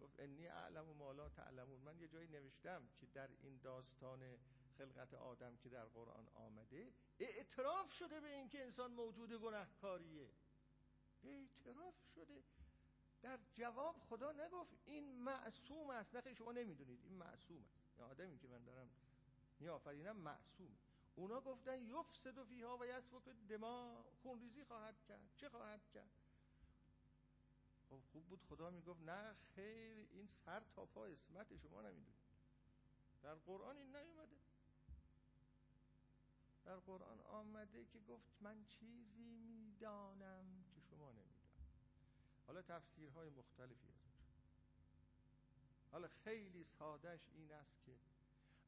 گفت 0.00 0.20
انی 0.20 0.46
اعلم 0.46 0.88
و 0.88 0.94
مالا 0.94 1.28
تعلمون. 1.28 1.80
من 1.80 1.98
یه 1.98 2.08
جایی 2.08 2.28
نوشتم 2.28 2.88
که 3.00 3.06
در 3.06 3.30
این 3.40 3.60
داستان 3.62 4.38
خلقت 4.78 5.14
آدم 5.14 5.56
که 5.56 5.68
در 5.68 5.84
قرآن 5.84 6.28
آمده 6.34 6.92
اعتراف 7.18 7.92
شده 7.92 8.20
به 8.20 8.28
اینکه 8.28 8.62
انسان 8.62 8.92
موجود 8.92 9.32
گناهکاریه. 9.32 10.30
اعتراف 11.22 11.94
شده. 12.14 12.42
در 13.22 13.38
جواب 13.54 13.98
خدا 13.98 14.32
نگفت 14.32 14.76
این 14.84 15.22
معصوم 15.22 15.90
است. 15.90 16.14
نه 16.14 16.34
شما 16.34 16.52
نمی‌دونید 16.52 17.00
این 17.02 17.14
معصوم 17.14 17.64
است. 17.64 17.90
این 17.96 18.06
آدمی 18.06 18.38
که 18.38 18.48
من 18.48 18.64
دارم 18.64 18.90
میآفرینم 19.60 20.16
معصوم 20.16 20.76
اونا 21.14 21.40
گفتن 21.40 21.82
یفسد 21.82 22.44
فیها 22.44 22.78
و 22.78 22.86
یسفک 22.86 23.28
دما 23.48 24.04
خونریزی 24.22 24.64
خواهد 24.64 25.02
کرد. 25.08 25.22
چه 25.36 25.48
خواهد 25.48 25.80
کرد؟ 25.94 26.10
خب 27.90 28.00
خوب 28.12 28.26
بود. 28.26 28.42
خدا 28.48 28.70
می‌گفت 28.70 29.00
نه 29.02 29.34
خیر 29.54 30.08
این 30.10 30.26
سر 30.26 30.62
تا 30.74 30.86
پا 30.86 31.06
اسمت 31.06 31.56
شما 31.56 31.82
نمی‌دونید 31.82 32.16
در 33.22 33.34
قرآن 33.34 33.76
این 33.76 33.96
نیومده. 33.96 34.36
در 36.64 36.76
قرآن 36.76 37.20
آمده 37.20 37.84
که 37.84 38.00
گفت 38.00 38.28
من 38.40 38.64
چیزی 38.64 39.36
می‌دانم 39.36 40.64
که 40.74 40.80
شما 40.80 41.12
نمی‌دانم 41.12 41.26
حالا 42.46 42.62
تفسیرهای 42.62 43.28
مختلفی 43.30 43.88
از 43.88 44.06
حالا 45.92 46.08
خیلی 46.08 46.64
سادش 46.64 47.28
این 47.34 47.52
است 47.52 47.82
که 47.82 47.98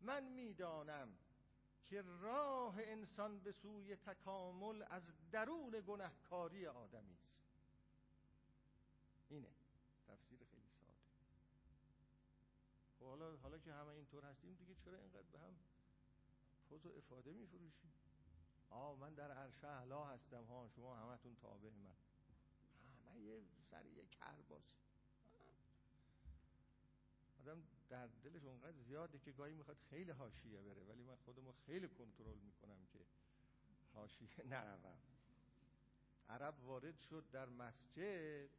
من 0.00 0.24
می‌دانم 0.24 1.18
که 1.84 2.02
راه 2.02 2.74
انسان 2.78 3.40
به 3.40 3.52
سوی 3.52 3.96
تکامل 3.96 4.84
از 4.90 5.12
درون 5.30 5.82
گناهکاری 5.86 6.66
آدمی 6.66 7.14
است. 7.14 7.28
اینه. 9.28 9.48
تفسیر 10.08 10.38
خیلی 10.44 10.68
ساده. 10.80 10.92
خب 12.98 13.04
حالا 13.04 13.36
حالا 13.36 13.58
که 13.58 13.72
همه 13.72 13.88
اینطور 13.88 14.24
هستیم 14.24 14.54
دیگه 14.54 14.74
چرا 14.74 14.98
اینقدر 14.98 15.28
به 15.32 15.38
هم 15.38 15.54
فوز 16.68 16.86
و 16.86 16.88
افاده 16.88 17.32
میفروشیم؟ 17.32 17.92
آه 18.70 18.98
من 18.98 19.14
در 19.14 19.30
عرش 19.30 19.64
اعلا 19.64 20.04
هستم 20.04 20.44
ها. 20.44 20.68
شما 20.68 20.96
همتون 20.96 21.36
تابع 21.36 21.70
من. 21.70 21.96
همه 23.06 23.20
یه 23.20 23.42
سر 23.70 23.86
یه 23.86 24.06
کرباسی 24.06 24.76
آدم 27.40 27.62
در 27.88 28.06
دلش 28.06 28.44
اونقدر 28.44 28.76
زیاده 28.76 29.18
که 29.18 29.32
گاهی 29.32 29.54
می‌خواد 29.54 29.76
خیلی 29.90 30.10
حاشیه 30.10 30.60
بره 30.60 30.84
ولی 30.84 31.02
من 31.02 31.16
خودمو 31.16 31.52
خیلی 31.52 31.88
کنترل 31.88 32.38
می‌کنم 32.38 32.86
که 32.92 32.98
حاشیه 33.94 34.28
نروم. 34.52 34.98
عرب 36.28 36.64
وارد 36.64 36.98
شد 36.98 37.24
در 37.32 37.48
مسجد. 37.48 38.50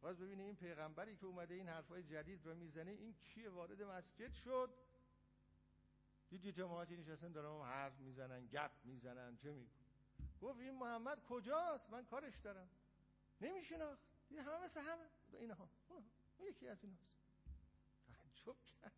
باز 0.00 0.18
ببینه 0.18 0.42
این 0.42 0.56
پیغمبری 0.56 1.16
که 1.16 1.26
اومده 1.26 1.54
این 1.54 1.68
حرفای 1.68 2.02
جدید 2.02 2.46
رو 2.46 2.54
می‌زنه 2.54 2.90
این 2.90 3.14
کیه؟ 3.14 3.50
وارد 3.50 3.82
مسجد 3.82 4.32
شد. 4.32 4.70
دید 6.28 6.44
یه 6.44 6.52
جماعتی 6.52 6.96
نشستن 6.96 7.32
دارم 7.32 7.60
حرف 7.62 8.00
می‌زنن 8.00 8.46
گپ 8.46 8.70
می‌زنن 8.84 9.36
چه 9.36 9.52
میگو. 9.52 9.70
گفت 10.40 10.60
این 10.60 10.74
محمد 10.74 11.22
کجاست؟ 11.24 11.90
من 11.90 12.04
کارش 12.04 12.36
دارم. 12.36 12.68
نمیشناخت. 13.40 14.02
این 14.28 14.40
همه 14.40 14.64
مثل 14.64 14.80
همه. 14.80 15.08
اینها 15.32 15.68
یکی 16.40 16.68
از 16.68 16.84
ایناست. 16.84 17.17
تعجب 18.52 18.64
کرد. 18.64 18.92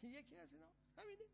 که 0.00 0.06
یکی 0.06 0.36
از 0.38 0.52
ایناست 0.52 0.98
همینه 0.98 1.24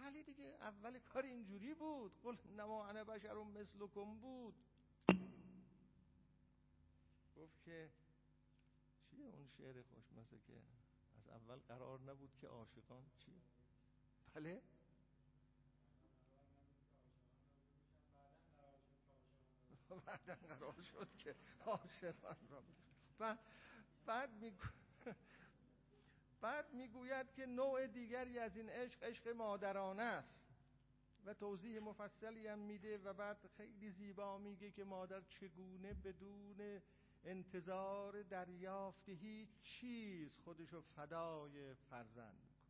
بله 0.00 0.22
دیگه 0.22 0.44
اول 0.44 0.98
کار 0.98 1.24
اینجوری 1.24 1.74
بود. 1.74 2.20
قل 2.22 2.36
نما 2.56 2.86
انا 2.86 3.04
بشر 3.04 3.34
مثلکم 3.34 4.18
بود. 4.18 4.54
گفت 7.36 7.62
که 7.62 7.90
چیه 9.10 9.26
اون 9.26 9.48
شعر 9.48 9.82
خوشمزه 9.82 10.38
که 10.38 10.52
از 11.16 11.28
اول 11.28 11.56
قرار 11.56 12.00
نبود 12.00 12.36
که 12.40 12.46
عاشقان 12.46 13.04
چیه 13.18 13.42
بله. 14.34 14.62
بعدا 20.06 20.34
قرار 20.34 20.82
شد 20.82 21.16
که 21.18 21.36
عاشقان 21.66 22.48
را 22.50 22.62
بعد 23.18 23.38
بعد 24.06 24.32
میگو 24.32 24.64
بعد 26.40 26.74
می‌گوید 26.74 27.32
که 27.32 27.46
نوع 27.46 27.86
دیگری 27.86 28.38
از 28.38 28.56
این 28.56 28.68
عشق 28.68 29.02
عشق 29.02 29.28
مادرانه 29.28 30.02
است. 30.02 30.46
و 31.26 31.34
توضیح 31.34 31.78
مفصلی 31.78 32.46
هم 32.46 32.58
میده 32.58 32.98
و 32.98 33.12
بعد 33.12 33.46
خیلی 33.56 33.90
زیبا 33.90 34.38
میگه 34.38 34.70
که 34.70 34.84
مادر 34.84 35.20
چگونه 35.20 35.94
بدون 35.94 36.82
انتظار 37.24 38.22
دریافت 38.22 39.08
هیچ 39.08 39.48
چیز 39.62 40.36
خودشو 40.36 40.80
فدای 40.80 41.74
فرزند 41.74 42.38
می‌کنه. 42.42 42.66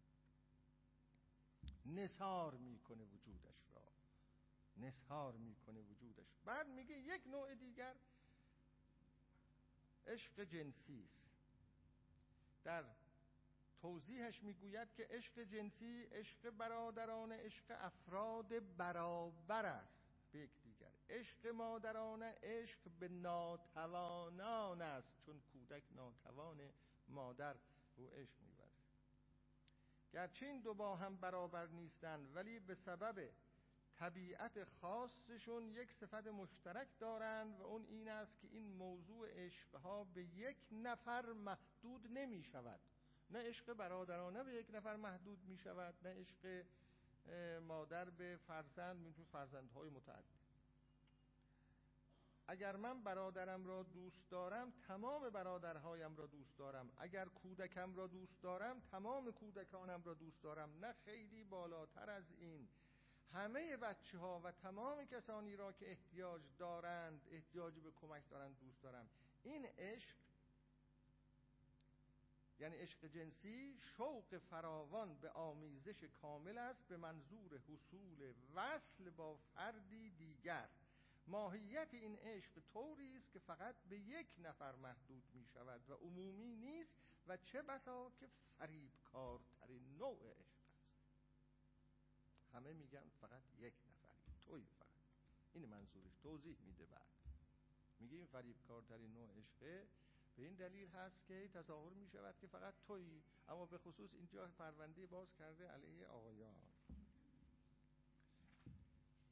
نسار 2.03 2.55
می‌کنه 2.55 3.05
وجودش 3.05 3.71
را. 3.75 3.83
نسار 4.77 5.37
می‌کنه 5.37 5.81
وجودش. 5.81 6.39
بعد 6.45 6.69
میگه 6.69 6.99
یک 6.99 7.27
نوع 7.27 7.55
دیگر 7.55 7.97
عشق 10.07 10.45
جنسی 10.45 11.09
است. 11.13 11.31
در 12.65 12.85
توضیحش 13.81 14.43
می‌گوید 14.43 14.93
که 14.95 15.07
عشق 15.11 15.43
جنسی 15.43 16.03
عشق 16.03 16.51
برادران 16.51 17.33
عشق 17.33 17.65
افراد 17.71 18.77
برابر 18.77 19.67
است 19.67 19.97
به 20.33 20.39
یک 20.39 20.51
دیگر. 20.63 20.93
عشق 21.11 21.47
مادرانه 21.47 22.35
عشق 22.43 22.79
به 23.01 23.09
ناتوانان 23.09 24.83
است 24.83 25.13
چون 25.27 25.41
کودک 25.53 25.83
ناتوان 25.95 26.61
مادر 27.09 27.57
او 27.97 28.11
عشق 28.11 28.43
میوزد 28.43 28.87
گرچه 30.13 30.47
این 30.47 30.61
دو 30.61 30.75
با 30.75 30.97
هم 30.97 31.17
برابر 31.17 31.67
نیستند 31.67 32.37
ولی 32.37 32.61
به 32.61 32.75
سبب 32.75 33.31
طبیعت 33.95 34.65
خاصشون 34.65 35.71
یک 35.71 35.93
صفت 35.93 36.27
مشترک 36.27 36.89
دارند 36.99 37.61
و 37.61 37.63
اون 37.63 37.85
این 37.85 38.09
است 38.09 38.41
که 38.41 38.49
این 38.49 38.73
موضوع 38.73 39.29
عشقها 39.45 40.05
به 40.05 40.25
یک 40.25 40.57
نفر 40.73 41.33
محدود 41.33 42.07
نمی 42.11 42.43
شود 42.43 42.81
نه 43.31 43.49
عشق 43.49 43.73
برادرانه 43.73 44.45
به 44.45 44.55
یک 44.55 44.71
نفر 44.75 44.97
محدود 44.97 45.45
می 45.45 45.59
شود 45.59 45.95
نه 46.03 46.21
عشق 46.21 46.65
مادر 47.61 48.11
به 48.11 48.39
فرزند 48.47 48.97
میتون 48.97 49.25
فرزندهای 49.25 49.91
متعدد. 49.91 50.47
اگر 52.49 52.77
من 52.77 53.03
برادرم 53.03 53.67
را 53.67 53.83
دوست 53.83 54.31
دارم 54.31 54.73
تمام 54.89 55.31
برادرهایم 55.31 56.17
را 56.17 56.27
دوست 56.27 56.59
دارم. 56.59 56.93
اگر 56.97 57.25
کودکم 57.25 57.95
را 57.95 58.07
دوست 58.07 58.43
دارم 58.43 58.81
تمام 58.81 59.33
کودکانم 59.33 60.03
را 60.05 60.15
دوست 60.15 60.43
دارم. 60.43 60.71
نه 60.81 60.93
خیلی 60.93 61.45
بالاتر 61.45 62.11
از 62.11 62.33
این. 62.39 62.69
همه 63.33 63.77
بچه 63.77 64.19
ها 64.19 64.41
و 64.45 64.53
تمام 64.53 65.05
کسانی 65.05 65.57
را 65.57 65.73
که 65.73 65.91
احتیاج 65.91 66.43
دارند 66.59 67.21
احتیاج 67.31 67.81
به 67.81 67.91
کمک 67.91 68.29
دارند 68.31 68.59
دوست 68.59 68.83
دارم. 68.83 69.09
این 69.43 69.67
عشق 69.79 70.17
یعنی 72.59 72.77
عشق 72.77 73.07
جنسی 73.07 73.79
شوق 73.79 74.39
فراوان 74.39 75.15
به 75.15 75.31
آمیزش 75.31 76.05
کامل 76.05 76.59
است 76.59 76.89
به 76.89 76.97
منظور 76.97 77.59
حصول 77.69 78.35
وصل 78.55 79.11
با 79.11 79.37
فردی 79.37 80.11
دیگر. 80.11 80.69
ماهیت 81.27 81.89
این 81.95 82.17
عشق 82.17 82.61
طوری 82.73 83.17
است 83.17 83.33
که 83.33 83.39
فقط 83.39 83.75
به 83.89 83.99
یک 83.99 84.27
نفر 84.39 84.75
محدود 84.75 85.25
می 85.35 85.47
شود 85.47 85.91
و 85.91 85.95
عمومی 85.95 86.57
نیست 86.57 86.95
و 87.27 87.37
چه 87.37 87.63
بسا 87.63 88.11
که 88.21 88.29
فریبکارترین 88.59 89.97
نوع 89.97 90.31
عشق 90.31 90.57
است. 90.65 90.97
همه 92.53 92.73
میگن 92.73 93.09
فقط 93.21 93.43
یک 93.59 93.75
نفری 93.89 94.39
توی 94.41 94.65
فقط. 94.79 94.87
این 95.53 95.69
منظورش 95.69 96.17
توضیح 96.23 96.57
میده 96.61 96.87
بعد. 96.87 97.07
میگه 98.01 98.17
این 98.17 98.27
فریبکارترین 98.27 99.13
نوع 99.13 99.39
عشقه 99.39 99.89
به 100.37 100.43
این 100.43 100.55
دلیل 100.55 100.89
هست 100.89 101.25
که 101.27 101.49
تظاهر 101.55 101.93
می 101.93 102.09
شود 102.09 102.35
که 102.39 102.47
فقط 102.47 102.75
تویی 102.87 103.23
اما 103.49 103.67
به 103.67 103.79
خصوص 103.79 104.15
اینجا 104.15 104.47
پرونده 104.59 105.07
باز 105.07 105.35
کرده 105.35 105.69
علیه 105.69 106.07
آقایان. 106.07 106.55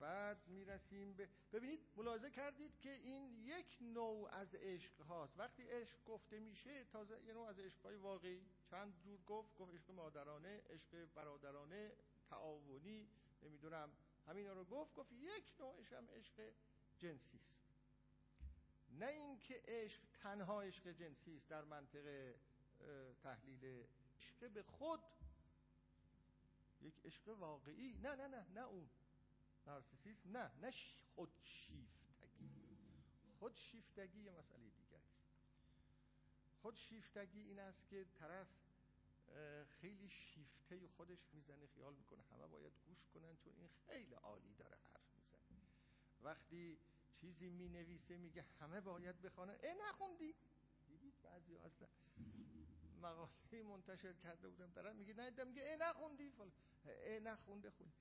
بعد 0.01 0.49
می‌رسیم 0.49 1.13
به 1.13 1.29
ببینید 1.53 1.81
ملاحظه 1.97 2.31
کردید 2.31 2.79
که 2.79 2.93
این 2.93 3.45
یک 3.45 3.79
نوع 3.81 4.29
از 4.31 4.55
عشق 4.55 5.01
هاست. 5.01 5.39
وقتی 5.39 5.63
عشق 5.63 6.05
گفته 6.05 6.41
میشه 6.41 6.85
تازه 6.85 7.23
یه 7.27 7.33
نوع 7.35 7.47
از 7.47 7.59
عشق 7.59 7.83
های 7.83 7.97
واقعی. 7.97 8.47
چند 8.71 8.95
جور 9.05 9.21
گفت؟ 9.27 9.55
گفت 9.57 9.75
عشق 9.75 9.91
مادرانه 9.91 10.63
عشق 10.71 11.05
برادرانه 11.15 11.93
تعاونی 12.31 13.09
نمی‌دونم. 13.43 13.93
همین 14.27 14.47
رو 14.47 14.65
گفت 14.65 14.95
گفت 14.95 15.13
یک 15.13 15.55
نوعش 15.61 15.93
هم 15.93 16.09
عشق 16.11 16.53
جنسی 16.99 17.39
است. 17.39 17.64
نه 18.99 19.07
اینکه 19.07 19.63
عشق 19.65 20.01
تنها 20.13 20.63
عشق 20.63 20.89
جنسی 20.89 21.37
است 21.37 21.49
در 21.49 21.65
منطقه 21.65 22.39
تحلیل 23.23 23.87
عشق 24.17 24.51
به 24.51 24.63
خود 24.63 25.01
یک 26.81 27.01
عشق 27.05 27.29
واقعی. 27.29 27.93
نه 27.93 28.15
نه 28.15 28.27
نه 28.29 28.47
نه 28.55 28.61
اون. 28.61 28.91
نارسیسیسم 29.67 30.37
نه 30.37 30.51
نه 30.61 30.71
خودشیفتگی. 31.15 32.51
خودشیفتگی 33.39 34.21
یه 34.21 34.31
مسئله 34.31 34.69
دیگر 34.71 34.97
است. 34.97 35.25
خودشیفتگی 36.63 37.41
این 37.41 37.59
است 37.59 37.87
که 37.89 38.07
طرف 38.15 38.49
خیلی 39.81 40.09
شیفته 40.09 40.89
خودش 40.89 41.29
می‌زنه 41.33 41.67
خیال 41.67 41.95
می‌کنه 41.95 42.23
همه 42.23 42.47
باید 42.47 42.73
گوش 42.87 43.09
کنن 43.15 43.37
چون 43.37 43.53
این 43.57 43.69
خیلی 43.87 44.15
عالی 44.15 44.55
داره 44.55 44.77
حرف 44.77 45.15
می‌زنه. 45.17 45.61
وقتی 46.23 46.79
چیزی 47.25 47.51
می‌نویسه 47.51 48.17
میگه 48.17 48.45
همه 48.61 48.81
باید 48.81 49.23
بخوانن. 49.23 49.57
اه 49.63 49.75
نخوندی؟ 49.89 50.35
دیدید 50.87 51.15
بعضی 51.23 51.57
اصلا 51.57 51.89
مقاله 53.03 53.63
منتشر 53.63 54.13
کرده 54.13 54.49
بودم 54.49 54.73
دارم 54.73 54.97
میگه 54.97 55.15
نه 55.15 55.45
میگه 55.45 55.63
اه 55.67 55.77
نخوندی؟ 55.77 56.31
فل 56.31 56.51
اه 56.87 57.21
نخونده 57.21 57.71
خون 57.71 57.93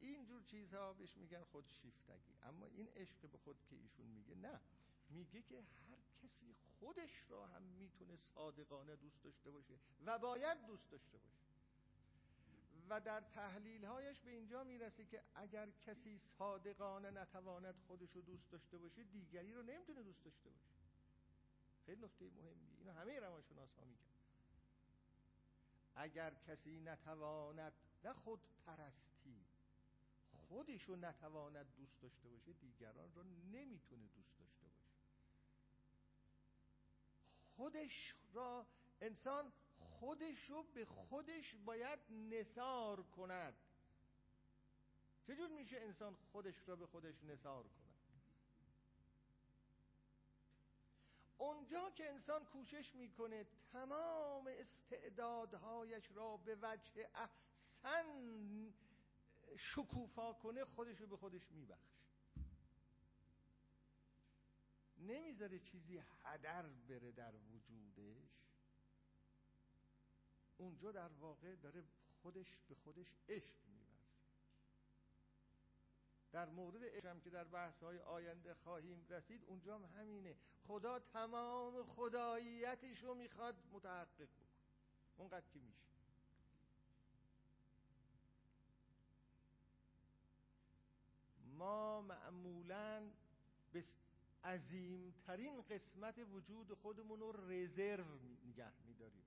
اینجور 0.00 0.42
چیزها 0.42 0.92
بهش 0.92 1.16
میگن 1.16 1.44
خود 1.44 1.66
شیفتگی. 1.68 2.34
اما 2.42 2.66
این 2.66 2.88
عشق 2.96 3.30
به 3.32 3.38
خود 3.38 3.56
که 3.70 3.76
ایشون 3.76 4.06
میگه 4.06 4.34
نه. 4.34 4.60
میگه 5.08 5.42
که 5.42 5.62
هر 5.62 5.98
کسی 6.22 6.54
خودش 6.78 7.24
را 7.28 7.46
هم 7.46 7.62
می‌تونه 7.62 8.16
صادقانه 8.16 8.96
دوست 8.96 9.22
داشته 9.22 9.50
باشه 9.50 9.74
و 10.04 10.18
باید 10.18 10.66
دوست 10.66 10.90
داشته 10.90 11.18
باشه. 11.18 11.47
و 12.90 13.00
در 13.00 13.20
تحلیل 13.20 13.84
هایش 13.84 14.20
به 14.20 14.30
اینجا 14.30 14.64
می‌رسه 14.64 15.04
که 15.04 15.22
اگر 15.34 15.68
کسی 15.86 16.18
صادقانه 16.18 17.10
نتواند 17.10 17.74
خودش 17.86 18.12
رو 18.16 18.22
دوست 18.22 18.50
داشته 18.50 18.78
باشه 18.78 19.04
دیگری 19.04 19.54
رو 19.54 19.62
نمی‌تونه 19.62 20.02
دوست 20.02 20.24
داشته 20.24 20.50
باشه. 20.50 20.68
خیلی 21.86 22.04
نکته 22.04 22.24
مهمیه. 22.24 22.78
اینو 22.78 22.92
همه 22.92 23.20
روانشناس 23.20 23.74
ها 23.76 23.84
میگن. 23.84 23.98
اگر 25.94 26.34
کسی 26.34 26.80
نتواند 26.80 27.72
نه 28.04 28.12
خود 28.12 28.40
پرستی 28.66 29.44
خودش 30.48 30.88
رو 30.88 30.96
نتواند 30.96 31.66
دوست 31.76 32.00
داشته 32.02 32.28
باشه 32.28 32.52
دیگران 32.52 33.14
رو 33.14 33.22
نمی‌تونه 33.52 34.06
دوست 34.06 34.38
داشته 34.38 34.66
باشه. 34.66 34.88
خودش 37.56 38.14
را 38.32 38.66
انسان 39.00 39.52
خودش 40.00 40.50
رو 40.50 40.62
به 40.62 40.84
خودش 40.84 41.54
باید 41.64 41.98
نصار 42.10 43.02
کند. 43.02 43.54
چجور 45.26 45.48
میشه 45.48 45.76
انسان 45.80 46.14
خودش 46.14 46.68
را 46.68 46.76
به 46.76 46.86
خودش 46.86 47.24
نصار 47.24 47.62
کند؟ 47.62 47.88
اونجا 51.38 51.90
که 51.90 52.10
انسان 52.10 52.44
کوشش 52.44 52.94
می‌کنه 52.94 53.46
تمام 53.72 54.46
استعدادهایش 54.46 56.12
را 56.14 56.36
به 56.36 56.58
وجه 56.62 57.08
احسن 57.14 58.72
شکوفا 59.56 60.32
کنه 60.32 60.64
خودش 60.64 61.00
رو 61.00 61.06
به 61.06 61.16
خودش 61.16 61.50
میبخش 61.50 61.98
نمی‌ذاره 64.98 65.58
چیزی 65.58 66.02
هدر 66.24 66.66
بره 66.66 67.12
در 67.12 67.34
وجودش. 67.34 68.37
اونجا 70.58 70.92
در 70.92 71.08
واقع 71.08 71.56
داره 71.56 71.84
خودش 72.22 72.56
به 72.68 72.74
خودش 72.74 73.14
عشق 73.28 73.54
میورزه. 73.66 73.98
در 76.32 76.48
مورد 76.48 76.84
عشق 76.84 77.20
که 77.20 77.30
در 77.30 77.44
بحث 77.44 77.82
های 77.82 77.98
آینده 77.98 78.54
خواهیم 78.54 79.06
رسید 79.08 79.44
اونجا 79.44 79.74
هم 79.74 79.84
همینه. 79.84 80.36
خدا 80.66 80.98
تمام 80.98 81.82
خداییتش 81.82 83.02
رو 83.02 83.14
می‌خواد 83.14 83.56
متحقق 83.72 84.14
بکن 84.14 84.46
اونقدر 85.16 85.46
که 85.52 85.58
میشه. 85.58 85.88
ما 91.58 92.00
معمولا 92.00 93.10
به 93.72 93.84
عظیمترین 94.44 95.62
قسمت 95.62 96.18
وجود 96.18 96.74
خودمون 96.74 97.20
رو 97.20 97.32
رزرو 97.50 98.18
نگه 98.46 98.72
میداریم. 98.86 99.24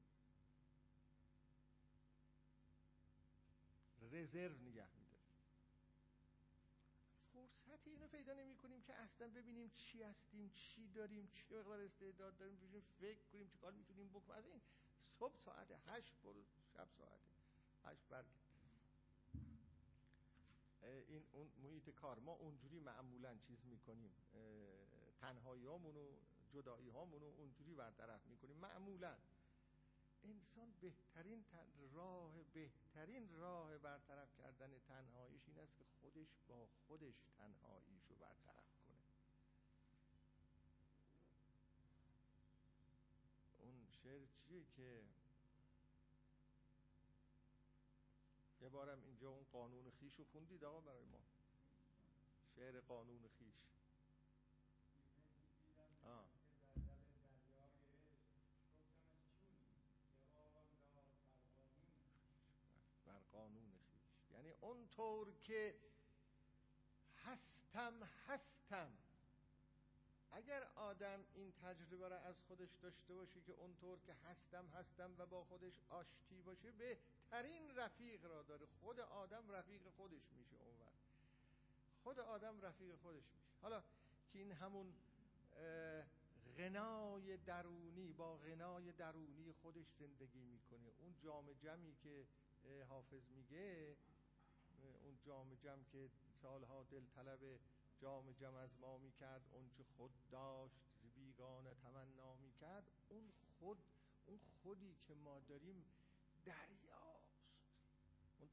رزرو 4.11 4.57
نگه 4.57 4.87
میداریم 4.89 5.11
فرصت 7.33 7.87
اینو 7.87 8.07
پیدا 8.07 8.33
نمی 8.33 8.55
کنیم 8.55 8.81
که 8.81 8.93
اصلا 8.95 9.27
ببینیم 9.29 9.69
چی 9.75 10.03
هستیم 10.03 10.51
چی 10.53 10.87
داریم 10.87 11.27
چی 11.27 11.43
مقدار 11.55 11.79
استعداد 11.79 12.37
داریم 12.37 12.55
بشیم 12.55 12.81
فکر 12.99 13.25
کنیم 13.31 13.47
چی 13.47 13.57
کار 13.57 13.73
می‌تونیم 13.73 14.09
بکنیم. 14.09 14.37
از 14.37 14.45
این 14.45 14.61
صبح 15.19 15.37
ساعت 15.37 15.71
هشت 15.87 16.13
برو 16.23 16.45
شب 16.73 16.87
ساعت 16.97 17.21
هشت 17.85 18.07
برگ 18.09 18.25
این 20.81 21.25
اون 21.31 21.51
محیط 21.63 21.89
کار. 21.89 22.19
ما 22.19 22.31
اونجوری 22.31 22.79
معمولا 22.79 23.35
چیز 23.47 23.65
می‌کنیم. 23.65 24.11
تنهایی 25.21 25.65
هامونو 25.65 26.17
جدایی 26.49 26.89
هامونو 26.89 27.25
اونجوری 27.25 27.73
برطرف 27.73 28.25
می‌کنیم. 28.27 28.57
معمولا. 28.57 29.17
انسان 30.23 30.73
بهترین 30.81 31.45
راه 31.93 32.33
بهترین 32.53 33.29
راه 33.33 33.77
برطرف 33.77 34.37
کردن 34.37 34.79
تنهاییش 34.79 35.41
این 35.47 35.59
است 35.59 35.77
که 35.77 35.83
خودش 36.01 36.27
با 36.47 36.67
خودش 36.87 37.15
تنهاییش 37.37 38.03
رو 38.09 38.15
برطرف 38.15 38.65
کنه. 38.85 38.97
اون 43.59 43.87
شعر 44.03 44.25
چیه 44.25 44.65
که 44.75 45.03
یه 48.61 48.69
بارم 48.69 49.03
اینجا 49.03 49.29
اون 49.29 49.45
قانون 49.51 49.91
خیش 49.91 50.19
رو 50.19 50.25
خوندید 50.25 50.63
آقا 50.63 50.81
برای 50.81 51.05
ما؟ 51.05 51.21
شعر 52.55 52.79
قانون 52.79 53.27
خیش 53.27 53.55
آه. 56.03 56.25
بر 63.05 63.19
قانون 63.31 63.71
خیش 63.91 64.31
یعنی 64.31 64.50
اونطور 64.61 65.33
که 65.41 65.75
هستم 67.25 68.03
هستم. 68.27 68.91
اگر 70.31 70.63
آدم 70.63 71.23
این 71.33 71.51
تجربه 71.51 72.07
را 72.07 72.19
از 72.19 72.41
خودش 72.41 72.69
داشته 72.81 73.15
باشه 73.15 73.41
که 73.41 73.51
اونطور 73.51 73.99
که 73.99 74.13
هستم 74.13 74.65
هستم 74.67 75.15
و 75.17 75.25
با 75.25 75.43
خودش 75.43 75.79
آشتی 75.89 76.41
باشه 76.41 76.71
بهترین 76.71 77.75
رفیق 77.75 78.25
را 78.25 78.43
داره. 78.43 78.65
خود 78.65 78.99
آدم 78.99 79.51
رفیق 79.51 79.89
خودش 79.89 80.31
میشه 80.37 80.55
اون 80.55 80.79
وقت. 80.79 81.01
خود 82.03 82.19
آدم 82.19 82.61
رفیق 82.61 82.95
خودش 82.95 83.23
میشه. 83.33 83.51
حالا 83.61 83.83
که 84.33 84.39
این 84.39 84.51
همون 84.51 84.93
غنای 86.57 87.37
درونی 87.37 88.13
با 88.13 88.37
غنای 88.37 88.91
درونی 88.91 89.51
خودش 89.51 89.85
زندگی 89.99 90.45
می‌کنه. 90.45 90.91
اون 90.99 91.15
جام 91.19 91.53
جمعی 91.53 91.95
که 92.03 92.25
حافظ 92.89 93.29
میگه 93.29 93.95
اون 94.87 95.17
جام 95.21 95.55
جمع 95.55 95.83
که 95.83 96.09
سالها 96.41 96.83
دل 96.83 97.05
طلب 97.15 97.59
جام 97.97 98.31
جمع 98.31 98.55
از 98.55 98.77
ما 98.79 98.97
می‌کرد 98.97 99.41
اون 99.51 99.69
چه 99.69 99.83
خود 99.83 100.11
داشت 100.31 100.79
بیگانه 101.15 101.73
تمنا 101.73 102.35
می‌کرد 102.35 102.91
اون 103.09 103.31
خود 103.59 103.77
اون 104.25 104.39
خودی 104.63 104.95
که 105.07 105.13
ما 105.13 105.39
داریم 105.39 105.85
دریاست. 106.45 107.41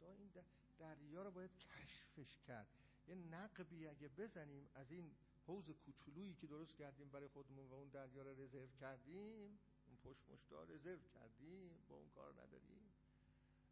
اون 0.00 0.16
این 0.18 0.30
دریا 0.78 1.22
رو 1.22 1.30
باید 1.30 1.50
کشفش 1.56 2.38
کرد. 2.46 2.68
یه 3.08 3.14
نقبی 3.14 3.88
اگه 3.88 4.08
بزنیم 4.08 4.68
از 4.74 4.90
این 4.90 5.16
حوز 5.46 5.70
کوچولویی 5.70 6.34
که 6.34 6.46
درست 6.46 6.74
کردیم 6.76 7.10
برای 7.10 7.28
خودمون 7.28 7.66
و 7.68 7.74
اون 7.74 7.88
دریا 7.88 8.22
رو 8.22 8.42
رزرو 8.42 8.68
کردیم 8.80 9.58
اون 9.86 9.96
پشت 10.04 10.28
مشتا 10.28 10.64
رزرو 10.64 11.02
کردیم 11.14 11.84
با 11.88 11.96
اون 11.96 12.08
کار 12.08 12.32
نداریم. 12.32 12.97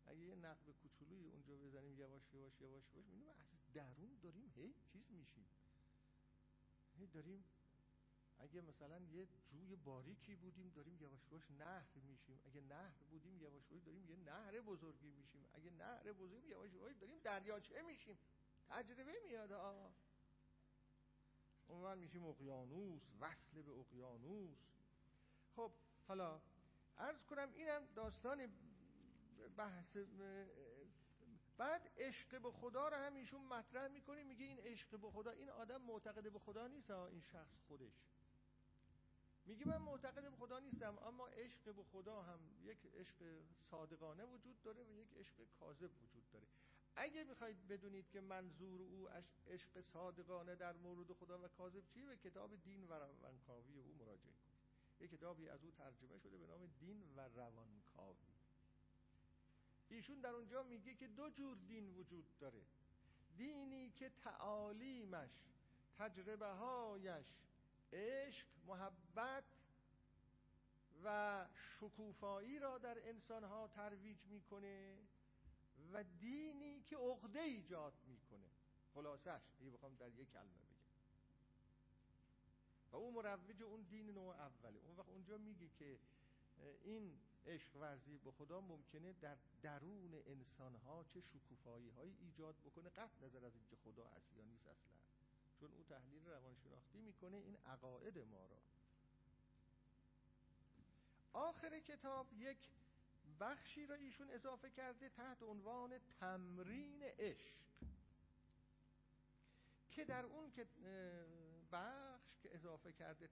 اگه 0.07 0.21
یه 0.21 0.35
نقب 0.35 0.71
کوچولویی 0.83 1.29
اونجا 1.29 1.57
بزنیم 1.57 1.99
یواش 1.99 2.33
یواش 2.33 2.61
یواش 2.61 2.61
یواش 2.61 2.85
می‌بینیم 2.95 3.29
از 3.29 3.73
درون 3.75 4.19
داریم 4.23 4.53
هی 4.55 4.75
چیز 4.93 5.13
میشیم. 5.13 5.47
هی 6.99 7.07
داریم 7.07 7.45
اگه 8.39 8.61
مثلا 8.61 8.99
یه 8.99 9.29
جوی 9.49 9.77
باریکی 9.77 10.35
بودیم 10.35 10.71
داریم 10.71 10.97
یواش 11.01 11.27
یواش 11.31 11.51
نهر 11.51 11.95
میشیم. 11.95 12.41
اگه 12.45 12.61
نهر 12.61 13.03
بودیم 13.11 13.41
یواش 13.41 13.71
یواش 13.71 13.83
داریم 13.83 14.09
یه 14.09 14.17
نهر 14.17 14.61
بزرگی 14.61 15.11
میشیم. 15.11 15.45
اگه 15.55 15.71
نهر 15.71 16.13
بزرگی 16.13 16.49
یواش 16.49 16.73
یواش 16.73 16.97
داریم 16.97 17.19
دریاچه 17.19 17.83
میشیم. 17.83 18.19
تجربه 18.69 19.15
میاد 19.27 19.53
آه. 19.53 19.95
اون 21.69 21.99
میشیم 21.99 22.25
اقیانوس 22.25 23.03
وصل 23.21 23.63
به 23.63 23.73
اقیانوس. 23.73 24.59
خب 25.57 25.73
حالا 26.09 26.41
عرض 26.99 27.25
کنم 27.25 27.53
اینم 27.53 27.87
داستان 27.95 28.47
بحث 29.57 29.97
بعد 31.59 31.91
عشق 31.97 32.43
به 32.43 32.51
خدا 32.53 32.89
رو 32.89 32.97
هم 32.97 33.15
ایشون 33.15 33.45
مطرح 33.45 33.89
می‌کنه 33.89 34.23
میگه 34.23 34.45
این 34.45 34.59
عشق 34.59 34.99
به 34.99 35.11
خدا 35.11 35.31
این 35.31 35.51
آدم 35.51 35.83
معتقد 35.83 36.33
به 36.33 36.39
خدا 36.39 36.67
نیست 36.67 36.91
این 36.91 37.21
شخص 37.21 37.61
خودش. 37.69 37.93
میگه 39.47 39.69
من 39.69 39.77
معتقد 39.77 40.31
به 40.31 40.37
خدا 40.37 40.59
نیستم 40.59 40.99
اما 40.99 41.29
عشق 41.29 41.75
به 41.75 41.83
خدا 41.83 42.23
هم 42.23 42.41
یک 42.63 42.79
عشق 42.95 43.43
صادقانه 43.71 44.25
وجود 44.25 44.63
داره 44.63 44.83
و 44.83 44.93
یک 44.93 45.09
عشق 45.17 45.35
کاذب 45.61 45.91
وجود 46.03 46.31
داره. 46.31 46.47
اگه 46.97 47.25
می‌خواید 47.25 47.69
بدونید 47.69 48.09
که 48.09 48.21
منظور 48.21 48.83
او 48.83 49.09
عشق 49.47 49.81
صادقانه 49.81 50.55
در 50.55 50.77
مورد 50.77 51.13
خدا 51.13 51.45
و 51.45 51.49
کاذب 51.49 51.87
چیه 51.87 52.07
به 52.07 52.17
کتاب 52.17 52.57
دین 52.57 52.85
و 52.85 52.93
روانکاوی 52.93 53.79
او 53.79 53.95
مراجعه 53.95 54.33
کنید. 54.33 54.57
یک 55.01 55.11
کتابی 55.11 55.49
از 55.49 55.65
او 55.65 55.71
ترجمه 55.71 56.19
شده 56.19 56.39
به 56.39 56.47
نام 56.47 56.67
دین 56.67 57.03
و 57.17 57.21
روانکاوی. 57.21 58.36
ایشون 59.89 60.21
در 60.21 60.31
اونجا 60.31 60.63
میگه 60.63 60.95
که 60.95 61.09
دو 61.09 61.31
جور 61.31 61.57
دین 61.57 61.89
وجود 61.89 62.39
داره. 62.39 62.63
دینی 63.37 63.91
که 63.91 64.11
تعالیمش 64.11 65.31
تجربه 65.99 66.47
هایش 66.47 67.27
عشق 67.93 68.47
محبت 68.67 69.45
و 71.05 71.47
شکوفایی 71.55 72.59
را 72.59 72.79
در 72.79 73.09
انسانها 73.09 73.69
ترویج 73.69 74.27
می‌کنه 74.27 74.99
و 75.93 76.05
دینی 76.05 76.81
که 76.81 76.97
عقده 76.97 77.41
ایجاد 77.41 77.95
می‌کنه. 78.07 78.47
خلاصش 78.95 79.41
دیگه 79.59 79.71
بخوام 79.71 79.95
در 79.95 80.09
یک 80.09 80.33
کلمه 80.33 80.47
بگم. 80.47 80.77
و 82.93 82.97
اون 82.97 83.15
مروج 83.15 83.63
اون 83.63 83.83
دین 83.83 84.11
نوع 84.11 84.35
اوله. 84.35 84.79
اون 84.79 84.97
وقت 84.97 85.09
اونجا 85.09 85.39
میگه 85.39 85.69
که 85.69 85.99
این 86.83 87.19
عشق 87.47 87.77
ورزی 87.77 88.19
به 88.19 88.31
خدا 88.31 88.61
ممکنه 88.61 89.13
در 89.13 89.37
درون 89.63 90.23
انسانها 90.27 91.05
چه 91.05 91.21
شکوفایی 91.21 91.89
هایی 91.91 92.17
ایجاد 92.21 92.55
بکنه؟ 92.65 92.91
قطع 92.91 93.27
نظر 93.27 93.45
از 93.45 93.55
اینکه 93.55 93.77
خدا 93.77 94.09
هست 94.09 94.33
یا 94.37 94.45
نیست 94.45 94.67
اصلا. 94.67 94.93
چون 95.61 95.73
او 95.73 95.83
تحلیل 95.83 96.27
روانشناختی 96.27 96.99
می‌کنه 96.99 97.37
این 97.37 97.57
عقاید 97.57 98.19
ما 98.19 98.47
را. 98.47 98.59
آخر 101.33 101.81
کتاب 101.81 102.33
یک 102.33 102.71
بخشی 103.41 103.87
را 103.87 103.95
ایشون 103.95 104.31
اضافه 104.31 104.71
کرده 104.71 105.09
تحت 105.09 105.43
عنوان 105.43 105.99
تمرین 106.21 107.03
عشق. 107.03 107.55
که 109.91 110.05
در 110.05 110.25
اون 110.25 110.51
که 110.51 110.67
بخش 111.73 112.39
که 112.43 112.55
اضافه 112.55 112.93
کرده 112.93 113.31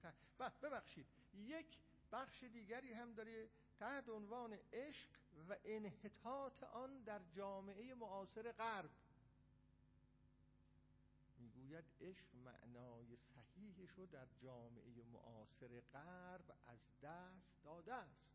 ببخشید. 0.62 1.06
یک 1.34 1.78
بخش 2.12 2.44
دیگری 2.44 2.92
هم 2.92 3.14
داره 3.14 3.48
تحت 3.84 4.08
عنوان 4.08 4.58
عشق 4.72 5.08
و 5.48 5.56
انحطاط 5.64 6.62
آن 6.62 7.02
در 7.02 7.20
جامعه 7.32 7.94
معاصر 7.94 8.52
غرب. 8.52 8.90
می‌گوید 11.38 11.84
عشق 12.00 12.24
معنای 12.34 13.16
صحیحش 13.16 13.90
رو 13.90 14.06
در 14.06 14.26
جامعه 14.42 15.02
معاصر 15.12 15.80
غرب 15.80 16.56
از 16.66 16.88
دست 17.02 17.62
داده 17.64 17.94
است. 17.94 18.30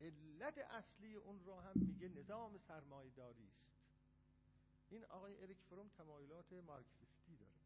علت 0.00 0.58
اصلی 0.58 1.14
اون 1.14 1.44
را 1.44 1.60
هم 1.60 1.72
میگه 1.76 2.08
نظام 2.08 2.58
سرمایداری 2.58 3.48
است. 3.48 3.72
این 4.90 5.04
آقای 5.04 5.42
اریک 5.42 5.58
فروم 5.60 5.88
تمایلات 5.88 6.52
مارکسیستی 6.52 7.36
داره. 7.36 7.60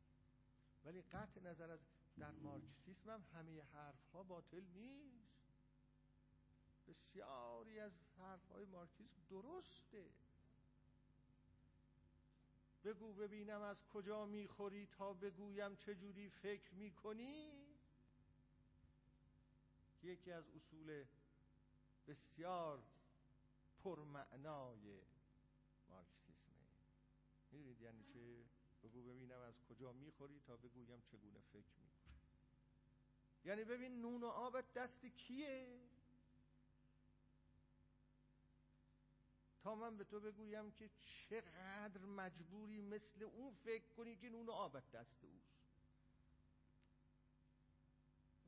ولی 0.84 1.02
قطع 1.02 1.40
نظر 1.40 1.70
از 1.70 1.80
در 2.18 2.32
مارکسیسم 2.32 3.10
هم 3.10 3.22
همه 3.34 3.62
حرف 3.62 4.10
ها 4.12 4.22
باطل 4.22 4.64
نیست. 4.74 5.27
بسیاری 6.88 7.80
از 7.80 7.92
حرف 8.18 8.48
های 8.48 8.64
مارکسیسم 8.64 9.22
درسته. 9.30 10.10
بگو 12.84 13.12
ببینم 13.12 13.60
از 13.62 13.84
کجا 13.84 14.26
می‌خوری 14.26 14.86
تا 14.86 15.12
بگویم 15.14 15.76
چجوری 15.76 16.28
فکر 16.28 16.74
می‌کنی. 16.74 17.68
یکی 20.02 20.32
از 20.32 20.50
اصول 20.50 21.04
بسیار 22.06 22.82
پرمعنای 23.84 25.00
مارکسیسمه. 25.88 26.54
می‌دونید 27.50 27.80
یعنی 27.80 28.04
چه 28.04 28.44
بگو 28.82 29.02
ببینم 29.02 29.40
از 29.40 29.62
کجا 29.62 29.92
می‌خوری 29.92 30.40
تا 30.40 30.56
بگویم 30.56 31.00
چگونه 31.00 31.40
فکر 31.40 31.74
می‌کنی. 31.80 32.18
یعنی 33.44 33.64
ببین 33.64 34.00
نون 34.00 34.22
و 34.22 34.26
آبت 34.26 34.72
دست 34.72 35.06
کیه؟ 35.06 35.80
من 39.74 39.96
به 39.96 40.04
تو 40.04 40.20
بگویم 40.20 40.70
که 40.70 40.90
چقدر 41.00 42.04
مجبوری 42.04 42.80
مثل 42.80 43.22
اون 43.22 43.54
فکر 43.54 43.88
کنی 43.96 44.16
که 44.16 44.28
نون 44.28 44.48
آبت 44.50 44.90
دست 44.90 45.24
اوست. 45.24 45.58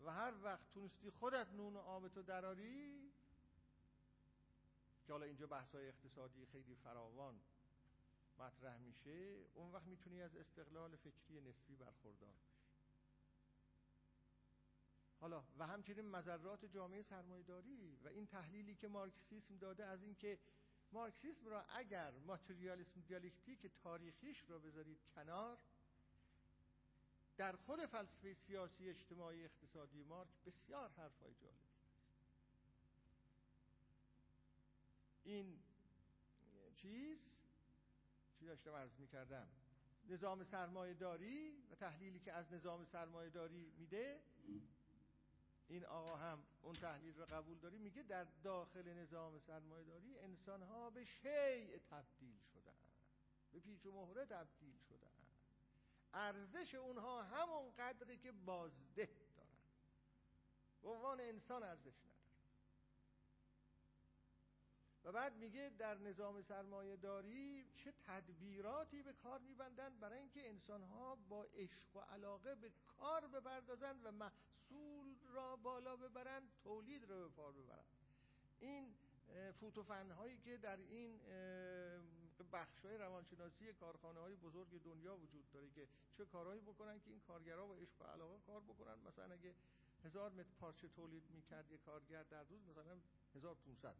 و 0.05 0.11
هر 0.11 0.35
وقت 0.43 0.71
تونستی 0.75 1.11
خودت 1.11 1.53
نون 1.53 1.77
و 1.77 1.79
آبتو 1.79 2.23
دراری 2.23 3.13
که 5.07 5.13
حالا 5.13 5.27
اینجا 5.27 5.47
بحث 5.47 5.75
های 5.75 5.89
اقتصادی 5.89 6.47
خیلی 6.47 6.75
فراوان 6.75 7.41
مطرح 8.39 8.77
میشه 8.79 9.45
اون 9.55 9.73
وقت 9.73 9.87
می‌تونی 9.87 10.23
از 10.23 10.37
استقلال 10.37 10.97
فکری 10.97 11.41
نسبی 11.41 11.77
برخوردار. 11.77 12.35
حالا 15.21 15.45
و 15.59 15.67
همچنین 15.67 16.09
مذرات 16.09 16.65
جامعه 16.65 17.03
سرمایداری 17.03 17.99
و 18.05 18.09
این 18.09 18.27
تحلیلی 18.27 18.75
که 18.75 18.89
مارکسیسم 18.89 19.57
داده 19.57 19.85
از 19.85 20.03
اینکه 20.03 20.39
مارکسیسم 20.93 21.47
را 21.47 21.62
اگر 21.62 22.11
ماتریالیسم 22.11 23.01
دیالکتیک 23.01 23.67
تاریخیش 23.83 24.51
را 24.51 24.59
بذارید 24.59 24.99
کنار 25.15 25.59
در 27.37 27.57
خود 27.57 27.87
فلسفه 27.87 28.35
سیاسی 28.35 28.89
اجتماعی 28.89 29.45
اقتصادی 29.45 30.05
مارک 30.05 30.29
بسیار 30.47 30.91
حرفای 30.91 31.35
جالبی 31.35 31.65
است 31.65 31.91
این 35.25 35.59
چیز 36.77 37.35
چی 38.39 38.47
داشتم 38.47 38.71
عرض 38.71 38.99
می‌کردم؟ 38.99 39.49
نظام 40.09 40.45
سرمایه 40.45 40.95
داری 40.95 41.51
و 41.71 41.75
تحلیلی 41.75 42.21
که 42.21 42.33
از 42.33 42.53
نظام 42.53 42.85
سرمایه 42.85 43.31
داری 43.31 43.73
میده 43.79 44.21
این 45.71 45.85
آقا 45.85 46.17
هم 46.17 46.43
اون 46.63 46.75
تحلیل 46.75 47.17
رو 47.17 47.27
قبول 47.27 47.59
داری 47.59 47.79
میگه 47.79 48.03
در 48.03 48.27
داخل 48.43 48.89
نظام 48.89 49.39
سرمایه 49.39 49.85
داری 49.85 50.19
انسان 50.19 50.63
ها 50.63 50.91
به 50.91 51.05
شیء 51.05 51.79
تبدیل 51.91 52.39
شدن 52.53 52.75
به 53.53 53.61
پیچ 53.61 53.87
و 53.87 53.93
مهره 53.93 54.25
تبدیل 54.25 54.79
شدن. 54.89 55.11
ارزش 56.15 56.75
اونها 56.75 57.23
همون 57.23 57.71
قدری 57.79 58.17
که 58.17 58.33
بازده 58.33 59.09
دارن. 59.37 59.59
به 60.83 60.89
عنوان 60.89 61.21
انسان 61.21 61.63
ارزش 61.63 61.99
ندارن. 62.05 62.21
و 65.05 65.13
بعد 65.13 65.37
میگه 65.37 65.73
در 65.79 65.99
نظام 65.99 66.43
سرمایه 66.43 66.97
داری 66.97 67.67
چه 67.77 67.93
تدبیراتی 68.07 69.03
به 69.03 69.13
کار 69.13 69.41
میبندند 69.41 70.01
برای 70.01 70.19
اینکه 70.19 70.49
انسانها 70.49 71.15
با 71.15 71.45
عشق 71.45 71.97
و 71.97 72.01
علاقه 72.01 72.55
به 72.55 72.71
کار 72.71 73.27
بپردازند 73.27 74.01
و 74.07 74.13
محصول 74.71 75.15
را 75.35 75.57
بالا 75.57 75.97
ببرند 75.97 76.43
تولید 76.65 77.11
را 77.11 77.23
به 77.23 77.29
پار 77.29 77.53
ببرند 77.53 77.85
این 78.61 78.95
فوتوفن 79.61 80.11
هایی 80.11 80.39
که 80.39 80.57
در 80.57 80.77
این 80.77 81.21
بخش 82.53 82.85
های 82.85 82.97
روانشناسی 82.97 83.73
کارخانه 83.73 84.21
های 84.21 84.37
بزرگ 84.37 84.83
دنیا 84.83 85.17
وجود 85.17 85.51
داره 85.51 85.71
که 85.71 85.89
چه 86.13 86.25
کارهایی 86.25 86.61
بکنن 86.61 87.01
که 87.01 87.11
این 87.11 87.21
کارگرها 87.21 87.67
با 87.67 87.77
عشق 87.77 88.03
و 88.03 88.05
علاقه 88.05 88.39
کار 88.47 88.61
بکنن. 88.61 88.95
مثلا 89.07 89.35
اگه 89.35 89.55
هزار 90.05 90.33
متر 90.33 90.51
پارچه 90.61 90.89
تولید 90.89 91.31
می‌کرد 91.31 91.71
یه 91.71 91.79
کارگر 91.79 92.23
در 92.23 92.45
روز 92.45 92.61
مثلا 92.69 92.99
1500 93.35 93.89
متر 93.89 93.95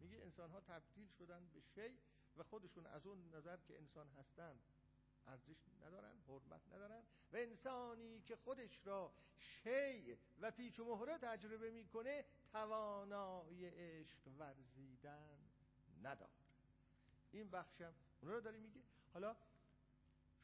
میگه 0.00 0.18
انسان 0.22 0.50
ها 0.50 0.60
تبدیل 0.60 1.08
شدن 1.18 1.48
به 1.54 1.60
شی 1.60 1.98
و 2.36 2.42
خودشون 2.42 2.86
از 2.86 3.06
اون 3.06 3.34
نظر 3.34 3.56
که 3.56 3.78
انسان 3.78 4.08
هستند 4.08 4.60
ارزش 5.26 5.68
ندارن 5.86 6.20
حرمت 6.28 6.60
ندارن 6.72 7.02
و 7.32 7.36
انسانی 7.36 8.20
که 8.20 8.36
خودش 8.36 8.86
را 8.86 9.12
شی 9.38 10.18
و 10.40 10.50
پیچ 10.50 10.80
و 10.80 10.84
مهره 10.84 11.18
تجربه 11.18 11.70
می‌کنه 11.70 12.24
توانایی 12.52 13.66
عشق 13.66 14.18
ورزیدن 14.38 15.38
نداره 16.02 16.32
این 17.32 17.50
بخشم 17.50 17.94
اونا 18.20 18.34
رو 18.34 18.40
داری 18.40 18.58
میگه 18.58 18.80
حالا 19.12 19.36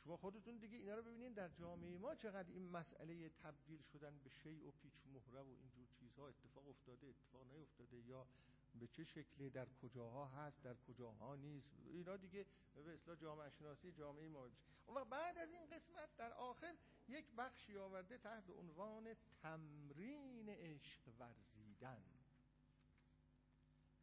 شما 0.04 0.16
خودتون 0.16 0.56
دیگه 0.56 0.76
اینا 0.76 0.94
رو 0.94 1.02
ببینید 1.02 1.34
در 1.34 1.48
جامعه 1.48 1.98
ما 1.98 2.14
چقدر 2.14 2.48
این 2.48 2.70
مسئله 2.70 3.28
تبدیل 3.28 3.82
شدن 3.82 4.18
به 4.18 4.30
شی 4.30 4.62
و 4.62 4.70
پیچ 4.70 5.06
و 5.06 5.08
مهره 5.08 5.40
و 5.40 5.48
اینجور 5.48 5.86
چیزها 6.00 6.28
اتفاق 6.28 6.68
افتاده 6.68 7.06
اتفاق 7.06 7.52
نیفتاده 7.52 7.96
یا 7.98 8.26
به 8.74 8.86
چه 8.86 9.04
شکلی 9.04 9.50
در 9.50 9.68
کجاها 9.82 10.26
هست 10.26 10.62
در 10.62 10.74
کجاها 10.74 11.36
نیست. 11.36 11.70
اینا 11.86 12.16
دیگه 12.16 12.46
به 12.74 12.94
اصلاح 12.94 13.16
جامعه 13.16 13.50
شناسی 13.50 13.92
جامعه 13.92 14.28
ما. 14.28 14.48
بشه 14.48 14.62
اما 14.88 15.04
بعد 15.04 15.38
از 15.38 15.52
این 15.52 15.66
قسمت 15.66 16.16
در 16.16 16.32
آخر 16.32 16.74
یک 17.08 17.26
بخشی 17.38 17.76
آورده 17.76 18.18
تحت 18.18 18.50
عنوان 18.50 19.14
تمرین 19.42 20.48
عشق 20.48 21.00
ورزیدن. 21.18 22.02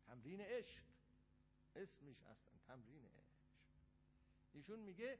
تمرین 0.08 0.42
عشق. 0.42 0.84
اسمش 1.76 2.22
هستن 2.22 2.58
تمرین 2.68 3.06
عشق. 3.06 3.38
ایشون 4.54 4.80
میگه 4.80 5.20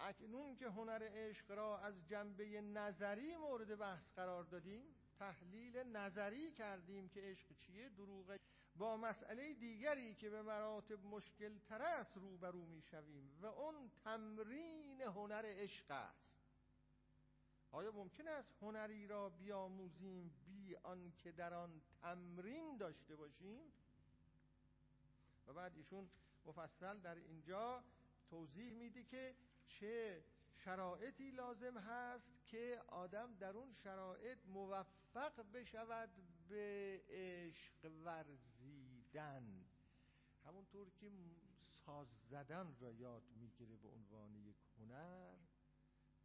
اکنون 0.00 0.56
که 0.56 0.66
هنر 0.66 1.08
عشق 1.12 1.50
را 1.50 1.78
از 1.78 2.06
جنبه 2.06 2.60
نظری 2.60 3.36
مورد 3.36 3.78
بحث 3.78 4.10
قرار 4.10 4.44
دادیم 4.44 4.84
تحلیل 5.18 5.78
نظری 5.78 6.52
کردیم 6.52 7.08
که 7.08 7.20
عشق 7.20 7.52
چیه 7.52 7.88
دروغ 7.88 8.38
با 8.76 8.96
مسئله 8.96 9.54
دیگری 9.54 10.14
که 10.14 10.30
به 10.30 10.42
مراتب 10.42 11.04
مشکل 11.04 11.58
تر 11.58 11.82
است 11.82 12.16
روبرو 12.16 12.66
می 12.66 12.82
شویم 12.82 13.38
و 13.40 13.46
اون 13.46 13.90
تمرین 14.04 15.00
هنر 15.00 15.42
عشق 15.46 15.90
است. 15.90 16.42
آیا 17.70 17.92
ممکن 17.92 18.28
است 18.28 18.54
هنری 18.62 19.06
را 19.06 19.28
بیاموزیم 19.28 20.34
بی 20.44 20.76
آن 20.76 21.12
که 21.18 21.32
در 21.32 21.54
آن 21.54 21.82
تمرین 22.02 22.76
داشته 22.76 23.16
باشیم؟ 23.16 23.72
و 25.46 25.52
بعد 25.52 25.76
ایشون 25.76 26.10
مفصل 26.44 26.98
در 26.98 27.14
اینجا 27.14 27.84
توضیح 28.30 28.72
میده 28.74 29.04
که 29.04 29.36
چه 29.66 30.24
شرایطی 30.64 31.30
لازم 31.30 31.78
هست 31.78 32.28
که 32.46 32.82
آدم 32.88 33.34
در 33.34 33.56
اون 33.56 33.72
شرایط 33.72 34.38
موفق 34.46 35.52
بشود 35.52 36.10
به 36.52 37.02
عشق 37.08 37.90
ورزیدن. 38.04 39.64
همونطور 40.44 40.90
که 40.90 41.10
ساز 41.86 42.08
زدن 42.30 42.74
را 42.80 42.92
یاد 42.92 43.22
می‌گیره 43.36 43.76
به 43.76 43.88
عنوان 43.88 44.36
یک 44.36 44.56
هنر 44.78 45.36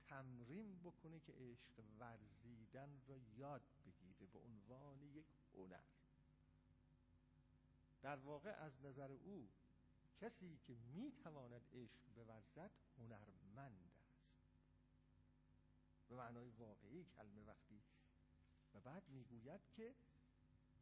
تمرین 0.01 0.79
بکنه 0.83 1.19
که 1.19 1.33
عشق 1.33 1.83
ورزیدن 1.99 3.01
را 3.07 3.17
یاد 3.17 3.61
بگیره 3.85 4.25
به 4.33 4.39
عنوان 4.39 5.01
یک 5.01 5.25
هنر. 5.53 5.83
در 8.01 8.15
واقع 8.15 8.49
از 8.49 8.81
نظر 8.81 9.11
او 9.11 9.49
کسی 10.21 10.59
که 10.63 10.75
می‌تواند 10.75 11.61
عشق 11.73 12.01
بورزد 12.15 12.71
هنرمند 12.97 13.83
است. 13.83 14.07
به 16.09 16.15
معنای 16.15 16.49
واقعی 16.49 17.03
کلمه 17.03 17.41
وقتی 17.41 17.81
و 18.73 18.79
بعد 18.79 19.09
می‌گوید 19.09 19.61
که 19.75 19.95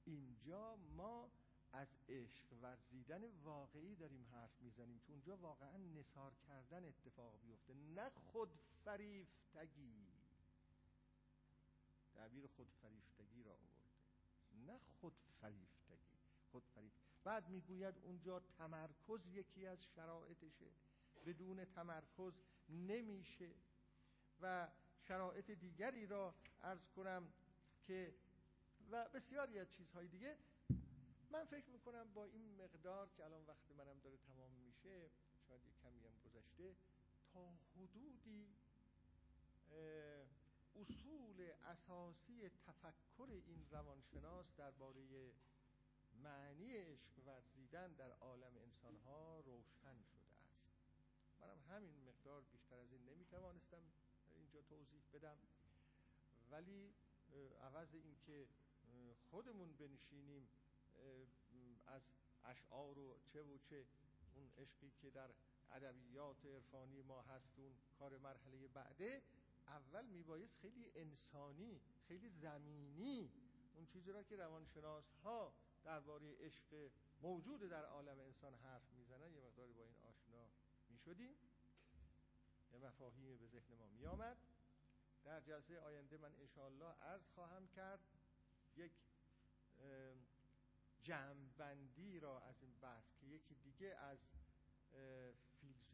اینجا 0.05 0.75
ما 0.75 1.31
از 1.71 1.87
عشق 2.09 2.45
ورزیدن 2.61 3.23
واقعی 3.43 3.95
داریم 3.95 4.25
حرف 4.31 4.61
می‌زنیم 4.61 4.99
که 4.99 5.11
اونجا 5.11 5.37
واقعا 5.37 5.77
نصار 5.77 6.33
کردن 6.47 6.85
اتفاق 6.85 7.39
بیفته 7.41 7.73
نه 7.73 8.09
خود 8.09 8.49
فریفتگی 8.85 10.07
تعبیر 12.13 12.47
خود 12.47 12.67
فریفتگی 12.81 13.43
را 13.43 13.51
آورده. 13.51 13.75
نه 14.65 14.79
خود 15.01 15.13
فریفتگی 15.41 16.17
خود 16.51 16.63
فریفت 16.75 16.97
بعد 17.23 17.49
می‌گوید 17.49 17.97
اونجا 17.97 18.39
تمرکز 18.39 19.27
یکی 19.27 19.67
از 19.67 19.85
شرایطشه. 19.85 20.71
بدون 21.25 21.65
تمرکز 21.65 22.33
نمیشه. 22.69 23.51
و 24.41 24.67
شرایط 25.07 25.51
دیگری 25.51 26.07
را 26.07 26.35
ارز 26.61 26.89
کنم 26.95 27.33
که 27.81 28.15
و 28.91 29.09
بسیاری 29.13 29.59
از 29.59 29.71
چیزهای 29.71 30.07
دیگه. 30.07 30.37
من 31.29 31.45
فکر 31.45 31.69
می‌کنم 31.69 32.13
با 32.13 32.25
این 32.25 32.55
مقدار 32.55 33.09
که 33.09 33.25
الان 33.25 33.45
وقت 33.45 33.71
منم 33.71 33.99
داره 33.99 34.17
تمام 34.17 34.51
میشه 34.51 35.09
شاید 35.47 35.65
یک 35.65 35.73
کمی 35.83 36.05
هم 36.05 36.19
گذشته 36.25 36.75
تا 37.33 37.53
حدودی 37.75 38.47
اصول 40.75 41.51
اساسی 41.63 42.49
تفکر 42.49 43.41
این 43.45 43.67
روانشناس 43.71 44.45
درباره 44.57 45.33
معنی 46.23 46.77
عشق 46.77 47.19
ورزیدن 47.25 47.93
در 47.93 48.11
عالم 48.11 48.57
انسانها 48.57 49.39
روشن 49.39 50.03
شده 50.03 50.25
است. 50.35 50.65
منم 51.39 51.59
همین 51.69 52.03
مقدار 52.03 52.41
بیشتر 52.41 52.75
از 52.75 52.91
این 52.91 53.09
نمی‌توانستم 53.09 53.83
اینجا 54.35 54.61
توضیح 54.61 55.03
بدم. 55.13 55.37
ولی 56.51 56.93
عوض 57.61 57.95
اینکه 57.95 58.47
خودمون 59.31 59.73
بنشینیم 59.73 60.49
از 61.85 62.01
اشعار 62.45 62.99
و 62.99 63.17
چه 63.33 63.43
و 63.43 63.57
چه. 63.57 63.85
اون 64.35 64.51
عشقی 64.57 64.91
که 65.01 65.09
در 65.09 65.29
ادبیات 65.71 66.45
عرفانی 66.45 67.01
ما 67.01 67.21
هست 67.21 67.59
اون 67.59 67.75
کار 67.99 68.17
مرحله 68.17 68.67
بعده 68.67 69.21
اول 69.67 70.05
میبایست 70.05 70.57
خیلی 70.57 70.91
انسانی 70.95 71.81
خیلی 72.07 72.29
زمینی 72.29 73.31
اون 73.75 73.85
چیزی 73.85 74.11
را 74.11 74.23
که 74.23 74.35
روانشناس 74.35 75.11
ها 75.23 75.53
درباره 75.83 76.35
عشق 76.39 76.91
موجود 77.21 77.61
در 77.61 77.85
عالم 77.85 78.19
انسان 78.19 78.53
حرف 78.53 78.93
می‌زنن 78.93 79.33
یه 79.33 79.41
مقداری 79.41 79.73
با 79.73 79.83
این 79.83 79.95
آشنا 79.95 80.49
می‌شدیم. 80.89 81.35
یه 82.71 82.79
مفاهیمی 82.79 83.37
به 83.37 83.47
ذهن 83.47 83.73
ما 83.73 83.87
میآمد. 83.87 84.37
در 85.23 85.41
جلسه 85.41 85.79
آینده 85.79 86.17
من 86.17 86.35
انشاءالله 86.35 86.93
عرض 87.01 87.29
خواهم 87.35 87.67
کرد 87.67 87.99
یک 88.77 88.91
جمعبندی 91.03 92.19
را 92.19 92.39
از 92.39 92.55
این 92.61 92.73
بحث 92.81 93.05
که 93.19 93.25
یکی 93.25 93.55
دیگه 93.55 93.87
از 93.95 94.19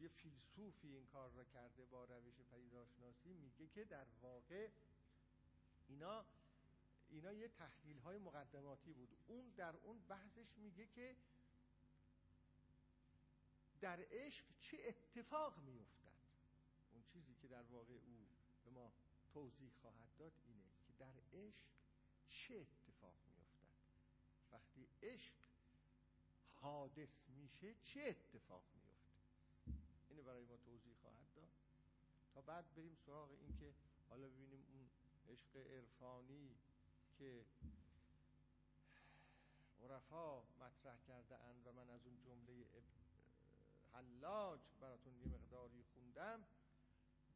فیلسوفی 0.08 0.88
این 0.88 1.06
کار 1.06 1.30
را 1.30 1.44
کرده 1.44 1.84
با 1.84 2.04
روش 2.04 2.34
پدیدارشناسی 2.52 3.34
میگه 3.34 3.66
که 3.66 3.84
در 3.84 4.06
واقع 4.22 4.68
اینا 5.88 6.24
اینا 7.10 7.32
یه 7.32 7.48
تحلیل 7.48 7.98
های 7.98 8.18
مقدماتی 8.18 8.92
بود. 8.92 9.08
اون 9.26 9.48
در 9.56 9.76
اون 9.76 9.98
بحثش 10.08 10.58
میگه 10.58 10.86
که 10.86 11.16
در 13.80 14.00
عشق 14.10 14.44
چه 14.60 14.78
اتفاق 14.84 15.58
میافتد؟ 15.58 16.12
اون 16.92 17.02
چیزی 17.12 17.34
که 17.34 17.48
در 17.48 17.62
واقع 17.62 17.94
او 17.94 18.26
به 18.64 18.70
ما 18.70 18.92
توضیح 19.32 19.70
خواهد 19.80 20.08
داد 20.18 20.32
اینه 20.46 20.70
که 20.86 20.92
در 20.98 21.38
عشق 21.38 21.64
چه 22.32 22.54
اتفاق 22.54 23.14
میافتد؟ 23.26 23.68
وقتی 24.52 24.88
عشق 25.02 25.34
حادث 26.54 27.10
میشه 27.28 27.74
چه 27.82 28.00
اتفاق 28.00 28.62
میفته 28.74 29.20
اینو 30.08 30.22
برای 30.22 30.44
ما 30.44 30.56
توضیح 30.56 30.94
خواهد 31.02 31.26
داد. 31.34 31.48
تا 32.34 32.40
بعد 32.40 32.74
بریم 32.74 32.94
سراغ 32.94 33.30
این 33.30 33.56
که 33.56 33.74
حالا 34.08 34.28
ببینیم 34.28 34.64
اون 34.72 34.88
عشق 35.28 35.56
عرفانی 35.56 36.56
که 37.18 37.44
عرفا 39.82 40.42
مطرح 40.42 40.98
کرده 41.08 41.38
اند 41.38 41.66
و 41.66 41.72
من 41.72 41.90
از 41.90 42.06
اون 42.06 42.20
جمله 42.20 42.66
حلاج 43.92 44.60
براتون 44.80 45.16
یه 45.16 45.26
مقداری 45.26 45.82
خوندم. 45.82 46.44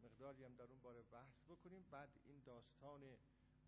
مقداری 0.02 0.44
هم 0.44 0.54
در 0.54 0.64
اون 0.64 0.80
باره 0.80 1.02
بحث 1.02 1.40
بکنیم. 1.42 1.86
بعد 1.90 2.08
این 2.24 2.42
داستان 2.44 3.02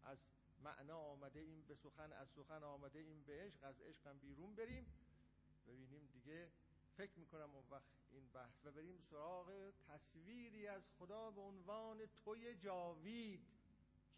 از 0.02 0.24
معنا 0.62 0.98
آمده 0.98 1.40
این 1.40 1.62
به 1.62 1.74
سخن 1.74 2.12
از 2.12 2.28
سخن 2.28 2.62
آمده 2.62 2.98
این 2.98 3.22
به 3.22 3.32
عشق 3.46 3.64
از 3.64 3.80
عشق 3.80 4.06
هم 4.06 4.18
بیرون 4.18 4.54
بریم. 4.54 4.86
ببینیم 5.66 6.06
دیگه 6.12 6.50
فکر 6.96 7.18
می‌کنم 7.18 7.50
اون 7.54 7.64
وقت 7.70 7.84
این 8.10 8.28
بحث. 8.34 8.64
و 8.64 8.72
بریم 8.72 8.98
سراغ 9.10 9.72
تصویری 9.88 10.66
از 10.66 10.82
خدا 10.98 11.30
به 11.30 11.40
عنوان 11.40 12.06
توی 12.24 12.54
جاوید 12.54 13.40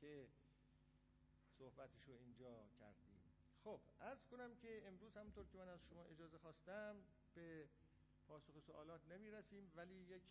که 0.01 0.29
صحبتش 1.59 2.09
رو 2.09 2.15
اینجا 2.15 2.69
کردیم. 2.81 3.21
خب 3.65 3.81
عرض 4.01 4.27
کنم 4.31 4.57
که 4.57 4.83
امروز 4.87 5.17
همونطور 5.17 5.47
که 5.47 5.59
من 5.59 5.69
از 5.69 5.81
شما 5.91 6.05
اجازه 6.05 6.39
خواستم 6.39 6.97
به 7.35 7.69
پاسخ 8.29 8.59
سوالات 8.67 9.01
نمی 9.09 9.31
رسیم 9.31 9.73
ولی 9.77 9.95
یک 9.95 10.23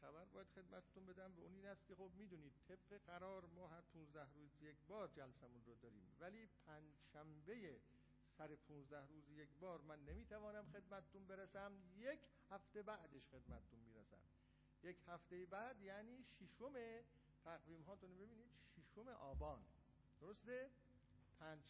خبر 0.00 0.24
باید 0.24 0.46
خدمتتون 0.48 1.06
بدم 1.06 1.32
به 1.34 1.42
اون 1.42 1.54
این 1.54 1.66
است 1.66 1.86
که 1.86 1.94
خب 1.94 2.10
می‌دونید 2.16 2.52
طبق 2.68 3.00
قرار 3.06 3.46
ما 3.46 3.68
هر 3.68 3.80
15 3.80 4.32
روز 4.32 4.62
یک 4.62 4.76
بار 4.88 5.08
جلسمون 5.08 5.64
رو 5.66 5.74
داریم. 5.74 6.16
ولی 6.20 6.48
پنج 6.66 6.84
شنبه 7.12 7.80
سر 8.38 8.56
15 8.56 9.06
روز 9.06 9.30
یک 9.30 9.48
بار 9.60 9.80
من 9.80 10.04
نمی‌توانم 10.04 10.64
خدمتتون 10.72 11.26
برسم. 11.26 11.72
یک 11.96 12.20
هفته 12.50 12.82
بعدش 12.82 13.26
خدمتتون 13.28 13.78
می‌رسم. 13.78 14.22
یک 14.82 14.96
هفته 15.06 15.46
بعد 15.46 15.82
یعنی 15.82 16.24
ششم 16.24 17.04
تقویم 17.44 17.82
هاتون 17.82 18.16
ببینید. 18.16 18.50
ششم 18.76 19.08
آبان. 19.08 19.64
درسته؟ 20.20 20.70
پنج 21.38 21.60